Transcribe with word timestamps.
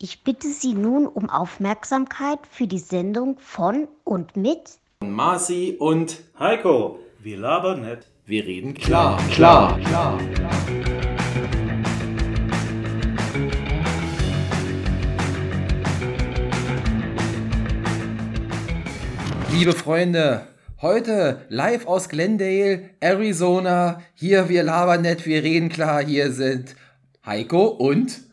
Ich 0.00 0.22
bitte 0.22 0.46
Sie 0.46 0.74
nun 0.74 1.08
um 1.08 1.28
Aufmerksamkeit 1.28 2.38
für 2.48 2.68
die 2.68 2.78
Sendung 2.78 3.36
von 3.40 3.88
und 4.04 4.36
mit 4.36 4.78
Marci 5.00 5.74
und 5.76 6.20
Heiko, 6.38 7.00
wir 7.18 7.36
labern 7.36 7.80
nicht. 7.80 8.06
wir 8.24 8.44
reden 8.44 8.74
klar. 8.74 9.18
Klar, 9.32 9.76
klar. 9.80 10.20
Liebe 19.50 19.72
Freunde, 19.72 20.46
heute 20.80 21.40
live 21.48 21.88
aus 21.88 22.08
Glendale, 22.08 22.90
Arizona. 23.00 24.00
Hier 24.14 24.48
wir 24.48 24.62
labern 24.62 25.02
nicht, 25.02 25.26
wir 25.26 25.42
reden 25.42 25.68
klar. 25.70 26.04
Hier 26.04 26.30
sind 26.30 26.76
Heiko 27.26 27.66
und 27.66 28.27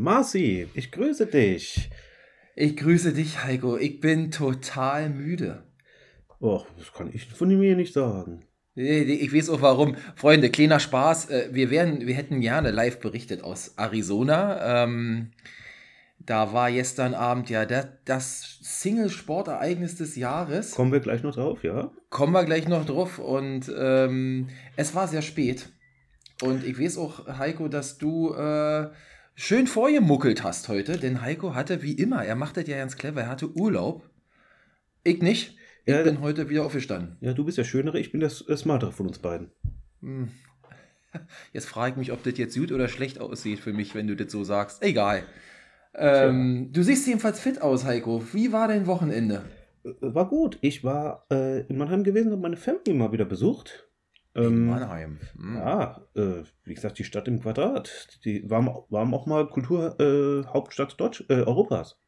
Marci, 0.00 0.68
ich 0.74 0.92
grüße 0.92 1.26
dich. 1.26 1.90
ich 2.54 2.76
grüße 2.76 3.12
dich, 3.12 3.42
Heiko. 3.42 3.76
Ich 3.76 3.98
bin 3.98 4.30
total 4.30 5.10
müde. 5.10 5.64
Och, 6.40 6.66
das 6.78 6.92
kann 6.92 7.10
ich 7.12 7.26
von 7.26 7.48
mir 7.48 7.74
nicht 7.74 7.94
sagen. 7.94 8.44
Ich 8.76 9.34
weiß 9.34 9.50
auch 9.50 9.60
warum. 9.60 9.96
Freunde, 10.14 10.50
kleiner 10.50 10.78
Spaß. 10.78 11.30
Äh, 11.30 11.48
Wir, 11.50 11.70
wären, 11.70 12.06
wir 12.06 12.14
hätten 12.14 12.40
gerne 12.40 12.70
live 12.70 13.00
berichtet 13.00 13.42
aus 13.42 13.74
Arizona. 13.76 14.84
Ähm, 14.84 15.32
da 16.20 16.52
war 16.52 16.70
gestern 16.70 17.14
Abend 17.14 17.50
ja 17.50 17.66
das, 17.66 17.88
das 18.04 18.58
Single-Sportereignis 18.62 19.96
des 19.96 20.14
Jahres. 20.14 20.76
Kommen 20.76 20.92
wir 20.92 21.00
gleich 21.00 21.24
noch 21.24 21.34
drauf, 21.34 21.64
ja? 21.64 21.90
Kommen 22.08 22.34
wir 22.34 22.44
gleich 22.44 22.68
noch 22.68 22.86
drauf. 22.86 23.18
Und 23.18 23.68
ähm, 23.76 24.46
es 24.76 24.94
war 24.94 25.08
sehr 25.08 25.22
spät. 25.22 25.70
Und 26.40 26.64
ich 26.64 26.78
weiß 26.78 26.98
auch, 26.98 27.26
Heiko, 27.26 27.66
dass 27.66 27.98
du 27.98 28.32
äh, 28.32 28.90
schön 29.38 29.66
vorgemuckelt 29.66 30.42
hast 30.42 30.68
heute. 30.68 30.98
Denn 30.98 31.22
Heiko 31.22 31.54
hatte 31.54 31.82
wie 31.82 31.92
immer, 31.92 32.24
er 32.24 32.34
macht 32.34 32.56
das 32.56 32.66
ja 32.66 32.76
ganz 32.76 32.96
clever, 32.96 33.22
er 33.22 33.28
hatte 33.28 33.56
Urlaub. 33.56 34.08
Ich 35.04 35.22
nicht. 35.22 35.56
Ich 35.86 35.94
Ja, 35.94 36.02
bin 36.02 36.20
heute 36.20 36.50
wieder 36.50 36.64
aufgestanden. 36.66 37.16
Ja, 37.20 37.32
du 37.32 37.44
bist 37.44 37.56
der 37.56 37.64
Schönere, 37.64 37.98
ich 37.98 38.12
bin 38.12 38.20
der 38.20 38.30
äh, 38.48 38.56
Smartere 38.56 38.92
von 38.92 39.06
uns 39.06 39.20
beiden. 39.20 39.50
Hm. 40.02 40.28
Jetzt 41.52 41.66
frage 41.66 41.92
ich 41.92 41.96
mich, 41.96 42.12
ob 42.12 42.22
das 42.22 42.36
jetzt 42.36 42.54
gut 42.54 42.70
oder 42.70 42.88
schlecht 42.88 43.18
aussieht 43.18 43.60
für 43.60 43.72
mich, 43.72 43.94
wenn 43.94 44.06
du 44.06 44.14
das 44.14 44.30
so 44.30 44.44
sagst. 44.44 44.82
Egal. 44.82 45.22
Ähm, 45.94 46.68
du 46.72 46.82
siehst 46.82 47.06
jedenfalls 47.06 47.40
fit 47.40 47.62
aus, 47.62 47.84
Heiko. 47.84 48.22
Wie 48.34 48.52
war 48.52 48.68
dein 48.68 48.86
Wochenende? 48.86 49.46
Äh, 49.84 49.90
War 50.00 50.28
gut. 50.28 50.58
Ich 50.60 50.84
war 50.84 51.24
äh, 51.32 51.60
in 51.62 51.78
Mannheim 51.78 52.04
gewesen 52.04 52.32
und 52.32 52.42
meine 52.42 52.58
Family 52.58 52.92
mal 52.92 53.12
wieder 53.12 53.24
besucht. 53.24 53.87
In 54.38 54.44
Ähm, 54.44 54.66
Mannheim. 54.66 55.18
Hm. 55.36 55.56
Ja, 55.56 56.06
äh, 56.14 56.44
wie 56.64 56.74
gesagt, 56.74 56.98
die 56.98 57.04
Stadt 57.04 57.28
im 57.28 57.40
Quadrat. 57.40 58.18
Die 58.24 58.48
waren, 58.48 58.66
waren 58.88 59.12
auch 59.12 59.26
mal 59.26 59.48
Kulturhauptstadt 59.48 60.92
äh, 60.92 60.96
Deutsch, 60.96 61.24
äh, 61.28 61.42
Europas. 61.42 61.98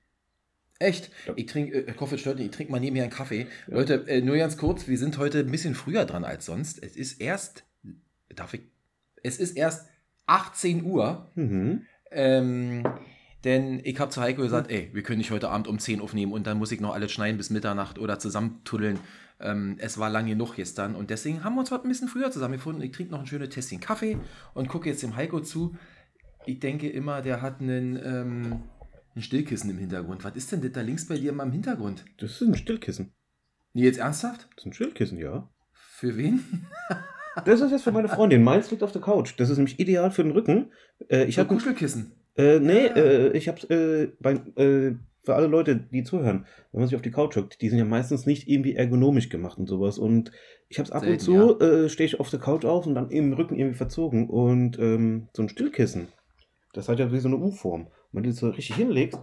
Echt? 0.79 1.11
Ja. 1.27 1.35
Ich 1.37 1.47
trinke, 1.47 1.87
äh, 1.87 1.93
Koffe 1.93 2.17
stört 2.19 2.39
nicht, 2.39 2.47
ich 2.47 2.57
trinke 2.57 2.73
mal 2.73 2.81
nebenher 2.81 3.05
einen 3.05 3.13
Kaffee. 3.13 3.47
Ja. 3.67 3.75
Leute, 3.75 4.07
äh, 4.07 4.23
nur 4.23 4.37
ganz 4.37 4.57
kurz, 4.57 4.89
wir 4.89 4.97
sind 4.97 5.19
heute 5.19 5.41
ein 5.41 5.51
bisschen 5.51 5.75
früher 5.75 6.05
dran 6.05 6.25
als 6.25 6.47
sonst. 6.47 6.83
Es 6.83 6.97
ist 6.97 7.21
erst, 7.21 7.65
darf 8.35 8.55
ich, 8.55 8.63
es 9.23 9.39
ist 9.39 9.57
erst 9.57 9.89
18 10.27 10.85
Uhr. 10.85 11.33
Mhm. 11.35 11.83
Ähm, 12.13 12.85
denn 13.45 13.81
ich 13.85 13.99
habe 13.99 14.11
zu 14.11 14.21
Heiko 14.21 14.43
gesagt, 14.43 14.71
ey, 14.71 14.91
wir 14.93 15.03
können 15.03 15.19
nicht 15.19 15.31
heute 15.31 15.49
Abend 15.49 15.67
um 15.67 15.79
10 15.79 16.01
aufnehmen 16.01 16.33
und 16.33 16.47
dann 16.47 16.59
muss 16.59 16.73
ich 16.73 16.81
noch 16.81 16.95
alles 16.95 17.13
schneiden 17.13 17.39
bis 17.39 17.51
Mitternacht 17.51 17.99
oder 17.99 18.19
zusammentuddeln. 18.19 18.99
Ähm, 19.41 19.77
es 19.79 19.99
war 19.99 20.11
lang 20.11 20.27
genug 20.27 20.57
gestern 20.57 20.95
und 20.95 21.11
deswegen 21.11 21.43
haben 21.43 21.55
wir 21.55 21.61
uns 21.61 21.71
heute 21.71 21.85
ein 21.85 21.89
bisschen 21.89 22.09
früher 22.09 22.31
zusammengefunden. 22.31 22.83
Ich 22.83 22.93
trinke 22.93 23.13
noch 23.13 23.21
ein 23.21 23.27
schönes 23.27 23.49
Tässchen 23.49 23.81
Kaffee 23.81 24.19
und 24.53 24.69
gucke 24.69 24.89
jetzt 24.89 25.03
dem 25.03 25.17
Heiko 25.17 25.41
zu. 25.41 25.75
Ich 26.45 26.61
denke 26.61 26.89
immer, 26.89 27.23
der 27.23 27.41
hat 27.41 27.61
einen, 27.61 27.99
ähm, 28.03 28.63
ein 29.17 29.23
Stillkissen 29.23 29.71
im 29.71 29.79
Hintergrund. 29.79 30.25
Was 30.25 30.37
ist 30.37 30.53
denn 30.53 30.61
das 30.61 30.73
da 30.73 30.83
links 30.83 31.07
bei 31.07 31.17
dir 31.17 31.31
immer 31.31 31.45
im 31.45 31.53
Hintergrund? 31.53 32.05
Das 32.19 32.33
ist 32.33 32.43
ein 32.43 32.55
Stillkissen. 32.55 33.13
Nee, 33.73 33.85
jetzt 33.85 33.99
ernsthaft? 33.99 34.49
Das 34.55 34.65
ist 34.65 34.67
ein 34.67 34.73
Stillkissen, 34.75 35.19
ja. 35.19 35.49
Für 35.73 36.17
wen? 36.17 36.67
Das 37.45 37.61
ist 37.61 37.71
jetzt 37.71 37.85
für 37.85 37.93
meine 37.93 38.09
Freundin. 38.09 38.43
Meins 38.43 38.71
liegt 38.71 38.83
auf 38.83 38.93
der 38.93 39.01
Couch. 39.01 39.35
Das 39.37 39.51
ist 39.51 39.57
nämlich 39.57 39.79
ideal 39.79 40.11
für 40.11 40.25
den 40.25 40.33
Rücken. 40.33 40.73
Äh, 41.09 41.25
ich 41.25 41.39
habe 41.39 41.49
habe 41.49 41.59
Kuschelkissen. 41.59 42.13
Äh, 42.41 42.61
nee, 42.61 42.89
Ah. 42.89 42.97
äh, 42.97 43.37
ich 43.37 43.49
hab's 43.49 43.65
äh, 43.65 44.09
bei, 44.21 44.33
äh, 44.57 44.95
für 45.23 45.35
alle 45.35 45.47
Leute, 45.49 45.77
die 45.77 46.03
zuhören, 46.03 46.47
wenn 46.73 46.81
man 46.81 46.89
sich 46.89 46.97
auf 46.97 47.03
die 47.03 47.11
Couch 47.11 47.37
hockt, 47.37 47.61
die 47.61 47.69
sind 47.69 47.79
ja 47.79 47.85
meistens 47.85 48.25
nicht 48.27 48.49
irgendwie 48.49 48.75
ergonomisch 48.75 49.29
gemacht 49.29 49.59
und 49.59 49.67
sowas. 49.69 49.99
Und 49.99 50.33
ich 50.69 50.79
hab's 50.79 50.91
ab 50.91 51.03
Selten, 51.05 51.31
und 51.33 51.59
zu, 51.59 51.61
äh, 51.61 51.89
stehe 51.89 52.07
ich 52.07 52.19
auf 52.21 52.31
der 52.31 52.41
Couch 52.41 52.65
auf 52.65 52.87
und 52.87 52.95
dann 52.95 53.11
im 53.11 53.33
Rücken 53.35 53.57
irgendwie 53.57 53.77
verzogen. 53.77 54.29
Und 54.31 54.79
ähm, 54.79 55.29
so 55.35 55.43
ein 55.43 55.49
Stillkissen, 55.49 56.09
das 56.73 56.89
hat 56.89 56.99
ja 56.99 57.13
wie 57.13 57.19
so 57.19 57.29
eine 57.29 57.37
U-Form. 57.37 57.89
Wenn 58.13 58.23
du 58.23 58.31
das 58.31 58.39
so 58.39 58.49
richtig 58.49 58.77
hinlegst, 58.77 59.21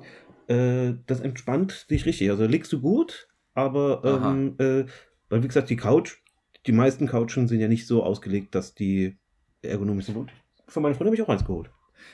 äh, 0.47 0.93
das 1.07 1.19
entspannt 1.19 1.89
dich 1.89 2.05
richtig. 2.05 2.29
Also 2.29 2.45
legst 2.45 2.71
du 2.71 2.79
gut, 2.79 3.27
aber 3.53 4.01
ähm, 4.05 4.55
äh, 4.59 4.85
weil 5.29 5.43
wie 5.43 5.47
gesagt, 5.47 5.69
die 5.69 5.75
Couch, 5.77 6.17
die 6.67 6.71
meisten 6.73 7.07
Couchen 7.07 7.47
sind 7.47 7.59
ja 7.59 7.67
nicht 7.67 7.87
so 7.87 8.03
ausgelegt, 8.03 8.53
dass 8.53 8.75
die 8.75 9.17
ergonomisch 9.61 10.05
sind. 10.05 10.15
Und 10.17 10.31
von 10.67 10.83
meiner 10.83 10.93
Freundin 10.95 11.07
habe 11.07 11.15
ich 11.15 11.21
auch 11.23 11.29
eins 11.33 11.43
geholt. 11.45 11.71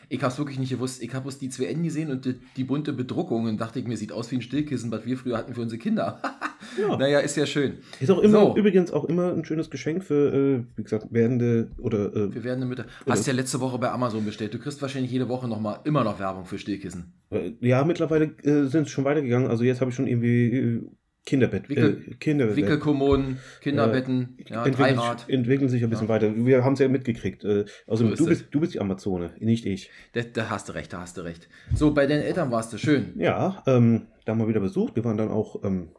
Ich 0.10 0.22
habe 0.22 0.32
es 0.32 0.38
wirklich 0.38 0.60
nicht 0.60 0.70
gewusst. 0.70 1.02
Ich 1.02 1.14
habe 1.14 1.24
bloß 1.24 1.40
die 1.40 1.50
zwei 1.50 1.66
Enden 1.66 1.84
gesehen 1.84 2.12
und 2.12 2.26
die, 2.26 2.36
die 2.58 2.64
bunte 2.64 2.94
Bedruckung 2.94 3.46
und 3.46 3.60
dachte 3.60 3.80
ich 3.80 3.88
mir, 3.88 3.98
sieht 3.98 4.12
aus 4.12 4.30
wie 4.32 4.36
ein 4.36 4.42
Stillkissen, 4.42 4.92
was 4.92 5.06
wir 5.06 5.18
früher 5.18 5.38
hatten 5.38 5.54
für 5.54 5.62
unsere 5.62 5.80
Kinder. 5.80 6.20
Ja. 6.80 6.96
naja, 6.98 7.20
ist 7.20 7.36
ja 7.36 7.46
schön. 7.46 7.74
Ist 8.00 8.10
auch 8.10 8.20
immer, 8.20 8.40
So. 8.40 8.56
übrigens 8.56 8.90
auch 8.92 9.04
immer 9.04 9.34
ein 9.34 9.44
schönes 9.44 9.70
Geschenk 9.70 10.02
für, 10.04 10.34
äh, 10.34 10.64
wie 10.78 10.84
gesagt, 10.84 11.08
werdende 11.12 11.70
oder 11.78 12.16
äh, 12.16 12.34
Wir 12.34 12.44
werden 12.46 12.68
Mütter. 12.70 12.86
Hast 13.06 13.28
ja 13.28 13.34
letzte 13.34 13.60
Woche 13.60 13.78
bei 13.78 13.92
Amazon 13.92 14.24
bestellt. 14.24 14.54
Du 14.54 14.60
kriegst 14.60 14.82
wahrscheinlich 14.82 15.12
jede 15.12 15.28
Woche 15.28 15.48
noch 15.50 15.60
mal 15.60 15.80
immer 15.84 16.06
noch 16.06 16.20
Werbung 16.20 16.46
für 16.46 16.58
Stillkissen. 16.58 17.12
äh, 17.32 17.52
ja, 17.60 17.84
mittlerweile 17.84 18.26
äh, 18.44 18.66
sind 18.68 18.84
es 18.84 18.90
schon 18.92 19.04
weitergegangen. 19.04 19.50
Also 19.50 19.66
jetzt 19.66 19.82
habe 19.82 19.90
ich 19.92 19.96
schon 19.96 20.08
irgendwie 20.08 20.58
äh, 20.58 20.82
Kinderbett, 21.26 21.70
Wickel- 21.70 22.04
äh, 22.10 22.16
Kinderbett. 22.16 22.56
Wickelkommoden, 22.58 23.40
Kinderbetten, 23.62 24.38
ja, 24.46 24.66
entwickeln, 24.66 24.96
Dreirad. 24.98 25.20
sich, 25.22 25.30
entwickeln 25.34 25.70
sich 25.70 25.84
ein 25.84 25.90
bisschen 25.90 26.08
Ja. 26.08 26.14
weiter. 26.14 26.36
Wir 26.36 26.64
haben 26.66 26.74
es 26.74 26.80
ja 26.80 26.88
mitgekriegt. 26.90 27.46
Äh, 27.46 27.66
also 27.88 28.10
So 28.10 28.16
du, 28.16 28.26
bist, 28.26 28.48
du 28.52 28.60
bist 28.60 28.74
die 28.74 28.82
Amazone, 28.82 29.32
nicht 29.40 29.66
ich. 29.66 29.90
Da, 30.12 30.22
da 30.22 30.50
hast 30.50 30.68
du 30.68 30.74
recht, 30.74 30.92
da 30.92 31.00
hast 31.02 31.16
du 31.18 31.22
recht. 31.22 31.48
So, 31.74 31.94
bei 31.94 32.08
deinen 32.08 32.24
Eltern 32.24 32.52
warst 32.52 32.74
du 32.74 32.78
schön. 32.78 33.14
Ja, 33.18 33.64
ähm, 33.68 34.08
da 34.26 34.34
haben 34.34 34.40
wir 34.40 34.48
wieder 34.50 34.60
besucht. 34.60 34.96
Wir 34.98 35.06
waren 35.06 35.18
dann 35.18 35.30
auch 35.30 35.64
ähm, 35.64 35.90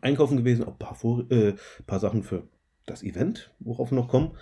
einkaufen 0.00 0.36
gewesen, 0.36 0.64
auch 0.64 0.72
ein 0.72 0.78
paar, 0.78 0.94
Vor 0.94 1.30
äh, 1.30 1.54
paar 1.86 2.00
Sachen 2.00 2.22
für 2.22 2.48
das 2.86 3.02
Event, 3.02 3.52
worauf 3.60 3.90
wir 3.92 3.96
noch 3.96 4.08
kommen. 4.08 4.36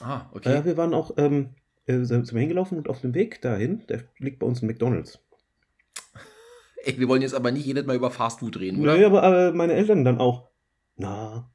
Ah, 0.00 0.26
okay. 0.32 0.52
Äh, 0.52 0.64
wir 0.64 0.76
waren 0.76 0.94
auch 0.94 1.12
ähm, 1.16 1.50
äh, 1.86 2.00
sind 2.02 2.32
wir 2.32 2.40
hingelaufen 2.40 2.76
und 2.78 2.88
auf 2.88 3.00
dem 3.00 3.14
Weg 3.14 3.40
dahin, 3.40 3.84
da 3.86 3.98
liegt 4.18 4.40
bei 4.40 4.46
uns 4.46 4.62
ein 4.62 4.66
McDonalds. 4.66 5.20
Ey, 6.84 6.98
wir 6.98 7.08
wollen 7.08 7.22
jetzt 7.22 7.34
aber 7.34 7.50
nicht 7.50 7.66
jedes 7.66 7.86
Mal 7.86 7.96
über 7.96 8.10
Fastfood 8.10 8.58
reden, 8.60 8.80
oder? 8.80 8.94
Naja, 8.94 9.06
aber 9.06 9.48
äh, 9.48 9.52
meine 9.52 9.74
Eltern 9.74 10.04
dann 10.04 10.18
auch. 10.18 10.48
Na. 10.96 11.50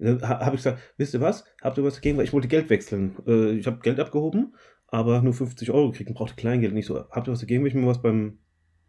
Ha, 0.00 0.40
habe 0.40 0.56
ich 0.56 0.62
gesagt, 0.62 0.80
wisst 0.96 1.14
ihr 1.14 1.20
was? 1.20 1.44
Habt 1.62 1.78
ihr 1.78 1.84
was 1.84 1.94
dagegen? 1.94 2.18
Weil 2.18 2.24
ich 2.24 2.32
wollte 2.32 2.48
Geld 2.48 2.68
wechseln. 2.68 3.16
Äh, 3.26 3.52
ich 3.52 3.66
habe 3.66 3.80
Geld 3.80 4.00
abgehoben, 4.00 4.54
aber 4.88 5.22
nur 5.22 5.32
50 5.32 5.70
Euro 5.70 5.90
gekriegt 5.90 6.10
und 6.10 6.16
brauchte 6.16 6.36
Kleingeld. 6.36 6.74
Nicht 6.74 6.86
so, 6.86 7.08
habt 7.10 7.28
ihr 7.28 7.32
was 7.32 7.40
dagegen, 7.40 7.62
wenn 7.62 7.68
ich 7.68 7.74
mir 7.74 7.86
was 7.86 8.02
beim 8.02 8.38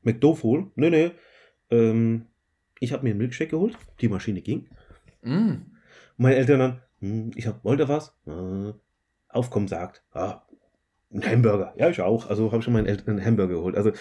McDo 0.01 0.37
hole? 0.41 0.71
Nee, 0.75 0.89
nee. 0.89 1.11
Ähm, 1.69 2.27
ich 2.79 2.91
habe 2.91 3.03
mir 3.03 3.11
einen 3.11 3.19
Milkshake 3.19 3.51
geholt. 3.51 3.77
Die 4.01 4.07
Maschine 4.07 4.41
ging. 4.41 4.67
Mm. 5.21 5.71
Meine 6.17 6.35
Eltern 6.35 6.59
dann, 6.59 6.81
hm, 6.99 7.31
ich 7.35 7.47
hab, 7.47 7.63
wollte 7.63 7.87
was. 7.87 8.15
Äh, 8.25 8.73
Aufkommen 9.29 9.67
sagt, 9.67 10.03
ah, 10.11 10.43
ein 11.13 11.25
Hamburger. 11.25 11.73
Ja, 11.77 11.89
ich 11.89 12.01
auch. 12.01 12.29
Also 12.29 12.47
habe 12.47 12.59
ich 12.59 12.63
schon 12.63 12.73
meinen 12.73 12.87
Eltern 12.87 13.17
einen 13.17 13.25
Hamburger 13.25 13.55
geholt. 13.55 13.75
Also 13.75 13.91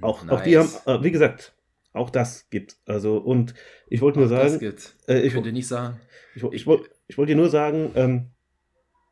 auch, 0.00 0.26
auch 0.28 0.40
die 0.42 0.56
haben, 0.56 0.66
Nice. 0.66 0.86
äh, 0.86 1.02
wie 1.02 1.10
gesagt, 1.10 1.54
auch 1.92 2.10
das 2.10 2.48
gibt. 2.50 2.76
Also, 2.86 3.16
und 3.18 3.54
ich 3.88 4.00
wollte 4.00 4.18
nur 4.18 4.26
Auch 4.28 4.30
das 4.30 4.52
sagen, 4.52 4.60
gibt's. 4.60 4.96
äh, 5.08 5.20
Ich 5.20 5.32
könnte 5.32 5.52
nicht 5.52 5.66
sagen. 5.66 5.98
ich, 6.34 6.42
ich, 6.42 6.52
ich, 6.52 6.66
wollte- 6.66 6.88
ich 7.08 7.18
wollte 7.18 7.32
dir 7.32 7.36
nur 7.36 7.48
sagen, 7.50 7.90
ähm, 7.96 8.26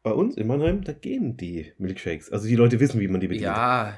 bei 0.04 0.12
uns 0.12 0.36
in 0.36 0.46
Mannheim, 0.46 0.84
da 0.84 0.92
gehen 0.92 1.36
die 1.36 1.72
Milkshakes. 1.78 2.30
Also 2.30 2.46
die 2.46 2.54
Leute 2.56 2.78
wissen, 2.80 3.00
wie 3.00 3.08
man 3.08 3.20
die 3.20 3.26
bedient. 3.28 3.44
Ja, 3.44 3.94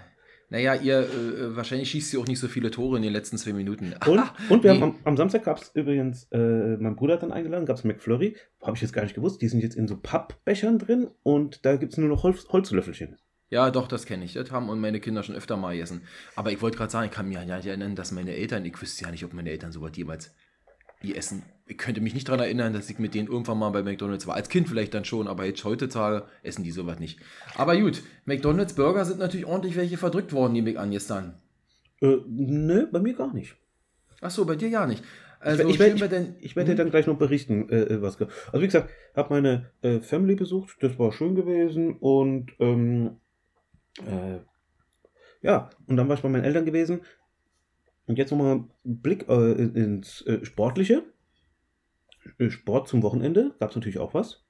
naja, 0.48 0.74
ihr, 0.74 1.00
äh, 1.00 1.54
wahrscheinlich 1.54 1.90
schießt 1.90 2.14
ihr 2.14 2.20
auch 2.20 2.26
nicht 2.26 2.40
so 2.40 2.48
viele 2.48 2.70
Tore 2.72 2.96
in 2.96 3.02
den 3.04 3.12
letzten 3.12 3.36
zwei 3.38 3.52
Minuten. 3.52 3.94
Und, 4.06 4.20
und 4.48 4.64
wir 4.64 4.72
Nee. 4.74 4.80
haben 4.80 4.94
am, 4.94 4.96
am 5.04 5.16
Samstag 5.16 5.44
gab 5.44 5.58
es 5.58 5.70
übrigens, 5.74 6.26
äh, 6.32 6.38
mein 6.78 6.96
Bruder 6.96 7.14
hat 7.14 7.22
dann 7.22 7.30
eingeladen, 7.30 7.66
gab 7.66 7.76
es 7.76 7.84
McFlurry. 7.84 8.34
Habe 8.62 8.74
ich 8.76 8.82
jetzt 8.82 8.92
gar 8.92 9.02
nicht 9.02 9.14
gewusst. 9.14 9.42
Die 9.42 9.48
sind 9.48 9.60
jetzt 9.60 9.76
in 9.76 9.86
so 9.86 9.96
Pappbechern 9.96 10.78
drin 10.78 11.08
und 11.22 11.64
da 11.66 11.76
gibt 11.76 11.92
es 11.92 11.98
nur 11.98 12.08
noch 12.08 12.22
Holz, 12.24 12.48
Holzlöffelchen. 12.48 13.18
Ja, 13.50 13.70
doch, 13.70 13.88
das 13.88 14.06
kenne 14.06 14.24
ich. 14.24 14.34
Das 14.34 14.50
haben 14.52 14.68
und 14.68 14.80
meine 14.80 15.00
Kinder 15.00 15.22
schon 15.24 15.34
öfter 15.34 15.56
mal 15.56 15.72
gegessen. 15.74 16.02
Aber 16.36 16.52
ich 16.52 16.62
wollte 16.62 16.78
gerade 16.78 16.90
sagen, 16.92 17.06
ich 17.06 17.10
kann 17.12 17.28
mich 17.28 17.36
ja 17.36 17.44
nicht 17.56 17.66
erinnern, 17.66 17.96
dass 17.96 18.12
meine 18.12 18.34
Eltern, 18.34 18.64
ich 18.64 18.80
wüsste 18.80 19.04
ja 19.04 19.10
nicht, 19.10 19.24
ob 19.24 19.32
meine 19.34 19.50
Eltern 19.50 19.72
sowas 19.72 19.90
jemals 19.94 20.32
essen. 21.02 21.42
Ich 21.66 21.78
könnte 21.78 22.00
mich 22.00 22.14
nicht 22.14 22.28
daran 22.28 22.40
erinnern, 22.40 22.72
dass 22.74 22.90
ich 22.90 22.98
mit 22.98 23.14
denen 23.14 23.28
irgendwann 23.28 23.58
mal 23.58 23.70
bei 23.70 23.82
McDonalds 23.82 24.26
war. 24.26 24.34
Als 24.34 24.48
Kind 24.50 24.68
vielleicht 24.68 24.92
dann 24.94 25.04
schon, 25.04 25.28
aber 25.28 25.46
jetzt 25.46 25.64
heutzutage 25.64 26.26
essen 26.42 26.62
die 26.62 26.70
sowas 26.72 26.98
nicht. 26.98 27.18
Aber 27.56 27.76
gut, 27.76 28.02
McDonalds 28.26 28.74
Burger 28.74 29.04
sind 29.04 29.18
natürlich 29.18 29.46
ordentlich 29.46 29.76
welche 29.76 29.96
verdrückt 29.96 30.32
worden, 30.32 30.52
nehme 30.52 30.70
ich 30.70 30.78
an 30.78 30.90
gestern. 30.90 31.40
Äh, 32.02 32.18
nö, 32.28 32.86
bei 32.92 33.00
mir 33.00 33.14
gar 33.14 33.32
nicht. 33.32 33.56
Ach 34.20 34.30
so, 34.30 34.44
bei 34.44 34.56
dir 34.56 34.68
ja 34.68 34.86
nicht. 34.86 35.02
Also, 35.40 35.66
ich 35.66 35.78
werde 35.78 35.94
ich, 35.94 36.10
denn- 36.10 36.34
ich 36.40 36.54
werd 36.54 36.68
dir 36.68 36.72
Hm? 36.72 36.76
dann 36.78 36.90
gleich 36.90 37.06
noch 37.06 37.16
berichten, 37.16 37.70
äh, 37.70 37.94
äh, 37.94 38.02
was. 38.02 38.20
Also 38.20 38.60
wie 38.60 38.66
gesagt, 38.66 38.90
habe 39.16 39.32
meine 39.34 39.70
äh, 39.80 40.00
Family 40.00 40.34
besucht, 40.34 40.76
das 40.80 40.98
war 40.98 41.12
schön 41.12 41.34
gewesen 41.34 41.96
und 41.98 42.52
ähm, 42.58 43.16
äh, 43.98 44.38
Ja, 45.42 45.70
und 45.86 45.96
dann 45.96 46.08
war 46.08 46.16
ich 46.16 46.22
bei 46.22 46.28
meinen 46.28 46.44
Eltern 46.44 46.64
gewesen. 46.64 47.02
Und 48.06 48.16
jetzt 48.16 48.30
nochmal 48.30 48.64
Blick 48.84 49.28
äh, 49.28 49.52
ins 49.52 50.22
äh, 50.22 50.44
Sportliche. 50.44 51.04
Äh, 52.38 52.50
Sport 52.50 52.88
zum 52.88 53.02
Wochenende, 53.02 53.54
gab 53.60 53.70
es 53.70 53.76
natürlich 53.76 53.98
auch 53.98 54.14
was. 54.14 54.44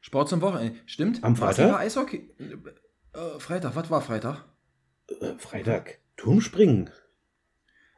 Sport 0.00 0.28
zum 0.28 0.40
Wochenende, 0.40 0.78
stimmt? 0.86 1.22
Am 1.22 1.36
Freitag? 1.36 1.66
lieber 1.66 1.78
Eishockey? 1.78 2.30
Äh, 3.12 3.38
Freitag, 3.38 3.76
was 3.76 3.90
war 3.90 4.00
Freitag? 4.00 4.46
Äh, 5.20 5.34
Freitag, 5.38 5.98
Turmspringen. 6.16 6.90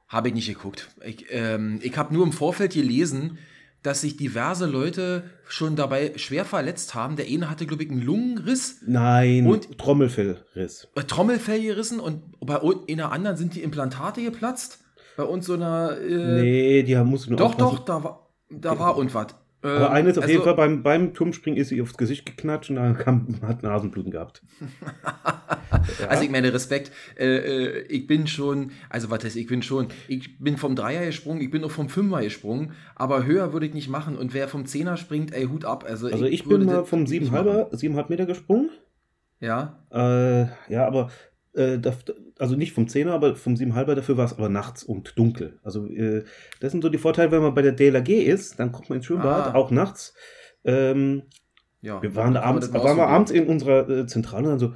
Habe 0.09 0.29
ich 0.29 0.35
nicht 0.35 0.49
geguckt. 0.49 0.91
Ich, 1.05 1.27
ähm, 1.31 1.79
ich 1.83 1.97
habe 1.97 2.13
nur 2.13 2.25
im 2.25 2.33
Vorfeld 2.33 2.73
gelesen, 2.73 3.39
dass 3.83 4.01
sich 4.03 4.17
diverse 4.17 4.67
Leute 4.67 5.25
schon 5.49 5.75
dabei 5.77 6.13
schwer 6.17 6.45
verletzt 6.45 6.95
haben. 6.95 7.17
Der 7.17 7.27
eine 7.27 7.51
hatte, 7.51 7.67
glaube 7.67 7.83
ich, 7.83 7.91
einen 7.91 8.01
Lungenriss, 8.03 8.81
Nein, 8.87 9.47
Und- 9.47 9.77
Trommelfellriss. 9.79 10.89
äh, 10.95 11.03
Trommelfell 11.03 11.61
gerissen 11.63 11.99
und 12.01 12.23
bei 12.41 12.61
un- 12.63 12.85
in 12.87 12.99
der 12.99 13.11
anderen 13.13 13.37
sind 13.37 13.55
die 13.55 13.63
Implantate 13.63 14.23
geplatzt. 14.23 14.79
Bei 15.17 15.25
uns 15.25 15.47
so 15.47 15.55
einer. 15.55 15.99
Äh, 16.01 16.41
nee, 16.41 16.83
die 16.85 16.97
haben- 16.97 17.11
mussten 17.11 17.37
doch, 17.37 17.55
doch, 17.55 17.81
da 17.81 18.03
war, 18.03 18.29
da 18.51 18.79
war 18.79 18.97
und 18.97 19.13
was. 19.15 19.27
Ähm, 19.65 19.71
Aber 19.71 19.91
eine 19.93 20.11
ist 20.11 20.19
auf 20.19 20.27
jeden 20.27 20.41
also- 20.41 20.45
Fall 20.45 20.57
beim, 20.57 20.83
beim 20.83 21.15
Turmspringen 21.15 21.61
ist 21.61 21.69
sie 21.69 21.81
aufs 21.81 21.97
Gesicht 21.97 22.27
geknatscht 22.27 22.71
und 22.71 22.77
dann 22.77 22.99
kam, 22.99 23.29
hat 23.43 23.63
Nasenbluten 23.63 24.11
gehabt. 24.11 24.43
Ja. 24.61 24.69
Also 26.09 26.25
ich 26.25 26.31
meine, 26.31 26.53
Respekt, 26.53 26.93
äh, 27.19 27.27
äh, 27.37 27.83
ich 27.89 28.07
bin 28.07 28.27
schon, 28.27 28.73
also 28.91 29.11
was 29.11 29.25
heißt, 29.25 29.37
ich 29.37 29.47
bin 29.47 29.63
schon, 29.63 29.89
ich 30.07 30.39
bin 30.39 30.57
vom 30.59 30.77
Dreier 30.77 31.07
gesprungen, 31.07 31.41
ich 31.41 31.51
bin 31.51 31.65
auch 31.65 31.71
vom 31.71 31.89
Fünfer 31.89 32.21
gesprungen, 32.21 32.73
aber 32.95 33.25
höher 33.25 33.53
würde 33.53 33.67
ich 33.67 33.75
nicht 33.75 33.89
machen 33.89 34.17
und 34.17 34.35
wer 34.35 34.49
vom 34.49 34.67
Zehner 34.67 34.97
springt, 34.99 35.33
ey, 35.33 35.45
Hut 35.47 35.65
ab. 35.65 35.85
Also, 35.89 36.09
Also 36.09 36.27
ich 36.27 36.45
würde 36.47 36.67
bin 36.67 36.75
mal 36.75 36.85
vom 36.85 37.05
nicht 37.05 37.23
7,5 37.33 37.73
7,5 37.75 38.05
Meter 38.11 38.27
gesprungen. 38.27 38.71
Ja, 39.41 39.83
Äh, 39.91 40.47
ja, 40.73 40.87
aber 40.87 41.11
äh, 41.55 41.79
da, 41.79 41.93
also 42.39 42.57
nicht 42.57 42.73
vom 42.73 42.87
10er, 42.87 43.11
aber 43.11 43.35
vom 43.37 43.55
7,5er, 43.55 43.95
dafür 43.95 44.17
war 44.17 44.25
es 44.25 44.33
aber 44.33 44.49
nachts 44.49 44.83
und 44.83 45.19
dunkel. 45.19 45.59
Also 45.63 45.87
äh, 45.87 46.25
das 46.61 46.73
sind 46.73 46.83
so 46.83 46.89
die 46.89 46.99
Vorteile, 46.99 47.31
wenn 47.31 47.43
man 47.43 47.55
bei 47.55 47.63
der 47.63 47.73
DLRG 47.73 48.09
ist, 48.25 48.59
dann 48.59 48.73
kommt 48.73 48.89
man 48.89 48.97
ins 48.99 49.07
Schwimmbad, 49.07 49.49
Ah. 49.49 49.55
auch 49.55 49.71
nachts. 49.71 50.15
Ähm, 50.65 51.23
ja. 51.81 52.01
wir 52.03 52.15
waren 52.15 52.35
da 52.35 52.43
abends, 52.43 52.73
waren 52.73 52.97
wir 52.97 53.09
abends 53.09 53.31
in 53.33 53.47
unserer 53.49 53.89
äh, 53.89 54.07
Zentrale 54.07 54.45
und 54.45 54.51
dann 54.51 54.59
so, 54.59 54.75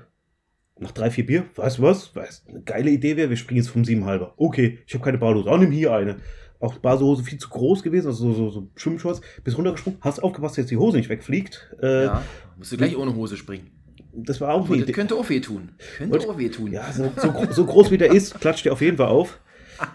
nach 0.78 0.90
drei, 0.92 1.10
vier 1.10 1.24
Bier, 1.24 1.44
weißt 1.54 1.78
du 1.78 1.82
was, 1.82 2.14
weißt, 2.14 2.48
eine 2.48 2.62
geile 2.62 2.90
Idee 2.90 3.16
wäre, 3.16 3.30
wir 3.30 3.36
springen 3.36 3.58
jetzt 3.62 3.70
vom 3.70 3.82
7,5er. 3.82 4.32
Okay, 4.36 4.80
ich 4.86 4.92
habe 4.94 5.04
keine 5.04 5.16
Badehose, 5.18 5.48
auch 5.50 5.58
nimm 5.58 5.70
hier 5.70 5.94
eine. 5.94 6.16
Auch 6.58 6.74
Badehose 6.78 7.22
viel 7.22 7.38
zu 7.38 7.48
groß 7.48 7.82
gewesen, 7.82 8.08
also 8.08 8.32
so, 8.32 8.34
so, 8.34 8.50
so 8.50 8.68
Schwimmshorts, 8.76 9.20
bis 9.44 9.56
runtergesprungen, 9.56 9.98
hast 10.02 10.18
aufgepasst, 10.22 10.52
dass 10.54 10.62
jetzt 10.64 10.70
die 10.70 10.76
Hose 10.76 10.96
nicht 10.98 11.08
wegfliegt. 11.08 11.74
Äh, 11.82 12.04
Ja, 12.04 12.22
musst 12.56 12.72
du 12.72 12.76
gleich 12.76 12.96
ohne 12.96 13.14
Hose 13.14 13.36
springen. 13.36 13.70
Das 14.16 14.40
war 14.40 14.54
auch 14.54 14.68
eine 14.70 14.84
das 14.84 14.94
könnte 14.94 15.14
auch 15.14 15.28
wehtun. 15.28 15.72
Könnte 15.98 16.12
Wollte- 16.12 16.28
auch 16.30 16.38
wehtun. 16.38 16.72
Ja, 16.72 16.90
so, 16.92 17.12
so, 17.16 17.32
so 17.50 17.66
groß 17.66 17.90
wie 17.90 17.98
der 17.98 18.12
ist, 18.12 18.40
klatscht 18.40 18.64
der 18.64 18.72
auf 18.72 18.80
jeden 18.80 18.96
Fall 18.96 19.08
auf. 19.08 19.38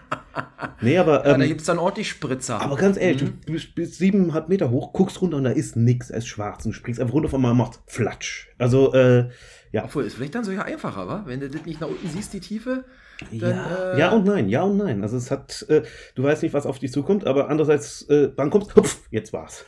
Nee, 0.80 0.98
aber, 0.98 1.24
Ja, 1.26 1.36
da 1.36 1.42
ähm, 1.42 1.48
gibt 1.48 1.60
es 1.60 1.66
dann 1.66 1.78
ordentlich 1.78 2.08
Spritzer. 2.08 2.60
aber 2.60 2.76
ganz 2.76 2.96
ehrlich, 2.96 3.22
Mhm. 3.22 3.38
du 3.46 3.52
bist, 3.52 3.74
bist 3.74 3.94
siebeneinhalb 3.96 4.48
Meter 4.48 4.70
hoch, 4.70 4.92
guckst 4.92 5.20
runter 5.20 5.36
und 5.36 5.44
da 5.44 5.50
ist 5.50 5.76
nix, 5.76 6.10
es 6.10 6.18
ist 6.18 6.26
schwarz 6.28 6.64
und 6.64 6.72
du 6.72 6.76
springst 6.76 7.00
einfach 7.00 7.14
runter 7.14 7.28
von 7.28 7.40
mal 7.42 7.54
macht 7.54 7.80
Flatsch. 7.86 8.48
Also, 8.58 8.92
äh, 8.94 9.28
ja. 9.72 9.84
Obwohl, 9.84 10.04
ist 10.04 10.14
vielleicht 10.14 10.34
dann 10.34 10.44
sogar 10.44 10.64
einfacher, 10.64 11.06
wa? 11.06 11.22
Wenn 11.26 11.40
du 11.40 11.48
das 11.50 11.64
nicht 11.66 11.80
nach 11.80 11.88
unten 11.88 12.08
siehst, 12.08 12.32
die 12.32 12.40
Tiefe. 12.40 12.84
Dann, 13.30 13.50
ja, 13.50 13.92
äh, 13.94 13.98
ja 13.98 14.10
und 14.12 14.24
nein, 14.24 14.48
ja 14.48 14.62
und 14.62 14.76
nein. 14.78 15.02
Also 15.02 15.16
es 15.16 15.30
hat, 15.30 15.64
äh, 15.68 15.82
du 16.14 16.22
weißt 16.22 16.42
nicht, 16.42 16.52
was 16.54 16.66
auf 16.66 16.78
dich 16.78 16.90
zukommt, 16.92 17.26
aber 17.26 17.48
andererseits, 17.48 18.02
äh, 18.08 18.30
wann 18.36 18.50
kommst, 18.50 18.74
hupf, 18.74 18.98
jetzt 19.10 19.32
war's. 19.32 19.64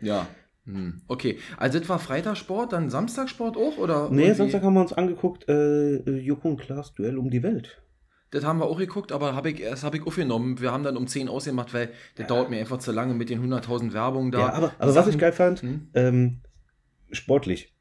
Ja. 0.00 0.26
Hm. 0.64 1.02
Okay, 1.08 1.38
also 1.56 1.78
das 1.80 1.88
war 1.88 1.98
Freitagssport, 1.98 2.72
dann 2.72 2.88
Samstagsport 2.88 3.56
auch? 3.56 3.78
Oder 3.78 4.08
Nee, 4.10 4.22
irgendwie? 4.22 4.34
Samstag 4.36 4.62
haben 4.62 4.74
wir 4.74 4.80
uns 4.82 4.92
angeguckt, 4.92 5.48
äh, 5.48 5.96
Joko 6.18 6.50
und 6.50 6.60
Klaas 6.60 6.94
Duell 6.94 7.18
um 7.18 7.30
die 7.30 7.42
Welt. 7.42 7.82
Das 8.30 8.44
haben 8.44 8.60
wir 8.60 8.66
auch 8.66 8.78
geguckt, 8.78 9.12
aber 9.12 9.34
hab 9.34 9.44
ich, 9.44 9.60
das 9.60 9.82
habe 9.84 9.98
ich 9.98 10.06
aufgenommen. 10.06 10.60
Wir 10.60 10.72
haben 10.72 10.84
dann 10.84 10.96
um 10.96 11.06
10 11.06 11.28
ausgemacht, 11.28 11.74
weil 11.74 11.90
das 12.16 12.28
dauert 12.28 12.48
mir 12.48 12.60
einfach 12.60 12.78
zu 12.78 12.90
lange 12.92 13.12
mit 13.12 13.28
den 13.28 13.42
100.000 13.44 13.92
Werbungen 13.92 14.30
da. 14.30 14.38
ja, 14.38 14.52
aber, 14.54 14.72
aber 14.78 14.94
was 14.94 15.06
ich 15.08 15.18
geil 15.18 15.32
fand, 15.32 15.60
Hm? 15.62 15.88
ähm, 15.94 16.40
sportlich. 17.10 17.74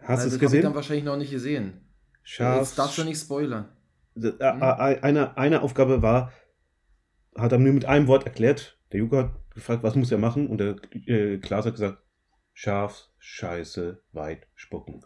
Hast 0.00 0.08
Also 0.08 0.22
du 0.22 0.26
es 0.26 0.32
das 0.34 0.34
hab 0.34 0.34
ich 0.34 0.40
dann 0.40 0.50
gesehen? 0.50 0.74
wahrscheinlich 0.74 1.04
noch 1.04 1.16
nicht 1.16 1.30
gesehen. 1.30 1.80
Scharf, 2.24 2.58
Jetzt 2.60 2.78
darfst 2.78 2.98
du 2.98 3.04
nicht 3.04 3.18
spoilern. 3.20 3.68
Äh, 4.16 4.28
äh, 4.28 4.98
Eine, 5.00 5.36
eine 5.38 5.62
Aufgabe 5.62 6.02
war, 6.02 6.32
hat 7.36 7.52
er 7.52 7.58
mir 7.58 7.72
mit 7.72 7.84
einem 7.86 8.08
Wort 8.08 8.26
erklärt. 8.26 8.78
Der 8.92 8.98
Joko 9.00 9.16
hat 9.16 9.30
gefragt, 9.54 9.82
was 9.82 9.94
muss 9.94 10.10
er 10.12 10.18
machen? 10.18 10.46
Und 10.48 10.58
der 10.58 10.76
äh, 11.06 11.38
Klaas 11.38 11.66
hat 11.66 11.74
gesagt, 11.74 11.98
scharf, 12.52 13.08
scheiße, 13.18 14.02
weit, 14.12 14.46
spucken. 14.54 15.04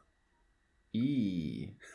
I. 0.95 1.77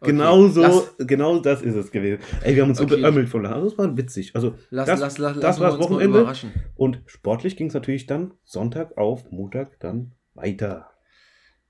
Genau 0.00 0.48
so, 0.48 0.62
Lass, 0.62 0.94
genau 0.98 1.40
das 1.40 1.60
ist 1.60 1.74
es 1.74 1.90
gewesen. 1.90 2.22
Ey, 2.42 2.54
wir 2.56 2.62
haben 2.62 2.70
uns 2.70 2.80
Okay. 2.80 2.88
so 2.94 2.96
beömmelt 3.02 3.28
von 3.28 3.44
Also 3.44 3.66
es 3.66 3.76
war 3.76 3.94
witzig. 3.98 4.34
Also, 4.34 4.54
lass, 4.70 4.86
das- 4.86 4.98
lass, 4.98 5.18
lass, 5.18 5.38
das 5.40 5.56
uns 5.56 5.60
mal 5.60 5.78
Wochenende. 5.78 6.32
und 6.74 7.02
sportlich 7.04 7.54
ging 7.54 7.66
es 7.66 7.74
natürlich 7.74 8.06
dann 8.06 8.32
Sonntag 8.44 8.96
auf 8.96 9.30
Montag 9.30 9.78
dann 9.80 10.14
weiter. 10.32 10.90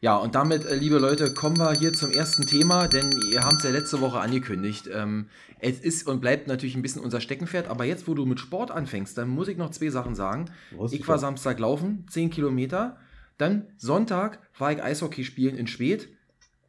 Ja, 0.01 0.17
und 0.17 0.37
damit, 0.37 0.65
äh, 0.65 0.77
liebe 0.77 0.99
Leute, 0.99 1.35
kommen 1.35 1.59
wir 1.59 1.73
hier 1.73 1.93
zum 1.93 2.13
ersten 2.13 2.47
Thema, 2.47 2.87
denn 2.87 3.11
ihr 3.33 3.41
habt 3.43 3.59
es 3.59 3.65
ja 3.65 3.71
letzte 3.71 4.01
Woche 4.01 4.21
angekündigt. 4.21 4.89
Ähm, 4.93 5.29
es 5.59 5.81
ist 5.81 6.07
und 6.07 6.21
bleibt 6.21 6.47
natürlich 6.47 6.77
ein 6.77 6.83
bisschen 6.83 7.03
unser 7.03 7.21
Steckenpferd, 7.21 7.67
aber 7.67 7.85
jetzt, 7.85 8.07
wo 8.07 8.15
du 8.15 8.25
mit 8.25 8.39
Sport 8.39 8.71
anfängst, 8.71 9.19
dann 9.19 9.29
muss 9.29 9.49
ich 9.49 9.57
noch 9.57 9.71
zwei 9.71 9.91
Sachen 9.91 10.15
sagen. 10.15 10.53
Wusste 10.71 10.97
Ich 10.97 11.09
war. 11.09 11.19
Samstag 11.19 11.59
laufen, 11.59 12.07
10 12.11 12.31
Kilometer. 12.31 12.97
Dann 13.39 13.67
Sonntag 13.77 14.39
war 14.57 14.71
ich 14.71 14.83
Eishockey 14.83 15.25
spielen 15.25 15.57
in 15.57 15.67
Schwedt 15.67 16.09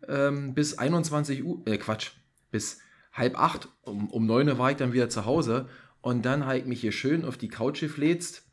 ähm, 0.07 0.55
bis 0.55 0.79
21 0.79 1.43
Uhr, 1.43 1.61
äh 1.65 1.77
Quatsch, 1.77 2.11
bis 2.49 2.79
halb 3.13 3.39
acht. 3.39 3.69
Um, 3.83 4.09
um 4.09 4.25
9 4.25 4.49
Uhr 4.49 4.57
war 4.57 4.71
ich 4.71 4.77
dann 4.77 4.93
wieder 4.93 5.09
zu 5.09 5.25
Hause 5.25 5.69
und 6.01 6.25
dann 6.25 6.45
habe 6.45 6.57
ich 6.57 6.65
mich 6.65 6.81
hier 6.81 6.91
schön 6.91 7.25
auf 7.25 7.37
die 7.37 7.49
Couch 7.49 7.81
gefläzt. 7.81 8.43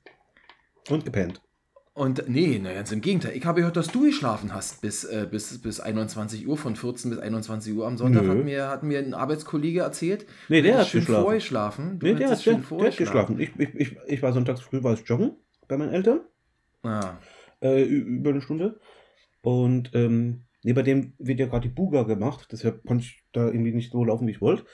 Und 0.90 1.06
gepennt. 1.06 1.40
Und 1.96 2.28
nee, 2.28 2.60
na 2.62 2.75
ganz 2.75 2.93
im 2.93 3.00
Gegenteil. 3.00 3.34
Ich 3.34 3.46
habe 3.46 3.60
gehört, 3.60 3.78
dass 3.78 3.88
du 3.88 4.04
geschlafen 4.04 4.52
hast 4.52 4.82
bis, 4.82 5.04
äh, 5.04 5.26
bis, 5.31 5.62
bis 5.62 5.81
21 5.81 6.46
Uhr, 6.46 6.58
von 6.58 6.76
14 6.76 7.10
bis 7.10 7.19
21 7.19 7.72
Uhr 7.72 7.87
am 7.87 7.96
Sonntag, 7.96 8.25
Nö. 8.25 8.28
hat 8.28 8.44
mir, 8.44 8.69
hat 8.69 8.82
mir 8.82 8.98
ein 8.98 9.14
Arbeitskollege 9.14 9.81
erzählt. 9.81 10.26
Nee, 10.50 10.60
der 10.60 10.76
hat 10.76 10.88
schön 10.88 11.00
geschlafen. 11.00 11.22
vorgeschlafen. 11.22 11.98
Du 11.98 12.06
Nee, 12.06 12.14
der 12.16 12.28
hat, 12.28 12.43
schön 12.43 12.62
der, 12.69 12.78
der 12.78 12.87
hat 12.88 12.96
geschlafen. 12.98 13.40
Ich, 13.40 13.50
ich, 13.56 13.75
ich, 13.75 13.96
ich 14.08 14.22
war 14.22 14.34
sonntags 14.34 14.60
früh, 14.60 14.82
war 14.82 14.93
es 14.93 15.08
joggen 15.08 15.37
bei 15.69 15.78
meinen 15.78 15.94
Eltern. 15.94 16.20
Ah. 16.82 17.16
äh, 17.62 17.84
über 17.84 18.28
eine 18.28 18.43
Stunde. 18.43 18.78
Und 19.40 19.93
ähm, 19.94 20.43
nee, 20.64 20.75
bei 20.75 20.82
dem 20.82 21.14
wird 21.19 21.40
ja 21.40 21.46
gerade 21.46 21.66
die 21.66 21.75
Buga 21.75 22.02
gemacht, 22.02 22.48
deshalb 22.52 22.84
konnte 22.84 23.05
ich 23.05 23.24
da 23.32 23.46
irgendwie 23.46 23.72
nicht 23.72 23.93
so 23.93 24.05
laufen, 24.05 24.26
wie 24.26 24.32
ich 24.32 24.43
wollte. 24.43 24.67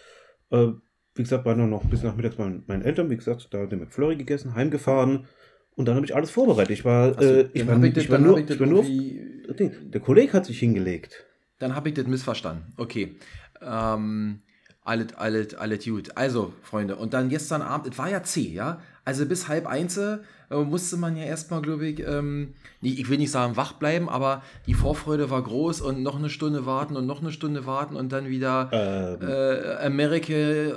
Äh, 0.51 0.73
wie 1.15 1.23
gesagt, 1.23 1.45
war 1.45 1.55
dann 1.55 1.71
noch 1.71 1.85
bis 1.85 2.03
nachmittags 2.03 2.35
bei 2.35 2.53
meinen 2.67 2.83
Eltern, 2.83 3.11
wie 3.11 3.17
gesagt, 3.17 3.47
da 3.55 3.67
den 3.67 3.79
McFlurry 3.79 4.17
gegessen, 4.17 4.57
heimgefahren 4.57 5.29
und 5.77 5.87
dann 5.87 5.97
habe 5.97 6.07
ich 6.07 6.15
alles 6.15 6.31
vorbereitet. 6.31 6.71
Ich 6.73 6.85
war, 6.85 7.17
Achso, 7.17 7.23
äh, 7.23 7.49
ich 7.53 7.67
war, 7.67 7.83
ich 7.83 7.95
das- 7.95 8.05
ich 8.05 8.11
war 8.11 8.19
nur, 8.19 8.39
ich 8.39 8.61
war 8.61 8.67
nur 8.67 8.85
der 8.85 10.01
Kollege 10.01 10.33
hat 10.33 10.47
sich 10.47 10.59
hingelegt. 10.59 11.25
Dann 11.59 11.75
habe 11.75 11.89
ich 11.89 11.95
das 11.95 12.07
missverstanden. 12.07 12.73
Okay. 12.77 13.17
Ähm, 13.61 14.41
alles, 14.85 15.15
alles, 15.15 15.55
alles 15.55 15.85
gut. 15.85 16.17
Also, 16.17 16.53
Freunde, 16.63 16.97
und 16.97 17.15
dann 17.15 17.29
gestern 17.29 17.63
Abend, 17.63 17.93
es 17.93 17.99
war 17.99 18.11
ja 18.11 18.23
C, 18.23 18.41
ja? 18.41 18.81
Also 19.05 19.27
bis 19.27 19.49
halb 19.49 19.67
eins 19.67 19.97
äh, 19.97 20.19
musste 20.51 20.97
man 20.97 21.17
ja 21.17 21.25
erstmal, 21.25 21.61
glaube 21.61 21.87
ich, 21.87 22.07
ähm, 22.07 22.55
nicht, 22.81 23.01
ich 23.01 23.09
will 23.11 23.19
nicht 23.19 23.31
sagen 23.33 23.57
wach 23.57 23.73
bleiben, 23.73 24.09
aber 24.09 24.43
die 24.67 24.75
Vorfreude 24.75 25.29
war 25.31 25.43
groß 25.43 25.81
und 25.81 26.03
noch 26.03 26.17
eine 26.17 26.31
Stunde 26.31 26.67
warten 26.67 26.97
und 26.97 27.07
noch 27.07 27.21
eine 27.21 27.33
Stunde 27.33 27.67
warten 27.67 27.97
und 27.97 28.13
dann 28.13 28.29
wieder 28.29 28.69
Ähm, 28.73 29.29
äh, 29.29 29.85
America 29.85 30.77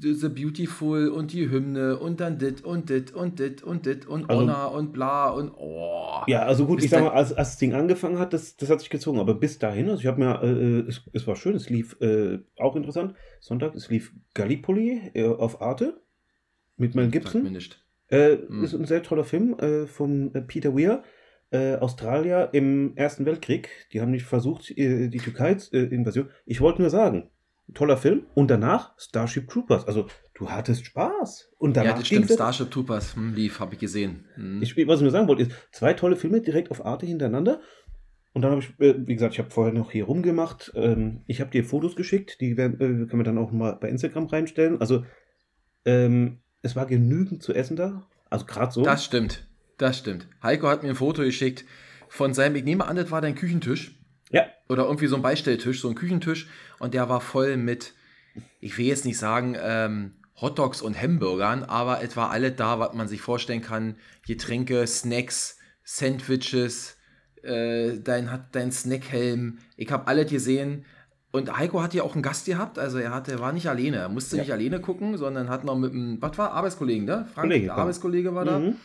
the 0.00 0.28
Beautiful 0.28 1.08
und 1.08 1.32
die 1.32 1.50
Hymne 1.50 1.98
und 1.98 2.20
dann 2.20 2.38
dit 2.38 2.64
und 2.64 2.88
dit 2.88 3.12
und 3.12 3.38
dit 3.38 3.62
und 3.62 3.84
dit 3.84 4.06
und 4.06 4.30
Also- 4.30 4.42
Honor 4.42 4.72
und 4.72 4.92
bla 4.92 5.28
und 5.30 5.52
oh. 5.56 6.22
ja, 6.26 6.42
also 6.42 6.66
gut, 6.66 6.76
Bis 6.76 6.86
ich 6.86 6.90
sag 6.90 7.02
mal, 7.02 7.10
als, 7.10 7.32
als 7.32 7.50
das 7.50 7.58
Ding 7.58 7.74
angefangen 7.74 8.18
hat, 8.18 8.32
das, 8.32 8.56
das 8.56 8.70
hat 8.70 8.80
sich 8.80 8.90
gezogen. 8.90 9.18
Aber 9.18 9.34
bis 9.34 9.58
dahin, 9.58 9.88
also 9.90 10.00
ich 10.00 10.06
habe 10.06 10.20
mir, 10.20 10.42
äh, 10.42 10.88
es, 10.88 11.02
es 11.12 11.26
war 11.26 11.36
schön, 11.36 11.54
es 11.54 11.68
lief 11.68 12.00
äh, 12.00 12.38
auch 12.58 12.76
interessant. 12.76 13.14
Sonntag, 13.40 13.74
es 13.74 13.88
lief 13.90 14.12
Gallipoli 14.34 15.10
äh, 15.14 15.26
auf 15.26 15.60
Arte 15.60 16.00
mit 16.76 16.94
Mel 16.94 17.04
Sagt 17.06 17.12
Gibson. 17.12 17.42
mir 17.42 17.50
nicht. 17.50 17.82
Äh, 18.08 18.36
Hm. 18.48 18.64
Ist 18.64 18.74
ein 18.74 18.84
sehr 18.84 19.02
toller 19.02 19.24
Film 19.24 19.58
äh, 19.58 19.86
von 19.86 20.34
äh, 20.34 20.40
Peter 20.42 20.74
Weir. 20.76 21.02
Äh, 21.50 21.76
Australier 21.76 22.50
im 22.52 22.96
Ersten 22.96 23.24
Weltkrieg. 23.24 23.68
Die 23.92 24.00
haben 24.00 24.10
nicht 24.10 24.24
versucht, 24.24 24.70
äh, 24.76 25.08
die 25.08 25.18
Türkei-Invasion. 25.18 26.28
ich 26.44 26.60
wollte 26.60 26.82
nur 26.82 26.90
sagen, 26.90 27.30
toller 27.74 27.96
Film. 27.96 28.26
Und 28.34 28.50
danach 28.50 28.94
Starship 28.98 29.48
Troopers. 29.48 29.86
Also, 29.86 30.06
du 30.34 30.50
hattest 30.50 30.86
Spaß. 30.86 31.52
Und 31.58 31.76
Ja, 31.76 31.82
danach 31.84 31.98
das 31.98 32.06
stimmt. 32.08 32.30
Starship 32.30 32.70
Troopers 32.70 33.14
hm, 33.16 33.34
lief, 33.34 33.60
habe 33.60 33.74
ich 33.74 33.80
gesehen. 33.80 34.26
Hm. 34.34 34.60
Ich, 34.62 34.76
was 34.86 34.96
ich 34.98 35.02
nur 35.02 35.10
sagen 35.10 35.28
wollte, 35.28 35.44
ist, 35.44 35.52
zwei 35.72 35.94
tolle 35.94 36.16
Filme 36.16 36.40
direkt 36.40 36.70
auf 36.70 36.84
Arte 36.84 37.06
hintereinander. 37.06 37.60
Und 38.32 38.42
dann 38.42 38.50
habe 38.50 38.60
ich, 38.60 38.78
äh, 38.80 38.94
wie 39.06 39.14
gesagt, 39.14 39.32
ich 39.34 39.38
habe 39.38 39.50
vorher 39.50 39.72
noch 39.72 39.90
hier 39.92 40.04
rumgemacht. 40.04 40.72
Ähm, 40.74 41.22
ich 41.26 41.40
habe 41.40 41.50
dir 41.50 41.64
Fotos 41.64 41.96
geschickt, 41.96 42.40
die 42.40 42.56
werden, 42.56 42.74
äh, 42.74 43.06
können 43.06 43.20
wir 43.20 43.24
dann 43.24 43.38
auch 43.38 43.50
mal 43.52 43.72
bei 43.80 43.88
Instagram 43.88 44.26
reinstellen. 44.26 44.80
Also, 44.80 45.04
ähm, 45.84 46.40
es 46.66 46.76
war 46.76 46.86
genügend 46.86 47.42
zu 47.42 47.54
essen 47.54 47.76
da. 47.76 48.06
Also 48.28 48.44
gerade 48.44 48.72
so. 48.72 48.82
Das 48.82 49.04
stimmt. 49.04 49.46
Das 49.78 49.98
stimmt. 49.98 50.26
Heiko 50.42 50.68
hat 50.68 50.82
mir 50.82 50.90
ein 50.90 50.96
Foto 50.96 51.22
geschickt 51.22 51.64
von 52.08 52.34
seinem, 52.34 52.56
ich 52.56 52.64
nehme 52.64 52.86
an, 52.86 52.96
das 52.96 53.10
war 53.10 53.20
dein 53.20 53.34
Küchentisch. 53.34 53.98
Ja. 54.30 54.46
Oder 54.68 54.84
irgendwie 54.84 55.06
so 55.06 55.16
ein 55.16 55.22
Beistelltisch, 55.22 55.80
so 55.80 55.88
ein 55.88 55.94
Küchentisch. 55.94 56.48
Und 56.78 56.94
der 56.94 57.08
war 57.08 57.20
voll 57.20 57.56
mit, 57.56 57.94
ich 58.60 58.76
will 58.78 58.86
jetzt 58.86 59.04
nicht 59.04 59.18
sagen, 59.18 59.56
ähm, 59.58 60.14
Hotdogs 60.40 60.82
und 60.82 61.00
Hamburgern, 61.00 61.62
aber 61.62 62.02
etwa 62.02 62.28
alles 62.28 62.56
da, 62.56 62.78
was 62.78 62.92
man 62.92 63.08
sich 63.08 63.20
vorstellen 63.20 63.62
kann. 63.62 63.96
Getränke, 64.26 64.86
Snacks, 64.86 65.58
Sandwiches, 65.84 66.96
äh, 67.42 67.98
dein, 68.00 68.30
hat 68.30 68.54
dein 68.54 68.72
Snackhelm. 68.72 69.58
Ich 69.76 69.90
habe 69.90 70.08
alles 70.08 70.30
gesehen. 70.30 70.84
Und 71.36 71.56
Heiko 71.56 71.82
hat 71.82 71.94
ja 71.94 72.02
auch 72.02 72.14
einen 72.14 72.22
Gast 72.22 72.46
gehabt, 72.46 72.78
also 72.78 72.98
er 72.98 73.14
hatte, 73.14 73.38
war 73.38 73.52
nicht 73.52 73.68
alleine. 73.68 73.96
Er 73.98 74.08
musste 74.08 74.36
Ja. 74.36 74.42
nicht 74.42 74.52
alleine 74.52 74.80
gucken, 74.80 75.16
sondern 75.18 75.48
hat 75.48 75.64
noch 75.64 75.76
mit 75.76 75.92
einem, 75.92 76.20
was 76.20 76.36
war, 76.38 76.52
Arbeitskollegen, 76.52 77.04
ne? 77.04 77.26
Frank, 77.34 77.48
Kollege, 77.48 77.66
der. 77.66 77.74
Arbeitskollege 77.76 78.34
war 78.34 78.44
da. 78.44 78.58
Mhm. 78.58 78.76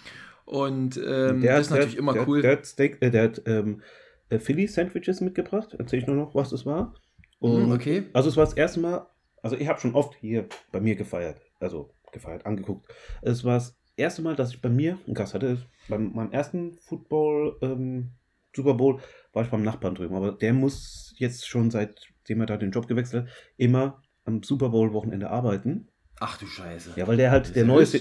Und 0.45 0.97
ähm, 0.97 1.41
der, 1.41 1.57
das 1.57 1.67
ist 1.67 1.69
natürlich 1.69 1.91
der, 1.93 1.99
immer 1.99 2.13
der, 2.13 2.27
cool. 2.27 2.41
Der 2.41 2.51
hat, 2.53 2.65
Steak, 2.65 2.97
äh, 3.01 3.09
der 3.09 3.23
hat 3.23 3.41
ähm, 3.45 3.81
äh, 4.29 4.39
Philly-Sandwiches 4.39 5.21
mitgebracht. 5.21 5.75
Erzähl 5.77 5.99
ich 5.99 6.07
nur 6.07 6.15
noch, 6.15 6.35
was 6.35 6.49
das 6.49 6.65
war. 6.65 6.93
Und 7.39 7.67
Mhm, 7.67 7.71
okay. 7.71 8.03
Also 8.13 8.29
es 8.29 8.37
war 8.37 8.45
das 8.45 8.53
erste 8.53 8.79
Mal, 8.81 9.07
also 9.41 9.55
ich 9.55 9.67
habe 9.67 9.79
schon 9.79 9.95
oft 9.95 10.15
hier 10.15 10.47
bei 10.71 10.79
mir 10.81 10.95
gefeiert. 10.95 11.41
Also 11.59 11.93
gefeiert, 12.11 12.45
angeguckt. 12.45 12.91
Es 13.21 13.43
war 13.45 13.53
das 13.55 13.77
erste 13.95 14.21
Mal, 14.21 14.35
dass 14.35 14.51
ich 14.51 14.61
bei 14.61 14.69
mir 14.69 14.97
einen 15.05 15.13
Gast 15.15 15.33
hatte. 15.33 15.57
Beim 15.87 16.11
meinem 16.13 16.31
ersten 16.31 16.73
Football 16.81 17.57
ähm, 17.61 18.09
Super 18.53 18.73
Bowl 18.73 18.99
war 19.33 19.43
ich 19.43 19.49
beim 19.49 19.63
Nachbarn 19.63 19.95
drüben. 19.95 20.15
Aber 20.15 20.31
der 20.31 20.53
muss 20.53 21.13
jetzt 21.17 21.47
schon 21.47 21.71
seitdem 21.71 22.39
er 22.41 22.45
da 22.45 22.57
den 22.57 22.71
Job 22.71 22.87
gewechselt 22.87 23.23
hat, 23.25 23.31
immer 23.57 24.01
am 24.25 24.43
Super 24.43 24.69
Bowl 24.69 24.93
Wochenende 24.93 25.29
arbeiten. 25.29 25.87
Ach 26.19 26.37
du 26.37 26.45
Scheiße. 26.45 26.91
Ja, 26.95 27.07
weil 27.07 27.17
der 27.17 27.31
halt 27.31 27.55
der 27.55 27.63
ja 27.63 27.67
neueste, 27.67 27.99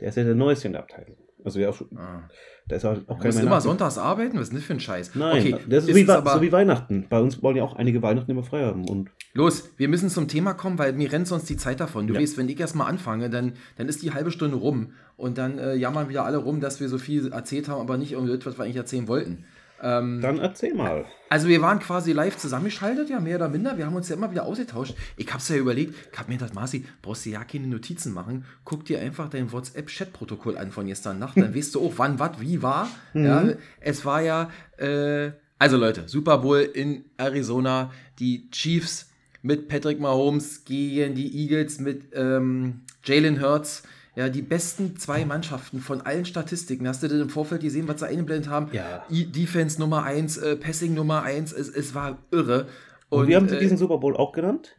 der 0.00 0.08
ist 0.08 0.16
ja 0.16 0.24
der 0.24 0.34
neueste 0.34 0.66
in 0.66 0.72
der 0.72 0.82
Abteilung. 0.82 1.16
Also 1.44 1.58
ja, 1.58 1.70
auch 1.70 1.74
schon, 1.74 1.88
Ah. 1.96 2.28
da 2.68 2.76
ist 2.76 2.84
halt 2.84 3.00
auch 3.08 3.14
Du 3.16 3.22
kein 3.22 3.26
musst 3.28 3.38
mehr 3.38 3.46
immer 3.46 3.60
sonntags 3.60 3.98
arbeiten? 3.98 4.36
Was 4.36 4.42
ist 4.44 4.48
denn 4.50 4.58
das 4.58 4.64
für 4.66 4.72
ein 4.74 4.80
Scheiß? 4.80 5.14
Nein, 5.16 5.38
okay, 5.40 5.56
das 5.68 5.84
ist, 5.84 5.90
ist 5.90 5.96
wie, 5.96 6.08
aber, 6.08 6.34
so 6.34 6.42
wie 6.42 6.52
Weihnachten. 6.52 7.06
Bei 7.08 7.20
uns 7.20 7.42
wollen 7.42 7.56
ja 7.56 7.64
auch 7.64 7.74
einige 7.74 8.00
Weihnachten 8.02 8.30
immer 8.30 8.44
frei 8.44 8.64
haben. 8.64 8.88
Und 8.88 9.10
Los, 9.34 9.70
wir 9.76 9.88
müssen 9.88 10.08
zum 10.08 10.28
Thema 10.28 10.54
kommen, 10.54 10.78
weil 10.78 10.92
mir 10.92 11.10
rennt 11.12 11.26
sonst 11.26 11.48
die 11.48 11.56
Zeit 11.56 11.80
davon. 11.80 12.06
Du 12.06 12.14
Ja. 12.14 12.20
weißt, 12.20 12.36
wenn 12.38 12.48
ich 12.48 12.60
erstmal 12.60 12.88
anfange, 12.88 13.28
dann, 13.30 13.54
dann 13.76 13.88
ist 13.88 14.02
die 14.02 14.12
halbe 14.12 14.30
Stunde 14.30 14.56
rum 14.56 14.92
und 15.16 15.36
dann 15.38 15.58
äh, 15.58 15.74
jammern 15.74 16.08
wieder 16.08 16.24
alle 16.24 16.36
rum, 16.36 16.60
dass 16.60 16.78
wir 16.80 16.88
so 16.88 16.98
viel 16.98 17.32
erzählt 17.32 17.68
haben, 17.68 17.80
aber 17.80 17.96
nicht 17.98 18.12
irgendwie 18.12 18.36
das, 18.36 18.46
was 18.46 18.58
wir 18.58 18.64
eigentlich 18.64 18.76
erzählen 18.76 19.08
wollten. 19.08 19.44
Ähm, 19.82 20.20
dann 20.20 20.38
erzähl 20.38 20.74
mal. 20.74 21.04
also 21.28 21.48
wir 21.48 21.60
waren 21.60 21.80
quasi 21.80 22.12
live 22.12 22.36
zusammengeschaltet, 22.36 23.10
ja, 23.10 23.18
mehr 23.18 23.36
oder 23.36 23.48
minder. 23.48 23.76
Wir 23.76 23.84
haben 23.84 23.96
uns 23.96 24.08
ja 24.08 24.14
immer 24.14 24.30
wieder 24.30 24.44
ausgetauscht. 24.44 24.94
Ich 25.16 25.32
hab's 25.32 25.48
ja 25.48 25.56
überlegt, 25.56 25.94
ich 26.12 26.18
hab 26.18 26.28
mir 26.28 26.36
gedacht, 26.36 26.54
Marci, 26.54 26.84
brauchst 27.02 27.26
du 27.26 27.30
ja 27.30 27.42
keine 27.42 27.66
Notizen 27.66 28.12
machen. 28.12 28.44
Guck 28.64 28.84
dir 28.84 29.00
einfach 29.00 29.28
dein 29.28 29.50
WhatsApp-Chat-Protokoll 29.50 30.56
an 30.56 30.70
von 30.70 30.86
gestern 30.86 31.18
Nacht. 31.18 31.36
Dann 31.36 31.54
weißt 31.54 31.74
du 31.74 31.84
auch, 31.84 31.94
wann, 31.96 32.20
was, 32.20 32.40
wie 32.40 32.62
war. 32.62 32.88
Ja, 33.12 33.44
es 33.80 34.04
war 34.04 34.22
ja, 34.22 34.50
äh, 34.78 35.32
also 35.58 35.76
Leute, 35.76 36.04
Super 36.06 36.38
Bowl 36.38 36.60
in 36.60 37.04
Arizona. 37.16 37.90
Die 38.20 38.48
Chiefs 38.50 39.10
mit 39.42 39.66
Patrick 39.66 39.98
Mahomes 39.98 40.64
gegen 40.64 41.16
die 41.16 41.36
Eagles 41.42 41.80
mit 41.80 42.04
ähm, 42.14 42.82
Jalen 43.04 43.42
Hurts. 43.42 43.82
Ja, 44.14 44.28
die 44.28 44.42
besten 44.42 44.96
zwei 44.96 45.24
Mannschaften 45.24 45.80
von 45.80 46.02
allen 46.02 46.24
Statistiken. 46.26 46.86
Hast 46.86 47.02
du 47.02 47.08
das 47.08 47.18
im 47.20 47.30
Vorfeld 47.30 47.62
gesehen, 47.62 47.88
was 47.88 48.00
sie 48.00 48.06
eingeblendet 48.08 48.50
haben? 48.50 48.68
Ja. 48.72 49.04
I- 49.10 49.24
Defense 49.26 49.80
Nummer 49.80 50.02
1, 50.04 50.36
äh, 50.36 50.56
Passing 50.56 50.92
Nummer 50.94 51.22
1, 51.22 51.52
es, 51.52 51.68
es 51.70 51.94
war 51.94 52.18
irre. 52.30 52.66
Und, 53.08 53.26
wie 53.28 53.36
haben 53.36 53.48
sie 53.48 53.56
äh, 53.56 53.60
diesen 53.60 53.78
Super 53.78 53.98
Bowl 53.98 54.14
auch 54.16 54.32
genannt? 54.32 54.76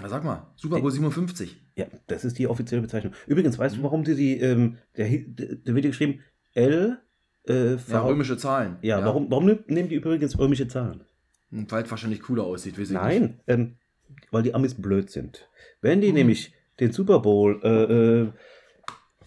na, 0.00 0.08
Sag 0.08 0.22
mal, 0.22 0.46
Super 0.54 0.80
Bowl 0.80 0.90
57. 0.92 1.60
Ja, 1.74 1.86
das 2.06 2.24
ist 2.24 2.38
die 2.38 2.46
offizielle 2.46 2.82
Bezeichnung. 2.82 3.12
Übrigens, 3.26 3.58
weißt 3.58 3.76
du, 3.76 3.82
warum 3.82 4.04
die, 4.04 4.14
die 4.14 4.38
ähm, 4.40 4.78
der, 4.96 5.08
der, 5.08 5.74
wird 5.74 5.84
geschrieben 5.86 6.20
L, 6.54 6.98
äh. 7.48 7.74
Ja, 7.88 8.02
römische 8.02 8.36
Zahlen. 8.36 8.76
Ja, 8.82 9.04
Warum, 9.04 9.28
warum 9.30 9.46
nehm- 9.46 9.64
nehmen 9.66 9.88
die 9.88 9.96
übrigens 9.96 10.38
römische 10.38 10.68
Zahlen? 10.68 11.02
Hm, 11.50 11.68
Weil 11.70 11.82
es 11.84 11.90
wahrscheinlich 11.90 12.20
cooler 12.20 12.44
aussieht, 12.44 12.74
weiß 12.78 12.90
ich 12.90 12.90
nicht. 12.90 13.02
Nein, 13.02 13.40
ähm, 13.48 13.76
weil 14.30 14.42
die 14.44 14.54
Amis 14.54 14.74
blöd 14.74 15.10
sind. 15.10 15.48
Wenn 15.80 16.00
die 16.00 16.08
Hm. 16.08 16.14
nämlich 16.14 16.52
den 16.80 16.92
Super 16.92 17.20
Bowl, 17.20 17.60
äh, 17.62 17.68
äh, 18.22 18.32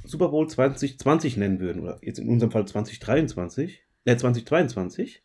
Super 0.03 0.29
Bowl 0.29 0.48
2020 0.50 1.38
nennen 1.38 1.60
würden, 1.60 1.81
oder 1.84 1.98
jetzt 2.01 2.20
in 2.20 2.27
unserem 2.29 2.51
Fall 2.51 2.65
2023, 2.67 3.84
äh, 4.05 4.15
2022, 4.17 5.24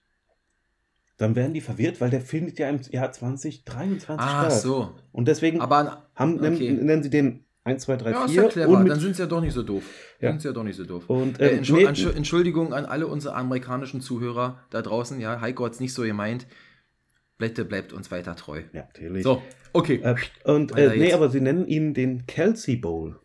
dann 1.18 1.34
wären 1.34 1.54
die 1.54 1.62
verwirrt, 1.62 2.00
weil 2.00 2.10
der 2.10 2.20
findet 2.20 2.58
ja 2.58 2.68
im 2.68 2.78
Jahr 2.90 3.10
2023 3.10 4.06
Ach 4.18 4.44
statt. 4.50 4.60
so. 4.60 4.94
Und 5.12 5.28
deswegen 5.28 5.60
Aber 5.62 6.08
haben, 6.14 6.36
nennen, 6.36 6.56
okay. 6.56 6.72
nennen 6.72 7.02
sie 7.02 7.08
den 7.10 7.44
1, 7.64 7.82
2, 7.84 7.96
3, 7.96 8.10
ja, 8.10 8.24
ist 8.26 8.32
4 8.32 8.42
ja 8.42 8.48
clever. 8.48 8.84
Dann 8.84 9.00
sind 9.00 9.16
sie 9.16 9.22
ja 9.22 9.26
doch 9.28 9.40
nicht 9.40 9.54
so 9.54 9.62
doof. 9.62 9.82
Ja. 10.20 10.30
Sind 10.30 10.42
sie 10.42 10.48
ja 10.48 10.52
doch 10.54 10.62
nicht 10.62 10.76
so 10.76 10.84
doof. 10.84 11.08
Und, 11.08 11.40
Äh, 11.40 11.52
ähm, 11.56 11.64
Entschu- 11.64 12.10
Entschuldigung 12.14 12.74
an 12.74 12.84
alle 12.84 13.06
unsere 13.06 13.34
amerikanischen 13.34 14.00
Zuhörer 14.02 14.60
da 14.70 14.82
draußen. 14.82 15.18
Ja, 15.20 15.40
Heiko 15.40 15.64
hat 15.64 15.72
es 15.72 15.80
nicht 15.80 15.94
so 15.94 16.02
gemeint. 16.02 16.46
Bitte 17.38 17.64
bleibt 17.64 17.92
uns 17.92 18.10
weiter 18.10 18.34
treu. 18.36 18.62
ja, 18.72 18.82
natürlich. 18.82 19.22
So, 19.22 19.42
okay. 19.72 20.00
Äh, 20.02 20.14
und 20.50 20.76
äh, 20.76 20.96
nee, 20.96 21.12
aber 21.12 21.28
sie 21.28 21.40
nennen 21.40 21.66
ihn 21.66 21.92
den 21.94 22.26
Kelsey 22.26 22.76
Bowl. 22.76 23.20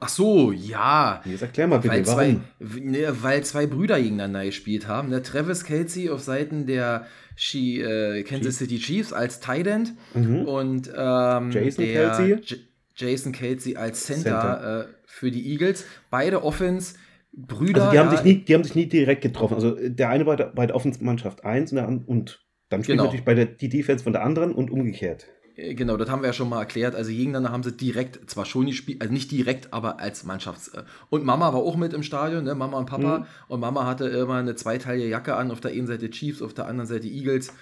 Ach 0.00 0.08
so, 0.08 0.52
ja. 0.52 1.20
Jetzt 1.26 1.42
erklär 1.42 1.66
mal 1.66 1.78
bitte, 1.78 1.94
Weil 1.94 2.04
zwei, 2.06 2.36
warum. 2.60 2.90
ne, 2.90 3.22
weil 3.22 3.44
zwei 3.44 3.66
Brüder 3.66 3.98
gegeneinander 3.98 4.44
gespielt 4.44 4.86
haben. 4.86 5.08
Ne? 5.10 5.20
Travis 5.22 5.64
Kelsey 5.64 6.08
auf 6.10 6.20
Seiten 6.22 6.64
der 6.66 7.06
Chi, 7.36 7.80
äh, 7.82 8.22
Kansas 8.22 8.56
City 8.58 8.78
Chiefs 8.78 9.12
als 9.12 9.40
Tight 9.40 9.66
End 9.66 9.94
Mhm. 10.14 10.42
und 10.46 10.88
ähm, 10.96 11.50
Jason 11.50 11.84
der 11.84 12.10
Kelce? 12.10 12.40
J 12.50 12.58
Jason 12.94 13.32
Kelsey 13.32 13.76
als 13.76 14.04
Center, 14.04 14.22
Center. 14.40 14.80
Äh, 14.82 14.88
für 15.06 15.30
die 15.30 15.50
Eagles. 15.50 15.84
Beide 16.10 16.44
Offense 16.44 16.94
Brüder. 17.32 17.82
Also 17.82 17.92
die 17.92 17.98
haben, 17.98 18.10
ja, 18.10 18.16
sich 18.16 18.24
nie, 18.24 18.44
die 18.44 18.54
haben 18.54 18.64
sich 18.64 18.74
nie 18.74 18.86
direkt 18.86 19.22
getroffen. 19.22 19.54
Also 19.54 19.76
der 19.80 20.10
eine 20.10 20.24
bei 20.24 20.36
der, 20.36 20.46
bei 20.46 20.66
der 20.66 20.76
Offensmannschaft 20.76 21.44
1 21.44 21.72
und, 21.72 21.76
der 21.76 21.88
und 21.88 22.40
dann 22.68 22.82
spielt 22.82 22.96
Genau. 22.98 23.04
natürlich 23.04 23.24
bei 23.24 23.34
der, 23.34 23.46
die 23.46 23.68
Defense 23.68 24.04
von 24.04 24.12
der 24.12 24.22
anderen 24.22 24.52
und 24.54 24.70
umgekehrt. 24.70 25.26
Äh, 25.56 25.74
Genau, 25.74 25.96
das 25.96 26.08
haben 26.10 26.22
wir 26.22 26.28
ja 26.28 26.32
schon 26.32 26.48
mal 26.48 26.60
erklärt. 26.60 26.94
Also 26.94 27.10
gegeneinander 27.10 27.50
haben 27.52 27.62
sie 27.62 27.72
direkt, 27.72 28.30
zwar 28.30 28.44
schon 28.46 28.66
gespielt, 28.66 29.00
also 29.02 29.12
nicht 29.12 29.30
direkt, 29.30 29.72
aber 29.72 30.00
als 30.00 30.24
Mannschafts... 30.24 30.68
äh, 30.68 30.82
Und 31.10 31.24
Mama 31.24 31.52
war 31.52 31.60
auch 31.60 31.76
mit 31.76 31.92
im 31.94 32.02
Stadion, 32.02 32.44
ne? 32.44 32.54
Mama 32.54 32.78
und 32.78 32.86
Papa. 32.86 33.20
Mhm. 33.20 33.24
Und 33.48 33.60
Mama 33.60 33.86
hatte 33.86 34.06
immer 34.08 34.36
eine 34.36 34.54
zweiteilige 34.54 35.08
Jacke 35.08 35.34
an, 35.36 35.50
auf 35.50 35.60
der 35.60 35.72
einen 35.72 35.86
Seite 35.86 36.10
Chiefs, 36.10 36.42
auf 36.42 36.54
der 36.54 36.66
anderen 36.66 36.86
Seite 36.86 37.06
Eagles. 37.06 37.52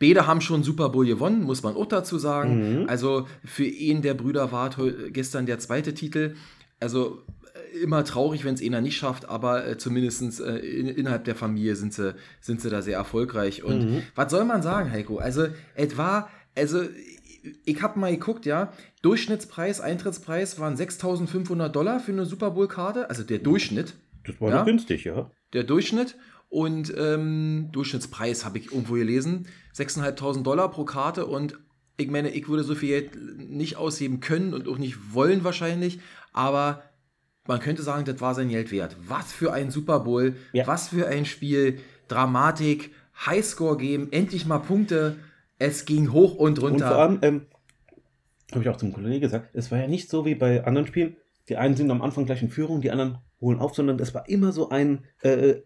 Beide 0.00 0.28
haben 0.28 0.40
schon 0.40 0.62
Super 0.62 0.90
Bowl 0.90 1.06
gewonnen, 1.06 1.42
muss 1.42 1.64
man 1.64 1.74
auch 1.74 1.86
dazu 1.86 2.18
sagen. 2.18 2.82
Mhm. 2.82 2.88
Also 2.88 3.26
für 3.44 3.64
ihn 3.64 4.00
der 4.02 4.14
Brüder 4.14 4.52
war 4.52 4.70
gestern 5.10 5.46
der 5.46 5.58
zweite 5.58 5.92
Titel. 5.92 6.34
Also 6.80 7.22
immer 7.82 8.04
traurig, 8.04 8.44
wenn 8.44 8.54
es 8.54 8.62
einer 8.62 8.80
nicht 8.80 8.96
schafft, 8.96 9.28
aber 9.28 9.66
äh, 9.66 9.78
zumindest 9.78 10.40
äh, 10.40 10.56
in, 10.58 10.86
innerhalb 10.88 11.24
der 11.24 11.34
Familie 11.34 11.76
sind 11.76 11.92
sie, 11.94 12.14
sind 12.40 12.60
sie 12.60 12.70
da 12.70 12.82
sehr 12.82 12.96
erfolgreich. 12.96 13.62
Und 13.64 13.84
Mhm. 13.84 14.02
was 14.14 14.30
soll 14.30 14.44
man 14.44 14.62
sagen, 14.62 14.90
Heiko? 14.90 15.18
Also, 15.18 15.46
es 15.74 15.96
war, 15.96 16.28
also, 16.56 16.80
ich 17.64 17.82
habe 17.82 17.98
mal 17.98 18.10
geguckt, 18.10 18.46
ja, 18.46 18.72
Durchschnittspreis, 19.02 19.80
Eintrittspreis 19.80 20.58
waren 20.58 20.76
6.500 20.76 21.68
Dollar 21.68 22.00
für 22.00 22.12
eine 22.12 22.26
Super 22.26 22.50
Bowl-Karte, 22.50 23.08
also 23.08 23.22
der 23.22 23.38
Durchschnitt, 23.38 23.94
Das 24.26 24.40
war 24.40 24.50
Ja? 24.50 24.62
günstig, 24.64 25.04
ja. 25.04 25.30
der 25.52 25.64
Durchschnitt. 25.64 26.16
Und 26.50 26.92
ähm, 26.96 27.68
Durchschnittspreis 27.72 28.44
habe 28.44 28.58
ich 28.58 28.72
irgendwo 28.72 28.94
gelesen, 28.94 29.46
6.500 29.76 30.42
Dollar 30.42 30.70
pro 30.70 30.84
Karte 30.84 31.26
und 31.26 31.58
ich 31.98 32.08
meine, 32.10 32.30
ich 32.30 32.48
würde 32.48 32.62
so 32.64 32.74
viel 32.74 32.88
Geld 32.88 33.10
nicht 33.50 33.76
ausgeben 33.76 34.20
können 34.20 34.54
und 34.54 34.66
auch 34.68 34.78
nicht 34.78 35.12
wollen 35.14 35.42
wahrscheinlich, 35.44 35.98
aber 36.32 36.82
man 37.48 37.60
könnte 37.60 37.82
sagen, 37.82 38.04
das 38.04 38.20
war 38.20 38.34
sein 38.34 38.50
Geld 38.50 38.70
wert. 38.70 38.96
Was 39.08 39.32
für 39.32 39.52
ein 39.52 39.70
Super 39.70 40.00
Bowl, 40.00 40.36
Ja. 40.52 40.66
was 40.66 40.88
für 40.88 41.08
ein 41.08 41.24
Spiel, 41.24 41.80
Dramatik, 42.06 42.92
Highscore 43.26 43.78
geben, 43.78 44.08
endlich 44.12 44.46
mal 44.46 44.58
Punkte. 44.58 45.16
Es 45.58 45.86
ging 45.86 46.12
hoch 46.12 46.36
und 46.36 46.60
runter. 46.62 46.84
Und 46.84 46.92
vor 46.92 46.98
allem, 46.98 47.18
ähm, 47.22 47.46
habe 48.52 48.62
ich 48.62 48.68
auch 48.68 48.76
zum 48.76 48.92
Kollegen 48.92 49.20
gesagt, 49.20 49.50
es 49.54 49.70
war 49.70 49.78
ja 49.78 49.88
nicht 49.88 50.08
so 50.08 50.24
wie 50.24 50.34
bei 50.34 50.64
anderen 50.64 50.86
Spielen, 50.86 51.16
die 51.48 51.56
einen 51.56 51.74
sind 51.74 51.90
am 51.90 52.02
Anfang 52.02 52.26
gleich 52.26 52.42
in 52.42 52.50
Führung, 52.50 52.80
die 52.80 52.90
anderen 52.90 53.18
holen 53.40 53.58
auf, 53.58 53.74
sondern 53.74 53.98
es 53.98 54.14
war 54.14 54.28
immer 54.28 54.52
so 54.52 54.68
ein, 54.68 55.04
äh, 55.22 55.56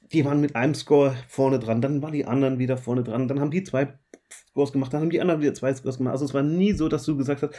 die 0.00 0.24
waren 0.24 0.40
mit 0.40 0.56
einem 0.56 0.74
Score 0.74 1.16
vorne 1.28 1.58
dran, 1.58 1.80
dann 1.80 2.02
waren 2.02 2.12
die 2.12 2.26
anderen 2.26 2.58
wieder 2.58 2.76
vorne 2.76 3.04
dran, 3.04 3.28
dann 3.28 3.40
haben 3.40 3.50
die 3.50 3.62
zwei 3.62 3.98
Scores 4.48 4.72
gemacht, 4.72 4.92
dann 4.92 5.02
haben 5.02 5.10
die 5.10 5.20
anderen 5.20 5.40
wieder 5.40 5.54
zwei 5.54 5.72
Scores 5.72 5.98
gemacht. 5.98 6.12
Also 6.12 6.24
es 6.24 6.34
war 6.34 6.42
nie 6.42 6.72
so, 6.72 6.88
dass 6.88 7.04
du 7.04 7.16
gesagt 7.16 7.42
hast, 7.42 7.54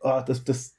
ah, 0.00 0.22
das, 0.22 0.44
das, 0.44 0.76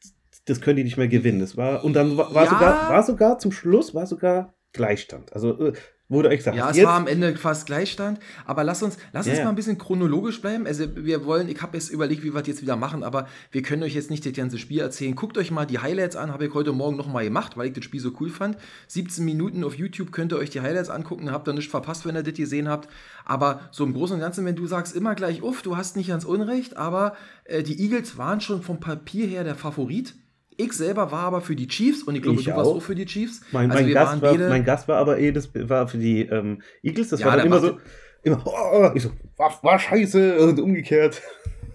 das 0.47 0.61
können 0.61 0.77
die 0.77 0.83
nicht 0.83 0.97
mehr 0.97 1.07
gewinnen. 1.07 1.39
Das 1.39 1.55
war, 1.57 1.83
und 1.83 1.93
dann 1.93 2.17
war, 2.17 2.33
war, 2.33 2.45
Ja. 2.45 2.49
sogar, 2.49 2.89
war 2.89 3.03
sogar 3.03 3.39
zum 3.39 3.51
Schluss, 3.51 3.93
war 3.93 4.07
sogar 4.07 4.53
Gleichstand. 4.73 5.33
Also 5.33 5.67
äh, 5.67 5.73
wurde 6.09 6.29
echt 6.29 6.39
gesagt, 6.39 6.55
Ja, 6.55 6.69
es 6.69 6.81
war 6.83 6.93
am 6.93 7.07
Ende 7.07 7.35
fast 7.35 7.65
Gleichstand. 7.65 8.19
Aber 8.45 8.63
lass 8.63 8.81
uns, 8.81 8.97
lass 9.11 9.25
Ja, 9.25 9.33
uns 9.33 9.43
mal 9.43 9.49
ein 9.49 9.55
bisschen 9.55 9.77
chronologisch 9.77 10.39
bleiben. 10.41 10.65
Also 10.65 10.85
wir 10.95 11.25
wollen, 11.25 11.49
ich 11.49 11.61
habe 11.61 11.75
jetzt 11.75 11.89
überlegt, 11.89 12.23
wie 12.23 12.33
wir 12.33 12.39
das 12.39 12.47
jetzt 12.47 12.61
wieder 12.61 12.77
machen, 12.77 13.03
aber 13.03 13.27
wir 13.51 13.61
können 13.61 13.83
euch 13.83 13.93
jetzt 13.93 14.09
nicht 14.09 14.25
das 14.25 14.31
ganze 14.33 14.57
Spiel 14.57 14.79
erzählen. 14.79 15.15
Guckt 15.15 15.37
euch 15.37 15.51
mal 15.51 15.65
die 15.65 15.79
Highlights 15.79 16.15
an, 16.15 16.31
habe 16.31 16.45
ich 16.45 16.53
heute 16.53 16.71
Morgen 16.71 16.95
nochmal 16.95 17.25
gemacht, 17.25 17.57
weil 17.57 17.67
ich 17.67 17.73
das 17.73 17.83
Spiel 17.83 17.99
so 17.99 18.11
cool 18.21 18.29
fand. 18.29 18.57
17 18.87 19.25
Minuten 19.25 19.65
auf 19.65 19.75
YouTube 19.75 20.13
könnt 20.13 20.31
ihr 20.31 20.37
euch 20.37 20.49
die 20.49 20.61
Highlights 20.61 20.89
angucken, 20.89 21.31
habt 21.31 21.47
ihr 21.49 21.53
nichts 21.53 21.71
verpasst, 21.71 22.05
wenn 22.05 22.15
ihr 22.15 22.23
das 22.23 22.35
gesehen 22.35 22.69
habt. 22.69 22.87
Aber 23.25 23.61
so 23.71 23.83
im 23.83 23.93
Großen 23.93 24.13
und 24.15 24.21
Ganzen, 24.21 24.45
wenn 24.45 24.55
du 24.55 24.65
sagst 24.65 24.95
immer 24.95 25.13
gleich, 25.15 25.43
uff, 25.43 25.61
du 25.61 25.75
hast 25.75 25.97
nicht 25.97 26.07
ganz 26.07 26.23
Unrecht, 26.23 26.77
aber 26.77 27.15
äh, 27.43 27.63
die 27.63 27.81
Eagles 27.81 28.17
waren 28.17 28.39
schon 28.39 28.61
vom 28.61 28.79
Papier 28.79 29.27
her 29.27 29.43
der 29.43 29.55
Favorit. 29.55 30.13
Ich 30.57 30.73
selber 30.73 31.11
war 31.11 31.21
aber 31.23 31.41
für 31.41 31.55
die 31.55 31.67
Chiefs 31.67 32.03
und 32.03 32.15
ich 32.15 32.21
glaube, 32.23 32.39
Ich 32.39 32.45
du 32.47 32.51
warst 32.55 32.69
auch. 32.69 32.77
auch 32.77 32.81
für 32.81 32.95
die 32.95 33.05
Chiefs. 33.05 33.41
Mein, 33.51 33.69
also 33.71 33.83
mein, 33.83 33.93
Gast 33.93 34.21
war, 34.21 34.37
mein 34.37 34.65
Gast 34.65 34.87
war 34.87 34.97
aber 34.97 35.19
eh, 35.19 35.31
das 35.31 35.49
war 35.53 35.87
für 35.87 35.97
die 35.99 36.21
ähm, 36.21 36.61
Eagles. 36.81 37.09
Das 37.09 37.19
Ja, 37.19 37.27
war 37.27 37.37
dann 37.37 37.45
immer 37.45 37.59
so, 37.59 37.77
immer, 38.23 38.41
oh, 38.45 38.91
ich 38.95 39.03
so, 39.03 39.11
war, 39.37 39.57
war 39.61 39.77
scheiße 39.79 40.39
und 40.39 40.59
umgekehrt. 40.59 41.21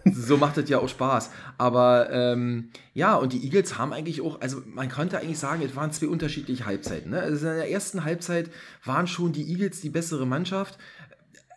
so 0.12 0.37
macht 0.37 0.59
es 0.59 0.69
ja 0.69 0.79
auch 0.81 0.89
Spaß. 0.89 1.31
Aber 1.59 2.11
ähm, 2.11 2.71
ja, 2.93 3.15
und 3.15 3.33
die 3.33 3.45
Eagles 3.45 3.79
haben 3.79 3.93
eigentlich 3.93 4.21
auch, 4.21 4.41
also 4.41 4.61
man 4.67 4.89
könnte 4.89 5.19
eigentlich 5.19 5.39
sagen, 5.39 5.62
es 5.65 5.77
waren 5.77 5.93
zwei 5.93 6.09
unterschiedliche 6.09 6.67
Halbzeiten. 6.67 7.12
Ne? 7.12 7.21
Also 7.21 7.47
in 7.49 7.55
der 7.57 7.71
ersten 7.71 8.05
Halbzeit 8.05 8.51
waren 8.85 9.07
schon 9.07 9.33
die 9.33 9.49
Eagles 9.49 9.81
die 9.81 9.91
bessere 9.91 10.27
Mannschaft. 10.27 10.77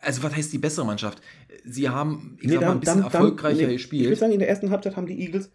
Also 0.02 0.22
was 0.22 0.36
heißt 0.36 0.54
die 0.54 0.60
bessere 0.60 0.86
Mannschaft? 0.86 1.24
Sie 1.64 1.90
haben, 1.90 2.38
ich 2.40 2.52
sag 2.52 2.62
mal, 2.62 2.72
ein 2.74 2.80
bisschen 2.80 3.02
erfolgreicher 3.04 3.56
nee, 3.56 3.62
Ich 3.64 3.68
würde 3.70 3.74
gespielt. 3.74 4.18
sagen, 4.20 4.32
in 4.34 4.40
der 4.40 4.50
ersten 4.50 4.70
Halbzeit 4.70 4.96
haben 4.96 5.08
die 5.08 5.20
Eagles 5.20 5.50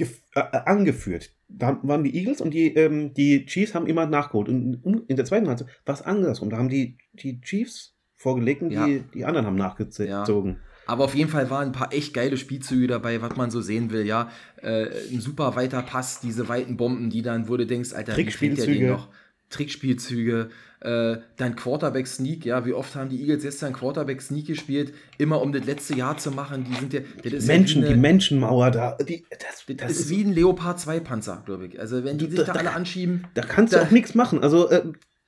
äh, 0.00 0.40
äh, 0.40 0.40
angeführt. 0.66 1.32
Da 1.48 1.78
waren 1.82 2.04
die 2.04 2.16
Eagles 2.16 2.40
und 2.40 2.52
die, 2.54 2.74
ähm, 2.74 3.12
die 3.14 3.44
Chiefs 3.46 3.74
haben 3.74 3.86
immer 3.86 4.06
nachgeholt. 4.06 4.48
Und 4.48 5.04
in 5.08 5.16
der 5.16 5.24
zweiten 5.24 5.48
Halbzeit 5.48 5.68
war 5.84 5.94
es 5.94 6.02
andersrum. 6.02 6.50
Da 6.50 6.56
haben 6.58 6.68
die, 6.68 6.98
die 7.12 7.40
Chiefs 7.40 7.94
vorgelegt 8.16 8.62
und 8.62 8.70
Ja. 8.70 8.86
die, 8.86 9.04
die 9.14 9.24
anderen 9.24 9.46
haben 9.46 9.56
nachgezogen. 9.56 10.58
Aber 10.86 11.04
auf 11.04 11.14
jeden 11.14 11.30
Fall 11.30 11.50
waren 11.50 11.68
ein 11.68 11.72
paar 11.72 11.92
echt 11.92 12.12
geile 12.14 12.36
Spielzüge 12.36 12.86
dabei, 12.86 13.22
was 13.22 13.36
man 13.36 13.50
so 13.50 13.60
sehen 13.60 13.90
will, 13.90 14.06
ja. 14.06 14.30
Äh, 14.60 14.86
ein 15.12 15.20
super 15.20 15.54
weiter 15.54 15.82
Pass, 15.82 16.20
diese 16.20 16.48
weiten 16.48 16.76
Bomben, 16.76 17.10
die 17.10 17.22
dann, 17.22 17.48
wo 17.48 17.56
du 17.56 17.66
denkst, 17.66 17.92
Alter, 17.92 18.16
wie 18.16 18.30
fängt 18.30 18.58
der 18.58 18.66
den 18.66 18.88
noch? 18.88 19.08
Trickspielzüge, 19.52 20.50
äh, 20.80 21.18
dann 21.36 21.54
Quarterback-Sneak, 21.54 22.44
ja, 22.44 22.66
wie 22.66 22.72
oft 22.72 22.96
haben 22.96 23.08
die 23.08 23.20
Eagles 23.20 23.44
gestern 23.44 23.72
Quarterback-Sneak 23.72 24.46
gespielt, 24.48 24.92
immer 25.18 25.40
um 25.40 25.52
das 25.52 25.64
letzte 25.64 25.94
Jahr 25.94 26.16
zu 26.18 26.32
machen, 26.32 26.64
die 26.68 26.74
sind 26.74 26.92
ja, 26.92 27.00
Menschen, 27.46 27.82
ja 27.82 27.88
wie 27.88 27.88
die 27.88 27.92
eine, 27.92 27.96
Menschenmauer 28.02 28.70
da, 28.72 28.96
die, 28.96 29.24
das, 29.30 29.64
das, 29.66 29.76
das 29.76 29.90
ist 29.92 30.10
wie 30.10 30.24
ein 30.24 30.32
Leopard 30.32 30.80
2 30.80 30.98
Panzer, 31.00 31.42
glaube 31.46 31.66
ich. 31.68 31.78
Also 31.78 32.02
wenn 32.02 32.18
die 32.18 32.26
sich 32.26 32.40
Da- 32.40 32.46
da 32.46 32.52
da- 32.54 32.58
alle 32.58 32.72
anschieben, 32.72 33.24
da 33.34 33.42
kannst 33.42 33.72
du 33.72 33.76
da- 33.78 33.84
auch 33.84 33.90
nichts 33.92 34.14
machen. 34.16 34.42
Also, 34.42 34.68
äh, 34.70 34.82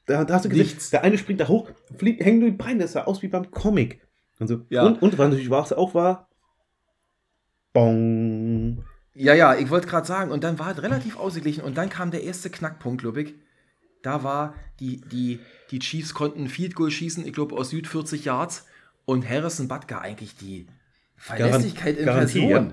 da, 0.06 0.24
da 0.24 0.34
hast 0.34 0.44
du 0.44 0.48
gesehen, 0.48 0.66
Nichts. 0.66 0.90
der 0.90 1.04
eine 1.04 1.16
springt 1.18 1.40
da 1.40 1.46
hoch, 1.48 1.70
fliegt, 1.96 2.24
hängt 2.24 2.40
nur 2.40 2.50
die 2.50 2.56
Beine, 2.56 2.80
das 2.82 2.92
sah 2.92 3.04
aus 3.04 3.22
wie 3.22 3.28
beim 3.28 3.50
Comic. 3.52 4.00
Und, 4.40 4.48
so. 4.48 4.62
Ja. 4.70 4.84
und, 4.84 5.00
und 5.02 5.16
was 5.18 5.28
natürlich 5.28 5.50
war, 5.50 5.62
auch 5.78 5.94
war, 5.94 6.28
Bong. 7.72 8.84
Ja, 9.14 9.34
ja, 9.34 9.54
ich 9.56 9.70
wollte 9.70 9.86
gerade 9.86 10.06
sagen, 10.06 10.30
und 10.32 10.42
dann 10.44 10.58
war 10.58 10.72
es 10.72 10.82
relativ 10.82 11.16
ausgeglichen 11.16 11.62
und 11.62 11.76
dann 11.76 11.88
kam 11.88 12.10
der 12.10 12.22
erste 12.24 12.50
Knackpunkt, 12.50 13.00
glaube 13.02 13.22
ich. 13.22 13.34
Da 14.04 14.22
war, 14.22 14.54
die, 14.80 15.00
die, 15.00 15.40
die 15.70 15.78
Chiefs 15.80 16.14
konnten 16.14 16.48
Field 16.48 16.74
Goal 16.74 16.90
schießen, 16.90 17.26
ich 17.26 17.32
glaube 17.32 17.56
aus 17.56 17.70
Süd 17.70 17.86
40 17.88 18.24
Yards 18.24 18.66
und 19.04 19.28
Harrison 19.28 19.66
Butker 19.68 20.00
eigentlich 20.00 20.36
die 20.36 20.66
Verlässlichkeit 21.16 21.98
in 21.98 22.04
Garantie, 22.06 22.46
Person. 22.46 22.66
ja. 22.68 22.72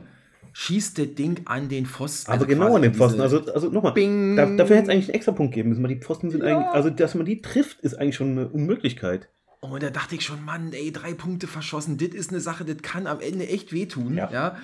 Schießt 0.54 0.98
das 0.98 1.16
Ding 1.16 1.40
an 1.46 1.70
den 1.70 1.86
Pfosten. 1.86 2.30
Aber 2.30 2.42
also 2.42 2.46
genau 2.48 2.76
an 2.76 2.82
den 2.82 2.94
Pfosten. 2.94 3.22
Also, 3.22 3.46
also 3.54 3.70
nochmal, 3.70 3.94
da, 4.36 4.46
dafür 4.58 4.76
hätte 4.76 4.88
es 4.88 4.90
eigentlich 4.90 5.06
einen 5.06 5.14
extra 5.16 5.32
Punkt 5.32 5.54
geben 5.54 5.70
müssen, 5.70 5.88
die 5.88 5.96
Pfosten 5.96 6.30
sind 6.30 6.44
Ja. 6.44 6.58
eigentlich, 6.58 6.72
also 6.74 6.90
dass 6.90 7.16
man 7.16 7.26
die 7.26 7.42
trifft, 7.42 7.80
ist 7.80 7.94
eigentlich 7.94 8.16
schon 8.18 8.32
eine 8.32 8.50
Unmöglichkeit. 8.50 9.30
Und 9.62 9.82
da 9.82 9.90
dachte 9.92 10.16
ich 10.16 10.24
schon, 10.24 10.44
Mann, 10.44 10.74
ey, 10.74 10.92
drei 10.92 11.14
Punkte 11.14 11.48
verschossen, 11.48 11.98
das 11.98 12.10
ist 12.10 12.32
eine 12.32 12.42
Sache, 12.42 12.66
das 12.66 12.78
kann 12.82 13.08
am 13.08 13.22
Ende 13.22 13.48
echt 13.48 13.72
wehtun. 13.72 14.18
Ja. 14.18 14.30
Ja. 14.30 14.58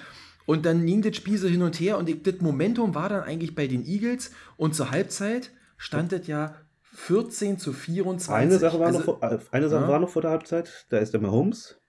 Und 0.46 0.66
dann 0.66 0.86
ging 0.86 1.02
das 1.02 1.16
Spiel 1.16 1.38
so 1.38 1.48
hin 1.48 1.62
und 1.62 1.80
her 1.80 1.98
und 1.98 2.10
das 2.28 2.42
Momentum 2.42 2.94
war 2.96 3.08
dann 3.08 3.24
eigentlich 3.24 3.56
bei 3.56 3.68
den 3.68 3.86
Eagles 3.86 4.32
und 4.58 4.76
zur 4.76 4.92
Halbzeit 4.92 5.52
stand 5.78 6.12
das 6.12 6.28
ja 6.28 6.56
14 6.94 7.58
zu 7.60 7.74
24. 7.74 8.34
Eine 8.34 8.58
Sache, 8.60 8.80
war, 8.80 8.88
Also- 8.88 9.00
noch, 9.00 9.06
vor, 9.06 9.24
äh, 9.24 9.40
eine 9.52 9.70
Sache 9.70 9.84
Ja. 9.84 9.88
war 9.90 10.00
noch 10.00 10.10
vor 10.10 10.22
der 10.22 10.32
Halbzeit, 10.32 10.86
da 10.90 10.98
ist 10.98 11.14
der 11.14 11.22
Mahomes, 11.22 11.80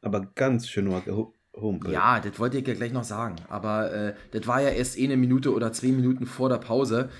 aber 0.00 0.26
ganz 0.34 0.68
schön 0.68 0.84
nur 0.86 1.00
gehumpelt. 1.02 1.92
Ja, 1.92 2.20
das 2.20 2.38
wollte 2.38 2.58
ich 2.58 2.66
ja 2.66 2.74
gleich 2.74 2.92
noch 2.92 3.04
sagen. 3.04 3.36
Aber 3.48 3.92
äh, 3.92 4.14
das 4.32 4.46
war 4.46 4.60
ja 4.62 4.70
erst 4.70 4.98
eine 4.98 5.16
Minute 5.16 5.52
oder 5.52 5.72
zwei 5.72 5.88
Minuten 5.88 6.26
vor 6.26 6.48
der 6.48 6.58
Pause. 6.58 7.10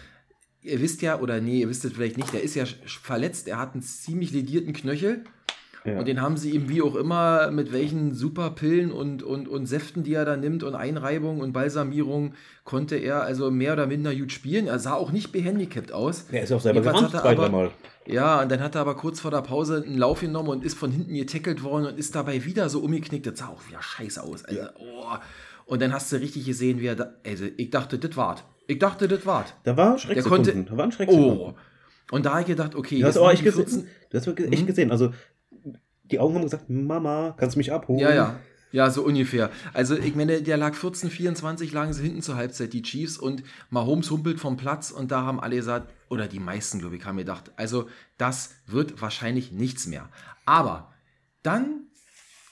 Ihr 0.63 0.81
wisst 0.81 1.03
ja, 1.03 1.21
oder 1.21 1.41
nee, 1.41 1.61
ihr 1.61 1.69
wisst 1.69 1.85
es 1.85 1.93
vielleicht 1.93 2.17
nicht, 2.17 2.33
der 2.33 2.43
ist 2.43 2.55
ja 2.57 2.65
verletzt. 2.87 3.47
Er 3.49 3.59
hat 3.59 3.75
einen 3.75 3.83
ziemlich 3.83 4.33
ledierten 4.33 4.73
Knöchel. 4.73 5.25
Ja. 5.87 5.99
Und 5.99 6.09
den 6.09 6.21
haben 6.21 6.37
sie 6.37 6.51
ihm 6.51 6.69
wie 6.69 6.83
auch 6.83 6.97
immer 6.97 7.51
mit 7.51 7.73
welchen 7.73 8.13
super 8.15 8.51
Pillen 8.51 8.91
und, 8.93 9.23
und, 9.23 9.49
und 9.49 9.67
Säften, 9.67 10.03
die 10.03 10.15
er 10.15 10.25
da 10.25 10.37
nimmt 10.37 10.63
und 10.65 10.75
Einreibung 10.75 11.41
und 11.41 11.53
Balsamierung, 11.53 12.35
konnte 12.65 12.97
er 12.97 13.23
also 13.23 13.51
mehr 13.51 13.73
oder 13.75 13.87
minder 13.87 14.15
gut 14.15 14.33
spielen. 14.33 14.67
Er 14.67 14.79
sah 14.79 14.95
auch 14.95 15.13
nicht 15.13 15.31
behandicapt 15.33 15.93
aus. 15.93 16.27
Er 16.33 16.43
ist 16.43 16.53
auch 16.53 16.61
selber 16.61 16.81
gerannt, 16.81 17.15
er 17.15 17.21
zwei, 17.21 17.35
dreimal. 17.35 17.71
Ja, 18.07 18.43
und 18.43 18.51
dann 18.51 18.61
hat 18.61 18.75
er 18.75 18.81
aber 18.83 18.97
kurz 18.97 19.21
vor 19.21 19.31
der 19.31 19.43
Pause 19.43 19.83
einen 19.87 19.99
Lauf 19.99 20.21
genommen 20.21 20.49
und 20.49 20.65
ist 20.65 20.77
von 20.77 20.91
hinten 20.91 21.15
getackelt 21.15 21.63
worden 21.63 21.87
und 21.87 21.99
ist 21.99 22.15
dabei 22.15 22.45
wieder 22.45 22.69
so 22.69 22.81
umgeknickt. 22.81 23.27
Das 23.27 23.39
sah 23.39 23.47
auch 23.49 23.67
wieder 23.69 23.83
scheiße 23.83 24.23
aus. 24.23 24.45
Also, 24.45 24.61
oh. 24.79 25.17
Und 25.67 25.83
dann 25.83 25.93
hast 25.93 26.13
du 26.13 26.17
richtig 26.17 26.47
gesehen, 26.47 26.81
wie 26.81 26.87
er 26.87 26.95
da. 26.97 27.11
Also, 27.27 27.47
ich 27.57 27.71
dachte, 27.71 27.99
das 27.99 28.17
wart. 28.17 28.45
Ich 28.69 28.79
dachte, 28.79 29.09
das 29.09 29.27
wart. 29.27 29.55
Da 29.65 29.77
war 29.77 29.93
Der 29.93 29.99
Schrecksekunden. 29.99 30.55
konnte. 30.55 30.71
da 30.71 30.77
waren 30.77 30.93
Schrecksekunden. 30.93 31.39
Oh. 31.39 31.55
Und 32.13 32.25
da 32.25 32.31
habe 32.31 32.43
ich 32.43 32.47
gedacht, 32.47 32.77
okay. 32.77 33.01
Du 33.01 33.07
hast 33.07 33.17
auch 33.19 33.31
echt 33.31 33.43
gesehen. 33.43 33.67
14 33.67 33.89
Du 34.11 34.19
hast 34.19 34.27
echt 34.29 34.63
Mhm. 34.63 34.67
gesehen. 34.67 34.91
Also, 34.93 35.11
die 36.11 36.19
Augen 36.19 36.35
haben 36.35 36.43
gesagt, 36.43 36.69
Mama, 36.69 37.35
kannst 37.37 37.57
du 37.57 37.59
mich 37.59 37.73
abholen? 37.73 38.01
Ja, 38.01 38.15
ja. 38.15 38.41
Ja, 38.73 38.91
so 38.91 39.05
ungefähr. 39.05 39.51
Also, 39.73 39.97
ich 39.97 40.15
meine, 40.17 40.43
der 40.43 40.57
lag 40.57 40.75
14, 40.75 41.09
24, 41.09 41.73
lagen 41.73 41.93
sie 41.93 42.03
hinten 42.03 42.21
zur 42.21 42.37
Halbzeit, 42.37 42.73
die 42.73 42.83
Chiefs, 42.83 43.17
und 43.17 43.43
Mahomes 43.71 44.11
humpelt 44.11 44.41
vom 44.41 44.57
Platz 44.57 44.91
und 44.91 45.11
da 45.11 45.23
haben 45.23 45.41
alle 45.41 45.57
gesagt, 45.57 45.93
oder 46.11 46.27
die 46.27 46.41
meisten, 46.41 46.81
glaube 46.81 46.97
ich, 46.97 47.05
haben 47.05 47.17
gedacht, 47.17 47.53
also, 47.57 47.89
das 48.19 48.55
wird 48.67 49.01
wahrscheinlich 49.01 49.53
nichts 49.53 49.87
mehr. 49.87 50.09
Aber 50.45 50.93
dann 51.43 51.87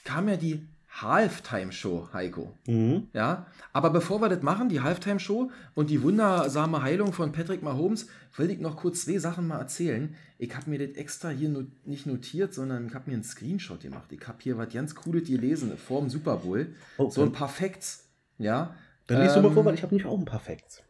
kam 0.03 0.29
ja 0.29 0.37
die 0.37 0.67
Halftime-Show, 1.01 2.09
Heiko. 2.13 2.53
Mhm. 2.67 3.07
Ja, 3.13 3.47
aber 3.73 3.89
bevor 3.89 4.21
wir 4.21 4.29
das 4.29 4.41
machen, 4.43 4.69
die 4.69 4.81
Halftime-Show 4.81 5.51
und 5.73 5.89
die 5.89 6.01
wundersame 6.01 6.81
Heilung 6.81 7.11
von 7.11 7.31
Patrick 7.33 7.61
Mahomes, 7.63 8.07
will 8.37 8.49
ich 8.49 8.59
noch 8.59 8.77
kurz 8.77 9.03
zwei 9.03 9.17
Sachen 9.17 9.47
mal 9.47 9.59
erzählen. 9.59 10.15
Ich 10.37 10.55
habe 10.55 10.69
mir 10.69 10.79
das 10.79 10.97
extra 10.97 11.29
hier 11.29 11.49
not 11.49 11.67
nicht 11.85 12.05
notiert, 12.05 12.53
sondern 12.53 12.87
ich 12.87 12.93
habe 12.93 13.09
mir 13.09 13.15
einen 13.15 13.23
Screenshot 13.23 13.81
gemacht. 13.81 14.11
Ich 14.11 14.25
habe 14.27 14.37
hier 14.41 14.57
was 14.57 14.73
ganz 14.73 14.95
Cooles 14.95 15.27
gelesen 15.27 15.77
vor 15.77 15.99
dem 15.99 16.09
Super 16.09 16.37
Bowl. 16.37 16.73
Oh, 16.97 17.09
so 17.09 17.23
ein 17.23 17.31
paar 17.31 17.49
Facts. 17.49 18.05
Ja. 18.37 18.75
Dann 19.07 19.21
liest 19.21 19.35
du 19.35 19.41
mal 19.41 19.49
Ähm, 19.49 19.53
vor, 19.53 19.65
weil 19.65 19.75
ich 19.75 19.83
habe 19.83 19.93
nicht 19.93 20.05
auch 20.05 20.17
ein 20.17 20.25
paar 20.25 20.39
Facts. 20.39 20.81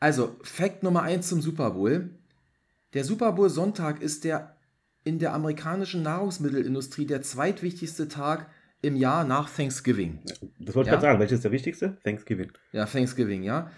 Also, 0.00 0.36
Fact 0.42 0.82
Nummer 0.82 1.02
eins 1.02 1.28
zum 1.28 1.40
Super 1.40 1.70
Bowl. 1.70 2.10
Der 2.94 3.04
Super 3.04 3.32
Bowl 3.32 3.48
Sonntag 3.48 4.00
ist 4.00 4.24
der 4.24 4.56
in 5.04 5.18
der 5.18 5.32
amerikanischen 5.32 6.02
Nahrungsmittelindustrie 6.02 7.06
der 7.06 7.22
zweitwichtigste 7.22 8.08
Tag 8.08 8.50
im 8.82 8.96
Jahr 8.96 9.24
nach 9.24 9.48
Thanksgiving. 9.50 10.20
Das 10.58 10.74
wollte 10.74 10.88
ich 10.88 10.92
Ja. 10.92 10.92
gerade 10.92 11.00
sagen. 11.02 11.20
Welches 11.20 11.38
ist 11.38 11.44
der 11.44 11.52
wichtigste? 11.52 11.96
Thanksgiving. 12.04 12.52
Ja, 12.72 12.84
Thanksgiving, 12.86 13.42
ja. 13.42 13.70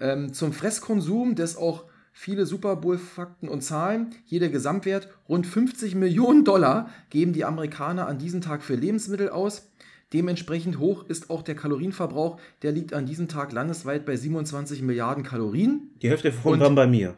Ähm, 0.00 0.32
zum 0.32 0.52
Fresskonsum, 0.52 1.34
das 1.34 1.56
auch 1.56 1.84
viele 2.12 2.46
Super 2.46 2.76
Bowl-Fakten 2.76 3.48
und 3.48 3.60
Zahlen, 3.62 4.14
hier 4.24 4.40
der 4.40 4.48
Gesamtwert, 4.48 5.08
rund 5.28 5.46
50 5.46 5.94
Millionen 5.94 6.44
Dollar 6.44 6.88
geben 7.10 7.32
die 7.34 7.44
Amerikaner 7.44 8.06
an 8.08 8.18
diesem 8.18 8.40
Tag 8.40 8.62
für 8.62 8.74
Lebensmittel 8.74 9.28
aus. 9.28 9.70
Dementsprechend 10.12 10.78
hoch 10.78 11.04
ist 11.08 11.30
auch 11.30 11.42
der 11.42 11.56
Kalorienverbrauch, 11.56 12.38
der 12.62 12.72
liegt 12.72 12.94
an 12.94 13.06
diesem 13.06 13.28
Tag 13.28 13.52
landesweit 13.52 14.06
bei 14.06 14.16
27 14.16 14.80
Milliarden 14.82 15.24
Kalorien. 15.24 15.90
Die 16.00 16.08
Hälfte 16.08 16.30
davon 16.30 16.54
Und- 16.54 16.60
waren 16.60 16.74
bei 16.74 16.86
mir. 16.86 17.16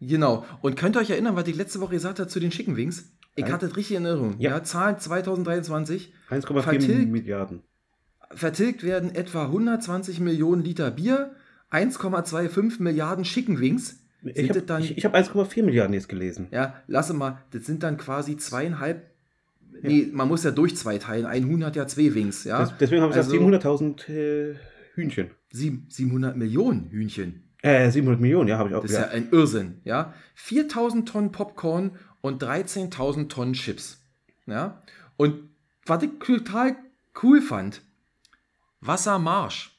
Genau. 0.00 0.46
Und 0.62 0.76
könnt 0.76 0.96
ihr 0.96 1.00
euch 1.00 1.10
erinnern, 1.10 1.36
was 1.36 1.46
ich 1.48 1.56
letzte 1.56 1.80
Woche 1.80 1.92
gesagt 1.94 2.20
habe 2.20 2.28
zu 2.30 2.40
den 2.40 2.50
Chicken 2.50 2.76
Wings? 2.76 3.12
Ich 3.46 3.52
hatte 3.52 3.66
es 3.66 3.76
richtig 3.76 3.96
in 3.96 4.04
Erinnerung. 4.04 4.36
Ja. 4.38 4.50
Ja, 4.50 4.62
Zahlen 4.62 4.98
2023. 4.98 6.12
1,4 6.30 6.62
Vertilgt- 6.62 7.08
Milliarden. 7.10 7.62
Vertilgt 8.32 8.82
werden 8.84 9.14
etwa 9.14 9.46
120 9.46 10.20
Millionen 10.20 10.62
Liter 10.62 10.90
Bier, 10.90 11.32
1,25 11.70 12.80
Milliarden 12.82 13.24
Chicken 13.24 13.58
Wings. 13.60 13.96
Ich 14.22 14.48
habe 14.50 14.60
das 14.62 14.82
hab 14.86 15.14
1,4 15.14 15.62
Milliarden 15.64 15.94
jetzt 15.94 16.08
gelesen. 16.08 16.48
Ja, 16.50 16.74
lasse 16.86 17.14
mal, 17.14 17.38
das 17.52 17.64
sind 17.64 17.82
dann 17.82 17.96
quasi 17.96 18.36
zweieinhalb. 18.36 19.08
Nee, 19.82 20.08
man 20.12 20.28
muss 20.28 20.44
ja 20.44 20.50
durch 20.50 20.76
zwei 20.76 20.98
teilen. 20.98 21.24
Ein 21.24 21.46
Huhn 21.48 21.64
hat 21.64 21.74
ja 21.74 21.86
zwei 21.86 22.14
Wings, 22.14 22.44
ja. 22.44 22.58
Das, 22.58 22.76
deswegen 22.78 23.00
habe 23.02 23.12
ich 23.12 23.16
Also- 23.16 23.30
gesagt 23.32 23.64
700.000 23.64 24.08
äh, 24.10 24.54
Hühnchen. 24.94 25.30
Sieb- 25.50 25.90
700 25.90 26.36
Millionen 26.36 26.90
Hühnchen. 26.90 27.44
Äh, 27.62 27.90
700 27.90 28.20
Millionen, 28.20 28.48
ja, 28.48 28.58
habe 28.58 28.68
ich 28.70 28.74
auch. 28.74 28.82
Das 28.82 28.90
ist 28.90 28.98
ja 28.98 29.08
ein 29.08 29.28
Irrsinn, 29.32 29.80
ja. 29.84 30.12
4000 30.34 31.08
Tonnen 31.08 31.32
Popcorn 31.32 31.92
und 32.20 32.42
13.000 32.42 33.28
Tonnen 33.28 33.52
Chips, 33.54 33.98
ja. 34.46 34.80
Und 35.16 35.50
was 35.86 36.02
ich 36.02 36.10
total 36.18 36.76
cool 37.22 37.40
fand, 37.42 37.82
Wassermarsch. 38.80 39.76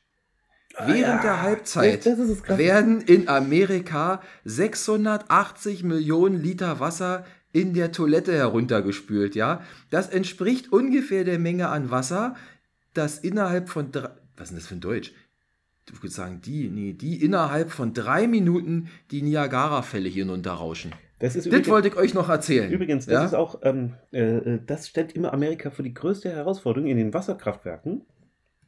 Während 0.77 1.01
ja. 1.01 1.21
der 1.21 1.41
Halbzeit 1.41 2.05
werden 2.05 3.01
in 3.01 3.27
Amerika 3.27 4.21
680 4.45 5.83
Millionen 5.83 6.41
Liter 6.41 6.79
Wasser 6.79 7.25
in 7.51 7.73
der 7.73 7.91
Toilette 7.91 8.33
heruntergespült, 8.33 9.35
ja. 9.35 9.61
Das 9.89 10.07
entspricht 10.07 10.71
ungefähr 10.71 11.23
der 11.23 11.39
Menge 11.39 11.67
an 11.67 11.91
Wasser, 11.91 12.35
das 12.93 13.17
innerhalb 13.19 13.69
von 13.69 13.91
drei, 13.91 14.09
was 14.37 14.51
ist 14.51 14.57
das 14.57 14.67
für 14.67 14.75
ein 14.75 14.81
Deutsch? 14.81 15.11
Ich 15.91 16.01
würde 16.01 16.13
sagen, 16.13 16.41
die, 16.41 16.69
nee, 16.69 16.93
die 16.93 17.21
innerhalb 17.21 17.71
von 17.71 17.93
drei 17.93 18.27
Minuten 18.27 18.89
die 19.11 19.21
Niagara-Fälle 19.21 20.07
hier 20.07 20.23
hinunterrauschen. 20.23 20.93
Das 21.21 21.35
ist 21.35 21.45
Das 21.45 21.45
übrigens, 21.47 21.67
wollte 21.69 21.87
ich 21.87 21.95
euch 21.95 22.13
noch 22.13 22.27
erzählen. 22.29 22.69
übrigens 22.71 23.05
das 23.05 23.13
ja? 23.13 23.25
ist 23.25 23.33
auch, 23.35 23.59
ähm, 23.63 23.93
äh, 24.11 24.19
äh, 24.37 24.59
das 24.65 24.87
stellt 24.87 25.13
immer 25.13 25.31
Amerika 25.33 25.69
für 25.69 25.83
die 25.83 25.93
größte 25.93 26.29
Herausforderung 26.31 26.89
in 26.89 26.97
den 26.97 27.13
Wasserkraftwerken. 27.13 28.01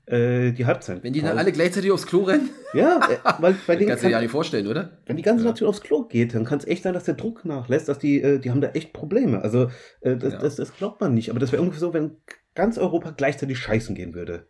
äh, 0.05 0.51
die 0.51 0.65
Halbzeit. 0.65 1.01
Wenn 1.03 1.13
die 1.13 1.21
dann 1.21 1.37
alle 1.37 1.51
gleichzeitig 1.53 1.89
aufs 1.91 2.05
Klo 2.05 2.23
rennen, 2.23 2.49
Ja, 2.73 2.99
äh, 3.09 3.17
weil 3.41 3.55
bei 3.65 3.75
denen 3.77 3.87
kannst 3.89 4.03
du 4.03 4.07
dir 4.07 4.11
ja 4.13 4.21
nicht 4.21 4.31
vorstellen, 4.31 4.67
oder? 4.67 4.97
wenn 5.05 5.15
die 5.17 5.23
ganze 5.23 5.45
Ja. 5.45 5.51
Nation 5.51 5.69
aufs 5.69 5.79
Klo 5.81 6.03
geht, 6.03 6.35
dann 6.35 6.43
kann 6.45 6.59
es 6.59 6.65
echt 6.67 6.83
sein, 6.83 6.93
dass 6.93 7.05
der 7.05 7.13
Druck 7.15 7.45
nachlässt, 7.45 7.87
dass 7.87 7.99
die, 7.99 8.21
äh, 8.21 8.37
die 8.39 8.51
haben 8.51 8.59
da 8.61 8.67
echt 8.71 8.91
Probleme. 8.93 9.41
Also 9.41 9.69
äh, 10.01 10.17
das, 10.17 10.33
Ja. 10.33 10.39
das, 10.39 10.55
das 10.57 10.75
glaubt 10.75 10.99
man 11.01 11.13
nicht. 11.13 11.29
Aber 11.29 11.39
das 11.39 11.51
wäre 11.53 11.61
ungefähr 11.61 11.79
so, 11.79 11.93
wenn 11.93 12.17
ganz 12.53 12.77
Europa 12.77 13.11
gleichzeitig 13.11 13.57
scheißen 13.59 13.95
gehen 13.95 14.13
würde. 14.13 14.45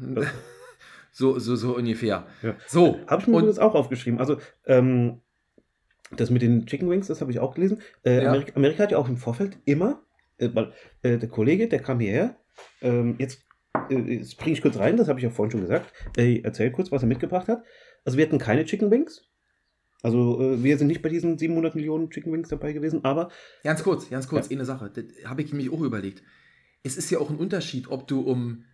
So, 1.12 1.38
so, 1.38 1.56
so 1.56 1.76
ungefähr. 1.76 2.26
Ja. 2.42 2.56
So, 2.66 2.98
Habe 3.06 3.22
ich 3.22 3.26
mir 3.28 3.38
übrigens 3.38 3.58
auch 3.58 3.74
aufgeschrieben. 3.74 4.20
Also, 4.20 4.36
ähm, 4.66 5.22
das 6.14 6.30
mit 6.30 6.42
den 6.42 6.66
Chicken 6.66 6.88
Wings, 6.88 7.08
das 7.08 7.20
habe 7.20 7.30
ich 7.32 7.38
auch 7.40 7.54
gelesen. 7.54 7.80
Äh, 8.04 8.22
Ja. 8.22 8.28
Amerika, 8.30 8.52
Amerika 8.54 8.82
hat 8.84 8.92
ja 8.92 8.98
auch 8.98 9.08
im 9.08 9.16
Vorfeld 9.16 9.58
immer, 9.64 10.02
äh, 10.38 10.48
weil 10.52 10.72
äh, 11.02 11.18
der 11.18 11.28
Kollege, 11.28 11.68
der 11.68 11.80
kam 11.80 12.00
hierher, 12.00 12.36
ähm, 12.80 13.16
jetzt, 13.18 13.44
äh, 13.90 13.98
jetzt 13.98 14.36
bringe 14.38 14.52
ich 14.52 14.62
kurz 14.62 14.78
rein, 14.78 14.96
das 14.96 15.08
habe 15.08 15.18
ich 15.18 15.24
ja 15.24 15.30
vorhin 15.30 15.50
schon 15.50 15.60
gesagt. 15.62 15.92
Äh, 16.16 16.40
erzähl 16.42 16.70
kurz, 16.70 16.92
was 16.92 17.02
er 17.02 17.08
mitgebracht 17.08 17.48
hat. 17.48 17.64
Also, 18.04 18.18
wir 18.18 18.24
hatten 18.26 18.38
keine 18.38 18.64
Chicken 18.64 18.90
Wings. 18.90 19.24
Also, 20.02 20.40
äh, 20.40 20.62
wir 20.62 20.78
sind 20.78 20.86
nicht 20.86 21.02
bei 21.02 21.08
diesen 21.08 21.38
700 21.38 21.74
Millionen 21.74 22.10
Chicken 22.10 22.32
Wings 22.32 22.48
dabei 22.48 22.72
gewesen, 22.72 23.04
aber 23.04 23.30
ganz 23.64 23.82
kurz, 23.82 24.08
ganz 24.08 24.28
kurz, 24.28 24.50
eine 24.50 24.64
Sache. 24.64 24.92
Habe 25.24 25.42
ich 25.42 25.52
nämlich 25.52 25.72
auch 25.72 25.80
überlegt. 25.80 26.22
Es 26.84 26.96
ist 26.96 27.10
ja 27.10 27.18
auch 27.18 27.30
ein 27.30 27.36
Unterschied, 27.36 27.88
ob 27.88 28.06
du 28.06 28.20
um 28.20 28.64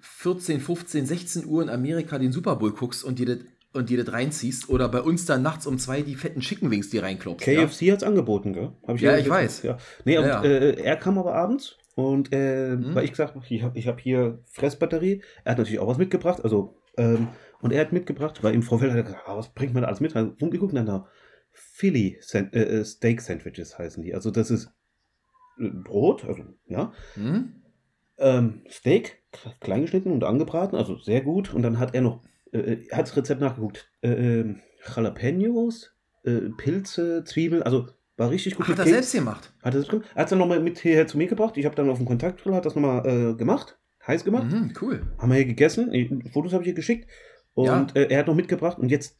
14, 0.00 0.60
15, 0.60 1.06
16 1.06 1.46
Uhr 1.46 1.62
in 1.62 1.68
Amerika 1.68 2.18
den 2.18 2.32
Super 2.32 2.56
Bowl 2.56 2.72
guckst 2.72 3.04
und 3.04 3.18
dir 3.18 3.26
das 3.26 3.38
und 3.74 3.90
dir 3.90 4.02
das 4.02 4.12
reinziehst 4.14 4.68
oder 4.68 4.88
bei 4.88 5.00
uns 5.00 5.26
dann 5.26 5.42
nachts 5.42 5.66
um 5.66 5.78
zwei 5.78 6.02
die 6.02 6.14
fetten 6.14 6.40
Chicken 6.40 6.70
Wings 6.70 6.90
die 6.90 6.98
reinklopfst. 6.98 7.46
ja? 7.46 7.66
KFC 7.66 7.90
hat 7.92 7.98
es 7.98 8.02
angeboten, 8.04 8.52
gell? 8.52 8.72
Hab 8.86 8.98
Ja, 9.00 9.16
ich 9.18 9.28
weiß. 9.28 9.62
Ja. 9.64 9.78
Nee, 10.04 10.18
und, 10.18 10.24
Ja, 10.26 10.42
ja. 10.42 10.48
Äh, 10.50 10.80
er 10.82 10.96
kam 10.96 11.18
aber 11.18 11.34
abends 11.34 11.76
und 11.94 12.32
äh, 12.32 12.76
Mhm. 12.76 12.94
weil 12.94 13.04
ich 13.04 13.10
gesagt 13.10 13.34
habe, 13.34 13.44
ich 13.48 13.62
habe 13.62 13.78
ich 13.78 13.86
hab 13.88 14.00
hier 14.00 14.38
Fressbatterie. 14.46 15.22
Er 15.44 15.52
hat 15.52 15.58
natürlich 15.58 15.78
auch 15.80 15.88
was 15.88 15.98
mitgebracht. 15.98 16.42
Also, 16.42 16.76
ähm, 16.96 17.28
und 17.60 17.72
er 17.72 17.80
hat 17.80 17.92
mitgebracht, 17.92 18.42
weil 18.42 18.54
im 18.54 18.62
Vorfeld 18.62 18.90
hat 18.92 18.98
er 18.98 19.04
gesagt, 19.04 19.22
ah, 19.26 19.36
was 19.36 19.52
bringt 19.54 19.74
man 19.74 19.82
da 19.82 19.88
alles 19.88 20.00
mit? 20.00 20.14
Hat 20.14 20.40
rumgeguckt 20.40 20.72
und 20.72 20.76
dann 20.76 20.86
da 20.86 21.06
Philly 21.52 22.18
San 22.20 22.52
äh, 22.52 22.62
äh, 22.62 22.84
Steak 22.84 23.20
Sandwiches 23.20 23.78
heißen 23.78 24.02
die. 24.02 24.14
Also, 24.14 24.30
das 24.30 24.50
ist 24.50 24.70
äh, 25.58 25.68
Brot, 25.68 26.24
also, 26.24 26.42
ja. 26.66 26.92
Hm? 27.14 27.62
Ähm, 28.18 28.62
Steak, 28.70 29.22
klein 29.60 29.82
geschnitten 29.82 30.12
und 30.12 30.22
angebraten, 30.24 30.76
also 30.76 30.96
sehr 30.98 31.20
gut. 31.20 31.52
Und 31.52 31.62
dann 31.62 31.78
hat 31.80 31.94
er 31.94 32.00
noch, 32.02 32.22
äh, 32.58 32.86
er 32.88 32.98
hat 32.98 33.06
das 33.08 33.16
Rezept 33.16 33.40
nachgeguckt. 33.40 33.90
Äh, 34.02 34.08
ähm, 34.40 34.60
Jalapenos, 34.94 35.92
äh, 36.24 36.50
Pilze, 36.56 37.24
Zwiebeln, 37.24 37.62
also 37.62 37.88
war 38.16 38.30
richtig 38.30 38.54
gut. 38.56 38.68
Hat 38.68 38.78
er 38.78 38.84
selbst 38.86 39.12
gemacht. 39.12 39.52
Hat 39.62 39.74
er 39.74 39.82
drin? 39.82 40.04
Er 40.14 40.20
hat 40.20 40.26
es 40.26 40.30
dann 40.30 40.38
nochmal 40.38 40.60
mit 40.60 40.78
hierher 40.78 41.06
zu 41.06 41.18
mir 41.18 41.26
gebracht. 41.26 41.56
Ich 41.56 41.64
habe 41.64 41.74
dann 41.74 41.90
auf 41.90 41.98
dem 41.98 42.06
Kontaktgrill, 42.06 42.54
hat 42.54 42.64
das 42.64 42.74
nochmal 42.76 43.04
äh, 43.06 43.34
gemacht, 43.34 43.78
heiß 44.06 44.24
gemacht. 44.24 44.50
Mhm, 44.52 44.72
cool. 44.80 45.02
Haben 45.18 45.30
wir 45.30 45.36
hier 45.36 45.46
gegessen. 45.46 45.92
Ich, 45.92 46.08
Fotos 46.32 46.52
habe 46.52 46.62
ich 46.62 46.66
hier 46.68 46.74
geschickt. 46.74 47.10
Und 47.54 47.66
Ja. 47.66 47.86
äh, 47.94 48.06
er 48.12 48.20
hat 48.20 48.26
noch 48.28 48.34
mitgebracht. 48.36 48.78
Und 48.78 48.90
jetzt 48.90 49.18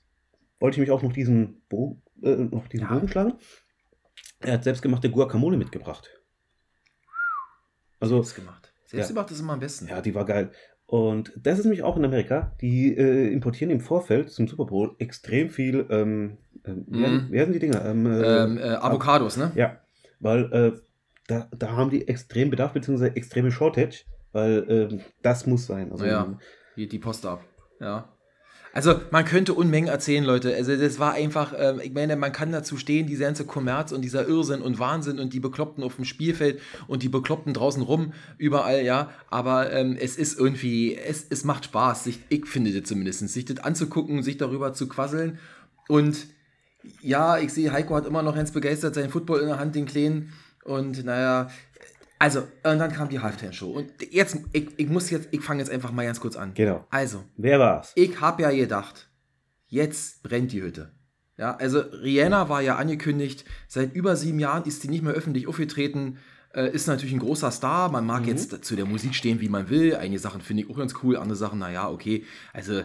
wollte 0.60 0.76
ich 0.76 0.80
mich 0.80 0.90
auch 0.92 1.02
noch 1.02 1.12
diesen, 1.12 1.62
Bo 1.68 2.00
äh, 2.22 2.36
noch 2.36 2.68
diesen 2.68 2.86
Ja. 2.86 2.94
Bogen 2.94 3.08
schlagen. 3.08 3.32
Er 4.40 4.54
hat 4.54 4.64
selbstgemachte 4.64 5.10
Guacamole 5.10 5.56
mitgebracht. 5.56 6.08
Also, 8.00 8.16
Selbst 8.22 8.36
gemacht. 8.36 8.72
Selbst 8.86 9.08
gemacht 9.08 9.30
ist 9.30 9.40
immer 9.40 9.54
am 9.54 9.60
besten. 9.60 9.88
ja, 9.88 10.00
die 10.00 10.14
war 10.14 10.24
geil. 10.24 10.52
Und 10.86 11.32
das 11.36 11.58
ist 11.58 11.64
nämlich 11.64 11.82
auch 11.82 11.96
in 11.96 12.04
Amerika. 12.04 12.52
Die 12.60 12.96
äh, 12.96 13.32
importieren 13.32 13.70
im 13.70 13.80
Vorfeld 13.80 14.30
zum 14.30 14.46
Super 14.48 14.66
Bowl 14.66 14.94
extrem 14.98 15.48
viel. 15.48 15.86
Ähm, 15.90 16.38
Mhm. 16.66 17.04
heißen- 17.04 17.30
wie 17.30 17.40
heißen 17.40 17.52
die 17.52 17.58
Dinger? 17.58 17.84
Ähm, 17.84 18.06
äh, 18.06 18.42
Ähm, 18.44 18.58
äh, 18.58 18.62
Avocados, 18.76 19.36
ne? 19.36 19.52
ja, 19.54 19.78
weil 20.20 20.52
äh, 20.52 20.72
da, 21.26 21.48
da 21.56 21.72
haben 21.72 21.90
die 21.90 22.06
extrem 22.08 22.50
Bedarf, 22.50 22.72
beziehungsweise 22.72 23.16
extreme 23.16 23.50
Shortage, 23.50 24.04
weil 24.32 24.64
ähm, 24.68 25.00
das 25.22 25.46
muss 25.46 25.66
sein. 25.66 25.90
Also, 25.92 26.04
Ja. 26.06 26.38
Hier 26.74 26.88
die 26.88 26.98
Post 26.98 27.24
ab. 27.26 27.44
Ja. 27.80 28.08
Also 28.74 29.00
man 29.12 29.24
könnte 29.24 29.54
Unmengen 29.54 29.88
erzählen, 29.88 30.24
Leute. 30.24 30.52
Also 30.52 30.74
das 30.74 30.98
war 30.98 31.12
einfach, 31.12 31.54
ähm, 31.56 31.80
ich 31.80 31.92
meine, 31.92 32.16
man 32.16 32.32
kann 32.32 32.50
dazu 32.50 32.76
stehen, 32.76 33.06
dieser 33.06 33.26
ganze 33.26 33.44
Kommerz 33.44 33.92
und 33.92 34.02
dieser 34.02 34.26
Irrsinn 34.26 34.62
und 34.62 34.80
Wahnsinn 34.80 35.20
und 35.20 35.32
die 35.32 35.38
Bekloppten 35.38 35.84
auf 35.84 35.94
dem 35.94 36.04
Spielfeld 36.04 36.60
und 36.88 37.04
die 37.04 37.08
Bekloppten 37.08 37.54
draußen 37.54 37.82
rum, 37.82 38.12
überall, 38.36 38.84
ja. 38.84 39.10
Aber 39.30 39.72
ähm, 39.72 39.96
es 39.98 40.16
ist 40.16 40.36
irgendwie, 40.36 40.96
es, 40.96 41.24
es 41.30 41.44
macht 41.44 41.66
Spaß, 41.66 42.02
sich, 42.02 42.18
ich 42.30 42.46
finde 42.46 42.72
das 42.72 42.88
zumindest, 42.88 43.20
sich 43.28 43.44
das 43.44 43.58
anzugucken, 43.58 44.24
sich 44.24 44.38
darüber 44.38 44.72
zu 44.72 44.88
quasseln. 44.88 45.38
Und 45.86 46.26
ja, 47.00 47.38
ich 47.38 47.52
sehe, 47.52 47.72
Heiko 47.72 47.94
hat 47.94 48.06
immer 48.06 48.24
noch 48.24 48.34
ganz 48.34 48.50
begeistert 48.50 48.96
seinen 48.96 49.10
Football 49.10 49.42
in 49.42 49.46
der 49.46 49.60
Hand, 49.60 49.76
den 49.76 49.86
Kleinen. 49.86 50.32
Und 50.64 51.04
naja, 51.04 51.48
also, 52.24 52.40
und 52.40 52.78
dann 52.78 52.90
kam 52.90 53.10
die 53.10 53.20
Halftime-Show. 53.20 53.70
Und 53.70 53.90
jetzt, 54.10 54.38
ich, 54.52 54.68
ich 54.78 54.88
muss 54.88 55.10
jetzt, 55.10 55.28
ich 55.30 55.42
fange 55.42 55.60
jetzt 55.60 55.70
einfach 55.70 55.92
mal 55.92 56.06
ganz 56.06 56.20
kurz 56.20 56.36
an. 56.36 56.54
Genau. 56.54 56.86
Also, 56.88 57.22
Wer 57.36 57.60
war's? 57.60 57.92
ich 57.96 58.18
habe 58.18 58.40
ja 58.42 58.50
gedacht, 58.50 59.10
jetzt 59.66 60.22
brennt 60.22 60.50
die 60.50 60.62
Hütte. 60.62 60.90
Ja, 61.36 61.54
also 61.56 61.80
Rihanna 61.80 62.48
war 62.48 62.62
ja 62.62 62.76
angekündigt, 62.76 63.44
seit 63.68 63.94
über 63.94 64.16
sieben 64.16 64.38
Jahren 64.38 64.64
ist 64.64 64.84
die 64.84 64.88
nicht 64.88 65.02
mehr 65.02 65.12
öffentlich 65.12 65.46
aufgetreten, 65.48 66.16
äh, 66.54 66.70
ist 66.70 66.86
natürlich 66.86 67.12
ein 67.12 67.18
großer 67.18 67.50
Star. 67.50 67.90
Man 67.90 68.06
mag 68.06 68.26
jetzt 68.26 68.64
zu 68.64 68.74
der 68.74 68.86
Musik 68.86 69.14
stehen, 69.14 69.42
wie 69.42 69.50
man 69.50 69.68
will. 69.68 69.94
Einige 69.94 70.18
Sachen 70.18 70.40
finde 70.40 70.62
ich 70.62 70.70
auch 70.70 70.78
ganz 70.78 70.94
cool, 71.02 71.18
andere 71.18 71.36
Sachen, 71.36 71.58
naja, 71.58 71.90
okay. 71.90 72.24
Also 72.54 72.84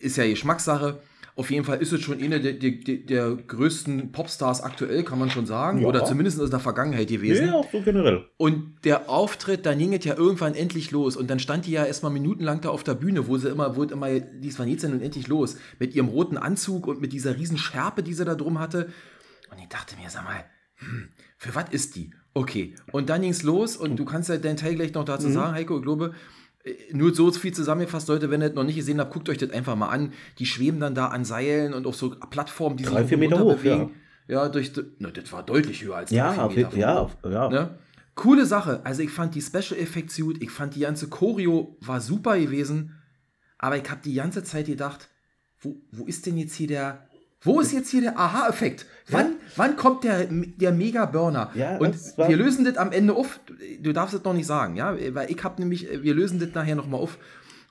ist 0.00 0.16
ja 0.16 0.26
Geschmackssache. 0.26 1.00
Auf 1.40 1.50
jeden 1.50 1.64
Fall 1.64 1.80
ist 1.80 1.90
es 1.90 2.02
schon 2.02 2.22
eine 2.22 2.38
der, 2.38 2.52
der, 2.52 2.70
der, 2.70 3.34
größten 3.34 4.12
Popstars 4.12 4.60
aktuell, 4.60 5.04
kann 5.04 5.18
man 5.18 5.30
schon 5.30 5.46
sagen. 5.46 5.80
Ja. 5.80 5.88
Oder 5.88 6.04
zumindest 6.04 6.38
aus 6.38 6.50
der 6.50 6.60
Vergangenheit 6.60 7.08
gewesen. 7.08 7.46
Ja, 7.46 7.54
auch 7.54 7.72
so 7.72 7.80
generell. 7.80 8.26
Und 8.36 8.84
der 8.84 9.08
Auftritt, 9.08 9.64
dann 9.64 9.78
ging 9.78 9.94
es 9.94 10.04
ja 10.04 10.18
irgendwann 10.18 10.54
endlich 10.54 10.90
los. 10.90 11.16
Und 11.16 11.30
dann 11.30 11.38
stand 11.38 11.64
die 11.64 11.70
ja 11.70 11.86
erstmal 11.86 12.12
minutenlang 12.12 12.60
da 12.60 12.68
auf 12.68 12.84
der 12.84 12.92
Bühne, 12.92 13.26
wo 13.26 13.38
sie 13.38 13.48
immer, 13.48 13.74
wo 13.74 13.84
es 13.84 13.90
immer, 13.90 14.20
dies 14.20 14.58
war 14.58 14.66
jetzt 14.66 14.84
und 14.84 15.00
endlich 15.00 15.28
los. 15.28 15.56
Mit 15.78 15.94
ihrem 15.94 16.08
roten 16.08 16.36
Anzug 16.36 16.86
und 16.86 17.00
mit 17.00 17.14
dieser 17.14 17.38
riesen 17.38 17.56
Schärpe, 17.56 18.02
die 18.02 18.12
sie 18.12 18.26
da 18.26 18.34
drum 18.34 18.58
hatte. 18.58 18.90
Und 19.50 19.58
ich 19.62 19.68
dachte 19.68 19.96
mir, 19.96 20.10
sag 20.10 20.24
mal, 20.24 20.44
hm, 20.74 21.08
für 21.38 21.54
was 21.54 21.70
ist 21.70 21.96
die? 21.96 22.10
Okay. 22.34 22.74
Und 22.92 23.08
dann 23.08 23.22
ging's 23.22 23.44
los 23.44 23.78
und 23.78 23.96
du 23.96 24.04
kannst 24.04 24.28
ja 24.28 24.36
deinen 24.36 24.58
Teil 24.58 24.74
gleich 24.74 24.92
noch 24.92 25.06
dazu 25.06 25.30
sagen, 25.30 25.54
Heiko, 25.54 25.78
ich 25.78 25.84
glaube, 25.84 26.12
nur 26.92 27.14
so 27.14 27.30
viel 27.32 27.52
zusammengefasst, 27.52 28.08
Leute, 28.08 28.30
wenn 28.30 28.42
ihr 28.42 28.48
das 28.48 28.56
noch 28.56 28.64
nicht 28.64 28.76
gesehen 28.76 29.00
habt, 29.00 29.12
guckt 29.12 29.28
euch 29.28 29.38
das 29.38 29.50
einfach 29.50 29.76
mal 29.76 29.88
an. 29.88 30.12
Die 30.38 30.46
schweben 30.46 30.80
dann 30.80 30.94
da 30.94 31.06
an 31.06 31.24
Seilen 31.24 31.72
und 31.72 31.86
auf 31.86 31.96
so 31.96 32.10
Plattformen, 32.10 32.76
die 32.76 32.84
Drei, 32.84 33.00
sich 33.00 33.08
vier 33.08 33.18
Meter 33.18 33.40
hoch, 33.40 33.56
bewegen. 33.56 33.92
Ja, 34.28 34.48
durch, 34.48 34.72
na, 34.98 35.10
das 35.10 35.32
war 35.32 35.42
deutlich 35.42 35.82
höher 35.82 35.96
als 35.96 36.10
Ja, 36.10 36.34
drei, 36.34 36.50
vier 36.50 36.66
Meter 36.66 36.78
ja, 36.78 36.98
auf, 36.98 37.16
ja. 37.24 37.48
Ne? 37.48 37.78
Coole 38.14 38.44
Sache. 38.44 38.80
Also 38.84 39.02
ich 39.02 39.10
fand 39.10 39.34
die 39.34 39.40
Special 39.40 39.80
Effects 39.80 40.16
gut, 40.16 40.42
ich 40.42 40.50
fand 40.50 40.74
die 40.74 40.80
ganze 40.80 41.08
Choreo 41.08 41.76
war 41.80 42.00
super 42.00 42.38
gewesen, 42.38 42.94
aber 43.58 43.76
ich 43.78 43.90
habe 43.90 44.00
die 44.04 44.14
ganze 44.14 44.44
Zeit 44.44 44.66
gedacht, 44.66 45.08
wo, 45.60 45.80
wo 45.90 46.04
ist 46.04 46.26
denn 46.26 46.36
jetzt 46.36 46.54
hier 46.54 46.68
der, 46.68 47.08
wo 47.42 47.60
ist 47.60 47.72
jetzt 47.72 47.90
hier 47.90 48.02
der 48.02 48.18
Aha-Effekt? 48.18 48.86
Wann, 49.08 49.36
wann 49.56 49.76
kommt 49.76 50.04
der, 50.04 50.26
der 50.26 50.72
Mega-Burner? 50.72 51.50
Ja, 51.54 51.78
Und 51.78 51.94
das 51.94 52.16
wir 52.16 52.36
lösen 52.36 52.64
das 52.64 52.76
am 52.76 52.92
Ende 52.92 53.14
auf. 53.14 53.40
Du 53.80 53.92
darfst 53.92 54.14
es 54.14 54.22
noch 54.22 54.34
nicht 54.34 54.46
sagen, 54.46 54.76
ja, 54.76 54.96
weil 55.14 55.30
ich 55.30 55.42
habe 55.42 55.60
nämlich, 55.60 55.88
wir 56.02 56.14
lösen 56.14 56.38
das 56.38 56.50
nachher 56.54 56.76
nochmal 56.76 57.00
auf. 57.00 57.18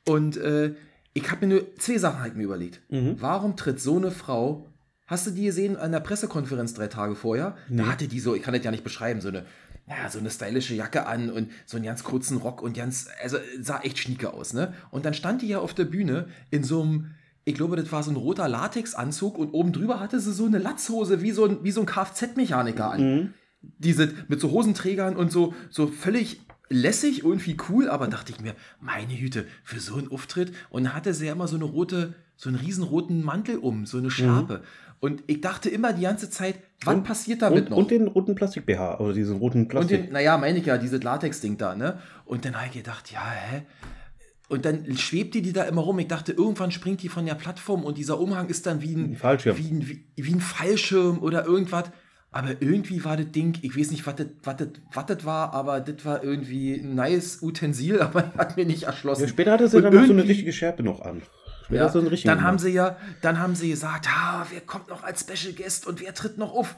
Und 0.08 0.38
äh, 0.38 0.74
ich 1.14 1.30
habe 1.32 1.46
mir 1.46 1.56
nur 1.56 1.76
zwei 1.78 1.98
Sachen 1.98 2.20
halt 2.20 2.36
mir 2.36 2.44
überlegt. 2.44 2.82
Mhm. 2.90 3.16
Warum 3.20 3.56
tritt 3.56 3.80
so 3.80 3.98
eine 3.98 4.12
Frau 4.12 4.66
Hast 5.10 5.26
du 5.26 5.32
die 5.32 5.46
gesehen 5.46 5.76
an 5.76 5.92
der 5.92 6.02
Pressekonferenz 6.02 6.76
drei 6.76 6.86
Tage 6.86 7.16
vorher? 7.16 7.58
Da 7.68 7.88
hatte 7.88 8.08
die 8.08 8.20
so, 8.20 8.36
ich 8.36 8.44
kann 8.44 8.54
das 8.54 8.64
ja 8.64 8.70
nicht 8.70 8.84
beschreiben, 8.84 9.22
so 9.22 9.30
eine, 9.30 9.44
naja, 9.88 10.08
so 10.08 10.20
eine 10.20 10.30
stylische 10.30 10.76
Jacke 10.76 11.08
an 11.08 11.32
und 11.32 11.50
so 11.66 11.78
einen 11.78 11.86
ganz 11.88 12.04
kurzen 12.04 12.38
Rock 12.38 12.62
und 12.62 12.78
ganz, 12.78 13.08
also 13.24 13.38
sah 13.60 13.80
echt 13.82 13.98
schnieke 13.98 14.32
aus, 14.32 14.54
ne? 14.54 14.72
Und 14.92 15.06
dann 15.06 15.16
stand 15.16 15.42
die 15.42 15.48
ja 15.48 15.58
auf 15.58 15.74
der 15.74 15.86
Bühne 15.86 16.28
in 16.52 16.64
so 16.64 16.84
einem, 16.84 17.16
ich 17.50 17.56
glaube, 17.56 17.76
das 17.76 17.92
war 17.92 18.04
so 18.04 18.12
ein 18.12 18.16
roter 18.16 18.48
Latexanzug 18.48 19.38
und 19.38 19.50
oben 19.52 19.74
drüber 19.74 20.00
hatte 20.00 20.20
sie 20.20 20.32
so 20.34 20.46
eine 20.46 20.58
Latzhose 20.60 21.22
wie 21.22 21.32
so 21.32 21.46
ein, 21.46 21.58
wie 21.64 21.72
so 21.72 21.82
ein 21.82 21.86
Kfz-Mechaniker 21.88 22.92
an. 22.92 23.02
Mhm. 23.16 23.34
Diese 23.62 24.14
mit 24.28 24.40
so 24.40 24.52
Hosenträgern 24.52 25.16
und 25.18 25.32
so, 25.32 25.54
so 25.70 25.88
völlig 25.88 26.42
lässig, 26.70 27.24
irgendwie 27.26 27.58
cool, 27.70 27.90
aber 27.90 28.08
dachte 28.08 28.32
ich 28.32 28.40
mir, 28.40 28.54
meine 28.80 29.16
Güte, 29.16 29.46
für 29.64 29.80
so 29.80 29.96
einen 29.96 30.12
Auftritt. 30.12 30.54
Und 30.70 30.84
dann 30.86 30.94
hatte 30.94 31.14
sie 31.14 31.26
ja 31.26 31.34
immer 31.34 31.48
so 31.48 31.56
eine 31.56 31.66
rote, 31.66 32.14
so 32.38 32.50
einen 32.50 32.60
riesenroten 32.60 33.24
Mantel 33.24 33.58
um, 33.58 33.86
so 33.86 33.98
eine 33.98 34.12
Schärpe. 34.12 34.62
Und 35.02 35.24
ich 35.28 35.42
dachte 35.42 35.70
immer 35.70 35.94
die 35.94 36.04
ganze 36.04 36.30
Zeit, 36.30 36.56
was 36.86 36.94
Und- 36.96 37.04
passiert 37.04 37.42
damit 37.42 37.66
Und, 37.66 37.70
noch? 37.72 37.78
und 37.78 37.92
den 37.92 38.08
roten 38.08 38.36
Plastik-BH, 38.36 39.00
oder 39.00 39.14
diesen 39.14 39.38
roten 39.38 39.62
Und 39.64 39.68
Plastik. 39.70 40.04
den, 40.06 40.14
naja, 40.14 40.38
meine 40.38 40.60
ich 40.60 40.66
ja, 40.66 40.78
dieses 40.78 41.02
Latex-Ding 41.04 41.58
da, 41.58 41.74
ne? 41.76 42.00
Und 42.26 42.46
dann 42.46 42.56
habe 42.56 42.68
ich 42.68 42.74
gedacht, 42.74 43.12
ja, 43.12 43.22
hä? 43.32 43.64
Und 44.50 44.66
dann 44.66 44.98
schwebte 44.98 45.44
die 45.44 45.54
da 45.54 45.64
immer 45.64 45.82
rum. 45.82 46.00
Ich 46.00 46.08
dachte, 46.08 46.32
irgendwann 46.32 46.72
springt 46.72 47.04
die 47.04 47.10
von 47.10 47.26
der 47.26 47.36
Plattform 47.36 47.84
und 47.84 48.00
dieser 48.00 48.20
Umhang 48.20 48.50
ist 48.50 48.66
dann 48.66 48.82
wie 48.82 48.96
ein, 48.96 49.12
Ein 49.12 49.16
Fallschirm. 49.16 49.58
Wie, 49.58 49.70
ein, 49.70 49.88
wie, 49.88 50.06
wie 50.16 50.34
ein 50.34 50.42
Fallschirm 50.42 51.20
oder 51.20 51.46
irgendwas. 51.46 51.92
Aber 52.32 52.60
irgendwie 52.60 53.04
war 53.06 53.16
das 53.16 53.32
Ding, 53.32 53.58
ich 53.62 53.78
weiß 53.78 53.92
nicht, 53.92 54.06
was 54.08 54.16
das, 55.06 55.26
war, 55.26 55.54
aber 55.54 55.80
das 55.80 56.04
war 56.04 56.24
irgendwie 56.24 56.74
ein 56.74 56.96
nice 56.96 57.42
Utensil, 57.42 58.02
aber 58.02 58.34
hat 58.38 58.58
mir 58.58 58.66
nicht 58.66 58.84
erschlossen. 58.84 59.22
ja, 59.22 59.28
später 59.28 59.52
hatte 59.52 59.68
sie 59.68 59.78
Und 59.78 59.84
dann 59.84 59.94
noch 59.94 60.06
so 60.06 60.14
eine 60.14 60.24
richtige 60.24 60.52
Schärpe 60.52 60.82
noch 60.82 61.02
an. 61.02 61.22
Später 61.66 61.84
ja, 61.84 61.90
sie 61.90 62.00
einen 62.00 62.24
dann 62.24 62.42
haben 62.42 62.58
sie 62.58 62.72
ja, 62.72 62.98
dann 63.22 63.40
haben 63.40 63.54
sie 63.54 63.70
gesagt, 63.70 64.08
ah, 64.10 64.48
wer 64.50 64.62
kommt 64.62 64.90
noch 64.90 65.04
als 65.04 65.22
Special 65.22 65.54
Guest 65.54 65.86
und 65.86 66.02
wer 66.02 66.16
tritt 66.16 66.40
noch 66.40 66.54
auf? 66.54 66.76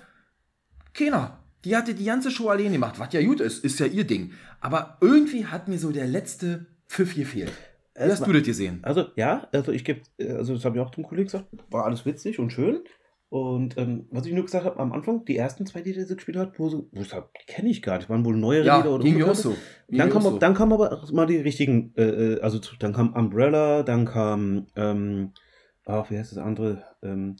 Keiner. 0.93 1.37
Die 1.63 1.77
hatte 1.77 1.93
die 1.93 2.05
ganze 2.05 2.31
Show 2.31 2.49
alleine 2.49 2.71
gemacht, 2.71 2.99
was 2.99 3.13
ja 3.13 3.21
gut 3.21 3.39
ist, 3.39 3.63
ist 3.63 3.79
ja 3.79 3.85
ihr 3.85 4.03
Ding. 4.03 4.33
Aber 4.59 4.97
irgendwie 4.99 5.45
hat 5.45 5.67
mir 5.67 5.77
so 5.79 5.91
der 5.91 6.07
letzte 6.07 6.65
Pfiff 6.91 7.15
gefehlt. 7.15 7.51
Wie 7.95 8.11
hast 8.11 8.25
du 8.25 8.33
das 8.33 8.43
gesehen? 8.43 8.79
Also, 8.83 9.05
ja, 9.15 9.47
also 9.53 9.71
ich 9.71 9.85
gebe, 9.85 10.01
also 10.19 10.53
das 10.55 10.65
habe 10.65 10.77
ich 10.77 10.83
auch 10.83 10.91
zum 10.91 11.03
Kollegen 11.03 11.27
gesagt, 11.27 11.45
war 11.69 11.85
alles 11.85 12.05
witzig 12.05 12.37
und 12.39 12.51
schön. 12.51 12.81
Und 13.29 13.77
ähm, 13.77 14.07
was 14.11 14.25
ich 14.25 14.33
nur 14.33 14.43
gesagt 14.43 14.65
habe, 14.65 14.77
am 14.77 14.91
Anfang, 14.91 15.23
die 15.23 15.37
ersten 15.37 15.65
zwei 15.65 15.81
die 15.81 15.93
sie 15.93 16.15
gespielt 16.15 16.35
hat, 16.37 16.59
wo, 16.59 16.67
so, 16.67 16.89
wo 16.91 17.01
ich 17.01 17.07
sage, 17.07 17.29
die 17.39 17.45
kenne 17.45 17.69
ich 17.69 17.81
gar 17.81 17.97
nicht, 17.97 18.09
waren 18.09 18.25
wohl 18.25 18.35
neuere 18.35 18.65
Ja, 18.65 18.77
Lieder 18.77 18.91
oder 18.91 19.03
ging 19.05 19.15
mir 19.15 19.31
auch 19.31 19.35
so. 19.35 19.55
Dann 19.87 20.09
kam, 20.09 20.21
so. 20.21 20.37
dann 20.37 20.53
kam 20.53 20.73
aber 20.73 21.01
mal 21.13 21.27
die 21.27 21.37
richtigen, 21.37 21.93
äh, 21.95 22.33
äh, 22.33 22.41
also 22.41 22.59
dann 22.79 22.91
kam 22.91 23.13
Umbrella, 23.13 23.83
dann 23.83 24.03
kam, 24.03 24.67
ähm, 24.75 25.31
ach, 25.85 26.11
wie 26.11 26.17
heißt 26.17 26.33
das 26.33 26.39
andere? 26.39 26.83
Ähm, 27.01 27.37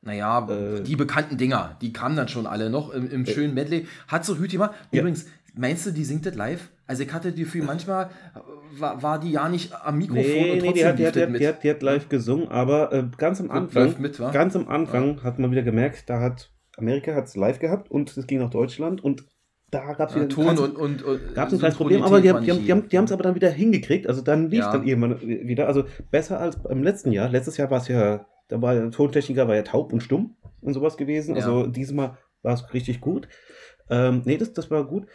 Naja, 0.00 0.48
Äh, 0.48 0.82
die 0.82 0.96
bekannten 0.96 1.36
Dinger, 1.36 1.76
die 1.82 1.92
kamen 1.92 2.16
dann 2.16 2.28
schon 2.28 2.46
alle 2.46 2.70
noch 2.70 2.94
im, 2.94 3.10
im 3.10 3.24
Äh, 3.24 3.30
schönen 3.30 3.52
Medley. 3.52 3.86
Hat 4.08 4.24
so 4.24 4.38
Hüti 4.38 4.56
gemacht. 4.56 4.74
Ja. 4.90 5.00
Übrigens, 5.00 5.26
meinst 5.54 5.84
du, 5.84 5.90
die 5.90 6.04
singt 6.04 6.24
das 6.24 6.34
live? 6.34 6.70
Also 6.86 7.02
ich 7.02 7.12
hatte 7.12 7.32
die 7.32 7.42
Gefühl, 7.44 7.62
manchmal 7.66 8.06
äh, 8.34 8.80
war, 8.80 9.02
war 9.02 9.18
die 9.20 9.32
ja 9.32 9.48
nicht 9.48 9.72
am 9.84 9.98
Mikrofon 9.98 10.22
nee, 10.24 10.50
und 10.52 10.58
nee, 10.58 10.66
trotzdem 10.66 10.74
die 10.74 10.84
hat, 10.84 10.98
die, 10.98 11.06
hat, 11.06 11.14
die, 11.16 11.22
hat, 11.22 11.40
die, 11.40 11.48
hat, 11.48 11.62
die 11.64 11.70
hat 11.70 11.82
live 11.82 12.08
gesungen, 12.08 12.48
aber 12.48 12.92
äh, 12.92 13.04
ganz 13.16 13.40
am 13.40 13.50
Anfang, 13.50 13.94
mit, 14.00 14.18
ganz 14.32 14.54
am 14.56 14.68
Anfang 14.68 15.22
hat 15.22 15.38
man 15.38 15.50
wieder 15.50 15.62
gemerkt, 15.62 16.08
da 16.08 16.20
hat 16.20 16.50
Amerika 16.76 17.14
hat 17.14 17.24
es 17.26 17.36
live 17.36 17.58
gehabt 17.58 17.90
und 17.90 18.14
es 18.16 18.26
ging 18.26 18.38
nach 18.38 18.50
Deutschland 18.50 19.02
und 19.02 19.24
da 19.70 19.94
gab 19.94 20.10
es 20.10 20.14
Ja, 20.14 20.20
wieder 20.20 20.28
Ton 20.28 20.46
ganz- 20.46 20.60
und, 20.60 20.76
und, 20.76 21.02
und 21.02 21.34
Gab 21.34 21.48
es 21.48 21.54
ein 21.54 21.58
kleines 21.58 21.76
Problem, 21.76 22.02
aber 22.02 22.20
die, 22.20 22.30
haben- 22.30 22.44
die, 22.44 22.50
haben- 22.52 22.64
die, 22.64 22.70
haben- 22.70 22.88
die 22.88 22.98
haben 22.98 23.04
es 23.06 23.12
aber 23.12 23.24
dann 23.24 23.34
wieder 23.34 23.50
hingekriegt. 23.50 24.06
Also 24.06 24.22
dann 24.22 24.48
lief 24.48 24.60
Ja. 24.60 24.70
dann 24.72 24.86
irgendwann 24.86 25.20
wieder. 25.20 25.66
Also 25.66 25.84
besser 26.12 26.38
als 26.38 26.56
im 26.70 26.84
letzten 26.84 27.10
Jahr. 27.10 27.28
Letztes 27.28 27.56
Jahr 27.56 27.68
war 27.70 27.78
es 27.78 27.88
ja, 27.88 28.26
da 28.46 28.62
war 28.62 28.74
der 28.74 28.90
Tontechniker 28.92 29.48
war 29.48 29.56
ja 29.56 29.62
taub 29.62 29.92
und 29.92 30.02
stumm 30.04 30.36
und 30.60 30.72
sowas 30.72 30.96
gewesen. 30.96 31.34
Ja. 31.34 31.42
Also 31.42 31.66
diesmal 31.66 32.16
war 32.42 32.54
es 32.54 32.72
richtig 32.74 33.00
gut. 33.00 33.26
Ähm, 33.90 34.22
nee, 34.24 34.36
das, 34.36 34.52
das 34.52 34.70
war 34.70 34.84
gut. 34.86 35.06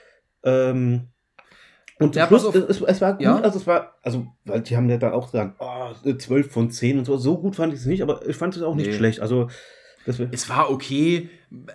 Ähm, 0.44 1.11
und 2.02 2.16
Ja, 2.16 2.28
Schluss, 2.28 2.44
es, 2.56 2.82
es 2.82 3.02
war 3.02 3.14
gut, 3.14 3.22
Ja. 3.22 3.40
also 3.40 3.60
es 3.60 3.68
war, 3.68 3.94
also, 4.02 4.28
weil 4.46 4.62
die 4.62 4.76
haben 4.76 4.90
ja 4.90 4.98
dann 4.98 5.14
auch 5.14 5.32
gesagt, 5.32 5.56
oh, 5.60 6.14
12 6.14 6.52
von 6.52 6.70
10 6.72 6.98
und 7.00 7.06
so. 7.06 7.18
So 7.18 7.38
gut 7.38 7.56
fand 7.56 7.74
ich 7.74 7.80
es 7.80 7.86
nicht, 7.86 8.02
aber 8.02 8.28
ich 8.28 8.36
fand 8.36 8.56
es 8.56 8.62
auch 8.64 8.76
nicht 8.76 8.88
Nee. 8.90 8.98
schlecht. 8.98 9.20
Also, 9.22 9.48
Es 10.06 10.50
war 10.50 10.70
okay. 10.72 11.30
Äh, 11.52 11.72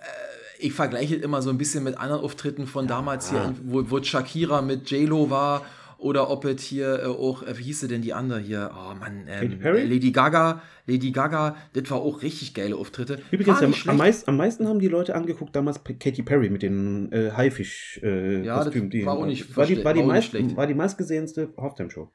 Ich 0.59 0.73
vergleiche 0.73 1.15
es 1.15 1.21
immer 1.21 1.41
so 1.43 1.51
ein 1.51 1.57
bisschen 1.59 1.83
mit 1.83 1.97
anderen 1.99 2.23
Auftritten 2.23 2.65
von 2.65 2.87
damals 2.87 3.29
hier, 3.29 3.43
in- 3.43 3.71
wo, 3.71 3.83
wo 3.91 4.01
Shakira 4.01 4.61
mit 4.63 4.89
J-Lo 4.89 5.29
war. 5.29 5.61
Oder 5.99 6.29
ob 6.29 6.45
es 6.45 6.61
hier 6.61 6.99
äh, 7.01 7.05
auch, 7.05 7.41
äh, 7.43 7.57
wie 7.57 7.63
hieß 7.63 7.79
sie 7.81 7.87
denn 7.87 8.01
die 8.01 8.13
andere 8.13 8.39
hier? 8.39 8.71
Oh 8.73 8.93
Mann, 8.95 9.25
Katy 9.25 9.45
ähm, 9.45 9.59
Perry? 9.59 9.83
Lady 9.85 10.11
Gaga. 10.11 10.61
Lady 10.85 11.11
Gaga, 11.11 11.55
das 11.73 11.89
war 11.91 11.97
auch 11.99 12.21
richtig 12.21 12.53
geile 12.53 12.75
Auftritte. 12.75 13.19
Übrigens, 13.31 13.61
am, 13.63 13.73
am, 13.87 13.97
meist, 13.97 14.27
am 14.27 14.37
meisten 14.37 14.67
haben 14.67 14.79
die 14.79 14.87
Leute 14.87 15.15
angeguckt 15.15 15.55
damals 15.55 15.83
Katy 15.83 16.23
Perry 16.23 16.49
mit 16.49 16.61
den 16.61 17.11
äh, 17.11 17.31
Haifisch-Kostümen. 17.31 18.43
Äh, 18.43 18.45
Ja, 18.45 18.63
das 18.63 18.73
die- 18.73 19.05
war 19.05 19.17
auch 19.17 19.25
nicht 19.25 19.55
war 19.57 19.65
die, 19.65 19.83
war, 19.83 19.93
die 19.93 19.99
war 20.01 20.07
meist, 20.07 20.33
war 20.55 20.67
die 20.67 20.73
meistgesehenste 20.75 21.53
Halftime-Show. 21.57 22.11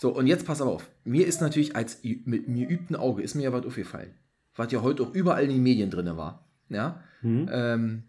So, 0.00 0.14
und 0.14 0.26
jetzt 0.26 0.46
pass 0.46 0.60
aber 0.62 0.70
auf. 0.72 0.88
Mir 1.04 1.26
ist 1.26 1.40
natürlich 1.40 1.74
als 1.76 2.00
mit 2.02 2.48
mir 2.48 2.68
übten 2.68 2.96
Auge, 2.96 3.22
ist 3.22 3.34
mir 3.34 3.42
ja 3.42 3.52
was 3.52 3.66
aufgefallen. 3.66 4.14
Was 4.54 4.72
ja 4.72 4.80
heute 4.82 5.02
auch 5.02 5.12
überall 5.14 5.44
in 5.44 5.50
den 5.50 5.62
Medien 5.62 5.90
drin 5.90 6.16
war. 6.16 6.48
Ja. 6.68 7.02
Mhm. 7.22 7.48
Ähm, 7.52 8.02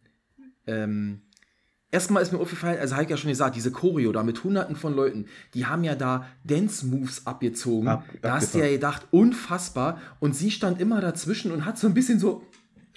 ähm, 0.67 1.21
erstmal 1.91 2.21
ist 2.23 2.31
mir 2.31 2.39
aufgefallen, 2.39 2.79
also 2.79 2.95
habe 2.95 3.03
ich 3.05 3.09
ja 3.09 3.17
schon 3.17 3.29
gesagt, 3.29 3.55
diese 3.55 3.71
Choreo 3.71 4.11
da 4.11 4.23
mit 4.23 4.43
hunderten 4.43 4.75
von 4.75 4.95
Leuten, 4.95 5.25
die 5.53 5.65
haben 5.65 5.83
ja 5.83 5.95
da 5.95 6.27
Dance-Moves 6.43 7.25
abgezogen. 7.27 7.87
Ab- 7.87 8.03
da 8.21 8.35
hast 8.35 8.53
du 8.53 8.59
ja 8.59 8.67
gedacht, 8.67 9.07
unfassbar. 9.11 9.99
Und 10.19 10.35
sie 10.35 10.51
stand 10.51 10.79
immer 10.81 11.01
dazwischen 11.01 11.51
und 11.51 11.65
hat 11.65 11.77
so 11.77 11.87
ein 11.87 11.93
bisschen 11.93 12.19
so, 12.19 12.43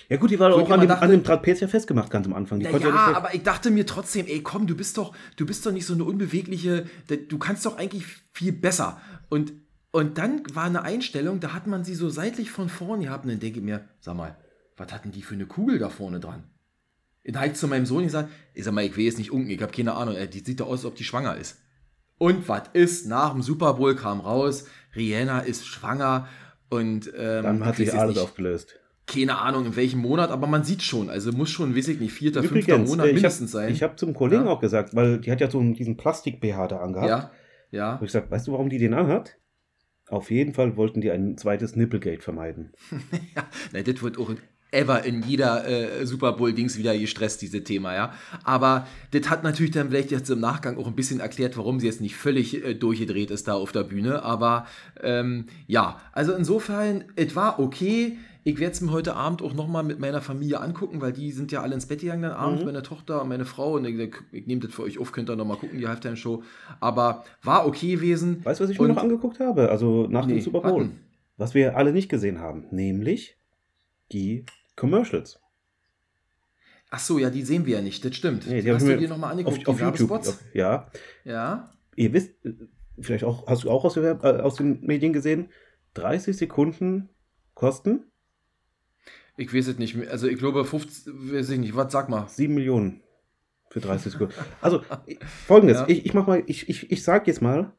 Ja 0.09 0.17
gut, 0.17 0.31
die 0.31 0.39
war 0.39 0.51
Wo 0.51 0.57
auch 0.57 0.71
an 0.71 0.81
dem, 0.81 0.89
dachte- 0.89 1.03
an 1.03 1.11
dem 1.11 1.25
Trapez 1.25 1.61
ja 1.61 1.69
festgemacht 1.69 2.11
ganz 2.11 2.27
am 2.27 2.35
Anfang. 2.35 2.61
Ja, 2.61 2.73
weg. 2.73 2.85
aber 2.85 3.35
ich 3.35 3.43
dachte 3.43 3.71
mir 3.71 3.87
trotzdem, 3.87 4.27
ey, 4.27 4.43
komm, 4.43 4.67
du 4.67 4.75
bist 4.77 4.99
doch, 4.99 5.15
du 5.37 5.47
bist 5.47 5.65
doch 5.65 5.73
nicht 5.73 5.87
so 5.87 5.95
eine 5.95 6.05
unbewegliche, 6.05 6.85
du 7.29 7.39
kannst 7.39 7.65
doch 7.67 7.79
eigentlich 7.79 8.05
viel 8.33 8.53
besser. 8.53 9.01
Und, 9.31 9.53
und 9.91 10.19
dann 10.19 10.43
war 10.53 10.65
eine 10.65 10.83
Einstellung, 10.83 11.41
da 11.41 11.55
hat 11.55 11.67
man 11.67 11.85
sie 11.85 11.95
so 11.95 12.11
seitlich 12.11 12.51
von 12.51 12.69
vorne 12.69 13.05
gehabt 13.05 13.25
und 13.25 13.31
dann 13.31 13.41
denke 13.41 13.61
ich 13.61 13.65
mir, 13.65 13.85
sag 14.01 14.17
mal, 14.17 14.37
was 14.77 14.93
hatten 14.93 15.13
die 15.13 15.23
für 15.23 15.35
eine 15.35 15.47
Kugel 15.47 15.79
da 15.79 15.89
vorne 15.89 16.19
dran? 16.21 16.45
Und 17.27 17.35
da 17.37 17.41
habe 17.41 17.49
ich 17.51 17.55
zu 17.55 17.69
meinem 17.69 17.87
Sohn 17.87 18.05
gesagt, 18.05 18.29
ich 18.55 18.65
sag 18.65 18.75
mal, 18.75 18.85
ich 18.85 18.97
will 18.97 19.05
jetzt 19.05 19.19
nicht 19.19 19.31
unken, 19.33 19.51
ich 19.51 19.63
habe 19.63 19.73
keine 19.73 19.95
Ahnung, 19.95 20.17
ey, 20.17 20.29
die 20.29 20.41
sieht 20.41 20.61
doch 20.61 20.67
aus, 20.67 20.81
als 20.81 20.87
ob 20.87 20.97
die 20.97 21.05
schwanger 21.05 21.37
ist. 21.37 21.59
Und 22.19 22.49
was 22.49 22.63
ist? 22.73 23.07
Nach 23.07 23.33
dem 23.33 23.43
Super 23.43 23.75
Bowl 23.75 23.95
kam 23.97 24.21
raus, 24.21 24.67
Rihanna 24.95 25.41
ist 25.41 25.67
schwanger 25.67 26.29
und 26.69 27.13
ähm, 27.17 27.43
Dann 27.43 27.65
hat 27.65 27.79
ich 27.79 27.91
sich 27.91 27.99
alles 27.99 28.19
aufgelöst. 28.19 28.79
keine 29.07 29.39
Ahnung 29.39 29.67
in 29.67 29.77
welchem 29.77 30.01
Monat, 30.01 30.31
aber 30.31 30.47
man 30.47 30.65
sieht 30.65 30.83
schon, 30.83 31.11
also 31.11 31.33
muss 31.33 31.51
schon, 31.51 31.77
weiß 31.77 31.89
ich 31.89 32.01
nicht, 32.01 32.13
vierter, 32.13 32.43
fünfter 32.43 32.75
Übrigens, 32.75 32.91
Monat 32.91 33.07
äh, 33.07 33.09
ich 33.11 33.15
mindestens 33.17 33.55
habe 33.55 33.67
sein. 33.75 33.81
hab 33.89 33.99
zum 33.99 34.15
Kollegen 34.15 34.45
Ja. 34.45 34.51
auch 34.51 34.61
gesagt, 34.61 34.95
weil 34.95 35.19
die 35.21 35.31
hat 35.31 35.41
ja 35.41 35.51
so 35.51 35.61
diesen 35.73 35.97
Plastik-BH 35.97 36.69
da 36.69 36.79
angehabt. 36.79 37.09
ja, 37.09 37.31
ja. 37.71 37.91
Und 37.95 38.03
ich 38.03 38.09
gesagt, 38.13 38.31
weißt 38.31 38.47
du, 38.49 38.53
warum 38.53 38.69
die 38.69 38.79
den 38.79 38.95
anhat? 38.95 39.39
Auf 40.09 40.31
jeden 40.31 40.53
Fall 40.53 40.77
wollten 40.77 41.01
die 41.01 41.11
ein 41.11 41.39
zweites 41.39 41.75
Nipplegate 41.75 42.21
vermeiden. 42.23 42.73
ja. 43.35 43.45
Na, 43.73 43.81
das 43.83 44.03
wird 44.03 44.19
auch 44.19 44.31
ever 44.73 45.05
in 45.05 45.23
jeder 45.23 45.67
äh, 45.69 46.05
Super 46.07 46.33
Bowl-Dings 46.33 46.77
wieder 46.79 46.97
gestresst, 46.99 47.43
dieses 47.43 47.63
Thema, 47.65 47.95
ja. 47.95 48.13
Aber 48.43 48.87
das 49.13 49.31
hat 49.31 49.45
natürlich 49.45 49.71
dann 49.73 49.91
vielleicht 49.91 50.11
jetzt 50.11 50.29
im 50.31 50.41
Nachgang 50.41 50.79
auch 50.79 50.87
ein 50.87 50.95
bisschen 50.97 51.21
erklärt, 51.21 51.57
warum 51.57 51.79
sie 51.79 51.87
jetzt 51.87 52.01
nicht 52.01 52.17
völlig 52.17 52.65
äh, 52.65 52.75
durchgedreht 52.75 53.31
ist 53.31 53.47
da 53.49 53.55
auf 53.55 53.71
der 53.73 53.85
Bühne. 53.85 54.23
Aber 54.23 54.67
ähm, 55.03 55.47
ja, 55.67 56.01
also 56.13 56.33
insofern, 56.33 57.05
es 57.17 57.37
war 57.37 57.59
okay. 57.61 58.17
Ich 58.45 58.59
werde 58.59 58.73
es 58.73 58.81
mir 58.81 58.91
heute 58.91 59.15
Abend 59.15 59.41
auch 59.41 59.55
nochmal 59.55 59.85
mit 59.85 60.01
meiner 60.01 60.21
Familie 60.21 60.61
angucken, 60.61 61.01
weil 61.01 61.13
die 61.13 61.31
sind 61.31 61.53
ja 61.53 61.63
alle 61.63 61.75
ins 61.75 61.87
Bett 61.87 62.01
gegangen 62.01 62.23
dann 62.23 62.33
abends, 62.33 62.61
Mhm. 62.63 62.67
meine 62.67 62.83
Tochter 62.83 63.23
und 63.23 63.29
meine 63.29 63.45
Frau. 63.45 63.75
Und 63.75 63.85
ich, 63.85 64.11
ich 64.33 64.47
nehme 64.49 64.61
das 64.63 64.73
für 64.75 64.83
euch 64.83 64.99
auf, 64.99 65.13
könnt 65.13 65.31
ihr 65.31 65.37
nochmal 65.37 65.59
gucken, 65.59 65.79
die 65.79 65.87
Halftime-Show. 65.87 66.43
Aber 66.81 67.25
war 67.45 67.67
okay 67.69 67.93
gewesen. 67.93 68.45
Weißt 68.45 68.59
du, 68.59 68.65
was 68.65 68.71
ich 68.71 68.79
mir 68.81 68.87
Und- 68.87 68.95
noch 68.97 69.03
angeguckt 69.03 69.39
habe? 69.39 69.69
Also 69.71 70.09
nach 70.09 70.27
Nee, 70.27 70.35
dem 70.35 70.41
Super 70.43 70.61
Bowl. 70.63 70.73
warten. 70.73 70.99
Was 71.37 71.55
wir 71.55 71.77
alle 71.77 71.93
nicht 71.93 72.09
gesehen 72.09 72.41
haben. 72.41 72.65
Nämlich 72.73 73.37
die 74.11 74.45
Commercials. 74.77 75.39
Ach 76.91 76.99
so, 77.01 77.19
ja, 77.19 77.31
die 77.31 77.43
sehen 77.43 77.65
wir 77.65 77.77
ja 77.77 77.83
nicht, 77.83 78.05
das 78.05 78.15
stimmt. 78.17 78.47
Nee, 78.47 78.63
hast 78.71 78.87
du 78.87 78.99
dir 78.99 79.09
nochmal 79.09 79.31
angeguckt, 79.33 79.67
Auf, 79.67 79.81
auf 79.81 79.99
YouTube. 79.99 80.11
Auf, 80.11 80.39
ja. 80.53 80.91
Ja. 81.25 81.73
Ihr 81.97 82.13
wisst, 82.13 82.33
äh, 82.45 82.53
vielleicht 83.01 83.25
auch, 83.25 83.47
hast 83.47 83.65
du 83.65 83.71
auch 83.71 83.85
aus, 83.85 83.97
äh, 83.97 84.11
aus 84.23 84.57
den 84.57 84.81
Medien 84.83 85.13
gesehen, 85.15 85.49
30 85.95 86.37
Sekunden 86.37 87.09
kosten 87.55 88.05
Ich 89.37 89.55
weiß 89.55 89.69
es 89.69 89.79
nicht. 89.79 89.97
Also 90.09 90.27
ich 90.29 90.39
glaube 90.39 90.65
50, 90.65 91.13
weiß 91.15 91.51
ich 91.51 91.59
nicht. 91.61 91.75
Was 91.77 91.93
sag 91.93 92.09
mal? 92.11 92.29
7 92.29 92.53
Millionen 92.55 93.03
für 93.71 93.81
30 93.81 94.13
Sekunden. 94.13 94.35
Also, 94.61 94.83
folgendes, 95.47 95.79
Ja. 95.79 95.87
ich, 95.89 96.05
ich 96.05 96.13
mach 96.15 96.27
mal, 96.27 96.43
ich, 96.47 96.69
ich, 96.69 96.91
ich 96.91 97.03
sag 97.03 97.27
jetzt 97.27 97.41
mal 97.41 97.73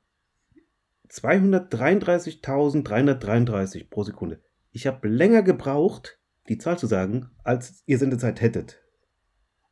233.333 1.09 3.89
pro 3.89 4.03
Sekunde. 4.03 4.41
Ich 4.71 4.87
habe 4.87 5.07
länger 5.07 5.43
gebraucht, 5.43 6.17
die 6.49 6.57
Zahl 6.57 6.77
zu 6.77 6.87
sagen, 6.87 7.29
als 7.43 7.83
ihr 7.85 7.97
Sendezeit 7.97 8.41
hättet. 8.41 8.81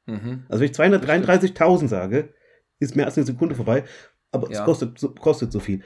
Mhm. 0.06 0.46
Also 0.50 0.62
wenn 0.62 0.70
ich 0.72 0.78
233.000 0.78 1.88
sage, 1.88 2.34
ist 2.80 2.96
mehr 2.96 3.06
als 3.06 3.18
eine 3.18 3.26
Sekunde 3.26 3.56
vorbei, 3.56 3.84
aber 4.32 4.50
es 4.50 4.58
Ja. 4.58 4.66
kostet 4.66 4.98
so, 4.98 5.14
kostet 5.14 5.52
so 5.52 5.60
viel. 5.60 5.84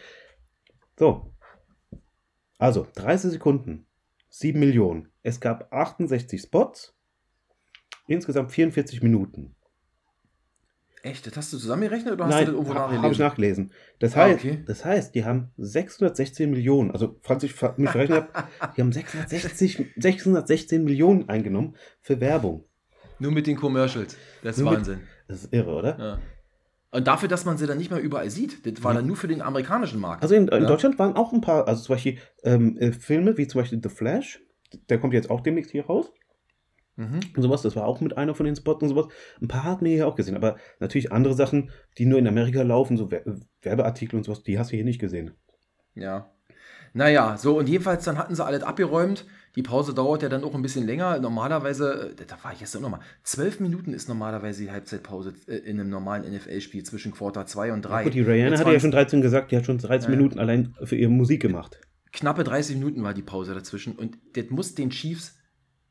So. 0.98 1.34
Also, 2.58 2.88
30 2.96 3.32
Sekunden, 3.32 3.86
7 4.30 4.60
Millionen. 4.60 5.12
Es 5.24 5.42
gab 5.42 5.74
68 5.74 6.42
Spots, 6.42 6.96
insgesamt 8.08 8.52
44 8.52 9.04
Minuten. 9.04 9.56
Echt? 11.06 11.28
Das 11.28 11.38
hast 11.38 11.54
du 11.54 11.58
zusammengerechnet 11.58 12.14
oder 12.14 12.26
hast 12.26 12.32
du 12.32 12.36
Nein, 12.38 12.46
das 12.48 12.54
irgendwo 12.56 12.74
ha- 12.74 12.80
nachgelesen? 12.80 13.04
habe 13.04 13.14
ich 13.14 13.20
nachgelesen. 13.20 13.72
Das 14.00 14.14
Ah, 14.16 14.22
heißt, 14.22 14.40
okay. 14.40 14.64
das 14.66 14.84
heißt, 14.86 15.16
die 15.16 15.24
haben 15.24 15.52
616 15.58 16.50
Millionen, 16.50 16.92
also 16.92 17.20
falls 17.22 17.44
ich 17.44 17.52
mich 17.78 17.90
verrechnet 17.92 18.28
habe, 18.34 18.48
die 18.76 18.82
haben 18.82 18.92
660, 18.92 19.94
616 19.98 20.84
Millionen 20.84 21.30
eingenommen 21.30 21.76
für 22.02 22.20
Werbung. 22.20 22.66
Nur 23.20 23.32
mit 23.32 23.46
den 23.48 23.56
Commercials. 23.56 24.18
Das 24.44 24.58
ist 24.58 24.62
Nur 24.64 24.72
mit- 24.72 24.80
Wahnsinn. 24.80 25.02
Das 25.28 25.44
ist 25.44 25.54
irre, 25.54 25.74
oder? 25.76 25.98
Ja. 26.00 26.20
Und 26.92 27.08
dafür, 27.08 27.28
dass 27.30 27.46
man 27.46 27.58
sie 27.58 27.68
dann 27.68 27.78
nicht 27.78 27.92
mehr 27.92 28.00
überall 28.00 28.30
sieht. 28.30 28.66
Das 28.66 28.84
war 28.84 28.94
Ja. 28.94 29.00
dann 29.00 29.08
nur 29.08 29.16
für 29.18 29.28
den 29.28 29.42
amerikanischen 29.42 30.00
Markt. 30.00 30.24
Also 30.24 30.34
in, 30.36 30.48
in 30.48 30.64
Ja. 30.64 30.68
Deutschland 30.68 30.98
waren 30.98 31.16
auch 31.16 31.34
ein 31.34 31.42
paar, 31.42 31.68
also 31.68 31.84
zum 31.84 31.96
Beispiel 31.96 32.18
ähm, 32.44 32.78
äh, 32.78 32.92
Filme 32.92 33.38
wie 33.38 33.48
zum 33.48 33.62
Beispiel 33.62 33.80
The 33.84 33.90
Flash, 33.90 34.40
der 34.90 34.98
kommt 35.00 35.14
jetzt 35.14 35.30
auch 35.30 35.42
demnächst 35.42 35.72
hier 35.72 35.86
raus 35.86 36.12
Mhm. 36.98 37.20
und 37.36 37.42
sowas, 37.42 37.62
das 37.62 37.76
war 37.76 37.86
auch 37.86 38.00
mit 38.02 38.18
einer 38.18 38.34
von 38.36 38.46
den 38.46 38.56
Spots 38.56 38.82
und 38.84 38.90
sowas. 38.90 39.08
Ein 39.42 39.48
paar 39.50 39.64
hat 39.64 39.82
man 39.82 39.92
hier 39.92 40.08
auch 40.08 40.16
gesehen, 40.16 40.36
aber 40.36 40.56
natürlich 40.80 41.12
andere 41.12 41.34
Sachen, 41.34 41.72
die 41.98 42.06
nur 42.06 42.20
in 42.20 42.28
Amerika 42.28 42.62
laufen, 42.62 42.96
so 42.98 43.12
Wer- 43.12 43.24
Werbeartikel 43.62 44.18
und 44.18 44.24
sowas, 44.24 44.44
die 44.44 44.58
hast 44.58 44.72
du 44.72 44.76
hier 44.78 44.86
nicht 44.86 45.00
gesehen. 45.00 45.32
Ja. 45.94 46.32
Naja, 46.94 47.36
so 47.38 47.58
und 47.58 47.68
jedenfalls 47.68 48.06
dann 48.06 48.18
hatten 48.18 48.36
sie 48.36 48.46
alles 48.46 48.64
abgeräumt. 48.64 49.26
Die 49.58 49.64
Pause 49.64 49.94
dauert 49.94 50.22
ja 50.22 50.30
dann 50.30 50.44
auch 50.44 50.54
ein 50.56 50.62
bisschen 50.62 50.86
länger. 50.86 51.20
Normalerweise, 51.20 52.14
da 52.28 52.42
war 52.44 52.54
ich 52.54 52.60
jetzt 52.62 52.76
auch 52.76 52.82
nochmal, 52.82 53.00
zwölf 53.24 53.60
Minuten 53.60 53.94
ist 53.94 54.08
normalerweise 54.10 54.64
die 54.64 54.72
Halbzeitpause 54.72 55.34
äh, 55.48 55.56
in 55.58 55.80
einem 55.80 55.90
normalen 55.90 56.24
NFL-Spiel 56.34 56.84
zwischen 56.84 57.12
Quarter 57.14 57.46
2 57.46 57.74
und 57.74 57.82
3. 57.82 58.04
Gut, 58.06 58.14
die 58.14 58.22
Rihanna 58.22 58.58
hatte 58.58 58.72
ja 58.72 58.80
schon 58.80 58.92
13 58.92 59.22
gesagt, 59.22 59.52
die 59.52 59.58
hat 59.58 59.66
schon 59.66 59.78
13 59.78 60.10
Ja, 60.10 60.14
ja. 60.14 60.16
Minuten 60.18 60.40
allein 60.40 60.74
für 60.84 60.96
ihre 60.96 61.12
Musik 61.12 61.42
gemacht. 61.42 61.80
Knappe 62.14 62.44
30 62.46 62.78
Minuten 62.78 63.04
war 63.04 63.14
die 63.14 63.22
Pause 63.22 63.54
dazwischen 63.54 63.96
und 63.96 64.18
das 64.34 64.46
muss 64.50 64.76
den 64.76 64.90
Chiefs 64.90 65.38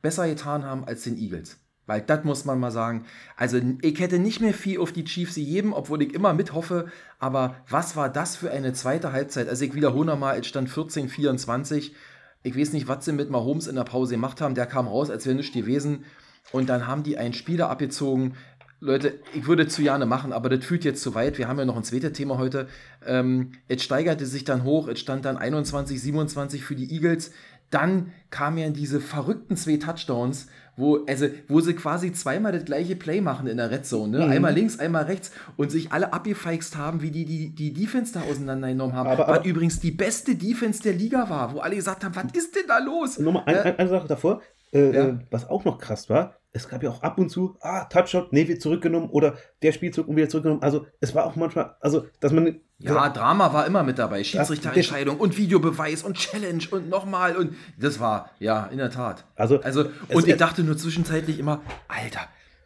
besser 0.04 0.28
getan 0.28 0.64
haben 0.64 0.84
als 0.84 1.02
den 1.02 1.16
Eagles. 1.16 1.56
Weil 1.86 2.02
das 2.02 2.24
muss 2.24 2.44
man 2.44 2.60
mal 2.60 2.70
sagen. 2.70 3.06
Also 3.36 3.58
ich 3.80 3.98
hätte 3.98 4.18
nicht 4.18 4.40
mehr 4.40 4.54
viel 4.54 4.78
auf 4.78 4.92
die 4.92 5.04
Chiefs 5.04 5.34
gegeben, 5.34 5.72
obwohl 5.72 6.02
ich 6.02 6.14
immer 6.14 6.34
mithoffe. 6.34 6.90
Aber 7.18 7.56
was 7.68 7.96
war 7.96 8.10
das 8.10 8.36
für 8.36 8.50
eine 8.50 8.74
zweite 8.74 9.12
Halbzeit? 9.12 9.48
Also 9.48 9.64
ich 9.64 9.74
wiederhole 9.74 10.06
nochmal, 10.06 10.38
es 10.38 10.46
stand 10.46 10.68
14, 10.68 11.08
24. 11.08 11.94
Ich 12.42 12.56
weiß 12.56 12.74
nicht, 12.74 12.86
was 12.86 13.06
sie 13.06 13.12
mit 13.12 13.30
Mahomes 13.30 13.66
in 13.66 13.76
der 13.76 13.84
Pause 13.84 14.14
gemacht 14.14 14.42
haben. 14.42 14.54
Der 14.54 14.66
kam 14.66 14.86
raus, 14.86 15.08
als 15.08 15.24
wäre 15.24 15.34
nichts 15.34 15.54
gewesen. 15.54 16.04
Und 16.52 16.68
dann 16.68 16.86
haben 16.86 17.02
die 17.02 17.16
einen 17.16 17.34
Spieler 17.34 17.70
abgezogen. 17.70 18.34
Leute, 18.80 19.18
ich 19.32 19.46
würde 19.46 19.66
zu 19.66 19.80
gerne 19.80 20.04
machen, 20.04 20.34
aber 20.34 20.50
das 20.50 20.62
führt 20.62 20.84
jetzt 20.84 21.02
zu 21.02 21.14
weit. 21.14 21.38
Wir 21.38 21.48
haben 21.48 21.58
ja 21.58 21.64
noch 21.64 21.76
ein 21.76 21.84
zweites 21.84 22.12
Thema 22.12 22.36
heute. 22.36 22.68
Ähm, 23.06 23.52
es 23.66 23.82
steigerte 23.82 24.26
sich 24.26 24.44
dann 24.44 24.62
hoch. 24.64 24.88
Es 24.88 25.00
stand 25.00 25.24
dann 25.24 25.38
21, 25.38 26.00
27 26.00 26.62
für 26.62 26.74
die 26.74 26.92
Eagles. 26.92 27.30
Dann 27.74 28.12
kamen 28.30 28.58
ja 28.58 28.70
diese 28.70 29.00
verrückten 29.00 29.56
zwei 29.56 29.76
Touchdowns, 29.78 30.46
wo, 30.76 31.04
also, 31.06 31.26
wo 31.48 31.60
sie 31.60 31.74
quasi 31.74 32.12
zweimal 32.12 32.52
das 32.52 32.64
gleiche 32.64 32.94
Play 32.96 33.20
machen 33.20 33.46
in 33.48 33.56
der 33.56 33.70
Red 33.70 33.84
Zone. 33.86 34.18
Ne? 34.18 34.26
Mhm. 34.26 34.32
Einmal 34.32 34.54
links, 34.54 34.78
einmal 34.78 35.04
rechts 35.04 35.32
und 35.56 35.70
sich 35.70 35.90
alle 35.92 36.12
abgefeixt 36.12 36.76
haben, 36.76 37.02
wie 37.02 37.10
die 37.10 37.24
die, 37.24 37.54
die 37.54 37.72
Defense 37.72 38.12
da 38.14 38.22
auseinandergenommen 38.22 38.94
haben. 38.94 39.08
Aber- 39.08 39.26
was 39.28 39.38
aber- 39.38 39.46
übrigens 39.46 39.80
die 39.80 39.90
beste 39.92 40.34
Defense 40.36 40.82
der 40.82 40.92
Liga 40.94 41.28
war, 41.28 41.52
wo 41.54 41.58
alle 41.60 41.76
gesagt 41.76 42.04
haben, 42.04 42.14
was 42.16 42.26
ist 42.32 42.54
denn 42.54 42.64
da 42.68 42.78
los? 42.78 43.18
Nochmal 43.18 43.44
ein, 43.46 43.54
Äh, 43.56 43.60
ein, 43.62 43.78
eine 43.78 43.88
Sache 43.88 44.08
davor, 44.08 44.40
äh, 44.72 44.92
Ja. 44.92 45.04
äh, 45.08 45.18
was 45.30 45.48
auch 45.48 45.64
noch 45.64 45.78
krass 45.78 46.08
war, 46.10 46.34
es 46.52 46.68
gab 46.68 46.82
ja 46.84 46.90
auch 46.90 47.02
ab 47.02 47.18
und 47.18 47.30
zu, 47.30 47.56
ah, 47.60 47.84
Touchdown, 47.86 48.26
nee, 48.30 48.46
wird 48.46 48.62
zurückgenommen 48.62 49.08
oder 49.10 49.34
der 49.62 49.72
Spielzug 49.72 50.06
und 50.06 50.14
wieder 50.16 50.28
zurückgenommen. 50.28 50.62
Also 50.62 50.86
es 51.00 51.12
war 51.14 51.24
auch 51.26 51.34
manchmal, 51.36 51.74
also 51.80 52.06
dass 52.20 52.32
man 52.32 52.60
Ja, 52.84 53.08
Drama 53.08 53.52
war 53.52 53.66
immer 53.66 53.82
mit 53.82 53.98
dabei. 53.98 54.22
Schiedsrichterentscheidung 54.24 55.18
und 55.18 55.36
Videobeweis 55.36 56.02
und 56.02 56.16
Challenge 56.16 56.62
und 56.70 56.88
nochmal 56.88 57.36
und 57.36 57.54
das 57.78 57.98
war, 58.00 58.30
ja, 58.38 58.66
in 58.66 58.78
der 58.78 58.90
Tat. 58.90 59.24
Also, 59.36 59.60
Also, 59.62 59.86
und 60.12 60.28
ich 60.28 60.36
dachte 60.36 60.62
nur 60.62 60.76
zwischenzeitlich 60.76 61.38
immer, 61.38 61.62
Alter, 61.88 62.20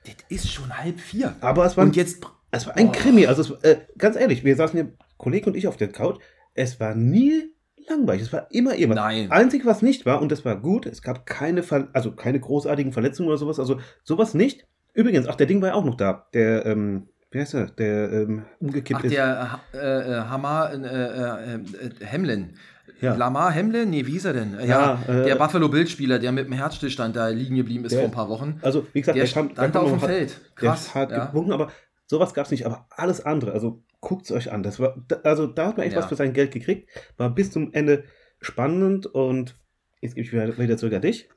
das 0.04 0.14
ist 0.28 0.50
schon 0.52 0.76
halb 0.76 1.00
vier. 1.00 1.35
aber 1.40 1.64
es 1.66 1.76
war, 1.76 1.85
Und 1.85 1.96
jetzt, 1.96 2.22
es 2.50 2.66
war 2.66 2.76
ein 2.76 2.88
Oh. 2.88 2.92
Krimi. 2.92 3.26
Also 3.26 3.42
es, 3.42 3.50
äh, 3.64 3.78
ganz 3.96 4.16
ehrlich, 4.16 4.44
wir 4.44 4.57
saßen 4.57 4.78
hier, 4.81 4.92
Kollege 5.18 5.46
und 5.50 5.57
ich 5.57 5.66
auf 5.68 5.76
der 5.76 5.88
Couch, 5.88 6.18
es 6.54 6.81
war 6.81 6.94
nie 6.94 7.52
langweilig, 7.88 8.22
es 8.22 8.33
war 8.33 8.48
immer 8.50 8.74
irgendwas. 8.74 8.96
Nein. 9.04 9.31
Einzig, 9.31 9.64
was 9.66 9.83
nicht 9.83 10.04
war, 10.07 10.20
und 10.20 10.31
das 10.33 10.44
war 10.44 10.57
gut, 10.57 10.87
es 10.87 11.02
gab 11.02 11.26
keine, 11.26 11.62
Ver 11.62 11.88
also 11.92 12.12
keine 12.12 12.40
großartigen 12.40 12.92
Verletzungen 12.92 13.28
oder 13.28 13.38
sowas, 13.38 13.59
also 13.59 13.78
sowas 14.04 14.35
nicht. 14.35 14.66
Übrigens, 14.94 15.26
ach, 15.28 15.37
der 15.37 15.46
Ding 15.46 15.61
war 15.62 15.68
ja 15.68 15.74
auch 15.74 15.85
noch 15.85 15.94
da, 15.96 16.26
der, 16.35 16.66
ähm, 16.66 17.09
wie 17.30 17.40
heißt 17.40 17.54
der, 17.54 17.66
der 17.66 18.12
ähm, 18.12 18.44
umgekippt 18.60 19.00
ach, 19.00 19.04
ist. 19.04 19.12
der 19.14 19.60
äh, 19.74 19.78
äh, 19.78 20.20
Hammer, 20.22 20.70
äh, 20.72 20.76
äh, 20.76 21.54
äh, 21.54 22.06
Hamlin. 22.06 22.54
Ja. 23.00 23.14
Lamar 23.14 23.54
Hamlin? 23.54 23.90
Nee, 23.90 24.06
wie 24.06 24.12
hieß 24.12 24.24
er 24.24 24.32
denn? 24.32 24.54
Ja, 24.60 24.66
Ja, 24.66 25.02
äh, 25.20 25.24
der 25.24 25.36
Buffalo 25.36 25.68
Bild-Spieler, 25.68 26.18
der 26.18 26.32
mit 26.32 26.46
dem 26.46 26.52
Herzstillstand 26.54 27.14
da 27.14 27.28
liegen 27.28 27.54
geblieben 27.54 27.84
ist 27.84 27.92
Der- 27.92 28.00
vor 28.00 28.08
ein 28.08 28.12
paar 28.12 28.28
Wochen. 28.28 28.58
Also, 28.62 28.86
wie 28.92 29.00
gesagt, 29.00 29.16
Der 29.16 29.24
der, 29.24 29.32
kam, 29.32 29.50
stand 29.50 29.58
der 29.58 29.68
da 29.68 29.78
auf 29.80 29.90
dem 29.90 30.00
noch- 30.00 30.04
Feld. 30.06 30.40
Krass. 30.56 30.92
Der 30.92 31.02
hat 31.02 31.10
ja. 31.12 31.26
gewunken, 31.26 31.52
aber 31.52 31.70
sowas 32.06 32.34
gab 32.34 32.46
es 32.46 32.50
nicht. 32.50 32.66
Aber 32.66 32.86
alles 32.90 33.24
andere, 33.24 33.52
also 33.52 33.84
guckt 34.00 34.24
es 34.24 34.32
euch 34.32 34.50
an. 34.50 34.62
Das 34.64 34.80
war, 34.80 34.96
also 35.22 35.46
da 35.46 35.68
hat 35.68 35.76
man 35.76 35.86
echt 35.86 35.94
Ja. 35.94 36.00
was 36.02 36.08
für 36.08 36.16
sein 36.16 36.32
Geld 36.32 36.50
gekriegt. 36.50 36.88
War 37.18 37.30
bis 37.32 37.52
zum 37.52 37.72
Ende 37.72 38.02
spannend 38.40 39.06
und 39.06 39.54
jetzt 40.00 40.14
gebe 40.16 40.26
ich 40.26 40.32
wieder, 40.32 40.58
wieder 40.58 40.76
zurück 40.76 40.94
an 40.94 41.02
dich. 41.02 41.28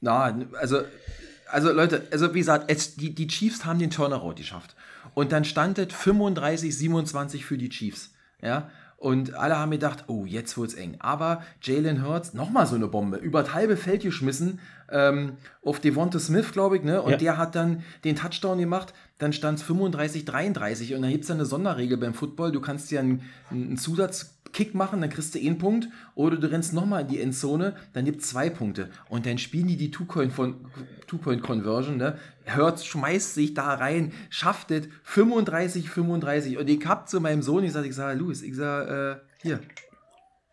Na, 0.00 0.38
also, 0.58 0.80
also 1.50 1.72
Leute, 1.72 2.02
also 2.10 2.34
wie 2.34 2.40
gesagt, 2.40 2.70
es, 2.70 2.96
die, 2.96 3.14
die 3.14 3.26
Chiefs 3.28 3.64
haben 3.64 3.78
den 3.78 3.90
Turnaround 3.90 4.36
geschafft. 4.36 4.76
Und 5.16 5.32
dann 5.32 5.46
stand 5.46 5.78
es 5.78 5.94
35, 5.94 6.76
27 6.76 7.46
für 7.46 7.56
die 7.56 7.70
Chiefs. 7.70 8.12
Ja. 8.42 8.68
Und 8.98 9.32
alle 9.32 9.56
haben 9.58 9.70
gedacht, 9.70 10.04
oh, 10.08 10.26
jetzt 10.26 10.58
wird's 10.58 10.74
eng. 10.74 10.96
Aber 10.98 11.42
Jalen 11.62 12.06
Hurts, 12.06 12.34
nochmal 12.34 12.66
so 12.66 12.74
eine 12.74 12.86
Bombe, 12.86 13.16
über 13.16 13.42
das 13.42 13.54
halbe 13.54 13.78
Feld 13.78 14.02
geschmissen, 14.02 14.60
ähm, 14.90 15.38
auf 15.64 15.80
Devonta 15.80 16.18
Smith, 16.18 16.52
glaube 16.52 16.76
ich, 16.76 16.82
ne? 16.82 17.00
Und 17.00 17.12
Ja. 17.12 17.16
der 17.16 17.38
hat 17.38 17.54
dann 17.54 17.82
den 18.04 18.16
Touchdown 18.16 18.58
gemacht, 18.58 18.92
dann 19.16 19.32
stand 19.32 19.58
es 19.58 19.64
35, 19.64 20.26
33 20.26 20.94
und 20.94 21.00
dann 21.00 21.10
gibt 21.10 21.24
es 21.24 21.30
eine 21.30 21.46
Sonderregel 21.46 21.96
beim 21.96 22.12
Football, 22.12 22.52
du 22.52 22.60
kannst 22.60 22.90
dir 22.90 23.00
einen, 23.00 23.22
einen 23.50 23.78
Zusatzkick 24.46 24.74
machen, 24.74 25.00
dann 25.00 25.10
kriegst 25.10 25.34
du 25.34 25.38
einen 25.38 25.58
Punkt 25.58 25.88
oder 26.14 26.36
du 26.36 26.50
rennst 26.50 26.72
nochmal 26.72 27.02
in 27.02 27.08
die 27.08 27.20
Endzone, 27.20 27.74
dann 27.92 28.04
gibt 28.04 28.22
es 28.22 28.28
zwei 28.28 28.50
Punkte 28.50 28.90
und 29.08 29.26
dann 29.26 29.38
spielen 29.38 29.66
die 29.68 29.76
die 29.76 29.90
Two-Point-Conversion, 29.90 31.96
ne? 31.96 32.18
Hurts 32.46 32.86
schmeißt 32.86 33.34
sich 33.34 33.54
da 33.54 33.74
rein, 33.74 34.12
schafft 34.30 34.70
es 34.70 34.86
35, 35.04 35.90
35 35.90 36.58
und 36.58 36.68
ich 36.68 36.86
hab 36.86 37.08
zu 37.08 37.20
meinem 37.20 37.42
Sohn 37.42 37.64
gesagt, 37.64 37.86
ich 37.86 37.94
sage, 37.94 38.18
Louis, 38.18 38.42
ich 38.42 38.54
sage, 38.54 39.20
äh, 39.20 39.22
hier, 39.42 39.60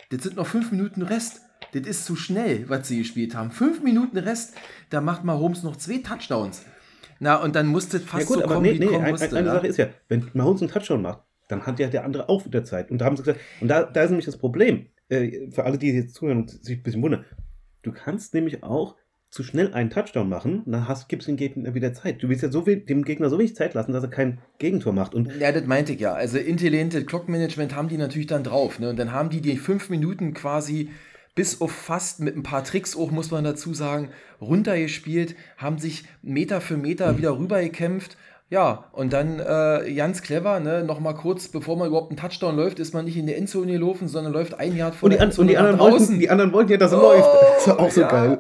das 0.09 0.23
sind 0.23 0.35
noch 0.35 0.47
fünf 0.47 0.71
Minuten 0.71 1.01
Rest. 1.01 1.41
Das 1.73 1.87
ist 1.87 2.05
zu 2.05 2.15
schnell, 2.15 2.69
was 2.69 2.87
sie 2.87 2.99
gespielt 2.99 3.35
haben. 3.35 3.49
Fünf 3.49 3.81
Minuten 3.81 4.17
Rest, 4.17 4.53
da 4.91 5.01
macht 5.01 5.23
Mahomes 5.23 5.63
noch 5.63 5.75
zwei 5.77 5.97
Touchdowns. 5.99 6.63
Na, 7.19 7.37
und 7.37 7.55
dann 7.55 7.67
musste 7.67 7.99
fast 7.99 8.23
ja 8.23 8.27
gut, 8.27 8.37
so 8.37 8.43
aber 8.43 8.55
kommen, 8.55 8.67
nee, 8.67 8.77
nee, 8.77 8.85
kommen 8.85 9.09
musste. 9.09 9.29
ein, 9.29 9.37
eine 9.37 9.47
ja. 9.47 9.53
Sache 9.55 9.67
ist 9.67 9.77
ja, 9.77 9.87
wenn 10.09 10.29
Mahomes 10.33 10.61
einen 10.61 10.69
Touchdown 10.69 11.01
macht, 11.01 11.21
dann 11.53 11.65
hat 11.65 11.79
ja 11.79 11.87
der 11.87 12.03
andere 12.03 12.29
auch 12.29 12.45
wieder 12.45 12.63
Zeit. 12.63 12.91
Und 12.91 12.99
da 12.99 13.05
haben 13.05 13.15
sie 13.15 13.23
gesagt, 13.23 13.39
und 13.61 13.67
da, 13.67 13.83
da 13.83 14.03
ist 14.03 14.09
nämlich 14.09 14.25
das 14.25 14.37
Problem, 14.37 14.87
äh, 15.09 15.49
für 15.51 15.63
alle, 15.63 15.77
die 15.77 15.91
jetzt 15.91 16.15
zuhören 16.15 16.41
und 16.41 16.49
sich 16.49 16.77
ein 16.77 16.83
bisschen 16.83 17.01
wundern, 17.01 17.25
du 17.83 17.91
kannst 17.91 18.33
nämlich 18.33 18.63
auch 18.63 18.95
zu 19.29 19.41
schnell 19.41 19.73
einen 19.73 19.89
Touchdown 19.89 20.29
machen, 20.29 20.61
dann 20.67 20.87
hast, 20.87 21.09
gibst 21.09 21.27
dem 21.27 21.37
Gegner 21.37 21.73
wieder 21.73 21.91
Zeit. 21.91 22.21
Du 22.21 22.29
willst 22.29 22.43
ja 22.43 22.51
so 22.51 22.61
viel, 22.61 22.77
dem 22.77 23.03
Gegner 23.03 23.31
so 23.31 23.39
wenig 23.39 23.55
Zeit 23.55 23.73
lassen, 23.73 23.91
dass 23.91 24.03
er 24.03 24.11
kein 24.11 24.37
Gegentor 24.59 24.93
macht. 24.93 25.15
Und 25.15 25.35
Ja, 25.39 25.51
das 25.51 25.65
meinte 25.65 25.93
ich 25.93 25.99
ja. 25.99 26.13
Also 26.13 26.37
intelligente 26.37 27.03
Clock-Management 27.03 27.75
haben 27.75 27.87
die 27.87 27.97
natürlich 27.97 28.27
dann 28.27 28.43
drauf. 28.43 28.77
Ne? 28.77 28.89
Und 28.89 28.99
dann 28.99 29.11
haben 29.11 29.31
die 29.31 29.41
die 29.41 29.57
fünf 29.57 29.89
Minuten 29.89 30.35
quasi 30.35 30.91
bis 31.33 31.61
auf 31.61 31.71
fast 31.71 32.19
mit 32.19 32.35
ein 32.35 32.43
paar 32.43 32.63
Tricks 32.63 32.95
auch, 32.95 33.09
muss 33.09 33.31
man 33.31 33.43
dazu 33.43 33.73
sagen, 33.73 34.09
runtergespielt, 34.39 35.35
haben 35.57 35.79
sich 35.79 36.03
Meter 36.21 36.61
für 36.61 36.77
Meter 36.77 37.17
wieder 37.17 37.37
rübergekämpft. 37.39 38.17
Ja, 38.53 38.83
und 38.91 39.11
dann 39.13 39.39
äh, 39.39 39.91
ganz 39.95 40.21
clever, 40.21 40.59
ne, 40.59 40.83
nochmal 40.83 41.15
kurz, 41.15 41.47
bevor 41.47 41.75
man 41.75 41.87
überhaupt 41.87 42.11
einen 42.11 42.17
Touchdown 42.17 42.55
läuft, 42.55 42.77
ist 42.77 42.93
man 42.93 43.03
nicht 43.05 43.17
in 43.17 43.25
der 43.25 43.35
Endzone 43.39 43.71
gelaufen, 43.71 44.07
sondern 44.07 44.31
läuft 44.31 44.59
ein 44.59 44.75
Jahr 44.77 44.91
vor 44.91 45.07
Und 45.07 45.13
die, 45.13 45.17
der 45.17 45.25
an, 45.27 45.33
und 45.35 45.47
die, 45.47 45.57
anderen 45.57 45.77
draußen. 45.79 45.99
wollten, 46.07 46.19
die 46.19 46.29
anderen 46.29 46.53
wollten 46.53 46.69
ja, 46.71 46.77
dass 46.77 46.91
er 46.91 46.99
Oh, 46.99 47.01
läuft. 47.01 47.29
Das 47.55 47.67
war 47.69 47.79
auch 47.79 47.89
so 47.89 48.01
ja. 48.01 48.07
geil. 48.09 48.39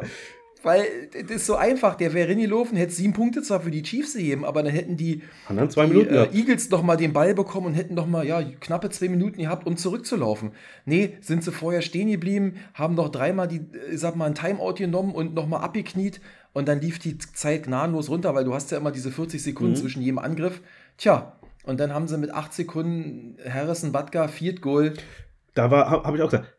Weil 0.61 0.85
das 1.27 1.37
ist 1.37 1.45
so 1.47 1.55
einfach. 1.55 1.95
Der 1.95 2.13
wäre 2.13 2.35
gelaufen, 2.35 2.77
hätte 2.77 2.93
sieben 2.93 3.13
Punkte 3.13 3.41
zwar 3.41 3.59
für 3.61 3.71
die 3.71 3.81
Chiefs 3.81 4.13
gegeben, 4.13 4.45
aber 4.45 4.61
dann 4.61 4.71
hätten 4.71 4.97
die, 4.97 5.23
Anderen 5.49 5.71
zwei 5.71 5.87
die 5.87 5.93
Minuten. 5.93 6.13
äh, 6.13 6.25
ja. 6.25 6.31
Eagles 6.31 6.69
noch 6.69 6.83
mal 6.83 6.95
den 6.95 7.11
Ball 7.11 7.33
bekommen 7.33 7.65
und 7.65 7.73
hätten 7.73 7.95
noch 7.95 8.05
mal 8.05 8.23
ja, 8.23 8.41
knappe 8.61 8.91
zwei 8.91 9.09
Minuten 9.09 9.41
gehabt, 9.41 9.65
um 9.65 9.77
zurückzulaufen. 9.77 10.51
Nee, 10.85 11.17
sind 11.21 11.43
sie 11.43 11.51
vorher 11.51 11.81
stehen 11.81 12.09
geblieben, 12.11 12.57
haben 12.75 12.93
noch 12.93 13.09
dreimal 13.09 13.47
die, 13.47 13.61
ich 13.91 13.99
sag 13.99 14.15
mal, 14.15 14.25
ein 14.25 14.35
Timeout 14.35 14.75
genommen 14.75 15.13
und 15.15 15.33
noch 15.33 15.47
mal 15.47 15.59
abgekniet 15.59 16.21
und 16.53 16.67
dann 16.67 16.79
lief 16.81 16.99
die 16.99 17.17
Zeit 17.17 17.63
gnadenlos 17.63 18.09
runter, 18.09 18.33
weil 18.35 18.45
du 18.45 18.53
hast 18.53 18.71
ja 18.71 18.77
immer 18.77 18.91
diese 18.91 19.11
40 19.11 19.41
Sekunden 19.43 19.73
Mhm. 19.73 19.77
zwischen 19.77 20.01
jedem 20.01 20.19
Angriff. 20.19 20.61
Tja, 20.97 21.37
und 21.65 21.79
dann 21.79 21.93
haben 21.93 22.07
sie 22.07 22.17
mit 22.17 22.31
8 22.31 22.53
Sekunden 22.53 23.37
Harrison 23.47 23.91
Butker, 23.91 24.27
Field 24.29 24.61
Goal. 24.61 24.93
Da 25.55 25.71
war, 25.71 25.89
habe 25.89 26.03
hab 26.07 26.15
ich 26.15 26.21
auch 26.21 26.29
gesagt, 26.29 26.55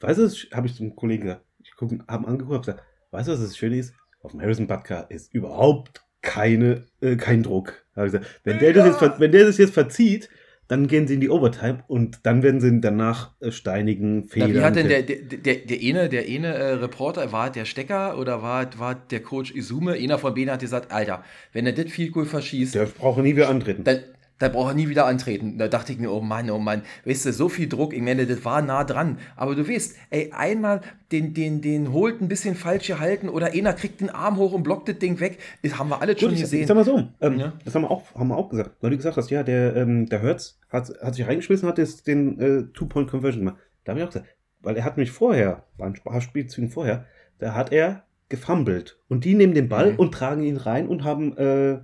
weißt 0.00 0.18
du, 0.18 0.28
habe 0.56 0.66
ich 0.66 0.74
zum 0.76 0.94
Kollegen 0.96 1.24
gesagt, 1.24 1.42
ich 1.62 1.74
gucke, 1.76 1.98
haben 2.08 2.26
angeguckt, 2.26 2.54
habe 2.54 2.66
gesagt, 2.66 2.82
weißt 3.10 3.28
du, 3.28 3.32
was 3.32 3.40
das 3.40 3.56
Schöne 3.56 3.78
ist? 3.78 3.94
Auf 4.22 4.32
dem 4.32 4.40
Harrison 4.40 4.66
Butker 4.66 5.06
ist 5.10 5.32
überhaupt 5.32 6.02
keine, 6.22 6.84
äh, 7.00 7.16
kein 7.16 7.42
Druck. 7.42 7.84
Hab 7.94 8.06
ich 8.06 8.12
gesagt, 8.12 8.40
wenn, 8.44 8.58
der 8.58 8.72
das 8.72 9.00
jetzt, 9.00 9.20
wenn 9.20 9.32
der 9.32 9.44
das 9.46 9.58
jetzt 9.58 9.74
verzieht, 9.74 10.28
dann 10.68 10.86
gehen 10.86 11.08
sie 11.08 11.14
in 11.14 11.20
die 11.20 11.30
Overtime 11.30 11.82
und 11.88 12.20
dann 12.24 12.42
werden 12.42 12.60
sie 12.60 12.80
danach 12.80 13.32
äh, 13.40 13.50
steinigen, 13.50 14.20
Na, 14.20 14.26
Fehlern. 14.26 14.54
wie 14.54 14.60
hat 14.60 14.76
denn 14.76 14.88
der, 14.88 15.02
der, 15.02 15.16
der, 15.16 15.54
der 15.56 15.78
eine, 15.80 16.08
der 16.08 16.24
eine 16.26 16.48
äh, 16.48 16.72
Reporter, 16.74 17.32
war 17.32 17.50
der 17.50 17.64
Stecker 17.64 18.18
oder 18.18 18.42
war, 18.42 18.68
war 18.78 18.94
der 18.94 19.20
Coach 19.20 19.54
Izume? 19.54 19.94
Einer 19.94 20.18
von 20.18 20.34
denen 20.34 20.50
hat 20.50 20.60
gesagt, 20.60 20.92
Alter, 20.92 21.24
wenn 21.52 21.66
er 21.66 21.72
das 21.72 21.90
Field 21.90 22.12
Goal 22.12 22.26
verschießt, 22.26 22.74
der 22.74 22.84
braucht 22.84 23.22
nie 23.22 23.34
wieder 23.34 23.48
antreten. 23.48 23.82
dann, 23.84 24.00
dann 24.38 24.52
braucht 24.52 24.70
er 24.72 24.74
nie 24.74 24.88
wieder 24.88 25.06
antreten. 25.06 25.58
Da 25.58 25.68
dachte 25.68 25.92
ich 25.92 25.98
mir, 25.98 26.10
oh 26.12 26.20
Mann, 26.20 26.48
oh 26.50 26.58
Mann, 26.58 26.82
weißt 27.04 27.26
du, 27.26 27.32
so 27.32 27.48
viel 27.48 27.68
Druck, 27.68 27.92
ich 27.92 28.02
meine, 28.02 28.26
das 28.26 28.44
war 28.44 28.62
nah 28.62 28.84
dran. 28.84 29.18
Aber 29.36 29.54
du 29.54 29.68
weißt, 29.68 29.96
ey, 30.10 30.30
einmal 30.32 30.80
den, 31.10 31.34
den, 31.34 31.60
den 31.60 31.92
holt 31.92 32.20
ein 32.20 32.28
bisschen 32.28 32.54
falsch 32.54 32.86
gehalten 32.86 33.28
oder 33.28 33.52
einer 33.52 33.72
kriegt 33.72 34.00
den 34.00 34.10
Arm 34.10 34.36
hoch 34.36 34.52
und 34.52 34.62
blockt 34.62 34.88
das 34.88 34.98
Ding 34.98 35.18
weg. 35.20 35.38
Das 35.62 35.78
haben 35.78 35.88
wir 35.88 36.00
alle 36.02 36.16
schon 36.18 36.32
ich, 36.32 36.40
gesehen. 36.40 36.60
ich 36.62 36.66
sag 36.68 36.74
mal 36.76 36.84
so, 36.84 37.08
ähm, 37.20 37.38
Ja. 37.38 37.52
das 37.64 37.74
haben 37.74 37.82
wir, 37.82 37.90
auch, 37.90 38.14
haben 38.14 38.28
wir 38.28 38.36
auch 38.36 38.48
gesagt, 38.48 38.72
weil 38.80 38.90
du 38.90 38.96
gesagt 38.96 39.16
hast, 39.16 39.30
ja, 39.30 39.42
der, 39.42 39.74
ähm, 39.76 40.06
der 40.08 40.20
Hertz 40.22 40.58
hat, 40.68 40.90
hat 41.02 41.14
sich 41.14 41.26
reingeschmissen, 41.26 41.68
hat 41.68 41.78
jetzt 41.78 42.06
den 42.06 42.38
äh, 42.40 42.62
Two-Point-Conversion 42.74 43.44
gemacht. 43.44 43.60
Da 43.84 43.92
habe 43.92 44.00
ich 44.00 44.06
auch 44.06 44.10
gesagt, 44.12 44.26
weil 44.60 44.76
er 44.76 44.84
hat 44.84 44.96
mich 44.98 45.10
vorher, 45.10 45.64
bei 45.76 45.86
ein 45.86 45.94
paar 45.94 46.20
Spielzügen 46.20 46.68
vorher, 46.70 47.06
da 47.38 47.54
hat 47.54 47.72
er 47.72 48.04
gefummelt. 48.28 48.98
Und 49.08 49.24
die 49.24 49.34
nehmen 49.34 49.54
den 49.54 49.68
Ball 49.68 49.92
Mhm. 49.92 49.98
und 49.98 50.12
tragen 50.12 50.42
ihn 50.42 50.56
rein 50.58 50.86
und 50.86 51.02
haben 51.04 51.36
äh, 51.38 51.78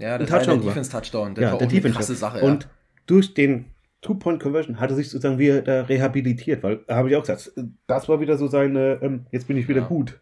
ja, 0.00 0.18
das 0.18 0.30
war 0.30 0.38
Touchdown 0.38 0.60
der. 0.60 0.68
Defense-Touchdown. 0.68 1.34
Das 1.34 1.42
ja, 1.42 1.48
war 1.48 1.54
auch 1.54 1.58
der 1.58 1.68
eine 1.68 1.74
Defense. 1.76 1.96
krasse 1.96 2.14
Sache. 2.14 2.40
Und 2.44 2.64
ja. 2.64 2.70
durch 3.06 3.34
den 3.34 3.66
Two-Point-Conversion 4.02 4.80
hat 4.80 4.90
er 4.90 4.96
sich 4.96 5.10
sozusagen 5.10 5.38
wieder 5.38 5.88
rehabilitiert, 5.88 6.62
weil, 6.62 6.80
da 6.86 6.96
habe 6.96 7.10
ich 7.10 7.16
auch 7.16 7.20
gesagt, 7.22 7.52
das 7.86 8.08
war 8.08 8.20
wieder 8.20 8.36
so 8.38 8.46
seine, 8.46 8.98
ähm, 9.02 9.26
jetzt 9.30 9.46
bin 9.46 9.56
ich 9.56 9.68
wieder 9.68 9.82
Ja. 9.82 9.86
gut. 9.88 10.20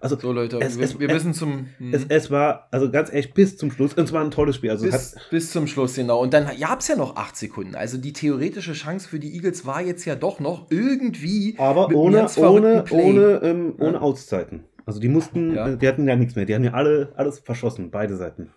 Also 0.00 0.18
So, 0.18 0.32
Leute, 0.32 0.58
es- 0.60 0.76
wir, 0.76 0.84
es- 0.84 0.98
wir 0.98 1.06
müssen 1.12 1.32
zum. 1.32 1.68
hm. 1.78 1.94
es, 1.94 2.06
es 2.08 2.28
war, 2.32 2.66
also 2.72 2.90
ganz 2.90 3.08
ehrlich, 3.10 3.34
bis 3.34 3.56
zum 3.56 3.70
Schluss, 3.70 3.94
und 3.94 4.02
es 4.02 4.12
war 4.12 4.24
ein 4.24 4.32
tolles 4.32 4.56
Spiel. 4.56 4.70
Also 4.70 4.84
Bis, 4.86 5.14
bis 5.30 5.52
zum 5.52 5.68
Schluss, 5.68 5.94
genau. 5.94 6.20
Und 6.20 6.34
dann 6.34 6.48
gab 6.58 6.80
es 6.80 6.88
ja 6.88 6.96
noch 6.96 7.14
acht 7.14 7.36
Sekunden. 7.36 7.76
Also 7.76 7.98
die 7.98 8.12
theoretische 8.12 8.72
Chance 8.72 9.08
für 9.08 9.20
die 9.20 9.32
Eagles 9.36 9.64
war 9.64 9.80
jetzt 9.80 10.04
ja 10.04 10.16
doch 10.16 10.40
noch 10.40 10.66
irgendwie. 10.72 11.54
Aber 11.58 11.94
ohne, 11.94 12.26
ohne, 12.36 12.82
Play. 12.82 13.00
ohne, 13.04 13.40
ähm, 13.44 13.74
ohne 13.78 13.92
Ja. 13.92 14.00
Auszeiten. 14.00 14.64
Also 14.86 14.98
die 14.98 15.06
mussten, 15.08 15.54
Ja. 15.54 15.68
äh, 15.68 15.76
die 15.78 15.86
hatten 15.86 16.08
ja 16.08 16.16
nichts 16.16 16.34
mehr. 16.34 16.46
Die 16.46 16.54
haben 16.56 16.64
ja 16.64 16.72
alle 16.72 17.12
alles 17.14 17.38
verschossen, 17.38 17.92
beide 17.92 18.16
Seiten. 18.16 18.50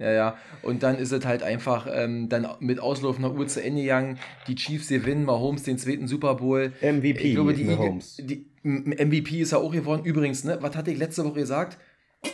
Ja, 0.00 0.10
ja. 0.12 0.36
Und 0.62 0.82
dann 0.82 0.96
ist 0.96 1.12
es 1.12 1.24
halt 1.26 1.42
einfach 1.42 1.86
ähm, 1.92 2.28
dann 2.30 2.48
mit 2.60 2.80
auslaufender 2.80 3.32
Uhr 3.34 3.46
zu 3.46 3.62
Ende 3.62 3.82
gegangen. 3.82 4.18
Die 4.48 4.54
Chiefs 4.54 4.88
gewinnen, 4.88 5.24
Mahomes 5.26 5.62
den 5.62 5.76
zweiten 5.76 6.08
Super 6.08 6.36
Bowl. 6.36 6.72
MVP 6.80 7.20
Ich 7.20 7.34
glaube, 7.34 7.52
die, 7.52 7.64
Mahomes. 7.64 8.18
Eagle- 8.18 8.38
die 8.64 9.04
MVP 9.04 9.40
ist 9.40 9.52
ja 9.52 9.58
auch 9.58 9.72
geworden. 9.72 10.02
Übrigens, 10.04 10.42
ne, 10.44 10.58
was 10.62 10.74
hatte 10.74 10.90
ich 10.90 10.98
letzte 10.98 11.24
Woche 11.24 11.40
gesagt? 11.40 11.78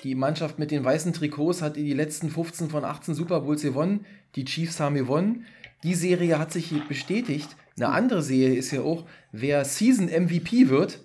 Die 0.04 0.14
Mannschaft 0.14 0.58
mit 0.60 0.70
den 0.70 0.84
weißen 0.84 1.12
Trikots 1.12 1.60
hat 1.60 1.76
die 1.76 1.92
letzten 1.92 2.30
15 2.30 2.70
von 2.70 2.84
18 2.84 3.14
Super 3.14 3.40
Bowls 3.40 3.62
gewonnen. 3.62 4.04
Die 4.36 4.44
Chiefs 4.44 4.78
haben 4.80 4.94
gewonnen. 4.94 5.44
Die 5.82 5.94
Serie 5.94 6.38
hat 6.38 6.52
sich 6.52 6.66
hier 6.66 6.82
bestätigt. 6.88 7.56
Eine 7.76 7.88
andere 7.90 8.22
Serie 8.22 8.56
ist 8.56 8.70
ja 8.70 8.82
auch, 8.82 9.04
wer 9.32 9.64
Season 9.64 10.06
MVP 10.06 10.68
wird, 10.68 11.00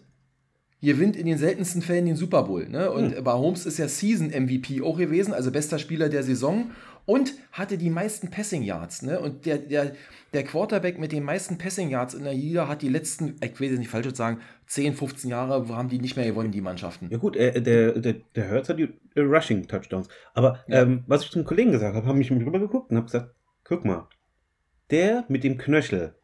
gewinnt 0.81 1.15
in 1.15 1.25
den 1.27 1.37
seltensten 1.37 1.81
Fällen 1.81 2.05
den 2.07 2.15
Super 2.15 2.43
Bowl. 2.43 2.67
Ne? 2.67 2.89
Und 2.91 3.15
Hm. 3.15 3.23
Mahomes 3.23 3.65
ist 3.65 3.77
ja 3.77 3.87
Season 3.87 4.29
MVP 4.29 4.81
auch 4.81 4.97
gewesen, 4.97 5.33
also 5.33 5.51
bester 5.51 5.77
Spieler 5.79 6.09
der 6.09 6.23
Saison 6.23 6.71
und 7.05 7.33
hatte 7.51 7.77
die 7.77 7.89
meisten 7.89 8.29
Passing 8.29 8.63
Yards. 8.63 9.01
Ne? 9.03 9.19
Und 9.19 9.45
der, 9.45 9.57
der, 9.59 9.93
der 10.33 10.43
Quarterback 10.43 10.97
mit 10.99 11.11
den 11.11 11.23
meisten 11.23 11.57
Passing 11.57 11.89
Yards 11.89 12.13
in 12.15 12.23
der 12.23 12.33
Liga 12.33 12.67
hat 12.67 12.81
die 12.81 12.89
letzten, 12.89 13.35
ich 13.43 13.59
will 13.59 13.69
jetzt 13.69 13.79
nicht 13.79 13.89
falsch 13.89 14.07
sagen, 14.15 14.39
10, 14.67 14.93
15 14.95 15.29
Jahre 15.29 15.67
haben 15.69 15.89
die 15.89 15.99
nicht 15.99 16.15
mehr 16.15 16.25
gewonnen, 16.25 16.51
die 16.51 16.61
Mannschaften. 16.61 17.09
Ja 17.11 17.17
gut, 17.17 17.35
äh, 17.35 17.61
der, 17.61 17.99
der, 17.99 18.13
der 18.35 18.49
Hurts 18.51 18.69
hat 18.69 18.79
die 18.79 18.89
äh, 19.15 19.21
Rushing 19.21 19.67
Touchdowns. 19.67 20.07
Aber 20.33 20.59
Ja. 20.67 20.81
ähm, 20.83 21.03
was 21.07 21.23
ich 21.25 21.31
zum 21.31 21.43
Kollegen 21.43 21.71
gesagt 21.71 21.95
habe, 21.95 22.07
habe 22.07 22.19
ich 22.21 22.31
mir 22.31 22.39
drüber 22.43 22.59
geguckt 22.59 22.89
und 22.91 22.97
habe 22.97 23.05
gesagt, 23.05 23.35
guck 23.63 23.85
mal, 23.85 24.07
der 24.89 25.25
mit 25.27 25.43
dem 25.43 25.57
Knöchel, 25.57 26.15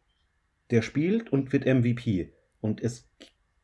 der 0.70 0.82
spielt 0.82 1.30
und 1.32 1.52
wird 1.52 1.64
MVP. 1.66 2.32
Und 2.60 2.82
es 2.82 3.06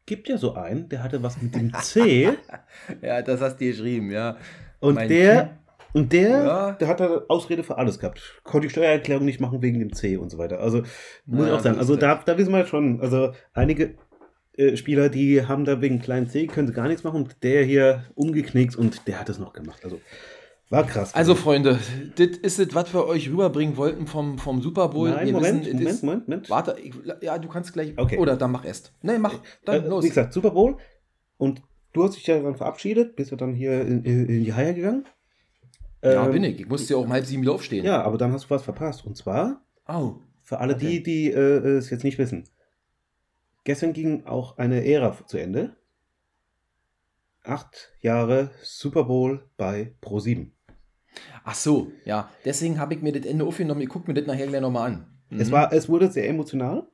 gibt 0.06 0.28
ja 0.28 0.36
so 0.36 0.54
einen, 0.54 0.88
der 0.88 1.02
hatte 1.02 1.22
was 1.22 1.40
mit 1.40 1.54
dem 1.54 1.72
C 1.74 2.30
Ja, 3.02 3.22
das 3.22 3.40
hast 3.40 3.56
du 3.60 3.66
geschrieben, 3.66 4.10
ja. 4.10 4.36
und 4.80 4.94
Mein 4.96 5.08
der 5.08 5.58
und 5.92 6.12
der, 6.12 6.28
Ja. 6.28 6.72
der 6.72 6.88
hat 6.88 6.98
da 7.00 7.22
Ausrede 7.28 7.62
für 7.62 7.78
alles 7.78 8.00
gehabt. 8.00 8.40
Konnte 8.42 8.66
die 8.66 8.72
Steuererklärung 8.72 9.24
nicht 9.24 9.40
machen 9.40 9.62
wegen 9.62 9.78
dem 9.78 9.92
C 9.92 10.16
und 10.16 10.28
so 10.28 10.38
weiter. 10.38 10.58
Also 10.58 10.82
muss 11.24 11.44
ich 11.46 11.52
Ja, 11.52 11.56
auch 11.56 11.60
sagen, 11.60 11.78
also 11.78 11.94
da, 11.94 12.16
da 12.24 12.36
wissen 12.36 12.52
wir 12.52 12.66
schon, 12.66 13.00
also 13.00 13.32
einige 13.52 13.94
äh, 14.56 14.76
Spieler, 14.76 15.08
die 15.08 15.46
haben 15.46 15.64
da 15.64 15.80
wegen 15.80 16.00
kleinen 16.00 16.28
C, 16.28 16.48
können 16.48 16.66
sie 16.66 16.72
gar 16.74 16.88
nichts 16.88 17.04
machen 17.04 17.22
und 17.22 17.42
der 17.44 17.62
hier 17.64 18.04
umgeknickt 18.16 18.74
und 18.74 19.06
der 19.06 19.20
hat 19.20 19.28
es 19.28 19.38
noch 19.38 19.52
gemacht. 19.52 19.84
Also 19.84 20.00
war 20.70 20.84
krass. 20.84 21.14
Also, 21.14 21.34
Freunde, 21.34 21.78
das 22.16 22.26
ist 22.38 22.58
es, 22.58 22.74
was 22.74 22.92
wir 22.94 23.06
euch 23.06 23.28
rüberbringen 23.28 23.76
wollten 23.76 24.06
vom, 24.06 24.38
vom 24.38 24.60
Super 24.62 24.88
Bowl. 24.88 25.10
Nein, 25.10 25.26
Wir 25.26 25.32
Moment, 25.34 25.66
wissen, 25.66 25.76
Moment, 25.76 26.02
Moment, 26.02 26.28
Moment. 26.28 26.50
Warte, 26.50 26.76
ich, 26.82 26.94
ja, 27.20 27.38
du 27.38 27.48
kannst 27.48 27.72
gleich. 27.72 27.92
Okay. 27.96 28.18
Oder 28.18 28.36
dann 28.36 28.50
mach 28.50 28.64
erst. 28.64 28.92
Nein, 29.02 29.20
mach. 29.20 29.34
Dann 29.64 29.84
Äh, 29.84 29.88
los. 29.88 30.04
Wie 30.04 30.08
gesagt, 30.08 30.32
Super 30.32 30.50
Bowl. 30.50 30.76
Und 31.36 31.62
du 31.92 32.02
hast 32.04 32.16
dich 32.16 32.26
ja 32.26 32.40
dann 32.40 32.56
verabschiedet, 32.56 33.14
bist 33.14 33.30
ja 33.30 33.36
dann 33.36 33.54
hier 33.54 33.82
in, 33.82 34.04
in, 34.04 34.44
die 34.44 34.52
Haie 34.54 34.74
gegangen. 34.74 35.04
ja, 36.02 36.24
Ähm, 36.26 36.32
bin 36.32 36.44
ich. 36.44 36.60
Ich 36.60 36.68
musste 36.68 36.94
ja 36.94 36.98
um 36.98 37.12
halb 37.12 37.26
sieben 37.26 37.42
wieder 37.42 37.52
aufstehen. 37.52 37.84
Ja, 37.84 38.02
aber 38.02 38.18
dann 38.18 38.32
hast 38.32 38.46
du 38.46 38.50
was 38.50 38.62
verpasst. 38.62 39.04
Und 39.04 39.16
zwar, 39.16 39.62
Au. 39.84 40.20
für 40.42 40.58
alle 40.58 40.74
Okay. 40.74 41.00
die, 41.00 41.02
die 41.02 41.30
äh, 41.30 41.38
es 41.76 41.90
jetzt 41.90 42.04
nicht 42.04 42.18
wissen. 42.18 42.44
Gestern 43.64 43.92
ging 43.92 44.24
auch 44.26 44.58
eine 44.58 44.84
Ära 44.84 45.16
zu 45.26 45.36
Ende. 45.38 45.76
Acht 47.42 47.92
Jahre 48.00 48.50
Super 48.62 49.04
Bowl 49.04 49.44
bei 49.56 49.94
Pro7. 50.02 50.50
Ach 51.44 51.54
so, 51.54 51.92
ja. 52.04 52.30
Deswegen 52.44 52.78
habe 52.80 52.94
ich 52.94 53.02
mir 53.02 53.12
das 53.12 53.26
Ende 53.26 53.44
aufgenommen. 53.44 53.80
Ich 53.82 53.88
gucke 53.88 54.08
mir 54.10 54.14
das 54.14 54.26
nachher 54.26 54.46
gleich 54.46 54.60
nochmal 54.62 54.90
an. 54.90 55.06
Es, 55.30 55.48
Mhm. 55.48 55.52
war, 55.52 55.72
es 55.72 55.88
wurde 55.88 56.10
sehr 56.10 56.28
emotional. 56.28 56.86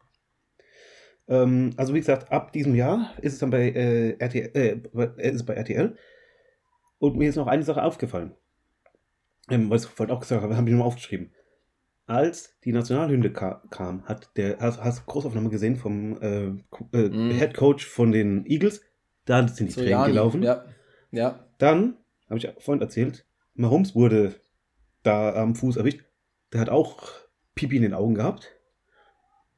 Ähm, 1.29 1.71
also 1.77 1.95
wie 1.95 2.01
gesagt, 2.01 2.31
ab 2.33 2.53
diesem 2.53 2.75
Jahr 2.75 3.13
ist 3.23 3.35
es 3.35 3.39
dann 3.39 3.51
bei, 3.51 3.71
äh, 3.71 4.17
RTL, 4.19 4.51
äh, 4.55 5.29
ist 5.29 5.37
es 5.37 5.45
bei 5.47 5.55
RTL. 5.55 5.97
Und 6.99 7.17
mir 7.17 7.29
ist 7.29 7.37
noch 7.37 7.47
eine 7.47 7.63
Sache 7.63 7.83
aufgefallen. 7.83 8.35
Ähm, 9.49 9.71
was 9.71 9.85
ich 9.85 9.91
vorhin 9.91 10.15
auch 10.15 10.21
gesagt 10.21 10.43
habe, 10.43 10.55
habe 10.57 10.69
ich 10.69 10.73
nochmal 10.73 10.89
aufgeschrieben. 10.89 11.33
Als 12.07 12.59
die 12.65 12.73
Nationalhymne 12.73 13.33
ka 13.33 13.63
kam, 13.71 14.03
hat 14.05 14.37
der, 14.37 14.59
hast, 14.59 14.83
hast 14.83 15.01
du 15.01 15.05
Großaufnahme 15.07 15.49
gesehen 15.49 15.77
vom 15.77 16.21
äh, 16.21 16.47
äh, 16.93 17.09
Mhm. 17.09 17.31
Head 17.39 17.55
Coach 17.57 17.87
von 17.87 18.11
den 18.11 18.45
Eagles? 18.47 18.83
Da 19.27 19.47
sind 19.47 19.69
die 19.69 19.73
So, 19.73 19.81
Tränen 19.81 19.93
ja, 19.93 20.07
gelaufen. 20.07 20.43
Ja. 20.43 20.65
Ja. 21.13 21.47
Dann, 21.59 21.99
habe 22.29 22.39
ich 22.39 22.49
vorhin 22.59 22.83
erzählt, 22.83 23.25
Mahomes 23.61 23.95
wurde 23.95 24.35
da 25.03 25.35
am 25.35 25.55
Fuß 25.55 25.77
erwischt. 25.77 26.01
Der 26.53 26.61
hat 26.61 26.69
auch 26.69 27.03
Pipi 27.55 27.77
in 27.77 27.83
den 27.83 27.95
Augen 27.95 28.15
gehabt. 28.15 28.49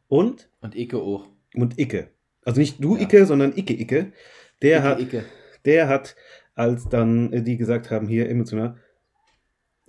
Und, 0.09 0.48
Und 0.61 0.74
Icke 0.76 0.98
auch. 0.98 1.26
und 1.55 1.78
Icke. 1.78 2.09
Also 2.44 2.61
nicht 2.61 2.82
du 2.82 2.96
Ja. 2.96 3.03
Icke, 3.03 3.24
sondern 3.26 3.57
Icke 3.57 3.72
Icke. 3.80 4.12
Der, 4.61 4.78
Icke, 4.78 4.82
hat, 4.88 5.00
Icke. 5.00 5.24
der 5.64 5.88
hat, 5.88 6.16
als 6.55 6.88
dann 6.88 7.32
äh, 7.32 7.42
die 7.42 7.57
gesagt 7.57 7.90
haben, 7.90 8.07
hier 8.09 8.28
emotional, 8.28 8.76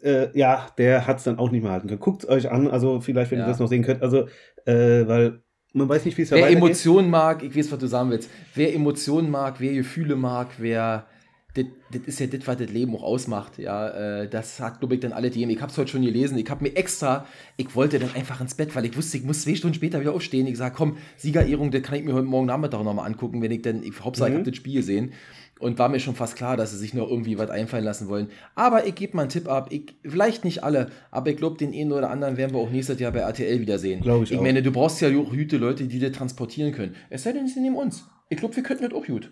äh, 0.01 0.27
ja, 0.37 0.67
der 0.77 1.07
hat 1.07 1.17
es 1.17 1.23
dann 1.23 1.39
auch 1.39 1.51
nicht 1.51 1.61
mehr 1.63 1.71
halten 1.71 1.87
können. 1.87 1.99
Guckt 1.99 2.25
euch 2.25 2.49
an, 2.51 2.67
also 2.69 3.01
vielleicht, 3.01 3.31
wenn 3.31 3.39
Ja. 3.39 3.45
ihr 3.45 3.49
das 3.49 3.59
noch 3.59 3.67
sehen 3.67 3.83
könnt. 3.83 4.01
Also, 4.01 4.27
äh, 4.65 5.07
weil 5.07 5.41
man 5.73 5.89
weiß 5.89 6.05
nicht, 6.05 6.17
wie 6.17 6.21
es 6.21 6.31
Wer. 6.31 6.47
Emotionen 6.49 7.09
mag, 7.09 7.41
ich 7.43 7.55
weiß, 7.55 7.71
was 7.71 7.79
du 7.79 7.87
sagen 7.87 8.11
willst. 8.11 8.29
Wer 8.53 8.73
Emotionen 8.75 9.29
mag, 9.31 9.59
wer 9.59 9.73
Gefühle 9.73 10.15
mag, 10.15 10.49
wer. 10.59 11.07
Das, 11.55 11.65
das 11.91 12.01
ist 12.07 12.19
ja 12.19 12.25
das, 12.27 12.47
was 12.47 12.57
das 12.57 12.69
Leben 12.71 12.95
auch 12.95 13.03
ausmacht. 13.03 13.59
Ja, 13.59 14.21
äh, 14.21 14.27
das 14.29 14.59
hat, 14.59 14.79
glaube 14.79 14.95
ich, 14.95 15.01
dann 15.01 15.13
alle 15.13 15.29
die. 15.29 15.43
Ich 15.43 15.61
habe 15.61 15.71
es 15.71 15.77
heute 15.77 15.91
schon 15.91 16.01
gelesen. 16.01 16.35
Ich 16.39 16.49
habe 16.49 16.63
mir 16.63 16.75
extra, 16.75 17.27
ich 17.57 17.75
wollte 17.75 17.99
dann 17.99 18.09
einfach 18.15 18.41
ins 18.41 18.55
Bett, 18.55 18.75
weil 18.75 18.85
ich 18.85 18.97
wusste, 18.97 19.17
ich 19.17 19.23
muss 19.23 19.43
zwei 19.43 19.53
Stunden 19.53 19.75
später 19.75 19.99
wieder 20.01 20.13
aufstehen. 20.13 20.47
Ich 20.47 20.57
sage, 20.57 20.73
komm, 20.75 20.97
Siegerehrung, 21.17 21.69
das 21.69 21.83
kann 21.83 21.95
ich 21.99 22.05
mir 22.05 22.13
heute 22.13 22.25
Morgen 22.25 22.47
Nachmittag 22.47 22.83
nochmal 22.83 23.05
angucken, 23.05 23.41
wenn 23.43 23.51
ich 23.51 23.61
dann, 23.61 23.83
ich 23.83 23.93
Hauptsache, 24.03 24.29
ich 24.29 24.33
Mhm. 24.33 24.39
habe 24.39 24.49
das 24.49 24.57
Spiel 24.57 24.73
gesehen. 24.75 25.11
Und 25.59 25.77
war 25.79 25.87
mir 25.87 25.99
schon 25.99 26.15
fast 26.15 26.35
klar, 26.35 26.57
dass 26.57 26.71
sie 26.71 26.77
sich 26.77 26.93
noch 26.95 27.07
irgendwie 27.07 27.37
was 27.37 27.49
einfallen 27.49 27.85
lassen 27.85 28.09
wollen. 28.09 28.27
Aber 28.55 28.85
ich 28.87 28.95
gebe 28.95 29.15
mal 29.15 29.21
einen 29.21 29.29
Tipp 29.29 29.47
ab. 29.47 29.67
Ich, 29.71 29.95
vielleicht 30.03 30.43
nicht 30.43 30.63
alle, 30.63 30.89
aber 31.11 31.29
ich 31.29 31.37
glaube, 31.37 31.57
den 31.57 31.71
einen 31.73 31.91
oder 31.93 32.09
anderen 32.09 32.35
werden 32.35 32.51
wir 32.53 32.59
auch 32.59 32.71
nächstes 32.71 32.99
Jahr 32.99 33.11
bei 33.13 33.19
RTL 33.19 33.61
wiedersehen. 33.61 34.01
Glaub 34.01 34.23
ich 34.23 34.31
ich 34.31 34.37
auch. 34.39 34.41
meine, 34.41 34.61
du 34.63 34.71
brauchst 34.71 34.99
ja 35.01 35.07
auch 35.09 35.31
Hüte, 35.31 35.57
Leute, 35.57 35.85
die 35.85 35.99
das 35.99 36.11
transportieren 36.13 36.73
können. 36.73 36.95
Es 37.11 37.23
sei 37.23 37.31
denn, 37.31 37.47
sie 37.47 37.61
nehmen 37.61 37.77
uns. 37.77 38.03
Ich 38.29 38.37
glaube, 38.39 38.55
wir 38.55 38.63
könnten 38.63 38.83
das 38.89 38.93
auch 38.93 39.05
gut. 39.05 39.31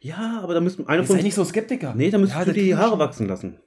Ja, 0.00 0.40
aber 0.42 0.54
da 0.54 0.60
müssten 0.60 0.86
einer 0.86 1.02
Ist 1.02 1.08
von 1.08 1.16
ja 1.16 1.22
nicht 1.22 1.34
so 1.34 1.44
Skeptiker. 1.44 1.94
Nee, 1.94 2.10
da 2.10 2.18
müsstest 2.18 2.38
Ja, 2.38 2.44
du 2.44 2.52
das 2.52 2.62
die 2.62 2.74
Haare 2.76 2.90
schon. 2.90 2.98
wachsen 2.98 3.26
lassen. 3.28 3.58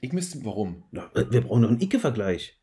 Ich 0.00 0.12
müsste, 0.12 0.44
warum? 0.44 0.84
Na, 0.92 1.10
äh, 1.14 1.24
wir 1.30 1.40
brauchen 1.40 1.62
noch 1.62 1.70
einen 1.70 1.80
Icke-Vergleich. 1.80 2.60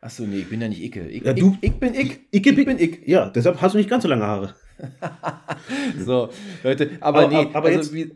Achso, 0.00 0.22
nee, 0.22 0.38
ich 0.38 0.48
bin 0.48 0.62
ja 0.62 0.68
nicht 0.68 0.82
Icke. 0.82 1.06
Ich, 1.08 1.22
Ja, 1.22 1.34
du- 1.34 1.56
ich, 1.60 1.70
ich 1.72 1.78
bin 1.78 1.94
ich. 1.94 2.20
Icke, 2.30 2.50
ich 2.50 2.64
bin 2.66 2.78
ich. 2.78 3.06
Ja, 3.06 3.28
deshalb 3.28 3.60
hast 3.60 3.74
du 3.74 3.78
nicht 3.78 3.90
ganz 3.90 4.02
so 4.04 4.08
lange 4.08 4.26
Haare. 4.26 4.54
So, 5.98 6.30
Leute, 6.64 6.90
aber, 7.00 7.20
Aber- 7.26 7.28
nee, 7.28 7.50
aber 7.52 7.68
also 7.68 7.78
jetzt- 7.78 7.92
wie, 7.94 8.12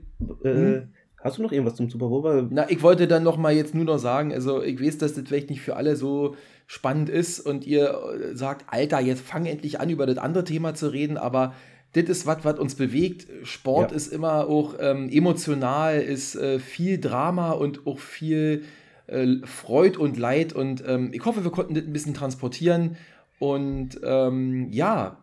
Äh, 0.48 0.54
Hm? 0.54 0.88
Hast 1.22 1.38
du 1.38 1.42
noch 1.42 1.52
irgendwas 1.52 1.76
zum 1.76 1.88
Super 1.88 2.08
Bowl? 2.08 2.48
Na, 2.50 2.70
ich 2.70 2.82
wollte 2.82 3.06
dann 3.08 3.22
noch 3.22 3.38
mal 3.38 3.54
jetzt 3.54 3.74
nur 3.74 3.86
noch 3.86 3.96
sagen, 3.98 4.30
also 4.34 4.62
ich 4.62 4.78
weiß, 4.78 4.98
dass 4.98 5.14
das 5.14 5.24
vielleicht 5.26 5.48
nicht 5.48 5.62
für 5.62 5.74
alle 5.76 5.96
so 5.96 6.36
spannend 6.66 7.08
ist 7.08 7.40
und 7.40 7.66
ihr 7.66 7.88
äh, 8.32 8.36
sagt, 8.36 8.66
Alter, 8.70 9.00
jetzt 9.00 9.22
fang 9.22 9.46
endlich 9.46 9.80
an, 9.80 9.88
über 9.88 10.04
das 10.04 10.18
andere 10.18 10.44
Thema 10.44 10.74
zu 10.74 10.88
reden, 10.92 11.16
aber 11.16 11.54
das 11.95 12.05
ist 12.09 12.26
was, 12.26 12.45
was 12.45 12.59
uns 12.59 12.74
bewegt. 12.74 13.26
Sport 13.47 13.90
Ja. 13.90 13.97
ist 13.97 14.12
immer 14.12 14.47
auch 14.49 14.74
ähm, 14.80 15.09
emotional, 15.11 16.01
ist 16.01 16.34
äh, 16.36 16.59
viel 16.59 16.99
Drama 16.99 17.53
und 17.53 17.86
auch 17.86 17.99
viel 17.99 18.64
äh, 19.07 19.26
Freud 19.45 19.99
und 19.99 20.16
Leid 20.18 20.53
und 20.53 20.82
ähm, 20.86 21.11
ich 21.12 21.24
hoffe, 21.24 21.45
wir 21.45 21.51
konnten 21.51 21.74
das 21.74 21.84
ein 21.84 21.92
bisschen 21.92 22.14
transportieren 22.14 22.97
und 23.38 24.01
ähm, 24.03 24.68
ja, 24.70 25.18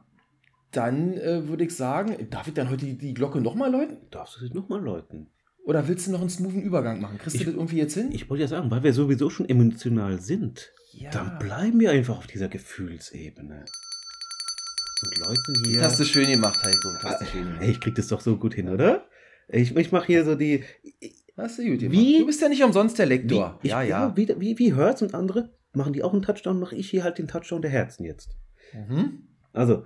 dann 0.72 1.14
äh, 1.18 1.48
würde 1.48 1.64
ich 1.66 1.76
sagen, 1.76 2.16
darf 2.30 2.48
ich 2.48 2.54
dann 2.54 2.70
heute 2.70 2.86
die, 2.86 2.98
die 2.98 3.14
Glocke 3.14 3.42
nochmal 3.42 3.72
läuten? 3.72 3.98
darfst 4.12 4.38
du 4.40 4.46
sie 4.48 4.54
nochmal 4.54 4.82
läuten? 4.82 5.28
Oder 5.66 5.88
willst 5.88 6.08
du 6.08 6.12
noch 6.12 6.22
einen 6.22 6.30
smoothen 6.30 6.62
Übergang 6.64 7.02
machen? 7.02 7.18
Kriegst 7.18 7.36
du 7.36 7.40
Ich- 7.42 7.46
das 7.46 7.54
irgendwie 7.54 7.78
jetzt 7.78 7.94
hin? 7.94 8.10
Ich 8.12 8.30
wollte 8.30 8.42
ja 8.44 8.48
sagen, 8.48 8.72
weil 8.72 8.82
wir 8.84 8.94
sowieso 8.94 9.30
schon 9.30 9.48
emotional 9.50 10.20
sind, 10.22 10.72
Ja. 10.94 11.12
dann 11.12 11.38
bleiben 11.40 11.80
wir 11.80 11.92
einfach 11.92 12.18
auf 12.18 12.28
dieser 12.28 12.48
Gefühlsebene. 12.48 13.66
Und 15.04 15.18
läuten 15.20 15.64
hier. 15.66 15.82
Das 15.82 15.94
hast 15.94 16.00
du 16.02 16.04
schön 16.06 16.30
gemacht, 16.30 16.62
Heiko. 16.64 16.92
Das 16.94 17.04
hast 17.04 17.22
du 17.22 17.26
schön 17.26 17.44
gemacht. 17.46 17.62
Ey, 17.62 17.72
ich 17.72 17.80
krieg 17.82 17.96
das 17.96 18.08
doch 18.08 18.22
so 18.22 18.38
gut 18.38 18.54
hin, 18.54 18.70
oder? 18.70 19.06
Ich, 19.48 19.76
ich 19.76 19.92
mache 19.92 20.08
hier 20.08 20.24
so 20.26 20.36
die. 20.36 20.64
Hast 21.38 21.58
du 21.60 21.64
gut 21.64 21.80
gemacht. 21.80 21.92
Wie- 21.98 22.20
Du 22.20 22.26
bist 22.28 22.42
ja 22.42 22.50
nicht 22.50 22.64
umsonst 22.64 23.00
der 23.00 23.06
Lektor. 23.08 23.58
Wie, 23.62 23.68
ich, 23.68 23.72
ja, 23.72 23.82
ja. 23.82 24.16
Wie, 24.16 24.28
wie, 24.40 24.60
wie 24.60 24.74
Hurts 24.74 25.02
und 25.02 25.14
andere 25.14 25.50
machen 25.74 25.94
die 25.94 26.04
auch 26.04 26.14
einen 26.14 26.22
Touchdown, 26.22 26.60
mache 26.60 26.76
ich 26.76 26.90
hier 26.90 27.04
halt 27.04 27.18
den 27.18 27.28
Touchdown 27.28 27.62
der 27.62 27.72
Herzen 27.72 28.04
jetzt. 28.06 28.36
Mhm. 28.74 29.24
Also, 29.54 29.86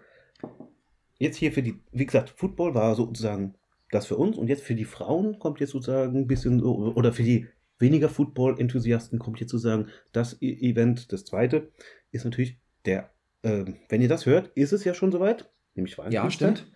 jetzt 1.18 1.38
hier 1.38 1.52
für 1.52 1.62
die, 1.64 1.80
wie 1.92 2.06
gesagt, 2.06 2.32
Football 2.36 2.74
war 2.76 2.96
sozusagen 2.96 3.56
das 3.92 4.08
für 4.08 4.18
uns 4.18 4.38
und 4.38 4.48
jetzt 4.48 4.64
für 4.64 4.76
die 4.76 4.86
Frauen 4.86 5.40
kommt 5.40 5.60
jetzt 5.60 5.72
sozusagen 5.72 6.18
ein 6.18 6.28
bisschen, 6.28 6.60
so- 6.60 6.94
oder 6.96 7.14
für 7.14 7.24
die 7.24 7.48
weniger 7.80 8.10
Football-Enthusiasten 8.10 9.20
kommt 9.20 9.40
jetzt 9.40 9.52
sozusagen 9.52 9.88
das 10.12 10.42
Event, 10.42 11.12
das 11.12 11.24
zweite, 11.26 11.72
ist 12.12 12.26
natürlich 12.26 12.58
der, 12.86 13.12
ähm, 13.46 13.78
wenn 13.90 14.02
ihr 14.02 14.10
das 14.10 14.26
hört, 14.26 14.50
ist 14.56 14.74
es 14.74 14.84
ja 14.84 14.94
schon 14.94 15.12
soweit, 15.12 15.50
nämlich 15.76 15.94
Ja, 15.96 16.04
Valentinstag. 16.04 16.58
stimmt. 16.58 16.72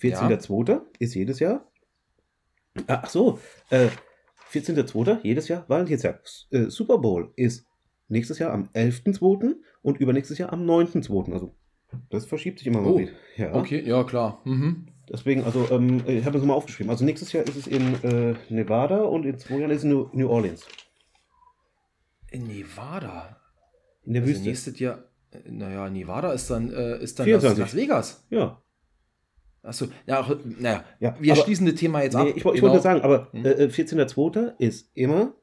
14.02. 0.00 0.80
ist 0.98 1.14
jedes 1.14 1.38
Jahr. 1.38 1.70
Ah, 2.88 3.02
Ach 3.04 3.08
so, 3.08 3.38
äh, 3.70 3.88
14.02. 4.50 5.20
jedes 5.22 5.46
Jahr 5.48 5.68
Valentinstag. 5.68 6.20
S- 6.24 6.48
Äh, 6.50 6.64
Super 6.70 6.98
Bowl 6.98 7.32
ist 7.36 7.66
nächstes 8.08 8.38
Jahr 8.40 8.52
am 8.52 8.68
11.02. 8.74 9.54
und 9.82 9.98
übernächstes 10.00 10.38
Jahr 10.38 10.52
am 10.52 10.64
9.02. 10.68 11.32
Also, 11.32 11.54
das 12.10 12.26
verschiebt 12.26 12.58
sich 12.58 12.66
immer 12.66 12.80
Oh, 12.80 12.94
mal 12.94 12.98
wieder. 12.98 13.12
Ja. 13.36 13.54
Okay, 13.54 13.80
ja, 13.86 14.02
klar. 14.04 14.40
Mhm. 14.44 14.86
Deswegen, 15.08 15.44
also, 15.44 15.68
ähm, 15.70 16.02
ich 16.08 16.24
habe 16.24 16.38
es 16.38 16.44
mal 16.44 16.54
aufgeschrieben. 16.54 16.90
Also 16.90 17.04
nächstes 17.04 17.32
Jahr 17.32 17.44
ist 17.44 17.56
es 17.56 17.66
in 17.66 18.02
äh, 18.02 18.34
Nevada 18.48 19.02
und 19.02 19.24
in 19.26 19.38
zwei 19.38 19.58
Jahren 19.58 19.70
ist 19.70 19.78
es 19.78 19.84
in 19.84 19.90
New, 19.90 20.08
New 20.12 20.28
Orleans. 20.28 20.66
In 22.30 22.46
Nevada. 22.46 23.40
In 24.02 24.14
der 24.14 24.22
Also 24.22 24.32
Wüste. 24.34 24.48
nächstes 24.48 24.78
Jahr, 24.78 25.04
naja, 25.48 25.88
Nevada 25.90 26.32
ist 26.32 26.50
dann, 26.50 26.72
äh, 26.72 26.98
ist 27.02 27.18
dann 27.18 27.24
24. 27.24 27.58
Las, 27.58 27.74
Vegas. 27.76 28.26
Ja. 28.30 28.60
Achso, 29.62 29.86
ja, 30.06 30.26
naja, 30.58 30.84
Ja, 31.00 31.16
wir 31.20 31.32
aber- 31.32 31.42
schließen 31.42 31.66
das 31.66 31.76
Thema 31.76 32.02
jetzt 32.02 32.14
ab. 32.16 32.24
Nee, 32.26 32.32
ich, 32.36 32.44
woll- 32.44 32.54
ich 32.54 32.60
Genau. 32.60 32.72
wollte 32.72 32.76
nur 32.76 32.82
sagen, 32.82 33.00
aber 33.02 33.32
Hm. 33.32 33.44
äh, 33.46 33.50
äh, 33.64 33.68
14.02. 33.70 34.54
ist 34.58 34.90
immer 34.94 35.34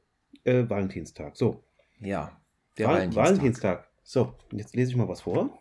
äh, 0.44 0.68
Valentinstag. 0.68 1.36
So, 1.36 1.64
Ja, 2.00 2.40
der 2.78 2.86
Val 2.88 2.94
Valentinstag. 2.96 3.24
Valentinstag. 3.26 3.88
So, 4.02 4.34
jetzt 4.52 4.74
lese 4.76 4.90
ich 4.90 4.96
mal 4.96 5.08
was 5.08 5.20
vor. 5.22 5.58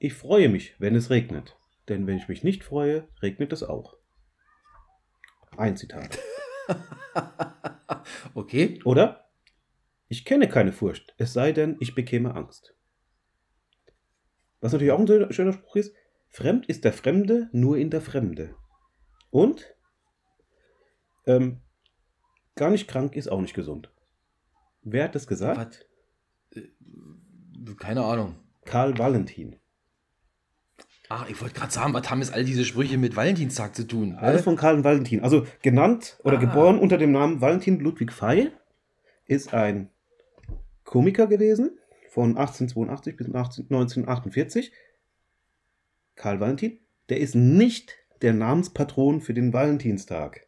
Ich 0.00 0.14
freue 0.14 0.48
mich, 0.48 0.74
wenn 0.80 0.94
es 0.96 1.10
regnet. 1.10 1.56
Denn 1.88 2.06
wenn 2.06 2.16
ich 2.16 2.28
mich 2.28 2.42
nicht 2.44 2.64
freue, 2.64 3.06
regnet 3.22 3.52
es 3.52 3.62
auch. 3.62 3.96
Ein 5.56 5.76
Zitat. 5.76 6.18
okay. 8.34 8.80
Oder? 8.84 9.23
Ich 10.08 10.24
kenne 10.24 10.48
keine 10.48 10.72
Furcht, 10.72 11.14
es 11.18 11.32
sei 11.32 11.52
denn, 11.52 11.76
ich 11.80 11.94
bekäme 11.94 12.34
Angst. 12.34 12.74
Was 14.60 14.72
natürlich 14.72 14.92
auch 14.92 15.00
ein 15.00 15.32
schöner- 15.32 15.52
Spruch 15.52 15.76
ist, 15.76 15.94
fremd 16.30 16.66
ist 16.66 16.84
der 16.84 16.92
Fremde 16.92 17.48
nur 17.52 17.76
in 17.78 17.90
der 17.90 18.00
Fremde. 18.00 18.54
Und 19.30 19.74
ähm, 21.26 21.60
gar 22.54 22.70
nicht 22.70 22.86
krank 22.88 23.16
ist 23.16 23.28
auch 23.28 23.40
nicht 23.40 23.54
gesund. 23.54 23.90
Wer 24.82 25.04
hat 25.04 25.14
das 25.14 25.26
gesagt? 25.26 25.86
Was? 26.52 26.62
Äh, 26.62 27.74
Keine 27.78 28.04
Ahnung. 28.04 28.36
Karl 28.64 28.96
Valentin. 28.98 29.56
Ach, 31.08 31.28
ich 31.28 31.40
wollte 31.40 31.54
gerade 31.54 31.72
sagen, 31.72 31.92
was 31.92 32.08
haben 32.10 32.20
jetzt 32.20 32.32
all 32.32 32.44
diese 32.44 32.64
Sprüche 32.64 32.96
mit 32.98 33.14
Valentinstag 33.16 33.74
zu 33.74 33.86
tun? 33.86 34.14
Alles 34.14 34.42
von 34.42 34.56
Karl 34.56 34.84
Valentin. 34.84 35.22
Also 35.22 35.46
genannt 35.62 36.18
oder 36.24 36.38
Ah. 36.38 36.40
geboren 36.40 36.78
unter 36.78 36.96
dem 36.98 37.12
Namen 37.12 37.40
Valentin 37.40 37.78
Ludwig 37.80 38.12
Fey, 38.12 38.50
ist 39.26 39.52
ein 39.54 39.90
Komiker 40.84 41.26
gewesen 41.26 41.78
von 42.08 42.36
1882 42.36 43.16
bis 43.16 43.34
18, 43.34 43.64
1948. 43.64 44.72
Karl 46.14 46.38
Valentin, 46.40 46.78
der 47.08 47.18
ist 47.18 47.34
nicht 47.34 47.96
der 48.22 48.32
Namenspatron 48.32 49.20
für 49.20 49.34
den 49.34 49.52
Valentinstag. 49.52 50.46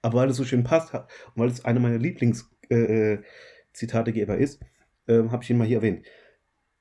Aber 0.00 0.16
weil 0.18 0.30
es 0.30 0.36
so 0.36 0.44
schön 0.44 0.64
passt 0.64 0.94
und 0.94 1.04
weil 1.36 1.48
es 1.48 1.64
einer 1.64 1.78
meiner 1.80 1.98
Lieblings-Zitategeber 1.98 4.38
ist, 4.38 4.60
ähm, 5.06 5.30
habe 5.30 5.44
ich 5.44 5.50
ihn 5.50 5.58
mal 5.58 5.66
hier 5.66 5.76
erwähnt. 5.78 6.04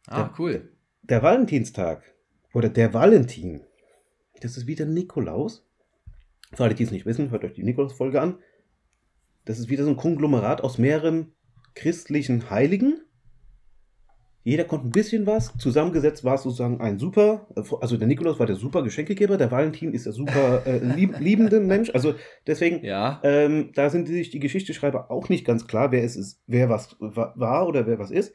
ah, 0.08 0.34
cool. 0.40 0.72
Der 1.04 1.22
Valentinstag 1.22 2.04
oder 2.54 2.70
der 2.70 2.94
Valentin, 2.94 3.62
das 4.42 4.58
ist 4.58 4.68
wieder 4.68 4.86
Nikolaus. 4.86 5.68
Für 6.54 6.64
alle, 6.64 6.76
die 6.76 6.84
es 6.84 6.92
nicht 6.92 7.06
wissen, 7.06 7.32
hört 7.32 7.44
euch 7.44 7.52
die 7.54 7.64
Nikolaus-Folge 7.64 8.22
an. 8.22 8.38
Das 9.46 9.60
ist 9.60 9.70
wieder 9.70 9.84
so 9.84 9.90
ein 9.90 9.98
Konglomerat 9.98 10.62
aus 10.62 10.78
mehreren 10.78 11.34
christlichen 11.76 12.50
Heiligen. 12.50 13.02
Jeder 14.44 14.64
konnte 14.64 14.88
ein 14.88 14.92
bisschen 14.92 15.28
was. 15.28 15.54
Zusammengesetzt 15.60 16.24
war 16.24 16.34
es 16.34 16.42
sozusagen 16.44 16.82
ein 16.82 16.98
super, 16.98 17.48
also 17.80 17.96
der 17.98 18.08
Nikolaus 18.08 18.40
war 18.40 18.48
der 18.48 18.56
super 18.56 18.82
Geschenkegeber, 18.82 19.38
der 19.38 19.52
Valentin 19.52 19.94
ist 19.94 20.08
der 20.08 20.14
super 20.14 20.66
äh, 20.66 20.80
lieb, 20.80 21.20
liebende 21.20 21.60
Mensch. 21.60 21.92
Also 21.92 22.16
deswegen, 22.48 22.84
Ja. 22.84 23.20
ähm, 23.24 23.72
da 23.76 23.92
sind 23.92 24.08
sich 24.08 24.32
die 24.32 24.40
Geschichteschreiber 24.40 25.12
auch 25.12 25.30
nicht 25.30 25.46
ganz 25.46 25.68
klar, 25.68 25.92
wer 25.92 26.04
es 26.04 26.16
ist, 26.16 26.42
wer 26.48 26.70
was 26.70 26.96
wa- 27.00 27.34
war 27.36 27.68
oder 27.68 27.86
wer 27.86 28.00
was 28.00 28.10
ist. 28.10 28.34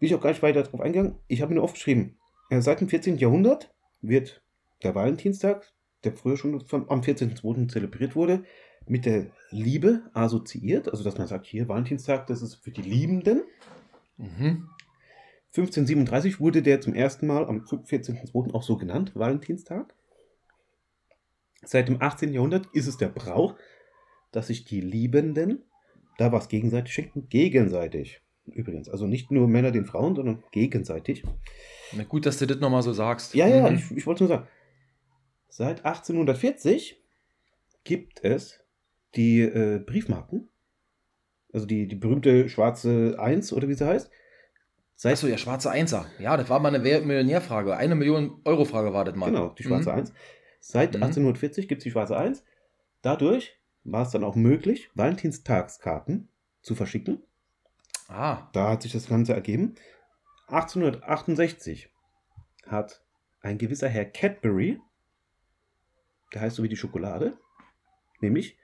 Bin 0.00 0.08
ich 0.08 0.14
auch 0.16 0.20
gar 0.20 0.30
nicht 0.30 0.42
weiter 0.42 0.64
darauf 0.64 0.80
eingegangen. 0.80 1.14
Ich 1.28 1.42
habe 1.42 1.50
mir 1.50 1.56
nur 1.56 1.64
aufgeschrieben, 1.64 2.18
äh, 2.50 2.60
seit 2.60 2.80
dem 2.80 2.88
14. 2.88 3.18
Jahrhundert 3.18 3.72
wird 4.00 4.42
der 4.82 4.96
Valentinstag, 4.96 5.72
der 6.02 6.12
früher 6.16 6.36
schon 6.36 6.54
am 6.88 7.02
14.02. 7.02 7.68
zelebriert 7.68 8.16
wurde, 8.16 8.42
mit 8.86 9.04
der 9.06 9.26
Liebe 9.50 10.02
assoziiert. 10.12 10.88
Also 10.88 11.04
dass 11.04 11.18
man 11.18 11.26
sagt, 11.26 11.46
hier 11.46 11.68
Valentinstag, 11.68 12.26
das 12.26 12.42
ist 12.42 12.56
für 12.56 12.70
die 12.70 12.82
Liebenden. 12.82 13.42
Mhm. 14.16 14.68
1537 15.54 16.40
wurde 16.40 16.62
der 16.62 16.80
zum 16.80 16.94
ersten 16.94 17.26
Mal 17.26 17.44
am 17.46 17.60
14.02. 17.60 18.52
auch 18.54 18.62
so 18.62 18.76
genannt, 18.78 19.12
Valentinstag. 19.14 19.94
Seit 21.64 21.88
dem 21.88 22.00
18. 22.00 22.32
Jahrhundert 22.32 22.66
ist 22.72 22.86
es 22.86 22.96
der 22.96 23.08
Brauch, 23.08 23.54
dass 24.32 24.46
sich 24.48 24.64
die 24.64 24.80
Liebenden 24.80 25.62
da 26.18 26.32
was 26.32 26.48
gegenseitig 26.48 26.92
schenken. 26.94 27.28
Gegenseitig. 27.28 28.20
Übrigens. 28.46 28.88
Also 28.88 29.06
nicht 29.06 29.30
nur 29.30 29.46
Männer 29.46 29.70
den 29.70 29.84
Frauen, 29.84 30.16
sondern 30.16 30.42
gegenseitig. 30.50 31.22
Na 31.92 32.04
gut, 32.04 32.26
dass 32.26 32.38
du 32.38 32.46
das 32.46 32.58
nochmal 32.58 32.82
so 32.82 32.92
sagst. 32.92 33.34
Ja, 33.34 33.46
ja, 33.46 33.70
Mhm. 33.70 33.76
ich, 33.76 33.90
ich 33.98 34.06
wollte 34.06 34.24
nur 34.24 34.28
sagen. 34.28 34.48
Seit 35.48 35.84
1840 35.84 36.98
gibt 37.84 38.24
es 38.24 38.61
die 39.16 39.40
äh, 39.40 39.78
Briefmarken. 39.78 40.48
Also 41.52 41.66
die, 41.66 41.86
die 41.86 41.96
berühmte 41.96 42.48
schwarze 42.48 43.16
1 43.18 43.52
oder 43.52 43.68
wie 43.68 43.74
sie 43.74 43.86
heißt. 43.86 44.10
Seit, 44.96 45.12
Achso, 45.14 45.26
ja, 45.26 45.36
schwarze 45.36 45.70
Einser. 45.70 46.06
Ja, 46.18 46.36
das 46.36 46.48
war 46.48 46.60
mal 46.60 46.74
eine 46.74 46.78
Millionärfrage. 46.78 47.76
Eine 47.76 47.94
Million 47.94 48.40
Euro 48.44 48.64
Frage 48.64 48.92
war 48.94 49.04
das 49.04 49.16
mal. 49.16 49.26
Genau, 49.26 49.48
die 49.50 49.64
schwarze 49.64 49.90
Mhm. 49.92 49.98
1. 49.98 50.12
Seit 50.60 50.94
Mhm. 50.94 51.02
1840 51.02 51.68
gibt 51.68 51.80
es 51.80 51.84
die 51.84 51.90
schwarze 51.90 52.16
1. 52.16 52.44
Dadurch 53.02 53.58
war 53.84 54.02
es 54.02 54.10
dann 54.10 54.22
auch 54.24 54.36
möglich, 54.36 54.90
Valentinstagskarten 54.94 56.28
zu 56.62 56.74
verschicken. 56.76 57.22
Ah, 58.08 58.48
Da 58.52 58.70
hat 58.70 58.82
sich 58.82 58.92
das 58.92 59.08
Ganze 59.08 59.34
ergeben. 59.34 59.74
1868 60.46 61.90
hat 62.66 63.02
ein 63.40 63.58
gewisser 63.58 63.88
Herr 63.88 64.04
Cadbury, 64.04 64.80
der 66.32 66.42
heißt 66.42 66.56
so 66.56 66.62
wie 66.62 66.68
die 66.68 66.76
Schokolade, 66.76 67.36
nämlich 68.20 68.56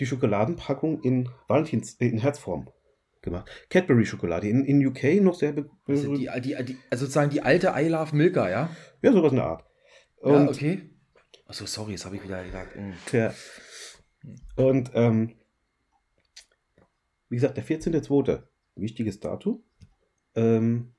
die 0.00 0.06
Schokoladenpackung 0.06 1.00
in 1.02 1.28
Valentins 1.48 1.94
äh, 2.00 2.06
in 2.06 2.18
Herzform 2.18 2.68
gemacht. 3.22 3.50
Cadbury 3.70 4.04
Schokolade 4.04 4.48
in, 4.48 4.64
in 4.64 4.84
UK 4.84 5.22
noch 5.22 5.34
sehr 5.34 5.52
be 5.52 5.70
also, 5.86 6.14
die, 6.14 6.28
die, 6.40 6.64
die, 6.64 6.78
also 6.90 7.04
sozusagen 7.04 7.30
die 7.30 7.42
alte 7.42 7.72
I 7.76 7.88
Love 7.88 8.14
Milka, 8.16 8.50
ja? 8.50 8.70
Ja, 9.00 9.12
sowas 9.12 9.32
in 9.32 9.36
der 9.36 9.46
Art. 9.46 9.64
Und 10.16 10.32
ja, 10.32 10.48
okay. 10.48 10.90
Achso, 11.46 11.66
sorry, 11.66 11.92
das 11.92 12.04
habe 12.04 12.16
ich 12.16 12.24
wieder 12.24 12.42
gesagt. 12.42 12.76
Mhm. 12.76 12.94
Ja. 13.12 13.34
Und 14.56 14.90
ähm, 14.94 15.36
wie 17.28 17.36
gesagt, 17.36 17.56
der 17.56 17.64
14.02. 17.64 18.42
Wichtiges 18.74 19.20
Datum. 19.20 19.62
Ähm, 20.34 20.94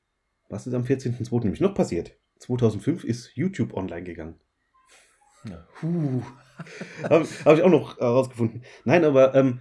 was 0.49 0.67
ist 0.67 0.73
am 0.73 0.83
14.02. 0.83 1.43
nämlich 1.43 1.61
noch 1.61 1.73
passiert? 1.73 2.17
2005 2.39 3.03
ist 3.03 3.35
YouTube 3.35 3.73
online 3.73 4.03
gegangen. 4.03 4.39
Ja. 5.49 5.67
Huh. 5.81 6.21
Habe 7.03 7.27
hab 7.45 7.57
ich 7.57 7.63
auch 7.63 7.69
noch 7.69 7.99
herausgefunden. 7.99 8.63
Nein, 8.85 9.03
aber 9.03 9.33
ähm, 9.35 9.59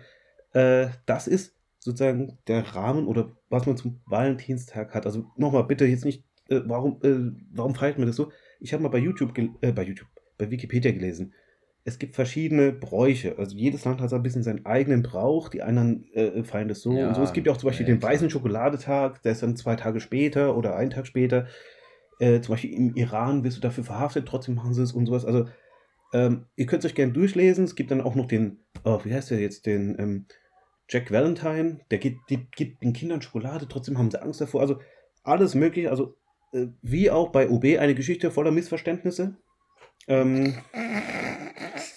äh, 0.52 0.88
das 1.06 1.26
ist 1.26 1.56
sozusagen 1.80 2.38
der 2.46 2.74
Rahmen 2.74 3.06
oder 3.06 3.32
was 3.48 3.66
man 3.66 3.76
zum 3.76 4.00
Valentinstag 4.06 4.94
hat. 4.94 5.06
Also 5.06 5.26
nochmal 5.36 5.64
bitte 5.64 5.84
jetzt 5.84 6.04
nicht, 6.04 6.24
äh, 6.48 6.60
warum, 6.66 7.00
äh, 7.02 7.32
warum 7.52 7.74
feiert 7.74 7.98
man 7.98 8.06
das 8.06 8.16
so? 8.16 8.30
Ich 8.60 8.72
habe 8.72 8.82
mal 8.82 8.90
bei 8.90 8.98
YouTube, 8.98 9.36
äh, 9.36 9.72
bei 9.72 9.82
YouTube, 9.82 10.08
bei 10.38 10.50
Wikipedia 10.50 10.92
gelesen. 10.92 11.34
Es 11.84 11.98
gibt 11.98 12.14
verschiedene 12.14 12.72
Bräuche. 12.72 13.36
Also 13.38 13.56
jedes 13.56 13.84
Land 13.84 14.00
hat 14.00 14.10
so 14.10 14.16
ein 14.16 14.22
bisschen 14.22 14.44
seinen 14.44 14.64
eigenen 14.64 15.02
Brauch. 15.02 15.48
Die 15.48 15.62
anderen 15.62 16.04
äh, 16.12 16.44
feiern 16.44 16.68
das 16.68 16.80
so 16.80 16.96
Ja, 16.96 17.08
und 17.08 17.16
so. 17.16 17.22
Es 17.22 17.32
gibt 17.32 17.48
ja 17.48 17.52
auch 17.52 17.56
zum 17.56 17.70
Beispiel 17.70 17.88
ja, 17.88 17.94
den 17.94 18.02
weißen 18.02 18.30
Schokoladetag, 18.30 19.20
der 19.22 19.32
ist 19.32 19.42
dann 19.42 19.56
zwei 19.56 19.74
Tage 19.74 19.98
später 19.98 20.56
oder 20.56 20.76
einen 20.76 20.90
Tag 20.90 21.08
später. 21.08 21.48
Äh, 22.20 22.40
zum 22.40 22.52
Beispiel 22.52 22.72
im 22.72 22.94
Iran 22.94 23.42
wirst 23.42 23.56
du 23.56 23.60
dafür 23.60 23.82
verhaftet, 23.82 24.28
trotzdem 24.28 24.54
machen 24.54 24.74
sie 24.74 24.82
es 24.82 24.92
und 24.92 25.06
sowas. 25.06 25.24
Also 25.24 25.46
ähm, 26.12 26.46
ihr 26.56 26.66
könnt 26.66 26.84
es 26.84 26.90
euch 26.90 26.94
gerne 26.94 27.12
durchlesen. 27.12 27.64
Es 27.64 27.74
gibt 27.74 27.90
dann 27.90 28.00
auch 28.00 28.14
noch 28.14 28.26
den, 28.26 28.58
oh, 28.84 29.00
wie 29.04 29.14
heißt 29.14 29.30
der 29.30 29.40
jetzt, 29.40 29.66
den 29.66 29.96
ähm, 29.98 30.26
Jack 30.88 31.10
Valentine. 31.10 31.80
Der 31.90 31.98
gibt, 31.98 32.20
gibt 32.56 32.82
den 32.82 32.92
Kindern 32.92 33.22
Schokolade, 33.22 33.66
trotzdem 33.68 33.98
haben 33.98 34.10
sie 34.10 34.20
Angst 34.22 34.40
davor. 34.40 34.60
Also 34.60 34.78
alles 35.22 35.54
mögliche. 35.54 35.90
Also 35.90 36.16
äh, 36.52 36.66
wie 36.82 37.10
auch 37.10 37.30
bei 37.30 37.48
OB 37.48 37.64
eine 37.78 37.94
Geschichte 37.94 38.30
voller 38.30 38.50
Missverständnisse. 38.50 39.36
Ähm, 40.08 40.54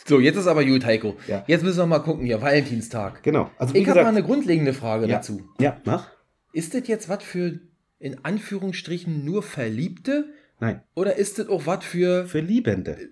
So, 0.07 0.19
jetzt 0.19 0.37
ist 0.37 0.47
aber 0.47 0.63
gut, 0.63 0.85
Heiko. 0.85 1.15
Ja. 1.27 1.43
Jetzt 1.47 1.63
müssen 1.63 1.79
wir 1.79 1.85
mal 1.87 1.99
gucken 1.99 2.25
hier, 2.25 2.41
Valentinstag. 2.41 3.23
genau. 3.23 3.49
Also 3.57 3.73
Ich 3.75 3.87
habe 3.89 4.03
mal 4.03 4.09
eine 4.09 4.21
grundlegende 4.23 4.73
Frage 4.73 5.07
Ja. 5.07 5.15
dazu. 5.17 5.41
ja, 5.59 5.81
mach. 5.85 6.11
Ist 6.53 6.73
das 6.75 6.87
jetzt 6.87 7.09
was 7.09 7.23
für, 7.23 7.59
in 7.99 8.23
Anführungsstrichen, 8.23 9.25
nur 9.25 9.41
Verliebte? 9.43 10.25
Nein, 10.59 10.83
Oder 10.95 11.15
ist 11.17 11.39
das 11.39 11.47
auch 11.49 11.65
was 11.65 11.83
für, 11.83 12.27
für 12.27 12.39
Liebende. 12.39 13.09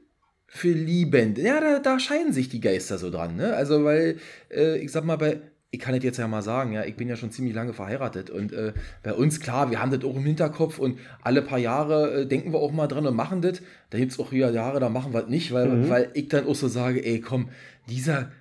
Für 0.56 0.72
Liebende? 0.72 1.42
Ja, 1.42 1.60
da, 1.60 1.80
da 1.80 2.00
scheiden 2.00 2.32
sich 2.32 2.48
die 2.48 2.62
Geister 2.62 2.98
so 3.00 3.10
dran, 3.10 3.36
ne? 3.36 3.56
Also, 3.56 3.84
weil, 3.84 4.18
äh, 4.52 4.78
ich 4.78 4.92
sag 4.92 5.04
mal, 5.04 5.16
bei, 5.18 5.42
ich 5.72 5.80
kann 5.80 5.96
das 5.96 6.04
jetzt 6.04 6.18
ja 6.18 6.28
mal 6.28 6.44
sagen, 6.44 6.74
ja, 6.74 6.86
ich 6.86 6.96
bin 6.96 7.10
ja 7.10 7.16
schon 7.16 7.32
ziemlich 7.32 7.56
lange 7.56 7.74
verheiratet 7.74 8.30
und 8.30 8.54
äh, 8.54 8.74
bei 9.02 9.14
uns, 9.14 9.40
klar, 9.40 9.72
wir 9.72 9.82
haben 9.82 9.90
das 9.90 10.04
auch 10.04 10.16
im 10.16 10.24
Hinterkopf 10.26 10.78
und 10.78 11.00
alle 11.24 11.42
paar 11.42 11.58
Jahre 11.58 12.22
äh, 12.22 12.26
denken 12.28 12.54
wir 12.54 12.60
auch 12.60 12.72
mal 12.72 12.86
dran 12.86 13.08
und 13.08 13.16
machen 13.16 13.42
das. 13.42 13.62
Da 13.90 13.98
gibt 13.98 14.12
es 14.12 14.20
auch 14.20 14.32
wieder 14.32 14.52
Jahre, 14.52 14.80
da 14.80 14.90
machen 14.90 15.12
wir 15.14 15.24
es 15.24 15.30
nicht, 15.30 15.52
weil, 15.52 15.68
Mhm. 15.70 15.90
weil 15.90 16.12
ich 16.14 16.28
dann 16.30 16.46
auch 16.46 16.54
so 16.54 16.68
sage, 16.68 17.04
ey, 17.04 17.20
komm, 17.20 17.50
dieser, 17.90 18.32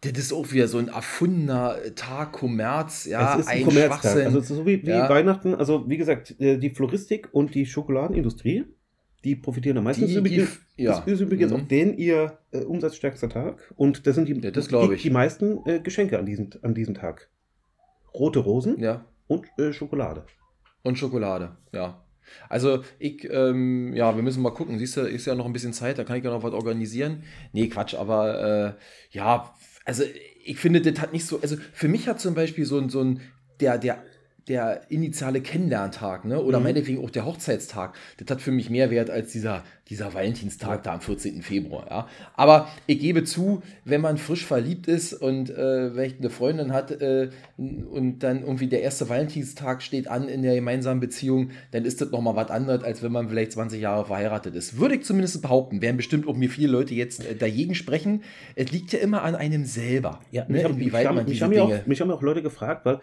das 0.00 0.12
ist 0.18 0.32
auch 0.32 0.50
wieder 0.50 0.66
so 0.66 0.78
ein 0.78 0.88
erfundener 0.88 1.76
Tag, 1.94 2.32
Kommerz, 2.32 3.04
ja, 3.04 3.34
es 3.34 3.42
ist 3.42 3.46
ein, 3.48 3.58
ein 3.58 3.64
Kommerztag. 3.66 4.00
Schwachsinn. 4.00 4.26
Also 4.26 4.38
es 4.40 4.50
ist 4.50 4.56
so 4.56 4.66
wie, 4.66 4.82
wie 4.84 4.90
Ja. 4.90 5.08
Weihnachten. 5.08 5.54
Also 5.54 5.88
wie 5.88 5.98
gesagt, 5.98 6.34
äh, 6.40 6.56
die 6.58 6.70
Floristik 6.70 7.28
und 7.30 7.54
die 7.54 7.64
Schokoladenindustrie 7.66 8.64
Die 9.24 9.36
profitieren 9.36 9.76
am 9.78 9.84
meisten. 9.84 10.06
Die- 10.06 10.14
das 10.14 10.22
ist 10.22 10.26
übrigens, 10.26 10.60
ja. 10.76 10.96
das 10.98 11.06
ist 11.06 11.20
übrigens 11.20 11.52
Mhm. 11.52 11.56
auch 11.60 11.68
den 11.68 11.96
ihr 11.98 12.38
äh, 12.52 12.60
umsatzstärkster 12.64 13.28
Tag. 13.28 13.72
Und 13.76 14.06
das 14.06 14.14
sind 14.14 14.28
die, 14.28 14.34
Ja, 14.40 14.50
das 14.50 14.68
die, 14.68 14.92
ich. 14.94 15.02
die 15.02 15.10
meisten 15.10 15.58
äh, 15.66 15.80
Geschenke 15.80 16.18
an 16.18 16.26
diesem, 16.26 16.50
an 16.62 16.74
diesem 16.74 16.94
Tag. 16.94 17.28
Rote 18.14 18.38
Rosen 18.40 18.78
Ja. 18.80 19.04
und 19.26 19.46
äh, 19.58 19.72
Schokolade. 19.72 20.24
Und 20.82 20.98
Schokolade, 20.98 21.56
ja. 21.72 22.02
Also 22.48 22.82
ich, 22.98 23.28
ähm, 23.30 23.92
ja, 23.94 24.14
wir 24.14 24.22
müssen 24.22 24.42
mal 24.42 24.50
gucken. 24.54 24.78
Siehst 24.78 24.96
du, 24.96 25.00
ist 25.02 25.26
ja 25.26 25.34
noch 25.34 25.46
ein 25.46 25.52
bisschen 25.52 25.72
Zeit, 25.72 25.98
da 25.98 26.04
kann 26.04 26.16
ich 26.16 26.24
ja 26.24 26.30
noch 26.30 26.42
was 26.44 26.52
organisieren. 26.52 27.24
Nee, 27.52 27.68
Quatsch, 27.68 27.94
aber 27.94 28.76
äh, 28.78 29.16
ja, 29.16 29.52
also 29.84 30.04
ich 30.44 30.56
finde, 30.58 30.80
das 30.80 31.00
hat 31.00 31.12
nicht 31.12 31.26
so, 31.26 31.40
also 31.40 31.56
für 31.72 31.88
mich 31.88 32.08
hat 32.08 32.20
zum 32.20 32.34
Beispiel 32.34 32.64
so 32.64 32.78
ein, 32.78 32.88
so 32.88 33.00
ein, 33.02 33.20
der, 33.60 33.78
der, 33.78 34.02
der 34.50 34.82
initiale 34.90 35.40
Kennenlerntag, 35.40 36.24
ne? 36.26 36.42
Oder 36.42 36.58
Mhm. 36.58 36.64
meinetwegen 36.64 37.02
auch 37.04 37.08
der 37.10 37.24
Hochzeitstag, 37.24 37.94
das 38.18 38.28
hat 38.30 38.42
für 38.42 38.50
mich 38.50 38.68
mehr 38.68 38.90
Wert 38.90 39.08
als 39.08 39.32
dieser, 39.32 39.62
dieser 39.88 40.12
Valentinstag 40.12 40.82
da 40.82 40.92
am 40.94 41.00
14. 41.00 41.40
Februar, 41.42 41.86
ja. 41.88 42.08
Aber 42.34 42.68
ich 42.86 42.98
gebe 42.98 43.24
zu, 43.24 43.62
wenn 43.84 44.00
man 44.00 44.18
frisch 44.18 44.44
verliebt 44.44 44.86
ist 44.88 45.12
und 45.14 45.50
äh, 45.50 45.90
vielleicht 45.92 46.18
eine 46.18 46.30
Freundin 46.30 46.72
hat 46.72 46.90
äh, 47.00 47.30
und 47.56 48.18
dann 48.20 48.42
irgendwie 48.42 48.66
der 48.66 48.82
erste 48.82 49.08
Valentinstag 49.08 49.82
steht 49.82 50.08
an 50.08 50.28
in 50.28 50.42
der 50.42 50.54
gemeinsamen 50.56 51.00
Beziehung, 51.00 51.50
dann 51.70 51.84
ist 51.84 52.00
das 52.00 52.10
nochmal 52.10 52.36
was 52.36 52.50
anderes, 52.50 52.82
als 52.82 53.02
wenn 53.02 53.12
man 53.12 53.28
vielleicht 53.28 53.52
20 53.52 53.80
Jahre 53.80 54.04
verheiratet 54.06 54.54
ist. 54.56 54.78
Würde 54.78 54.96
ich 54.96 55.04
zumindest 55.04 55.40
behaupten, 55.42 55.80
werden 55.80 55.96
bestimmt 55.96 56.26
auch 56.26 56.36
mir 56.36 56.50
viele 56.50 56.68
Leute 56.68 56.94
jetzt 56.94 57.24
äh, 57.24 57.36
dagegen 57.36 57.74
sprechen. 57.74 58.22
Es 58.56 58.72
liegt 58.72 58.92
ja 58.92 58.98
immer 58.98 59.22
an 59.22 59.34
einem 59.36 59.64
selber, 59.64 60.20
Ja, 60.32 60.42
ne, 60.48 60.54
mich, 60.54 60.64
haben, 60.64 60.76
mich, 60.76 60.92
haben, 60.94 61.24
mich, 61.24 61.42
haben 61.42 61.52
ja 61.52 61.62
auch, 61.62 61.86
mich 61.86 62.00
haben 62.00 62.08
ja 62.08 62.14
auch 62.16 62.22
Leute 62.22 62.42
gefragt, 62.42 62.84
weil 62.84 63.00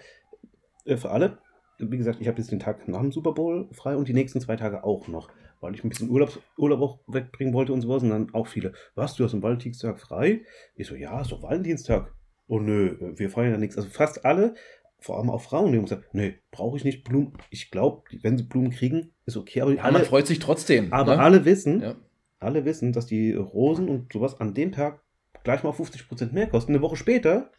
äh, 0.88 0.98
für 0.98 1.12
alle, 1.12 1.38
wie 1.80 1.98
gesagt, 1.98 2.20
ich 2.22 2.28
habe 2.28 2.38
jetzt 2.40 2.52
den 2.52 2.60
Tag 2.60 2.88
nach 2.88 3.02
dem 3.02 3.12
Super 3.12 3.34
Bowl 3.34 3.68
frei 3.72 3.96
und 3.96 4.08
die 4.08 4.14
nächsten 4.14 4.42
zwei 4.42 4.56
Tage 4.56 4.84
auch 4.84 5.08
noch, 5.08 5.30
weil 5.62 5.76
ich 5.76 5.84
ein 5.84 5.90
bisschen 5.90 6.10
Urlaub, 6.10 6.40
Urlaub 6.58 6.82
auch 6.82 7.00
wegbringen 7.08 7.54
wollte 7.54 7.74
und 7.74 7.82
sowas. 7.82 8.02
Und 8.04 8.10
dann 8.10 8.34
auch 8.34 8.48
viele, 8.48 8.74
was, 8.96 9.16
du 9.16 9.24
hast 9.24 9.34
am 9.34 9.44
Valentinstag 9.44 10.00
frei? 10.00 10.42
Ich 10.76 10.88
so, 10.88 10.96
ja, 10.96 11.22
ist 11.22 11.32
doch 11.32 11.44
Valentinstag. 11.44 12.12
Oh 12.48 12.60
nö, 12.60 13.14
wir 13.16 13.30
feiern 13.30 13.52
ja 13.52 13.58
nichts. 13.58 13.78
Also 13.78 13.90
fast 13.90 14.26
alle, 14.26 14.56
vor 15.00 15.20
allem 15.20 15.30
auch 15.30 15.42
Frauen, 15.42 15.72
die 15.72 15.78
haben 15.78 15.86
gesagt, 15.86 16.14
nee, 16.14 16.36
brauche 16.50 16.78
ich 16.78 16.84
nicht 16.84 17.04
Blumen. 17.04 17.34
Ich 17.52 17.70
glaube, 17.70 18.04
wenn 18.24 18.38
sie 18.38 18.44
Blumen 18.46 18.72
kriegen, 18.72 19.12
ist 19.26 19.38
okay. 19.38 19.62
Aber, 19.62 19.74
ja, 19.74 19.84
alle, 19.84 20.00
man 20.00 20.06
freut 20.06 20.26
sich 20.26 20.40
trotzdem. 20.40 20.92
aber 20.92 21.18
ne? 21.18 21.22
alle 21.22 21.46
wissen, 21.46 21.82
Ja. 21.82 21.96
alle 22.40 22.66
wissen, 22.66 22.94
dass 22.94 23.06
die 23.06 23.34
Rosen 23.34 23.90
und 23.90 24.12
sowas 24.14 24.40
an 24.40 24.54
dem 24.56 24.72
Tag 24.72 25.02
gleich 25.44 25.64
mal 25.64 25.72
50% 25.72 26.34
mehr 26.34 26.48
kosten. 26.48 26.72
Eine 26.72 26.82
Woche 26.82 26.96
später 26.96 27.52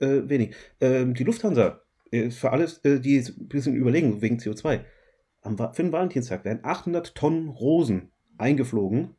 äh, 0.00 0.22
wenig. 0.24 0.54
Ähm, 0.80 1.14
die 1.14 1.24
Lufthansa 1.24 1.82
für 2.30 2.50
alles, 2.52 2.78
äh, 2.84 3.00
die 3.00 3.18
ein 3.18 3.48
bisschen 3.48 3.74
überlegen 3.74 4.20
wegen 4.22 4.38
CO2. 4.38 4.80
Am, 5.42 5.56
für 5.56 5.82
den 5.82 5.92
Valentinstag 5.92 6.44
werden 6.44 6.60
800 6.62 7.14
Tonnen 7.14 7.48
Rosen 7.48 8.10
eingeflogen. 8.38 9.14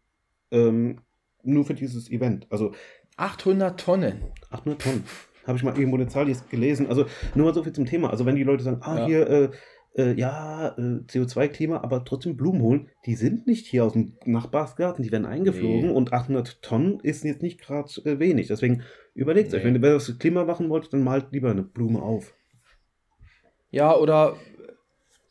Ähm, 0.51 0.99
nur 1.43 1.65
für 1.65 1.73
dieses 1.73 2.09
Event. 2.11 2.47
Also 2.49 2.73
800 3.17 3.79
Tonnen. 3.79 4.21
800 4.49 4.81
Tonnen. 4.81 5.03
Habe 5.47 5.57
ich 5.57 5.63
mal 5.63 5.75
irgendwo 5.75 5.97
eine 5.97 6.07
Zahl 6.07 6.31
gelesen. 6.49 6.87
Also 6.87 7.05
nur 7.33 7.47
mal 7.47 7.53
so 7.53 7.63
viel 7.63 7.73
zum 7.73 7.85
Thema. 7.85 8.09
Also 8.11 8.25
wenn 8.25 8.35
die 8.35 8.43
Leute 8.43 8.63
sagen, 8.63 8.81
ah, 8.81 8.99
Ja. 8.99 9.05
hier, 9.07 9.29
äh, 9.29 9.49
äh, 9.95 10.13
ja, 10.13 10.69
äh, 10.77 11.01
CO2-Klima, 11.07 11.81
aber 11.81 12.05
trotzdem 12.05 12.37
Blumen 12.37 12.61
holen, 12.61 12.89
die 13.05 13.15
sind 13.15 13.47
nicht 13.47 13.65
hier 13.65 13.83
aus 13.83 13.93
dem 13.93 14.13
Nachbarsgarten, 14.25 15.03
die 15.03 15.11
werden 15.11 15.25
eingeflogen 15.25 15.87
Nee. 15.89 15.93
und 15.95 16.13
800 16.13 16.61
Tonnen 16.61 16.99
ist 17.01 17.23
jetzt 17.23 17.41
nicht 17.41 17.59
gerade 17.59 17.89
äh, 18.05 18.19
wenig. 18.19 18.47
Deswegen 18.47 18.83
überlegt 19.15 19.53
euch, 19.53 19.63
Nee. 19.63 19.73
wenn 19.73 19.83
ihr 19.83 19.93
das 19.93 20.17
Klima 20.19 20.45
machen 20.45 20.69
wollt, 20.69 20.93
dann 20.93 21.03
malt 21.03 21.27
lieber 21.31 21.49
eine 21.51 21.63
Blume 21.63 22.01
auf. 22.01 22.33
Ja, 23.71 23.95
oder 23.95 24.35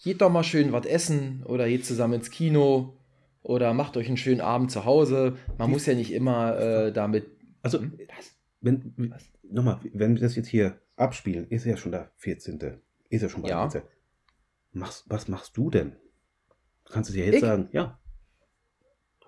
geht 0.03 0.21
doch 0.21 0.31
mal 0.31 0.43
schön 0.45 0.73
was 0.73 0.87
essen 0.87 1.43
oder 1.45 1.69
geht 1.69 1.85
zusammen 1.87 2.15
ins 2.15 2.31
Kino 2.31 2.95
oder 3.43 3.73
macht 3.75 3.97
euch 3.97 4.09
einen 4.09 4.17
schönen 4.17 4.41
Abend 4.41 4.71
zu 4.71 4.85
Hause. 4.85 5.37
Man 5.59 5.71
muss 5.71 5.87
ja 5.87 5.95
nicht 5.95 6.13
immer 6.13 6.59
äh, 6.59 6.93
damit. 6.93 7.27
Also, 7.63 7.79
Hm? 7.81 7.99
wenn, 8.63 9.15
nochmal, 9.43 9.81
wenn 9.93 10.15
wir 10.15 10.21
das 10.23 10.37
jetzt 10.37 10.49
hier 10.49 10.81
abspielen, 10.97 11.47
ist 11.49 11.65
ja 11.65 11.77
schon 11.77 11.93
der 11.93 12.11
14. 12.17 12.59
Ist 13.11 13.23
ja 13.23 13.29
schon 13.29 13.43
bald 13.43 13.51
Ja. 13.53 13.63
der 13.69 13.71
14.. 13.83 13.91
Machst, 14.73 15.05
was 15.09 15.29
machst 15.29 15.57
du 15.57 15.71
denn? 15.71 15.97
Kannst 16.89 17.11
du 17.11 17.15
dir 17.15 17.27
jetzt 17.27 17.37
Ich? 17.37 17.41
sagen, 17.43 17.69
ja. 17.73 17.99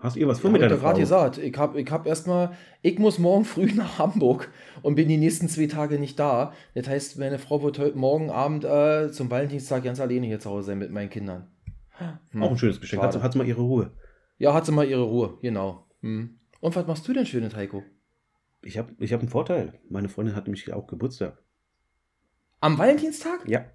Hast 0.02 0.16
du 0.16 0.20
ihr 0.20 0.26
was 0.26 0.40
vor 0.40 0.50
Ja, 0.50 0.54
mit 0.54 0.62
deiner 0.62 0.78
Frau? 0.78 0.94
gesagt, 0.94 1.38
ich 1.38 1.56
habe 1.56 1.80
ich 1.80 1.88
hab 1.88 2.06
erstmal, 2.08 2.56
ich 2.82 2.98
muss 2.98 3.20
morgen 3.20 3.44
früh 3.52 3.72
nach 3.72 4.00
Hamburg 4.00 4.50
und 4.82 4.96
bin 4.96 5.06
die 5.06 5.16
nächsten 5.16 5.48
zwei 5.48 5.66
Tage 5.66 6.00
nicht 6.00 6.18
da. 6.18 6.52
Das 6.74 6.88
heißt, 6.88 7.18
meine 7.20 7.38
Frau 7.38 7.62
wird 7.62 7.78
heute 7.78 7.96
morgen 7.96 8.28
Abend 8.28 8.64
äh, 8.64 9.12
zum 9.12 9.30
Valentinstag 9.30 9.84
ganz 9.84 10.00
alleine 10.00 10.26
hier 10.26 10.40
zu 10.40 10.50
Hause 10.50 10.66
sein 10.66 10.78
mit 10.78 10.90
meinen 10.90 11.08
Kindern. 11.08 11.46
Hm. 12.30 12.42
Auch 12.42 12.50
ein 12.50 12.58
schönes 12.58 12.80
Geschenk. 12.80 13.00
Hat, 13.00 13.22
hat 13.22 13.32
sie 13.32 13.38
mal 13.38 13.46
ihre 13.46 13.60
Ruhe. 13.60 13.92
Ja, 14.38 14.52
hat 14.54 14.66
sie 14.66 14.72
mal 14.72 14.88
ihre 14.88 15.02
Ruhe, 15.02 15.38
genau. 15.40 15.86
Hm. 16.00 16.40
Und 16.58 16.74
was 16.74 16.86
machst 16.88 17.06
du 17.06 17.12
denn 17.12 17.24
schönes, 17.24 17.54
Heiko? 17.54 17.84
Ich 18.60 18.78
habe 18.78 18.92
ich 18.98 19.12
hab 19.12 19.20
einen 19.20 19.28
Vorteil. 19.28 19.78
Meine 19.88 20.08
Freundin 20.08 20.34
hat 20.34 20.46
nämlich 20.46 20.72
auch 20.72 20.88
Geburtstag. 20.88 21.38
Am 22.60 22.76
Valentinstag? 22.76 23.48
Ja. 23.48 23.66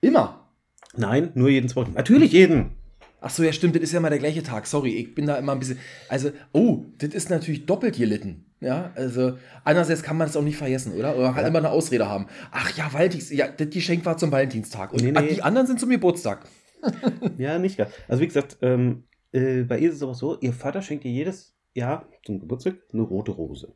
Immer. 0.00 0.48
Nein, 0.96 1.30
nur 1.34 1.48
jeden 1.48 1.68
zweiten. 1.68 1.92
Natürlich 1.92 2.32
jeden. 2.32 2.81
Ach 3.22 3.30
so, 3.30 3.42
ja, 3.44 3.52
stimmt, 3.52 3.76
das 3.76 3.82
ist 3.84 3.92
ja 3.92 4.00
mal 4.00 4.10
der 4.10 4.18
gleiche 4.18 4.42
Tag. 4.42 4.66
Sorry, 4.66 4.90
ich 4.96 5.14
bin 5.14 5.26
da 5.26 5.36
immer 5.36 5.52
ein 5.52 5.58
bisschen. 5.60 5.78
Also, 6.08 6.30
oh, 6.52 6.84
das 6.98 7.10
ist 7.14 7.30
natürlich 7.30 7.66
doppelt 7.66 7.96
gelitten. 7.96 8.46
Ja, 8.60 8.92
also, 8.94 9.38
andererseits 9.64 10.02
kann 10.02 10.16
man 10.16 10.28
es 10.28 10.36
auch 10.36 10.42
nicht 10.42 10.56
vergessen, 10.56 10.92
oder? 10.92 11.14
Oder 11.16 11.24
man 11.26 11.34
kann 11.34 11.42
Ja. 11.44 11.48
immer 11.48 11.58
eine 11.60 11.70
Ausrede 11.70 12.08
haben. 12.08 12.26
Ach 12.50 12.76
ja, 12.76 12.92
Valentins, 12.92 13.30
ja, 13.30 13.48
das 13.48 13.70
Geschenk 13.70 14.04
war 14.04 14.16
zum 14.16 14.30
Valentinstag. 14.32 14.92
Und 14.92 15.02
Nee, 15.02 15.12
ah, 15.14 15.20
nee. 15.22 15.34
die 15.34 15.42
anderen 15.42 15.66
sind 15.66 15.80
zum 15.80 15.88
Geburtstag. 15.90 16.44
Ja, 17.38 17.58
nicht 17.58 17.76
ganz. 17.78 17.92
Also 18.08 18.22
wie 18.22 18.26
gesagt, 18.26 18.58
ähm, 18.60 19.04
äh, 19.32 19.62
bei 19.62 19.78
ihr 19.78 19.90
ist 19.90 19.96
es 19.96 20.02
aber 20.02 20.14
so, 20.14 20.38
ihr 20.40 20.52
Vater 20.52 20.82
schenkt 20.82 21.04
ihr 21.04 21.12
jedes 21.12 21.54
Jahr 21.74 22.08
zum 22.24 22.40
Geburtstag 22.40 22.74
eine 22.92 23.02
rote 23.02 23.30
Rose. 23.32 23.72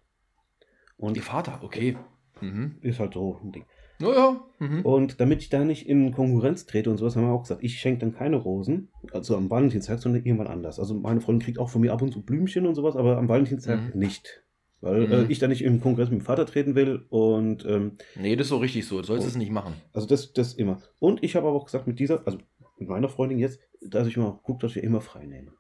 Und 0.97 1.17
Ihr 1.17 1.23
Vater, 1.23 1.61
okay. 1.63 1.97
Mhm. 2.41 2.79
ist 2.83 2.99
halt 2.99 3.15
so 3.15 3.41
ein 3.45 3.53
Ding. 3.53 3.65
Naja. 3.99 4.41
Mhm. 4.59 4.83
Und 4.83 5.21
damit 5.21 5.43
ich 5.43 5.49
da 5.49 5.65
nicht 5.65 5.89
in 5.89 6.13
Konkurrenz 6.13 6.67
trete 6.67 6.91
und 6.91 6.99
sowas, 6.99 7.17
haben 7.17 7.25
wir 7.27 7.33
auch 7.33 7.43
gesagt, 7.43 7.63
ich 7.65 7.79
schenke 7.79 8.01
dann 8.01 8.15
keine 8.15 8.37
Rosen, 8.37 8.89
also 9.13 9.37
am 9.37 9.49
Valentinstag, 9.51 10.01
sondern 10.01 10.25
irgendwann 10.25 10.47
anders. 10.49 10.79
Also 10.79 10.95
meine 10.95 11.21
Freundin 11.21 11.45
kriegt 11.45 11.59
auch 11.59 11.69
von 11.71 11.81
mir 11.81 11.93
ab 11.93 12.03
und 12.03 12.13
zu 12.13 12.23
Blümchen 12.23 12.67
und 12.67 12.75
sowas, 12.75 12.97
aber 12.97 13.17
am 13.17 13.29
Valentinstag 13.29 13.95
Mhm. 13.95 13.99
nicht. 14.01 14.43
Weil 14.83 15.07
Mhm. 15.07 15.13
äh, 15.13 15.25
ich 15.29 15.39
da 15.39 15.49
nicht 15.49 15.63
in 15.65 15.81
Konkurrenz 15.81 16.11
mit 16.11 16.21
dem 16.21 16.25
Vater 16.25 16.45
treten 16.45 16.75
will 16.75 17.07
und 17.09 17.65
ähm, 17.65 17.93
Nee, 18.21 18.37
das 18.37 18.47
ist 18.47 18.51
so 18.51 18.59
richtig 18.59 18.87
so. 18.87 18.99
Du 19.01 19.05
sollst 19.07 19.25
Oh. 19.25 19.29
es 19.29 19.37
nicht 19.37 19.51
machen. 19.51 19.73
Also 19.95 20.07
das, 20.07 20.33
das 20.35 20.53
immer. 20.53 20.79
Und 20.99 21.25
ich 21.25 21.35
habe 21.35 21.47
aber 21.49 21.57
auch 21.57 21.65
gesagt, 21.65 21.87
mit 21.87 21.99
dieser, 21.99 22.27
also 22.27 22.39
mit 22.79 22.89
meiner 22.89 23.09
Freundin 23.09 23.39
jetzt, 23.39 23.59
dass 23.81 24.07
ich 24.07 24.17
mal 24.19 24.39
gucke, 24.43 24.67
dass 24.67 24.77
ich 24.77 24.83
immer 24.85 25.01
frei 25.01 25.25
nehme. 25.25 25.53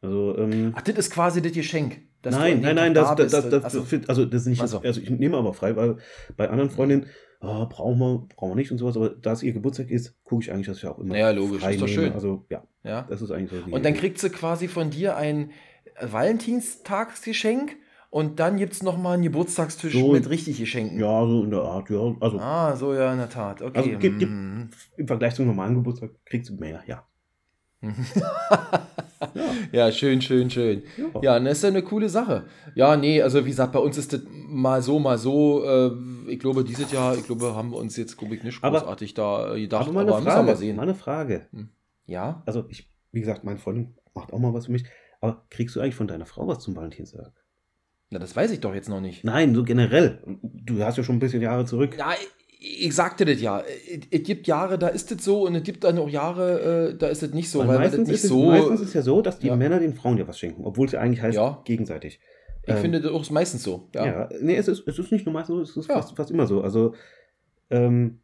Also, 0.00 0.36
ähm, 0.38 0.72
Ach, 0.76 0.82
das 0.82 0.96
ist 0.96 1.10
quasi 1.10 1.42
das 1.42 1.52
Geschenk. 1.52 2.02
nein, 2.24 2.60
nein, 2.60 2.76
nein, 2.76 2.94
das, 2.94 3.08
da 3.08 3.14
das, 3.16 3.32
das, 3.32 3.48
das, 3.48 3.64
Ach 3.64 3.70
so. 3.70 3.82
find- 3.82 4.08
also 4.08 4.24
das 4.26 4.42
ist 4.42 4.46
nicht, 4.48 4.62
Ach 4.62 4.68
so. 4.68 4.78
also 4.80 5.00
ich 5.00 5.10
nehme 5.10 5.36
aber 5.36 5.54
frei, 5.54 5.74
weil 5.74 5.96
bei 6.36 6.48
anderen 6.50 6.70
Freundinnen, 6.70 7.06
oh, 7.40 7.66
brauchen 7.66 7.98
wir, 7.98 8.26
brauchen 8.36 8.50
wir 8.52 8.56
nicht 8.56 8.70
und 8.72 8.78
sowas, 8.78 8.96
aber 8.96 9.10
da 9.10 9.32
es 9.32 9.42
ihr 9.42 9.52
Geburtstag 9.52 9.90
ist, 9.90 10.14
gucke 10.24 10.42
ich 10.44 10.52
eigentlich, 10.52 10.66
dass 10.66 10.78
ich 10.78 10.86
auch 10.86 10.98
immer 10.98 11.16
Ja, 11.16 11.30
logisch, 11.30 11.60
frei 11.62 11.72
ist 11.74 11.80
doch 11.82 11.86
nehme. 11.86 12.02
schön. 12.02 12.12
Also 12.12 12.44
ja, 12.50 12.64
Ja. 12.84 13.02
das 13.08 13.22
ist 13.22 13.30
eigentlich 13.30 13.50
so. 13.60 13.66
die 13.66 13.72
Und 13.72 13.84
dann 13.84 13.94
kriegt 13.94 14.18
sie 14.18 14.30
quasi 14.30 14.68
von 14.68 14.90
dir 14.90 15.16
ein 15.16 15.50
Valentinstagsgeschenk 16.00 17.76
und 18.10 18.40
dann 18.40 18.56
gibt 18.56 18.72
es 18.72 18.82
nochmal 18.82 19.14
einen 19.14 19.22
Geburtstagstisch 19.22 19.92
So- 19.92 20.12
mit 20.12 20.28
richtig 20.30 20.58
Geschenken. 20.58 20.98
Ja, 20.98 21.26
so 21.26 21.44
in 21.44 21.50
der 21.50 21.60
Art, 21.62 21.90
ja. 21.90 22.14
Also 22.20 22.38
Ah, 22.38 22.74
so 22.76 22.94
ja, 22.94 23.12
in 23.12 23.18
der 23.18 23.28
Tat. 23.28 23.60
Okay. 23.62 23.76
Also, 23.78 23.90
gibt- 23.98 24.18
gibt- 24.18 24.32
Mhm. 24.32 24.70
im 24.96 25.06
Vergleich 25.06 25.34
zum 25.34 25.46
normalen 25.46 25.74
Geburtstag 25.74 26.10
kriegt 26.24 26.46
sie 26.46 26.54
mehr, 26.54 26.82
ja. 26.86 27.04
ja. 29.20 29.28
Ja, 29.72 29.92
schön, 29.92 30.20
schön, 30.22 30.50
schön. 30.50 30.82
Ja. 30.96 31.20
Ja, 31.22 31.40
das 31.40 31.58
ist 31.58 31.62
ja 31.64 31.68
eine 31.70 31.82
coole 31.82 32.08
Sache. 32.08 32.44
Ja, 32.74 32.96
nee, 32.96 33.20
also 33.22 33.44
wie 33.44 33.50
gesagt, 33.50 33.72
bei 33.72 33.78
uns 33.78 33.98
ist 33.98 34.12
das 34.12 34.22
mal 34.48 34.80
so, 34.82 34.98
mal 34.98 35.18
so. 35.18 35.64
Äh, 35.64 35.90
ich 36.28 36.38
glaube, 36.38 36.64
dieses 36.64 36.90
Jahr, 36.92 37.16
ich 37.16 37.24
glaube, 37.24 37.54
haben 37.54 37.70
wir 37.70 37.78
uns 37.78 37.96
jetzt, 37.96 38.16
glaube 38.16 38.34
ich, 38.34 38.42
nicht 38.42 38.62
Aber- 38.62 38.80
großartig 38.80 39.14
da 39.14 39.54
äh, 39.54 39.60
gedacht. 39.60 39.82
Aber 39.88 39.92
mal 39.92 40.00
eine 40.02 40.10
müssen 40.12 40.24
wir 40.26 40.32
Frage, 40.32 40.46
mal 40.46 40.56
sehen. 40.56 40.76
mal 40.76 40.82
eine 40.82 40.94
Frage. 40.94 41.46
Ja? 42.06 42.42
Also 42.46 42.64
ich, 42.68 42.90
wie 43.12 43.20
gesagt, 43.20 43.44
meine 43.44 43.58
Freundin 43.58 43.94
macht 44.14 44.32
auch 44.32 44.38
mal 44.38 44.54
was 44.54 44.66
für 44.66 44.72
mich. 44.72 44.84
Aber 45.20 45.44
kriegst 45.50 45.74
du 45.76 45.80
eigentlich 45.80 45.94
von 45.96 46.06
deiner 46.08 46.26
Frau 46.26 46.46
was 46.46 46.60
zum 46.60 46.76
Valentinstag? 46.76 47.32
Na, 48.10 48.18
das 48.18 48.34
weiß 48.36 48.50
ich 48.52 48.60
doch 48.60 48.74
jetzt 48.74 48.88
noch 48.88 49.00
nicht. 49.00 49.24
Nein, 49.24 49.54
so 49.54 49.64
generell. 49.64 50.22
Du 50.42 50.82
hast 50.82 50.96
ja 50.96 51.02
schon 51.04 51.16
ein 51.16 51.20
bisschen 51.20 51.42
Jahre 51.42 51.64
zurück. 51.66 51.96
Ja, 51.98 52.12
ich, 52.60 52.94
sagte 52.94 53.24
das 53.24 53.40
ja. 53.40 53.60
Es, 53.60 54.00
es 54.10 54.22
gibt 54.24 54.46
Jahre, 54.46 54.78
da 54.78 54.88
ist 54.88 55.10
das 55.10 55.24
so 55.24 55.46
und 55.46 55.54
es 55.54 55.62
gibt 55.62 55.84
dann 55.84 55.98
auch 55.98 56.08
Jahre, 56.08 56.90
äh, 56.90 56.96
da 56.98 57.08
ist 57.08 57.22
das 57.22 57.30
nicht 57.32 57.50
so, 57.50 57.60
Weil 57.60 57.68
weil, 57.68 57.78
meistens, 57.78 58.08
nicht 58.08 58.16
ist 58.16 58.24
es, 58.24 58.30
so. 58.30 58.46
meistens 58.46 58.80
ist 58.80 58.94
ja 58.94 59.02
so, 59.02 59.22
dass 59.22 59.38
die 59.38 59.46
Ja. 59.48 59.56
Männer 59.56 59.78
den 59.78 59.94
Frauen 59.94 60.18
ja 60.18 60.26
was 60.26 60.38
schenken, 60.38 60.64
obwohl 60.64 60.86
es 60.86 60.92
ja 60.92 61.00
eigentlich 61.00 61.22
heißt 61.22 61.36
Ja. 61.36 61.62
gegenseitig. 61.64 62.20
ich 62.66 62.74
ähm, 62.74 62.80
finde 62.80 63.00
das 63.00 63.12
auch 63.12 63.30
meistens 63.30 63.62
so. 63.62 63.88
Ja. 63.94 64.06
Ja, 64.06 64.28
nee, 64.40 64.56
es 64.56 64.68
ist, 64.68 64.86
es 64.86 64.98
ist 64.98 65.12
nicht 65.12 65.24
nur 65.24 65.32
meistens 65.32 65.54
so, 65.56 65.62
es 65.62 65.76
ist 65.76 65.86
fast, 65.86 66.16
fast 66.16 66.30
immer 66.30 66.46
so. 66.46 66.60
Also 66.62 66.94
ähm, 67.70 68.20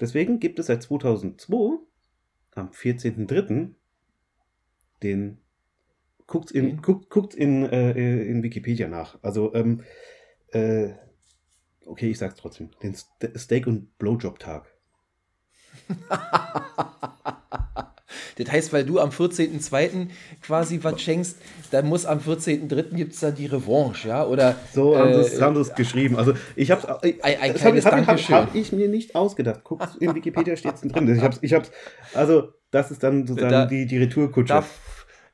deswegen 0.00 0.40
gibt 0.40 0.58
es 0.58 0.66
seit 0.66 0.82
2002 0.82 1.78
am 2.56 2.68
14.03. 2.70 3.70
den 5.02 5.38
guckt 6.26 6.50
in, 6.50 6.64
Den? 6.66 6.82
guckt, 6.82 7.10
guckt 7.10 7.34
in, 7.34 7.64
äh, 7.64 8.22
in 8.24 8.42
Wikipedia 8.42 8.88
nach. 8.88 9.18
Also 9.22 9.54
ähm, 9.54 9.82
äh, 10.52 10.90
okay, 11.86 12.10
ich 12.10 12.18
sag's 12.18 12.34
trotzdem. 12.36 12.70
Den 12.82 12.94
Ste- 12.94 13.38
Steak- 13.38 13.66
und 13.66 13.96
Blowjob-Tag. 13.98 14.64
Das 18.36 18.50
heißt, 18.50 18.72
weil 18.72 18.84
du 18.84 18.98
am 18.98 19.10
14.02. 19.10 20.08
quasi 20.42 20.80
was 20.82 21.00
schenkst, 21.00 21.36
dann 21.70 21.86
muss 21.86 22.04
am 22.04 22.18
14.03. 22.18 22.94
gibt 22.94 23.12
es 23.14 23.20
dann 23.20 23.34
die 23.36 23.46
Revanche, 23.46 24.08
ja? 24.08 24.26
Oder, 24.26 24.56
So 24.72 24.96
haben 24.98 25.10
äh, 25.10 25.22
sie 25.24 25.36
es 25.36 25.68
es 25.68 25.74
geschrieben. 25.74 26.16
Also 26.16 26.34
ich 26.56 26.70
habe 26.72 27.00
ein- 27.02 27.20
ein 27.22 27.52
das 27.52 27.60
kleines 27.60 27.86
hab, 27.86 27.92
Dankeschön. 27.92 28.34
hab 28.34 28.54
ich 28.54 28.72
mir 28.72 28.88
nicht 28.88 29.14
ausgedacht. 29.14 29.60
Guck, 29.62 29.80
in 30.00 30.14
Wikipedia 30.16 30.56
steht 30.56 30.74
es 30.74 30.80
drin. 30.80 31.14
Ich 31.16 31.22
hab's, 31.22 31.38
ich 31.42 31.52
hab's, 31.54 31.70
also 32.12 32.52
das 32.72 32.90
ist 32.90 33.04
dann 33.04 33.24
sozusagen 33.26 33.52
Da- 33.52 33.66
die, 33.66 33.86
die 33.86 33.98
Retourkutsche. 33.98 34.54
Da, 34.54 34.64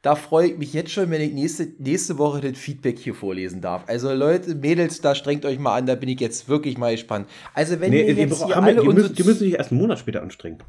da 0.03 0.15
freue 0.15 0.49
ich 0.49 0.59
mich 0.59 0.73
jetzt 0.73 0.93
schon, 0.93 1.11
wenn 1.11 1.21
ich 1.21 1.33
nächste, 1.33 1.69
nächste 1.79 2.17
Woche 2.17 2.41
das 2.41 2.59
Feedback 2.59 2.99
hier 2.99 3.15
vorlesen 3.15 3.61
darf. 3.61 3.85
Also 3.87 4.13
Leute, 4.13 4.55
Mädels, 4.55 5.01
da 5.03 5.15
strengt 5.15 5.45
euch 5.45 5.59
mal 5.59 5.77
an, 5.77 5.87
da 5.87 5.95
bin 5.95 6.09
ich 6.09 6.21
jetzt 6.21 6.49
wirklich 6.49 6.79
mal 6.79 6.93
gespannt. 6.93 7.29
Also 7.53 7.81
wenn 7.81 7.91
nee, 7.91 8.09
ihr 8.09 8.15
die, 8.15 8.23
jetzt 8.23 8.45
hier 8.45 8.57
alle 8.57 8.81
die, 8.81 8.89
müssen, 8.89 9.15
die 9.15 9.23
müssen 9.25 9.41
sich 9.41 9.55
erst 9.55 9.73
einen 9.73 9.81
Monat 9.81 9.99
später 9.99 10.23
anstrengen. 10.23 10.63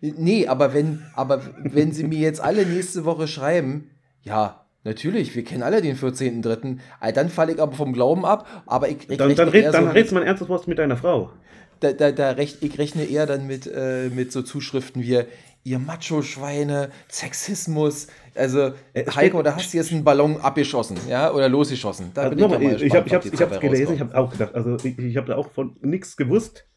Nee, 0.00 0.46
aber 0.46 0.72
wenn, 0.72 1.02
aber 1.14 1.42
wenn 1.58 1.90
sie 1.90 2.04
mir 2.04 2.18
jetzt 2.18 2.40
alle 2.40 2.64
nächste 2.64 3.04
Woche 3.04 3.26
schreiben, 3.26 3.90
ja, 4.22 4.66
natürlich, 4.84 5.34
wir 5.34 5.42
kennen 5.42 5.64
alle 5.64 5.82
den 5.82 5.96
14.3., 5.96 6.78
äh, 7.00 7.12
dann 7.12 7.28
falle 7.28 7.54
ich 7.54 7.60
aber 7.60 7.72
vom 7.72 7.92
Glauben 7.92 8.24
ab, 8.24 8.46
aber 8.66 8.88
ich, 8.88 9.08
ich 9.08 9.18
Dann, 9.18 9.34
dann, 9.34 9.48
red, 9.48 9.74
dann 9.74 9.86
so 9.86 9.90
redst 9.90 10.12
du 10.12 10.14
mit, 10.14 10.14
mal 10.14 10.20
ein 10.20 10.26
ernstes 10.28 10.48
Wort 10.48 10.68
mit 10.68 10.78
deiner 10.78 10.96
Frau. 10.96 11.32
da, 11.80 11.92
da, 11.92 12.12
da 12.12 12.30
rech, 12.30 12.58
ich 12.60 12.78
rechne 12.78 13.04
eher 13.04 13.26
dann 13.26 13.46
mit, 13.46 13.66
äh, 13.66 14.10
mit 14.14 14.32
so 14.32 14.42
Zuschriften 14.42 15.02
wie 15.02 15.22
ihr 15.66 15.80
Macho-Schweine, 15.80 16.90
Sexismus, 17.08 18.06
also 18.36 18.72
Äh, 18.92 19.04
Heiko, 19.14 19.42
da 19.42 19.56
hast 19.56 19.72
du 19.72 19.76
jetzt 19.78 19.90
einen 19.92 20.04
Ballon 20.04 20.40
abgeschossen, 20.40 20.96
ja, 21.08 21.32
oder 21.32 21.48
losgeschossen. 21.48 22.12
Da 22.14 22.22
Also 22.22 22.36
bin 22.36 22.44
ich, 22.44 22.50
mal 22.50 22.62
ich, 22.62 22.68
ich 22.68 22.92
gespannt, 22.92 23.12
habe 23.12 23.26
ich 23.26 23.32
hab's 23.32 23.38
dabei 23.38 23.58
gelesen, 23.58 23.94
ich 23.94 24.00
habe 24.00 24.16
auch 24.16 24.30
gedacht, 24.30 24.54
also 24.54 24.76
ich, 24.84 24.96
ich 24.96 25.16
habe 25.16 25.26
da 25.26 25.36
auch 25.36 25.50
von 25.50 25.76
nichts 25.82 26.16
gewusst 26.16 26.68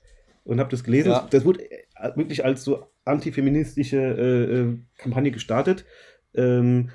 und 0.44 0.60
habe 0.60 0.72
das 0.72 0.84
gelesen. 0.84 1.12
Ja. 1.12 1.28
Das 1.30 1.46
wurde 1.46 1.70
äh, 1.70 2.16
wirklich 2.16 2.44
als 2.44 2.64
so 2.64 2.88
antifeministische 3.06 3.98
äh, 3.98 4.78
Kampagne 4.98 5.30
gestartet. 5.30 5.86
Ähm, 6.34 6.90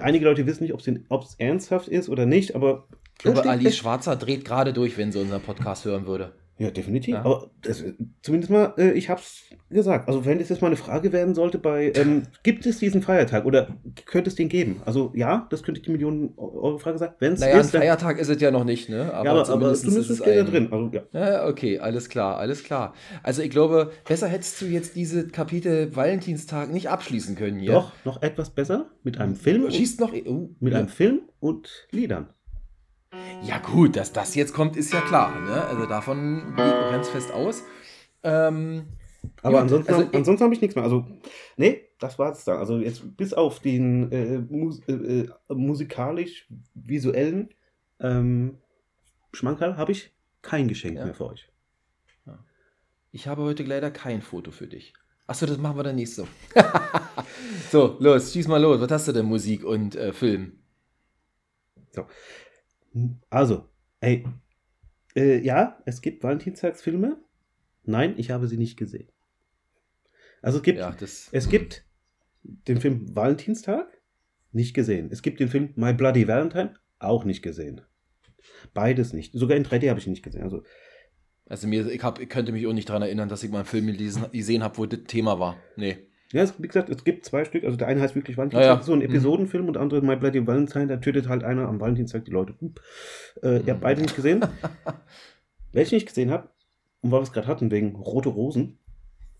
einige 0.00 0.24
Leute 0.24 0.46
wissen 0.46 0.62
nicht, 0.62 0.72
ob 0.72 1.22
es 1.22 1.34
ernsthaft 1.36 1.88
ist 1.88 2.08
oder 2.08 2.24
nicht, 2.24 2.54
aber 2.54 2.88
Ich 3.18 3.24
glaube, 3.24 3.46
Alice 3.46 3.76
Schwarzer 3.76 4.16
dreht 4.16 4.46
gerade 4.46 4.72
durch, 4.72 4.96
wenn 4.96 5.12
sie 5.12 5.20
unseren 5.20 5.42
Podcast 5.42 5.84
hören 5.84 6.06
würde. 6.06 6.32
Ja, 6.60 6.70
definitiv. 6.70 7.14
Ja. 7.14 7.24
Aber 7.24 7.50
das, 7.62 7.82
zumindest 8.20 8.50
mal, 8.50 8.74
äh, 8.76 8.90
ich 8.92 9.08
habe 9.08 9.18
es 9.22 9.44
gesagt. 9.70 10.08
Also 10.08 10.26
wenn 10.26 10.38
das 10.38 10.50
jetzt 10.50 10.60
mal 10.60 10.66
eine 10.66 10.76
Frage 10.76 11.10
werden 11.10 11.34
sollte 11.34 11.56
bei, 11.58 11.90
ähm, 11.96 12.24
gibt 12.42 12.66
es 12.66 12.78
diesen 12.78 13.00
Feiertag 13.00 13.46
oder 13.46 13.68
könnte 14.04 14.28
es 14.28 14.36
den 14.36 14.50
geben? 14.50 14.82
Also 14.84 15.10
ja, 15.16 15.46
das 15.48 15.62
könnte 15.62 15.80
die 15.80 15.90
Millionen 15.90 16.34
Euro 16.36 16.76
Frage 16.76 16.98
sein. 16.98 17.12
Wenn 17.18 17.32
es 17.32 17.40
Naja, 17.40 17.54
ein 17.54 17.60
ist, 17.62 17.72
dann, 17.72 17.80
Feiertag 17.80 18.18
ist 18.18 18.28
es 18.28 18.38
ja 18.42 18.50
noch 18.50 18.64
nicht, 18.64 18.90
ne? 18.90 18.98
ja, 18.98 19.12
aber, 19.14 19.30
aber 19.30 19.44
zumindest 19.46 19.82
zumindest 19.84 20.10
ist 20.10 20.18
es 20.18 20.22
steht 20.22 20.36
da 20.36 20.40
ein- 20.44 20.50
drin. 20.50 20.68
Also, 20.70 20.90
ja. 20.92 21.02
Ja, 21.30 21.46
okay, 21.48 21.78
alles 21.78 22.10
klar, 22.10 22.36
alles 22.36 22.62
klar. 22.62 22.92
Also 23.22 23.40
ich 23.40 23.48
glaube, 23.50 23.90
besser 24.06 24.28
hättest 24.28 24.60
du 24.60 24.66
jetzt 24.66 24.96
diese 24.96 25.28
Kapitel 25.28 25.96
Valentinstag 25.96 26.70
nicht 26.70 26.90
abschließen 26.90 27.36
können 27.36 27.58
hier. 27.58 27.72
Doch, 27.72 27.92
noch 28.04 28.20
etwas 28.20 28.50
besser 28.50 28.90
mit 29.02 29.16
einem 29.18 29.34
Film, 29.34 29.70
Schießt 29.70 29.98
noch. 30.00 30.12
Oh, 30.26 30.50
mit 30.60 30.74
ja. 30.74 30.78
einem 30.80 30.88
Film 30.88 31.20
und 31.40 31.86
Liedern. 31.90 32.28
Ja, 33.42 33.58
gut, 33.58 33.96
dass 33.96 34.12
das 34.12 34.34
jetzt 34.34 34.52
kommt, 34.52 34.76
ist 34.76 34.92
ja 34.92 35.00
klar. 35.00 35.38
Ne? 35.40 35.64
Also 35.64 35.86
davon 35.86 36.52
gehe 36.56 36.66
ich 36.66 36.90
ganz 36.90 37.08
fest 37.08 37.32
aus. 37.32 37.62
Ähm, 38.22 38.86
Aber 39.42 39.54
gut, 39.54 39.62
ansonsten, 39.62 39.94
also, 39.94 40.08
ansonsten 40.12 40.44
habe 40.44 40.54
ich 40.54 40.60
nichts 40.60 40.76
mehr. 40.76 40.84
Also, 40.84 41.06
nee, 41.56 41.88
das 41.98 42.18
war 42.18 42.32
es 42.32 42.44
dann. 42.44 42.58
Also 42.58 42.78
jetzt 42.78 43.16
bis 43.16 43.32
auf 43.32 43.60
den 43.60 44.12
äh, 44.12 44.38
mus 44.38 44.80
äh, 44.88 44.92
äh, 44.92 45.28
musikalisch-visuellen 45.48 47.48
ähm, 47.98 48.58
Schmankerl 49.32 49.76
habe 49.76 49.92
ich 49.92 50.12
kein 50.42 50.68
Geschenk 50.68 50.96
Ja. 50.96 51.04
mehr 51.06 51.14
für 51.14 51.28
euch. 51.28 51.46
ich 53.12 53.26
habe 53.26 53.42
heute 53.42 53.62
leider 53.62 53.90
kein 53.90 54.22
Foto 54.22 54.50
für 54.50 54.66
dich. 54.66 54.92
Achso, 55.26 55.46
das 55.46 55.58
machen 55.58 55.76
wir 55.76 55.84
dann 55.84 55.96
nächste. 55.96 56.26
so, 57.70 57.96
los, 58.00 58.32
schieß 58.32 58.48
mal 58.48 58.60
los. 58.60 58.80
Was 58.80 58.90
hast 58.90 59.08
du 59.08 59.12
denn 59.12 59.26
Musik 59.26 59.64
und 59.64 59.94
äh, 59.96 60.12
Film? 60.12 60.56
Also, 63.28 63.68
ey, 64.00 64.24
äh, 65.16 65.38
ja, 65.40 65.80
es 65.86 66.00
gibt 66.00 66.22
Valentinstagsfilme. 66.22 67.18
Nein, 67.84 68.14
ich 68.16 68.30
habe 68.30 68.46
sie 68.48 68.56
nicht 68.56 68.76
gesehen. 68.76 69.08
Also 70.42 70.58
es 70.58 70.64
gibt, 70.64 70.78
Ja, 70.78 70.92
das. 70.92 71.28
es 71.32 71.48
gibt 71.48 71.84
den 72.42 72.80
Film 72.80 73.14
Valentinstag, 73.14 74.00
nicht 74.52 74.74
gesehen. 74.74 75.08
Es 75.12 75.22
gibt 75.22 75.38
den 75.40 75.48
Film 75.48 75.72
My 75.76 75.92
Bloody 75.92 76.26
Valentine, 76.26 76.74
auch 76.98 77.24
nicht 77.24 77.42
gesehen. 77.42 77.82
Beides 78.74 79.12
nicht. 79.12 79.32
Sogar 79.34 79.56
in 79.56 79.64
3D 79.64 79.88
habe 79.90 80.00
ich 80.00 80.06
ihn 80.06 80.12
nicht 80.12 80.22
gesehen. 80.24 80.42
Also, 80.42 80.62
Also 81.46 81.68
mir, 81.68 81.86
ich, 81.90 82.02
hab, 82.02 82.20
ich 82.20 82.28
könnte 82.28 82.52
mich 82.52 82.66
auch 82.66 82.72
nicht 82.72 82.88
daran 82.88 83.02
erinnern, 83.02 83.28
dass 83.28 83.42
ich 83.42 83.50
mal 83.50 83.58
einen 83.58 83.66
Film 83.66 83.86
gelesen, 83.86 84.24
gesehen 84.32 84.62
habe, 84.62 84.78
wo 84.78 84.86
das 84.86 85.00
Thema 85.06 85.38
war. 85.38 85.56
Nee. 85.76 85.98
Ja, 86.32 86.42
es, 86.42 86.54
wie 86.62 86.66
gesagt, 86.68 86.88
es 86.90 87.02
gibt 87.04 87.24
zwei 87.24 87.44
Stück. 87.44 87.64
Also 87.64 87.76
der 87.76 87.88
eine 87.88 88.00
heißt 88.00 88.14
wirklich 88.14 88.36
Valentinstag, 88.36 88.78
Ja, 88.78 88.82
so 88.82 88.92
ein 88.92 88.98
Mhm. 89.00 89.04
Episodenfilm 89.06 89.66
und 89.66 89.74
der 89.74 89.82
andere 89.82 90.00
My 90.02 90.16
Bloody 90.16 90.46
Valentine, 90.46 90.86
da 90.86 90.96
tötet 90.98 91.28
halt 91.28 91.42
einer 91.44 91.66
am 91.68 91.80
Valentinstag 91.80 92.24
die 92.24 92.30
Leute. 92.30 92.54
Äh, 93.42 93.56
Ihr 93.56 93.62
Mhm. 93.62 93.68
habt 93.70 93.80
beide 93.80 94.02
nicht 94.02 94.14
gesehen. 94.16 94.40
Welchen 95.72 95.94
ich 95.96 96.06
gesehen 96.06 96.30
habe, 96.30 96.48
und 97.00 97.10
weil 97.12 97.20
wir 97.20 97.24
es 97.24 97.32
gerade 97.32 97.46
hatten, 97.46 97.70
wegen 97.70 97.94
Rote 97.96 98.28
Rosen, 98.28 98.78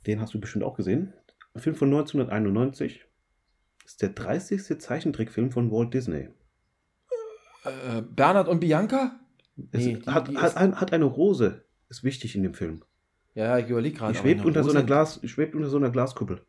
den 0.07 0.21
hast 0.21 0.33
du 0.35 0.41
bestimmt 0.41 0.65
auch 0.65 0.77
gesehen. 0.77 1.13
Ein 1.55 1.61
Film 1.61 1.75
von 1.77 1.89
1991. 1.89 3.05
Das 3.83 3.93
ist 3.93 4.03
der 4.03 4.11
30. 4.11 4.79
Zeichentrickfilm 4.81 5.51
von 5.51 5.71
Walt 5.73 5.93
Disney. 5.93 6.29
Äh, 7.65 8.03
Bernhard 8.03 8.49
und 8.49 8.61
Bianca? 8.61 9.19
Nee, 9.57 9.97
die- 9.97 10.07
hat, 10.07 10.29
die 10.29 10.37
hat, 10.39 10.57
ein, 10.57 10.81
hat 10.81 10.93
eine 10.93 11.05
Rose. 11.05 11.65
Ist 11.89 12.05
wichtig 12.05 12.35
in 12.37 12.43
dem 12.45 12.55
Film. 12.55 12.83
Ja, 13.35 13.59
ich 13.59 13.69
überlege 13.69 13.99
gerade. 13.99 14.13
Die 14.13 14.19
schwebt 14.19 14.41
so 14.43 14.49
einer 14.49 14.63
Rose- 14.63 14.85
Glas, 14.85 15.21
schwebt 15.25 15.55
unter 15.55 15.69
so 15.69 15.77
einer 15.77 15.91
Glaskuppel. 15.91 16.41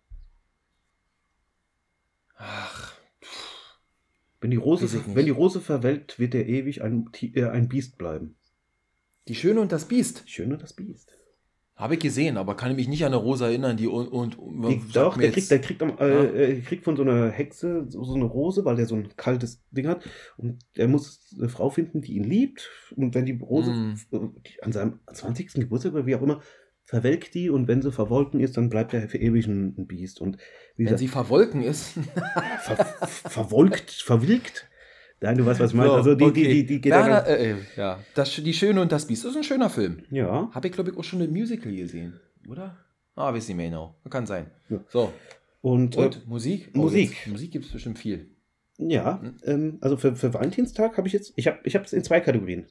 Wenn 4.42 4.52
die 4.52 4.58
Rose, 4.58 4.90
wenn 5.16 5.26
die 5.26 5.32
Rose 5.32 5.62
verwelkt, 5.62 6.20
wird 6.20 6.34
er 6.36 6.48
ewig 6.48 6.82
ein, 6.82 7.10
äh, 7.22 7.46
ein 7.46 7.70
Biest 7.70 7.98
bleiben. 7.98 8.36
die 9.28 9.36
Schöne 9.36 9.62
und 9.62 9.72
das 9.72 9.86
Biest. 9.86 10.24
Schöner 10.28 10.58
das 10.58 10.74
Biest. 10.74 11.18
Habe 11.76 11.94
ich 11.96 12.00
gesehen, 12.00 12.38
aber 12.38 12.56
kann 12.56 12.70
ich 12.72 12.78
mich 12.78 12.88
nicht 12.88 13.04
an 13.06 13.14
eine 13.14 13.16
Rosa 13.22 13.48
erinnern, 13.48 13.76
die 13.78 13.88
und. 13.88 14.08
und 14.10 14.38
Die, 14.70 14.82
doch, 14.94 15.18
der 15.18 15.32
kriegt, 15.32 15.50
der, 15.50 15.60
kriegt 15.62 15.82
am, 15.82 15.90
Ja. 15.98 16.06
äh, 16.06 16.52
äh, 16.52 16.62
kriegt 16.62 16.84
von 16.84 16.96
so 16.96 17.02
einer 17.02 17.30
Hexe 17.30 17.86
so, 17.88 18.04
so 18.04 18.14
eine 18.14 18.26
Rose, 18.26 18.66
weil 18.66 18.76
der 18.76 18.86
so 18.86 18.96
ein 18.96 19.10
kaltes 19.16 19.64
Ding 19.72 19.88
hat. 19.88 20.04
Und 20.38 20.60
er 20.76 20.88
muss 20.88 21.34
eine 21.40 21.50
Frau 21.50 21.70
finden, 21.72 22.02
die 22.02 22.14
ihn 22.18 22.24
liebt. 22.24 22.70
Und 22.96 23.16
wenn 23.16 23.26
die 23.26 23.34
Rose 23.40 23.72
Mm. 23.72 23.94
äh, 24.12 24.20
die 24.48 24.62
an 24.64 24.72
seinem 24.72 25.00
20. 25.12 25.54
Geburtstag 25.62 25.94
oder 25.94 26.06
wie 26.06 26.16
auch 26.16 26.22
immer, 26.22 26.42
verwelkt 26.84 27.34
die. 27.34 27.50
Und 27.50 27.68
wenn 27.68 27.82
sie 27.82 27.92
verwolken 27.92 28.40
ist, 28.40 28.58
dann 28.58 28.70
bleibt 28.70 28.94
er 28.94 29.08
für 29.10 29.18
ewig 29.18 29.48
ein, 29.48 29.76
ein 29.78 29.88
Biest. 29.88 30.22
Und 30.22 30.38
wenn 30.78 30.86
gesagt, 30.86 31.00
sie 31.00 31.08
verwolken 31.08 31.64
ist. 31.64 31.94
ver, 32.62 32.86
verwolkt, 33.06 33.92
verwilkt. 33.92 34.68
Nein, 35.24 35.38
du 35.38 35.46
weißt, 35.46 35.60
was 35.60 35.72
ich 35.72 35.78
meine. 35.78 35.90
So, 35.90 35.96
also 35.96 36.16
die, 36.16 36.24
okay. 36.24 36.44
die, 36.44 36.50
die, 36.50 36.66
die 36.66 36.82
geht 36.82 36.92
Bernhard, 36.92 37.28
da 37.28 37.32
äh, 37.36 37.52
äh, 37.52 37.56
ja, 37.78 38.00
das, 38.16 38.34
die 38.34 38.54
Schöne 38.54 38.82
und 38.82 38.92
das 38.92 39.06
Biest. 39.06 39.24
Das 39.24 39.32
ist 39.32 39.38
ein 39.38 39.44
schöner 39.44 39.70
Film. 39.70 40.04
Ja. 40.10 40.50
Habe 40.52 40.68
ich, 40.68 40.74
glaube 40.74 40.90
ich, 40.90 40.98
auch 40.98 41.04
schon 41.04 41.22
im 41.22 41.32
Musical 41.32 41.72
gesehen, 41.76 42.20
oder? 42.50 42.76
Ah, 43.16 43.32
weiß 43.34 43.48
nicht 43.48 43.58
mehr 43.58 43.68
genau. 43.68 43.96
Kann 44.10 44.26
sein. 44.26 44.50
Ja. 44.70 44.84
So, 44.90 45.14
Und, 45.62 45.96
äh, 45.96 46.00
und 46.06 46.28
Musik? 46.28 46.76
Musik. 46.76 47.12
jetzt- 47.12 47.28
Musik 47.28 47.52
gibt 47.52 47.66
es 47.66 47.72
bestimmt 47.72 48.00
viel. 48.00 48.32
Ja, 48.78 49.22
Hm? 49.22 49.38
ähm, 49.44 49.78
also 49.82 49.96
für, 49.98 50.16
für 50.16 50.34
Valentinstag 50.34 50.98
habe 50.98 51.08
ich 51.08 51.14
jetzt, 51.14 51.34
ich 51.36 51.46
habe 51.46 51.60
ich 51.64 51.76
es 51.76 51.94
in 51.94 52.04
zwei 52.04 52.20
Kategorien. 52.20 52.66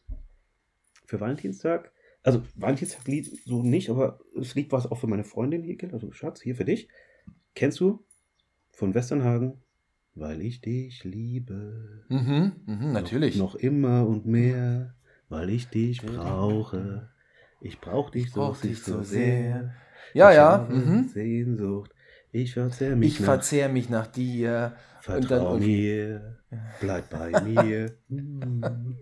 Für 1.06 1.20
Valentinstag, 1.20 1.92
also 2.22 2.42
Valentinstag-Lied 2.56 3.26
so 3.46 3.62
nicht, 3.62 3.90
aber 3.90 4.20
das 4.34 4.54
Lied 4.54 4.70
war 4.72 4.78
es 4.78 4.86
auch 4.86 4.98
für 4.98 5.06
meine 5.06 5.24
Freundin 5.24 5.62
hier, 5.62 5.76
also 5.92 6.10
Schatz, 6.12 6.40
hier 6.42 6.54
für 6.56 6.64
dich. 6.64 6.88
Kennst 7.54 7.80
du 7.80 8.04
von 8.72 8.94
Westernhagen? 8.94 9.60
Weil 10.14 10.42
ich 10.42 10.60
dich 10.60 11.04
liebe. 11.04 12.04
Mhm, 12.08 12.52
mhm, 12.66 12.92
natürlich. 12.92 13.36
Noch, 13.36 13.54
noch 13.54 13.60
immer 13.60 14.06
und 14.06 14.26
mehr, 14.26 14.94
weil 15.28 15.50
ich 15.50 15.68
dich 15.68 16.02
brauche. 16.02 17.08
Ich 17.60 17.80
brauche 17.80 18.10
dich 18.12 18.30
so, 18.32 18.40
brauch 18.40 18.60
dich 18.60 18.82
so 18.82 18.98
so 18.98 19.02
sehr. 19.02 19.72
Ja, 20.14 20.30
ich 20.30 20.36
ja. 20.36 20.50
habe 20.50 20.74
Mhm. 20.74 21.08
Sehnsucht. 21.08 21.94
Ich 22.32 22.54
verzehr 22.54 22.96
mich 22.96 23.12
Ich 23.14 23.20
nach 23.20 23.26
verzehr 23.26 23.68
mich 23.68 23.88
nach 23.88 24.06
dir. 24.08 24.74
und 24.96 25.02
Vertrau 25.04 25.52
dann- 25.54 25.60
mir, 25.66 26.38
bleib 26.80 27.08
bei 27.10 27.40
mir. 27.42 27.96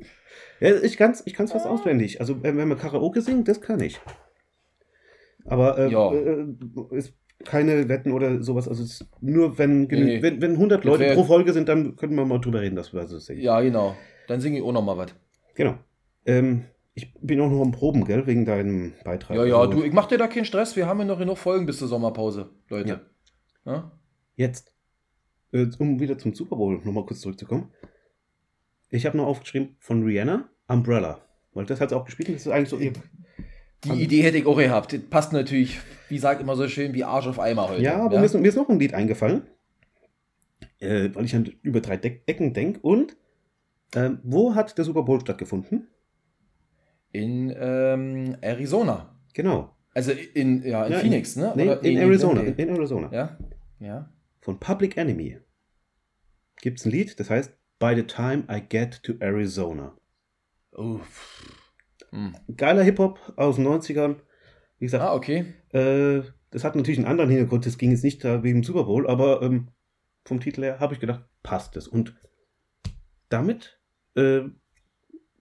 ja, 0.61 0.75
ich 0.83 0.97
kann 0.97 1.13
es 1.13 1.23
ich 1.27 1.35
kann's 1.35 1.53
fast 1.53 1.67
auswendig. 1.67 2.21
Also, 2.21 2.43
wenn 2.43 2.57
wenn 2.57 2.69
wir 2.69 2.77
Karaoke 2.77 3.21
singen, 3.21 3.45
das 3.45 3.61
kann 3.61 3.81
ich. 3.81 4.01
Aber 5.45 5.79
äh, 5.79 5.91
Ja. 5.91 6.13
äh, 6.13 6.47
ist 6.93 7.15
keine 7.45 7.89
Wetten 7.89 8.13
oder 8.13 8.43
sowas. 8.43 8.69
Also, 8.69 8.83
es 8.83 9.01
ist 9.01 9.09
nur 9.21 9.59
wenn, 9.59 9.83
Nee. 9.85 10.23
wenn, 10.23 10.43
wenn 10.43 10.57
100 10.57 10.81
Das 10.81 10.85
Leute 10.85 11.05
wär- 11.05 11.15
pro 11.15 11.25
Folge 11.25 11.53
sind, 11.53 11.69
dann 11.69 11.97
können 11.97 12.15
wir 12.17 12.25
mal 12.25 12.39
drüber 12.41 12.61
reden, 12.61 12.77
dass 12.77 12.93
wir 12.93 13.07
so 13.07 13.19
singen. 13.19 13.41
Ja, 13.41 13.61
genau. 13.61 13.97
Dann 14.27 14.41
singe 14.41 14.59
ich 14.59 14.65
auch 14.65 14.73
noch 14.73 14.85
mal 14.85 14.97
was. 14.97 15.15
Genau. 15.55 15.75
Ähm, 16.27 16.65
ich 16.95 17.15
bin 17.21 17.41
auch 17.41 17.49
noch 17.49 17.63
am 17.63 17.71
Proben, 17.73 18.05
gell, 18.05 18.27
wegen 18.27 18.45
deinem 18.45 18.93
Beitrag. 19.05 19.37
Ja, 19.37 19.45
ja, 19.45 19.57
Also, 19.59 19.73
du, 19.79 19.83
ich 19.85 19.93
mach 19.93 20.07
dir 20.07 20.19
da 20.19 20.27
keinen 20.27 20.45
Stress. 20.45 20.75
Wir 20.77 20.87
haben 20.87 20.99
ja 20.99 21.05
noch 21.05 21.19
genug 21.19 21.39
Folgen 21.39 21.65
bis 21.65 21.79
zur 21.79 21.89
Sommerpause, 21.89 22.51
Leute. 22.69 23.01
Ja? 23.65 23.93
Jetzt, 24.35 24.73
äh, 25.53 25.67
um 25.79 26.01
wieder 26.01 26.19
zum 26.19 26.35
Super 26.35 26.57
Bowl 26.57 26.81
nochmal 26.85 27.07
kurz 27.07 27.21
zurückzukommen. 27.21 27.71
Ich 28.91 29.07
habe 29.07 29.17
noch 29.17 29.27
aufgeschrieben 29.27 29.77
von 29.79 30.03
Rihanna, 30.03 30.49
Umbrella. 30.67 31.21
Weil 31.53 31.67
das 31.67 31.81
hat 31.81 31.91
sie 31.91 31.97
auch 31.97 32.05
gespielt. 32.05 32.29
und 32.29 32.37
Das 32.37 32.47
ist 32.47 32.53
eigentlich 32.53 32.69
so 32.69 32.79
ihr, 32.79 32.93
Die 33.85 34.03
Idee 34.03 34.23
hätte 34.23 34.39
ich 34.39 34.47
auch 34.47 34.57
gehabt. 34.57 34.93
Das 34.93 35.01
passt 35.11 35.33
natürlich, 35.33 35.79
wie 36.09 36.19
sagt 36.19 36.41
immer 36.41 36.57
so 36.57 36.69
schön, 36.69 36.95
wie 36.95 37.05
Arsch 37.05 37.27
auf 37.27 37.39
Eimer 37.39 37.69
heute. 37.69 37.83
Ja, 37.83 38.03
aber 38.03 38.19
Mir, 38.19 38.25
ist, 38.25 38.35
mir, 38.35 38.49
ist, 38.49 38.57
noch 38.57 38.69
ein 38.69 38.79
Lied 38.79 38.95
eingefallen, 38.95 39.43
äh, 40.81 41.11
weil 41.13 41.25
ich 41.25 41.35
an 41.35 41.51
über 41.63 41.81
drei 41.81 41.97
De 41.97 42.21
Ecken 42.27 42.55
denke. 42.55 42.81
Und 42.81 43.17
äh, 43.95 44.11
wo 44.23 44.55
hat 44.55 44.77
der 44.79 44.85
Super 44.85 45.03
Bowl 45.03 45.21
stattgefunden? 45.21 45.89
In 47.13 47.55
ähm, 47.59 48.37
Arizona. 48.41 49.19
Genau. 49.35 49.75
Also 49.95 50.13
in, 50.13 50.63
ja, 50.63 50.85
in 50.87 50.93
ja, 50.93 50.99
Phoenix, 50.99 51.37
in, 51.37 51.43
ne? 51.43 51.53
Nee, 51.57 51.73
in, 51.89 51.97
in, 51.97 51.99
Arizona. 51.99 52.41
In, 52.43 52.55
in, 52.55 52.69
Arizona. 52.71 53.11
Ja. 53.13 53.39
Ja. 53.81 54.13
Von 54.41 54.59
Public 54.61 54.97
Enemy 54.97 55.39
gibt 56.61 56.79
es 56.79 56.87
ein 56.87 56.93
Lied, 56.93 57.19
das 57.19 57.31
heißt 57.31 57.57
By 57.79 57.95
the 57.95 58.03
Time 58.03 58.45
I 58.51 58.61
Get 58.61 59.03
to 59.05 59.15
Arizona. 59.21 59.97
Uff. 60.73 61.59
Hm. 62.11 62.35
Geiler 62.57 62.83
Hip-Hop 62.83 63.35
aus 63.37 63.57
den 63.57 63.67
90ern. 63.67 64.17
Wie 64.79 64.87
gesagt, 64.87 65.05
ah, 65.05 65.15
okay. 65.15 65.55
Äh, 65.73 66.23
das 66.51 66.65
hat 66.65 66.77
natürlich 66.77 66.99
einen 66.99 67.09
anderen 67.09 67.31
Hintergrund, 67.31 67.67
das 67.67 67.79
ging 67.79 67.91
jetzt 67.91 68.05
nicht 68.05 68.25
da 68.25 68.43
wegen 68.43 68.63
Super 68.63 68.85
Bowl, 68.85 69.07
aber 69.09 69.43
ähm, 69.43 69.69
vom 70.25 70.41
Titel 70.41 70.63
her 70.63 70.81
habe 70.81 70.95
ich 70.95 71.01
gedacht, 71.01 71.25
passt 71.43 71.77
es. 71.77 71.89
Und 71.89 72.15
damit 73.29 73.79
äh, 74.15 74.43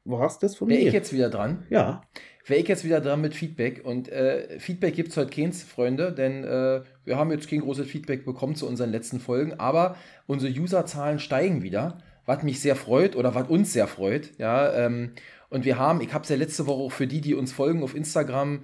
war 0.03 0.25
es 0.25 0.39
das 0.39 0.55
von 0.55 0.69
Wäre 0.69 0.79
mir. 0.79 0.87
ich 0.87 0.93
jetzt 0.93 1.13
wieder 1.13 1.29
dran? 1.29 1.65
Ja. 1.69 2.01
Wäre 2.45 2.61
ich 2.61 2.67
jetzt 2.67 2.85
wieder 2.85 3.01
dran 3.01 3.21
mit 3.21 3.35
Feedback. 3.35 3.83
Und 3.83 4.09
äh, 4.09 4.59
Feedback 4.59 4.95
gibt 4.95 5.09
es 5.09 5.17
heute 5.17 5.29
keins, 5.29 5.63
Freunde, 5.63 6.13
denn 6.13 6.43
äh, 6.43 6.81
wir 7.03 7.17
haben 7.17 7.31
jetzt 7.31 7.49
kein 7.49 7.59
großes 7.59 7.87
Feedback 7.87 8.25
bekommen 8.25 8.55
zu 8.55 8.67
unseren 8.67 8.91
letzten 8.91 9.19
Folgen, 9.19 9.53
aber 9.59 9.97
unsere 10.25 10.53
Userzahlen 10.57 11.19
steigen 11.19 11.61
wieder, 11.61 11.97
was 12.27 12.43
mich 12.43 12.59
sehr 12.59 12.75
freut 12.75 13.15
oder 13.15 13.33
was 13.33 13.47
uns 13.49 13.73
sehr 13.73 13.87
freut. 13.87 14.37
Ja, 14.37 14.71
ähm, 14.73 15.13
und 15.49 15.65
wir 15.65 15.79
haben, 15.79 16.01
ich 16.01 16.13
habe 16.13 16.23
es 16.23 16.29
ja 16.29 16.35
letzte 16.35 16.67
Woche 16.67 16.83
auch 16.83 16.91
für 16.91 17.07
die, 17.07 17.21
die 17.21 17.33
uns 17.33 17.51
folgen 17.51 17.81
auf 17.81 17.95
Instagram, 17.95 18.59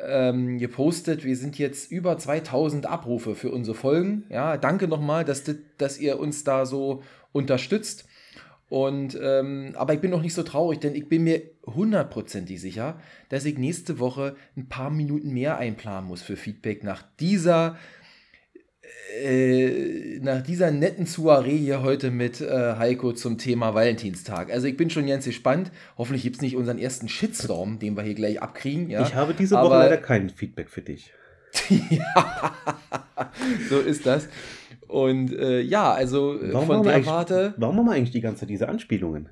ähm, 0.00 0.58
gepostet. 0.58 1.22
Wir 1.22 1.36
sind 1.36 1.58
jetzt 1.58 1.92
über 1.92 2.18
2000 2.18 2.86
Abrufe 2.86 3.34
für 3.34 3.50
unsere 3.50 3.76
Folgen. 3.76 4.24
Ja, 4.30 4.56
danke 4.56 4.88
nochmal, 4.88 5.24
dass, 5.24 5.44
dass 5.78 5.98
ihr 5.98 6.18
uns 6.18 6.42
da 6.42 6.66
so 6.66 7.02
unterstützt. 7.32 8.06
Und, 8.70 9.18
ähm, 9.20 9.74
aber 9.74 9.92
ich 9.92 10.00
bin 10.00 10.10
noch 10.10 10.22
nicht 10.22 10.32
so 10.32 10.42
traurig, 10.42 10.80
denn 10.80 10.94
ich 10.94 11.06
bin 11.06 11.24
mir 11.24 11.42
hundertprozentig 11.66 12.58
sicher, 12.58 12.98
dass 13.28 13.44
ich 13.44 13.58
nächste 13.58 13.98
Woche 13.98 14.34
ein 14.56 14.70
paar 14.70 14.88
Minuten 14.88 15.34
mehr 15.34 15.58
einplanen 15.58 16.08
muss 16.08 16.22
für 16.22 16.36
Feedback 16.36 16.82
nach 16.82 17.02
dieser 17.20 17.76
äh, 19.20 20.18
nach 20.20 20.42
dieser 20.42 20.70
netten 20.70 21.06
Soiree 21.06 21.56
hier 21.56 21.82
heute 21.82 22.10
mit 22.10 22.40
äh, 22.40 22.76
Heiko 22.76 23.12
zum 23.12 23.38
Thema 23.38 23.74
Valentinstag. 23.74 24.50
Also 24.50 24.66
ich 24.66 24.76
bin 24.76 24.90
schon 24.90 25.06
ganz 25.06 25.24
gespannt. 25.24 25.70
Hoffentlich 25.98 26.22
gibt 26.22 26.36
es 26.36 26.42
nicht 26.42 26.56
unseren 26.56 26.78
ersten 26.78 27.08
Shitstorm, 27.08 27.78
den 27.78 27.96
wir 27.96 28.02
hier 28.02 28.14
gleich 28.14 28.40
abkriegen. 28.40 28.90
Ja? 28.90 29.02
Ich 29.02 29.14
habe 29.14 29.34
diese 29.34 29.54
Woche 29.56 29.64
Aber, 29.64 29.78
leider 29.78 29.98
kein 29.98 30.30
Feedback 30.30 30.70
für 30.70 30.82
dich. 30.82 31.12
ja, 31.90 32.54
so 33.68 33.78
ist 33.78 34.06
das. 34.06 34.28
Und 34.88 35.32
äh, 35.32 35.60
ja, 35.60 35.92
also 35.92 36.40
äh, 36.40 36.52
warum 36.52 36.66
von 36.66 36.82
der 36.82 37.04
Warte. 37.06 37.54
Warum 37.56 37.78
haben 37.78 37.86
wir 37.86 37.92
eigentlich 37.92 38.10
die 38.10 38.20
ganze 38.20 38.40
Zeit 38.40 38.50
diese 38.50 38.68
Anspielungen? 38.68 39.28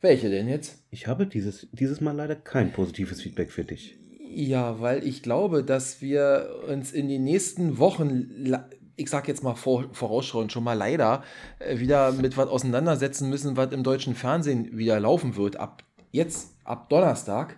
Welche 0.00 0.30
denn 0.30 0.48
jetzt? 0.48 0.84
Ich 0.90 1.06
habe 1.06 1.26
dieses, 1.26 1.68
dieses 1.72 2.00
Mal 2.00 2.12
leider 2.12 2.36
kein 2.36 2.72
positives 2.72 3.20
Feedback 3.20 3.50
für 3.50 3.64
dich. 3.64 3.98
Ja, 4.30 4.80
weil 4.80 5.06
ich 5.06 5.22
glaube, 5.22 5.64
dass 5.64 6.02
wir 6.02 6.50
uns 6.68 6.92
in 6.92 7.08
den 7.08 7.24
nächsten 7.24 7.78
Wochen, 7.78 8.52
ich 8.96 9.08
sag 9.08 9.26
jetzt 9.26 9.42
mal 9.42 9.54
vor, 9.54 9.86
vorausschauend 9.92 10.52
schon 10.52 10.64
mal 10.64 10.74
leider, 10.74 11.22
äh, 11.58 11.78
wieder 11.78 12.12
mit 12.12 12.36
was 12.36 12.48
auseinandersetzen 12.48 13.30
müssen, 13.30 13.56
was 13.56 13.72
im 13.72 13.82
deutschen 13.82 14.14
Fernsehen 14.14 14.76
wieder 14.76 15.00
laufen 15.00 15.36
wird. 15.36 15.56
Ab 15.56 15.82
jetzt, 16.10 16.56
ab 16.64 16.90
Donnerstag. 16.90 17.56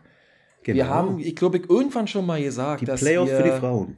Genau. 0.63 0.77
Wir 0.77 0.89
haben, 0.89 1.19
ich 1.19 1.35
glaube, 1.35 1.59
ich 1.59 1.69
irgendwann 1.69 2.07
schon 2.07 2.27
mal 2.27 2.43
gesagt, 2.43 2.83
die 2.83 2.87
dass 2.87 3.01
Playoffs 3.01 3.31
wir, 3.31 3.39
für 3.39 3.45
die 3.45 3.59
Frauen. 3.59 3.97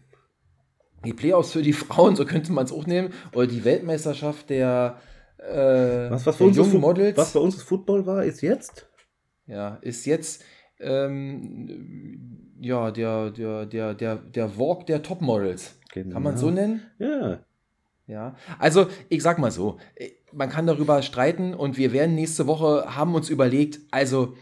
Die 1.05 1.13
Playoffs 1.13 1.53
für 1.53 1.63
die 1.63 1.73
Frauen, 1.73 2.17
so 2.17 2.25
könnte 2.25 2.53
man 2.53 2.65
es 2.65 2.73
auch 2.73 2.87
nehmen. 2.87 3.13
Oder 3.35 3.49
die 3.49 3.65
Weltmeisterschaft 3.65 4.49
der, 4.49 4.99
äh, 5.39 6.11
was, 6.11 6.25
was, 6.25 6.39
der 6.39 6.49
jungen 6.49 6.81
Models. 6.81 7.19
Was 7.19 7.33
bei 7.33 7.41
uns 7.41 7.57
das 7.57 7.65
Football 7.65 8.07
war, 8.07 8.25
ist 8.25 8.41
jetzt? 8.41 8.89
Ja, 9.47 9.79
ist 9.83 10.07
jetzt 10.07 10.45
ähm, 10.79 12.42
ja, 12.63 12.91
der, 12.91 13.31
der, 13.31 13.67
der, 13.67 13.95
der, 13.95 14.17
der 14.17 14.59
Walk 14.59 14.87
der 14.87 15.03
Topmodels. 15.03 15.79
Genau. 15.93 16.15
Kann 16.15 16.23
man 16.23 16.37
so 16.37 16.51
nennen? 16.51 16.83
Ja. 16.99 17.41
Ja, 18.07 18.35
also 18.59 18.89
ich 19.09 19.23
sag 19.23 19.39
mal 19.39 19.53
so, 19.53 19.79
man 20.33 20.51
kann 20.51 20.67
darüber 20.67 21.03
streiten 21.03 21.55
und 21.55 21.79
wir 21.79 21.93
werden 21.93 22.15
nächste 22.15 22.47
Woche, 22.47 22.97
haben 22.97 23.15
uns 23.15 23.31
überlegt, 23.31 23.79
also 23.91 24.35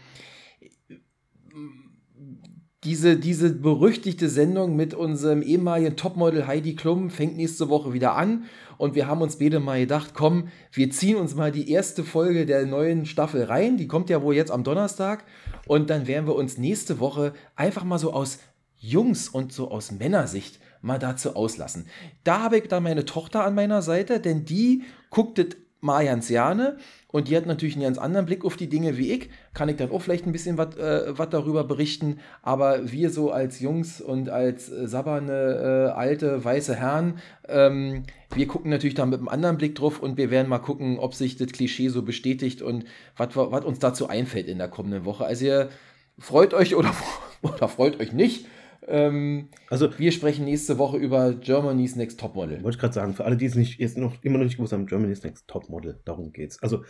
diese, 2.83 3.17
diese 3.17 3.53
berüchtigte 3.53 4.27
Sendung 4.27 4.75
mit 4.75 4.95
unserem 4.95 5.43
ehemaligen 5.43 5.95
Topmodel 5.95 6.47
Heidi 6.47 6.75
Klum 6.75 7.11
fängt 7.11 7.37
nächste 7.37 7.69
Woche 7.69 7.93
wieder 7.93 8.15
an 8.15 8.45
und 8.77 8.95
wir 8.95 9.07
haben 9.07 9.21
uns 9.21 9.37
beide 9.37 9.59
mal 9.59 9.79
gedacht, 9.79 10.13
komm, 10.15 10.47
wir 10.71 10.89
ziehen 10.89 11.17
uns 11.17 11.35
mal 11.35 11.51
die 11.51 11.69
erste 11.69 12.03
Folge 12.03 12.47
der 12.47 12.65
neuen 12.65 13.05
Staffel 13.05 13.43
rein, 13.43 13.77
die 13.77 13.87
kommt 13.87 14.09
ja 14.09 14.23
wohl 14.23 14.35
jetzt 14.35 14.51
am 14.51 14.63
Donnerstag 14.63 15.23
und 15.71 15.89
dann 15.89 16.05
werden 16.05 16.27
wir 16.27 16.35
uns 16.35 16.57
nächste 16.57 16.99
Woche 16.99 17.31
einfach 17.55 17.85
mal 17.85 17.97
so 17.97 18.11
aus 18.11 18.39
Jungs 18.75 19.29
und 19.29 19.53
so 19.53 19.71
aus 19.71 19.89
Männersicht 19.93 20.59
mal 20.81 20.99
dazu 20.99 21.33
auslassen. 21.33 21.87
Da 22.25 22.41
habe 22.41 22.57
ich 22.57 22.67
dann 22.67 22.83
meine 22.83 23.05
Tochter 23.05 23.45
an 23.45 23.55
meiner 23.55 23.81
Seite, 23.81 24.19
denn 24.19 24.43
die 24.43 24.83
guckt 25.11 25.39
es 25.39 25.55
gerne 25.81 26.77
und 27.07 27.27
die 27.27 27.35
hat 27.35 27.45
natürlich 27.45 27.75
einen 27.75 27.83
ganz 27.83 27.97
anderen 27.97 28.25
Blick 28.25 28.45
auf 28.45 28.55
die 28.55 28.69
Dinge 28.69 28.97
wie 28.97 29.11
ich. 29.11 29.29
Kann 29.53 29.69
ich 29.69 29.75
dann 29.75 29.91
auch 29.91 30.01
vielleicht 30.01 30.25
ein 30.25 30.31
bisschen 30.31 30.57
was 30.57 30.75
äh, 30.77 31.13
darüber 31.29 31.63
berichten. 31.63 32.19
Aber 32.41 32.91
wir 32.91 33.09
so 33.09 33.31
als 33.31 33.59
Jungs 33.59 33.99
und 33.99 34.29
als 34.29 34.71
äh, 34.71 34.87
sabberne, 34.87 35.91
äh, 35.91 35.91
alte, 35.91 36.43
weiße 36.43 36.75
Herren, 36.75 37.19
ähm, 37.49 38.03
wir 38.33 38.47
gucken 38.47 38.71
natürlich 38.71 38.95
da 38.95 39.05
mit 39.05 39.19
einem 39.19 39.27
anderen 39.27 39.57
Blick 39.57 39.75
drauf 39.75 39.99
und 39.99 40.17
wir 40.17 40.31
werden 40.31 40.47
mal 40.47 40.59
gucken, 40.59 40.99
ob 40.99 41.13
sich 41.13 41.35
das 41.35 41.51
Klischee 41.51 41.89
so 41.89 42.01
bestätigt 42.01 42.61
und 42.61 42.85
was 43.17 43.35
uns 43.35 43.79
dazu 43.79 44.07
einfällt 44.07 44.47
in 44.47 44.57
der 44.57 44.69
kommenden 44.69 45.03
Woche. 45.03 45.25
Also 45.25 45.45
ihr 45.45 45.69
freut 46.17 46.53
euch 46.53 46.75
oder, 46.75 46.93
oder 47.41 47.67
freut 47.67 47.99
euch 47.99 48.13
nicht. 48.13 48.45
Ähm, 48.87 49.49
also, 49.69 49.89
wir 49.97 50.11
sprechen 50.11 50.45
nächste 50.45 50.77
Woche 50.77 50.97
über 50.97 51.33
Germany's 51.33 51.95
Next 51.95 52.19
Topmodel. 52.19 52.63
Wollte 52.63 52.75
ich 52.75 52.79
gerade 52.79 52.93
sagen, 52.93 53.13
für 53.13 53.25
alle, 53.25 53.37
die 53.37 53.45
es 53.45 53.55
nicht, 53.55 53.79
jetzt 53.79 53.97
noch, 53.97 54.15
immer 54.23 54.37
noch 54.37 54.45
nicht 54.45 54.57
gewusst 54.57 54.73
haben, 54.73 54.87
Germany's 54.87 55.23
Next 55.23 55.47
Topmodel, 55.47 55.99
darum 56.05 56.31
geht's. 56.31 56.61
Also, 56.61 56.83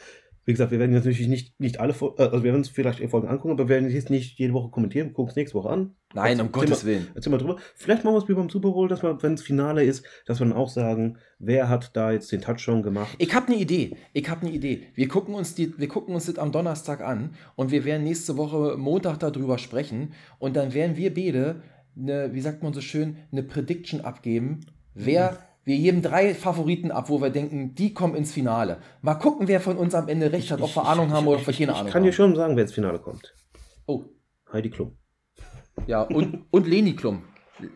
wie 0.46 0.54
gesagt, 0.54 0.72
wir 0.72 0.80
werden 0.80 0.94
natürlich 0.94 1.28
nicht, 1.28 1.60
nicht 1.60 1.80
alle, 1.80 1.94
äh, 1.94 2.24
also 2.24 2.38
wir 2.38 2.44
werden 2.46 2.58
uns 2.58 2.70
vielleicht 2.70 3.00
Folgen 3.10 3.28
angucken, 3.28 3.52
aber 3.52 3.66
wir 3.66 3.76
werden 3.76 3.90
jetzt 3.90 4.10
nicht 4.10 4.40
jede 4.40 4.54
Woche 4.54 4.70
kommentieren, 4.70 5.10
wir 5.10 5.14
gucken 5.14 5.30
es 5.30 5.36
nächste 5.36 5.58
Woche 5.58 5.70
an. 5.70 5.96
Nein, 6.14 6.42
um 6.42 6.52
Gottes 6.52 6.84
Willen. 6.84 7.08
Erzähl 7.14 7.32
mal 7.32 7.38
drüber. 7.38 7.58
Vielleicht 7.76 8.04
machen 8.04 8.16
wir 8.16 8.24
es 8.24 8.28
wie 8.28 8.34
beim 8.34 8.50
Super 8.50 8.72
Bowl, 8.72 8.88
dass 8.88 9.04
wir, 9.04 9.22
wenn 9.22 9.36
es 9.36 9.44
Finale 9.44 9.84
ist, 9.84 10.06
dass 10.26 10.40
wir 10.40 10.48
dann 10.48 10.58
auch 10.58 10.70
sagen, 10.70 11.18
wer 11.40 11.70
hat 11.70 11.96
da 11.96 12.12
jetzt 12.12 12.32
den 12.32 12.42
Touchdown 12.42 12.82
gemacht. 12.82 13.16
Ich 13.18 13.34
habe 13.34 13.48
eine 13.48 13.58
Idee. 13.58 13.96
Ich 14.14 14.28
habe 14.30 14.42
eine 14.42 14.52
Idee. 14.52 14.88
Wir 14.96 15.08
gucken, 15.08 15.36
uns 15.36 15.56
die, 15.56 15.78
wir 15.78 15.88
gucken 15.88 16.16
uns 16.16 16.26
das 16.26 16.38
am 16.38 16.52
Donnerstag 16.52 17.02
an 17.02 17.36
und 17.56 17.72
wir 17.72 17.86
werden 17.86 18.04
nächste 18.04 18.36
Woche 18.36 18.78
Montag 18.78 19.20
darüber 19.20 19.58
sprechen 19.58 20.14
und 20.40 20.56
dann 20.56 20.74
werden 20.74 20.98
wir 20.98 21.14
beide 21.14 21.62
eine, 21.98 22.34
wie 22.34 22.42
sagt 22.42 22.64
man 22.64 22.74
so 22.74 22.82
schön, 22.82 23.18
eine 23.32 23.44
Prediction 23.44 24.02
abgeben, 24.02 24.62
wer. 24.94 25.32
Mhm. 25.32 25.38
Wir 25.64 25.78
geben 25.78 26.02
drei 26.02 26.34
Favoriten 26.34 26.90
ab, 26.90 27.10
wo 27.10 27.22
wir 27.22 27.30
denken, 27.30 27.76
die 27.76 27.94
kommen 27.94 28.16
ins 28.16 28.32
Finale. 28.32 28.80
Mal 29.04 29.14
gucken, 29.14 29.48
wer 29.48 29.62
von 29.62 29.78
uns 29.78 29.94
am 29.94 30.08
Ende 30.08 30.32
recht 30.32 30.50
hat, 30.50 30.60
ob 30.60 30.76
wir 30.76 30.88
Ahnung 30.88 31.12
haben 31.12 31.28
oder 31.28 31.38
ob 31.40 31.46
wir 31.46 31.54
keine 31.54 31.74
Ahnung 31.74 31.80
haben. 31.82 31.88
Ich 31.88 31.94
kann 31.94 32.04
dir 32.04 32.14
schon 32.14 32.36
sagen, 32.36 32.56
wer 32.56 32.64
ins 32.64 32.74
Finale 32.74 32.98
kommt. 32.98 33.32
Oh. 33.86 34.06
Heidi 34.52 34.72
Klum. 34.72 34.98
Ja, 35.86 36.02
und, 36.02 36.46
und 36.50 36.68
Leni 36.68 36.96
Klum. 36.96 37.26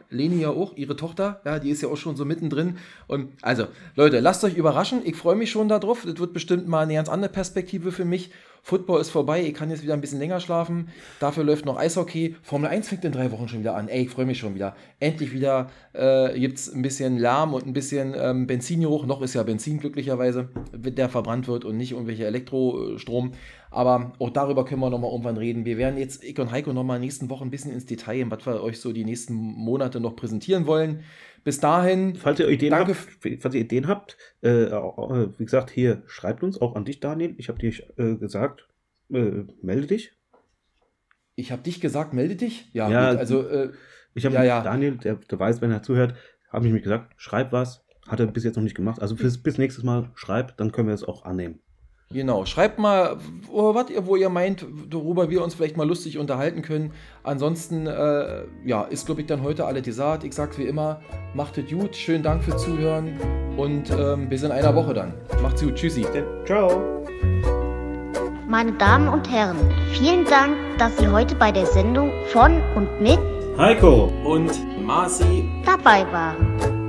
Leni 0.10 0.42
ja 0.42 0.50
auch, 0.50 0.76
ihre 0.76 0.96
Tochter, 0.96 1.42
ja, 1.46 1.60
die 1.60 1.70
ist 1.70 1.84
ja 1.84 1.90
auch 1.90 1.98
schon 1.98 2.16
so 2.16 2.26
mittendrin. 2.26 2.78
Und 3.08 3.34
also, 3.44 3.68
Leute, 3.96 4.20
lasst 4.20 4.44
euch 4.44 4.56
überraschen. 4.56 5.02
Ich 5.06 5.16
freue 5.16 5.36
mich 5.36 5.52
schon 5.52 5.68
darauf. 5.68 6.06
Das 6.06 6.18
wird 6.18 6.34
bestimmt 6.34 6.68
mal 6.68 6.82
eine 6.82 6.96
ganz 6.96 7.08
andere 7.08 7.32
Perspektive 7.32 7.92
für 7.92 8.06
mich. 8.06 8.32
Football 8.68 9.00
ist 9.00 9.12
vorbei, 9.12 9.44
ich 9.44 9.54
kann 9.54 9.70
jetzt 9.70 9.84
wieder 9.84 9.94
ein 9.94 10.02
bisschen 10.02 10.18
länger 10.18 10.40
schlafen. 10.40 10.90
Dafür 11.20 11.44
läuft 11.44 11.66
noch 11.66 11.78
Eishockey. 11.78 12.36
Formel 12.42 12.68
1 12.68 12.90
fängt 12.90 13.06
in 13.06 13.12
drei 13.12 13.32
Wochen 13.32 13.48
schon 13.48 13.60
wieder 13.60 13.76
an. 13.76 13.90
Ey, 13.90 14.06
ich 14.06 14.10
freue 14.10 14.26
mich 14.26 14.40
schon 14.40 14.56
wieder. 14.56 14.76
Endlich 15.00 15.32
wieder 15.34 15.70
äh, 15.94 16.40
gibt 16.40 16.58
es 16.58 16.74
ein 16.74 16.82
bisschen 16.82 17.20
Lärm 17.20 17.54
und 17.54 17.68
ein 17.68 17.74
bisschen 17.74 18.16
ähm, 18.18 18.48
Benzingeruch. 18.48 19.06
Noch 19.06 19.22
ist 19.22 19.36
ja 19.36 19.44
Benzin 19.44 19.78
glücklicherweise, 19.78 20.50
der 20.74 21.10
verbrannt 21.10 21.48
wird 21.48 21.64
und 21.64 21.78
nicht 21.78 21.92
irgendwelche 21.92 22.26
Elektrostrom. 22.26 23.34
Aber 23.70 24.14
auch 24.18 24.32
darüber 24.32 24.66
können 24.66 24.82
wir 24.82 24.90
nochmal 24.90 25.12
irgendwann 25.12 25.38
reden. 25.38 25.66
Wir 25.66 25.78
werden 25.78 26.00
jetzt, 26.00 26.24
ich 26.24 26.40
und 26.40 26.50
Heiko, 26.50 26.74
nochmal 26.74 27.00
nächsten 27.00 27.30
Wochen 27.30 27.44
ein 27.44 27.52
bisschen 27.52 27.72
ins 27.72 27.86
Detail, 27.86 28.32
was 28.32 28.48
wir 28.48 28.64
euch 28.64 28.80
so 28.80 28.94
die 28.94 29.06
nächsten 29.06 29.36
Monate 29.36 30.00
noch 30.00 30.16
präsentieren 30.16 30.66
wollen. 30.66 31.04
Bis 31.46 31.60
dahin. 31.60 32.16
Falls 32.16 32.40
ihr 32.40 32.50
Ideen 32.50 32.72
danke. 32.72 32.96
habt, 32.96 33.42
falls 33.42 33.54
ihr 33.54 33.62
Ideen 33.62 33.88
habt, 33.88 34.18
äh, 34.42 34.64
äh, 34.64 35.30
wie 35.38 35.46
gesagt, 35.46 35.70
hier 35.70 36.02
schreibt 36.08 36.42
uns 36.42 36.60
auch 36.60 36.76
an 36.76 36.86
dich, 36.86 37.00
Daniel. 37.00 37.36
Ich 37.38 37.50
habe 37.50 37.60
dir 37.60 37.72
äh, 37.98 38.16
gesagt, 38.16 38.68
äh, 39.12 39.44
melde 39.62 39.86
dich. 39.86 40.18
Ich 41.36 41.52
habe 41.52 41.62
dich 41.62 41.80
gesagt, 41.80 42.14
melde 42.14 42.36
dich? 42.36 42.72
Ja, 42.74 42.90
ja 42.90 43.12
gut, 43.12 43.20
also. 43.20 43.48
Äh, 43.48 43.74
ich 44.16 44.26
habe 44.26 44.34
ja, 44.34 44.44
ja. 44.44 44.62
Daniel, 44.64 44.98
der, 44.98 45.16
der, 45.16 45.40
weiß, 45.40 45.62
wenn 45.62 45.70
er 45.70 45.84
zuhört, 45.84 46.16
habe 46.50 46.66
ich 46.66 46.74
mir 46.74 46.82
gesagt, 46.82 47.14
schreib 47.18 47.52
was. 47.52 47.86
Hat 48.08 48.20
er 48.20 48.26
bis 48.26 48.44
jetzt 48.44 48.56
noch 48.56 48.64
nicht 48.64 48.76
gemacht. 48.76 49.00
Also 49.00 49.16
bis, 49.16 49.42
bis 49.42 49.60
nächstes 49.60 49.84
Mal 49.84 50.12
schreib, 50.16 50.58
dann 50.58 50.72
können 50.72 50.88
wir 50.88 50.96
es 50.96 51.04
auch 51.04 51.26
annehmen. 51.26 51.60
Genau, 52.12 52.46
schreibt 52.46 52.78
mal, 52.78 53.18
wo, 53.50 53.74
was 53.74 53.90
ihr, 53.90 54.06
wo 54.06 54.16
ihr 54.16 54.30
meint, 54.30 54.66
worüber 54.92 55.30
wir 55.30 55.44
uns 55.44 55.56
vielleicht 55.56 55.76
mal 55.76 55.88
lustig 55.88 56.18
unterhalten 56.18 56.62
können. 56.62 56.94
Ansonsten, 57.24 57.88
äh, 57.88 58.44
ja, 58.64 58.84
ist, 58.84 59.08
glaube 59.08 59.22
ich, 59.22 59.28
dann 59.28 59.42
heute 59.42 59.66
alle 59.66 59.82
gesagt. 59.82 60.24
Ich 60.24 60.34
sag's 60.34 60.58
wie 60.58 60.66
immer, 60.66 61.02
macht 61.34 61.58
es 61.58 61.70
gut, 61.70 61.96
schönen 61.96 62.24
Dank 62.24 62.44
fürs 62.44 62.64
Zuhören 62.64 63.20
und 63.58 63.90
ähm, 63.90 64.30
bis 64.30 64.44
in 64.44 64.52
einer 64.52 64.76
Woche 64.76 64.94
dann. 64.94 65.14
Macht's 65.42 65.64
gut, 65.64 65.76
tschüssi. 65.76 66.06
Ciao. 66.46 67.04
Meine 68.48 68.74
Damen 68.74 69.08
und 69.08 69.30
Herren, 69.30 69.58
vielen 69.94 70.26
Dank, 70.26 70.56
dass 70.78 70.96
Sie 70.98 71.08
heute 71.08 71.34
bei 71.36 71.52
der 71.52 71.66
Sendung 71.66 72.12
von 72.32 72.62
und 72.76 73.02
mit 73.02 73.20
Heiko. 73.58 74.12
Und 74.24 74.52
Marci 74.86 75.50
dabei 75.66 76.06
waren. 76.12 76.85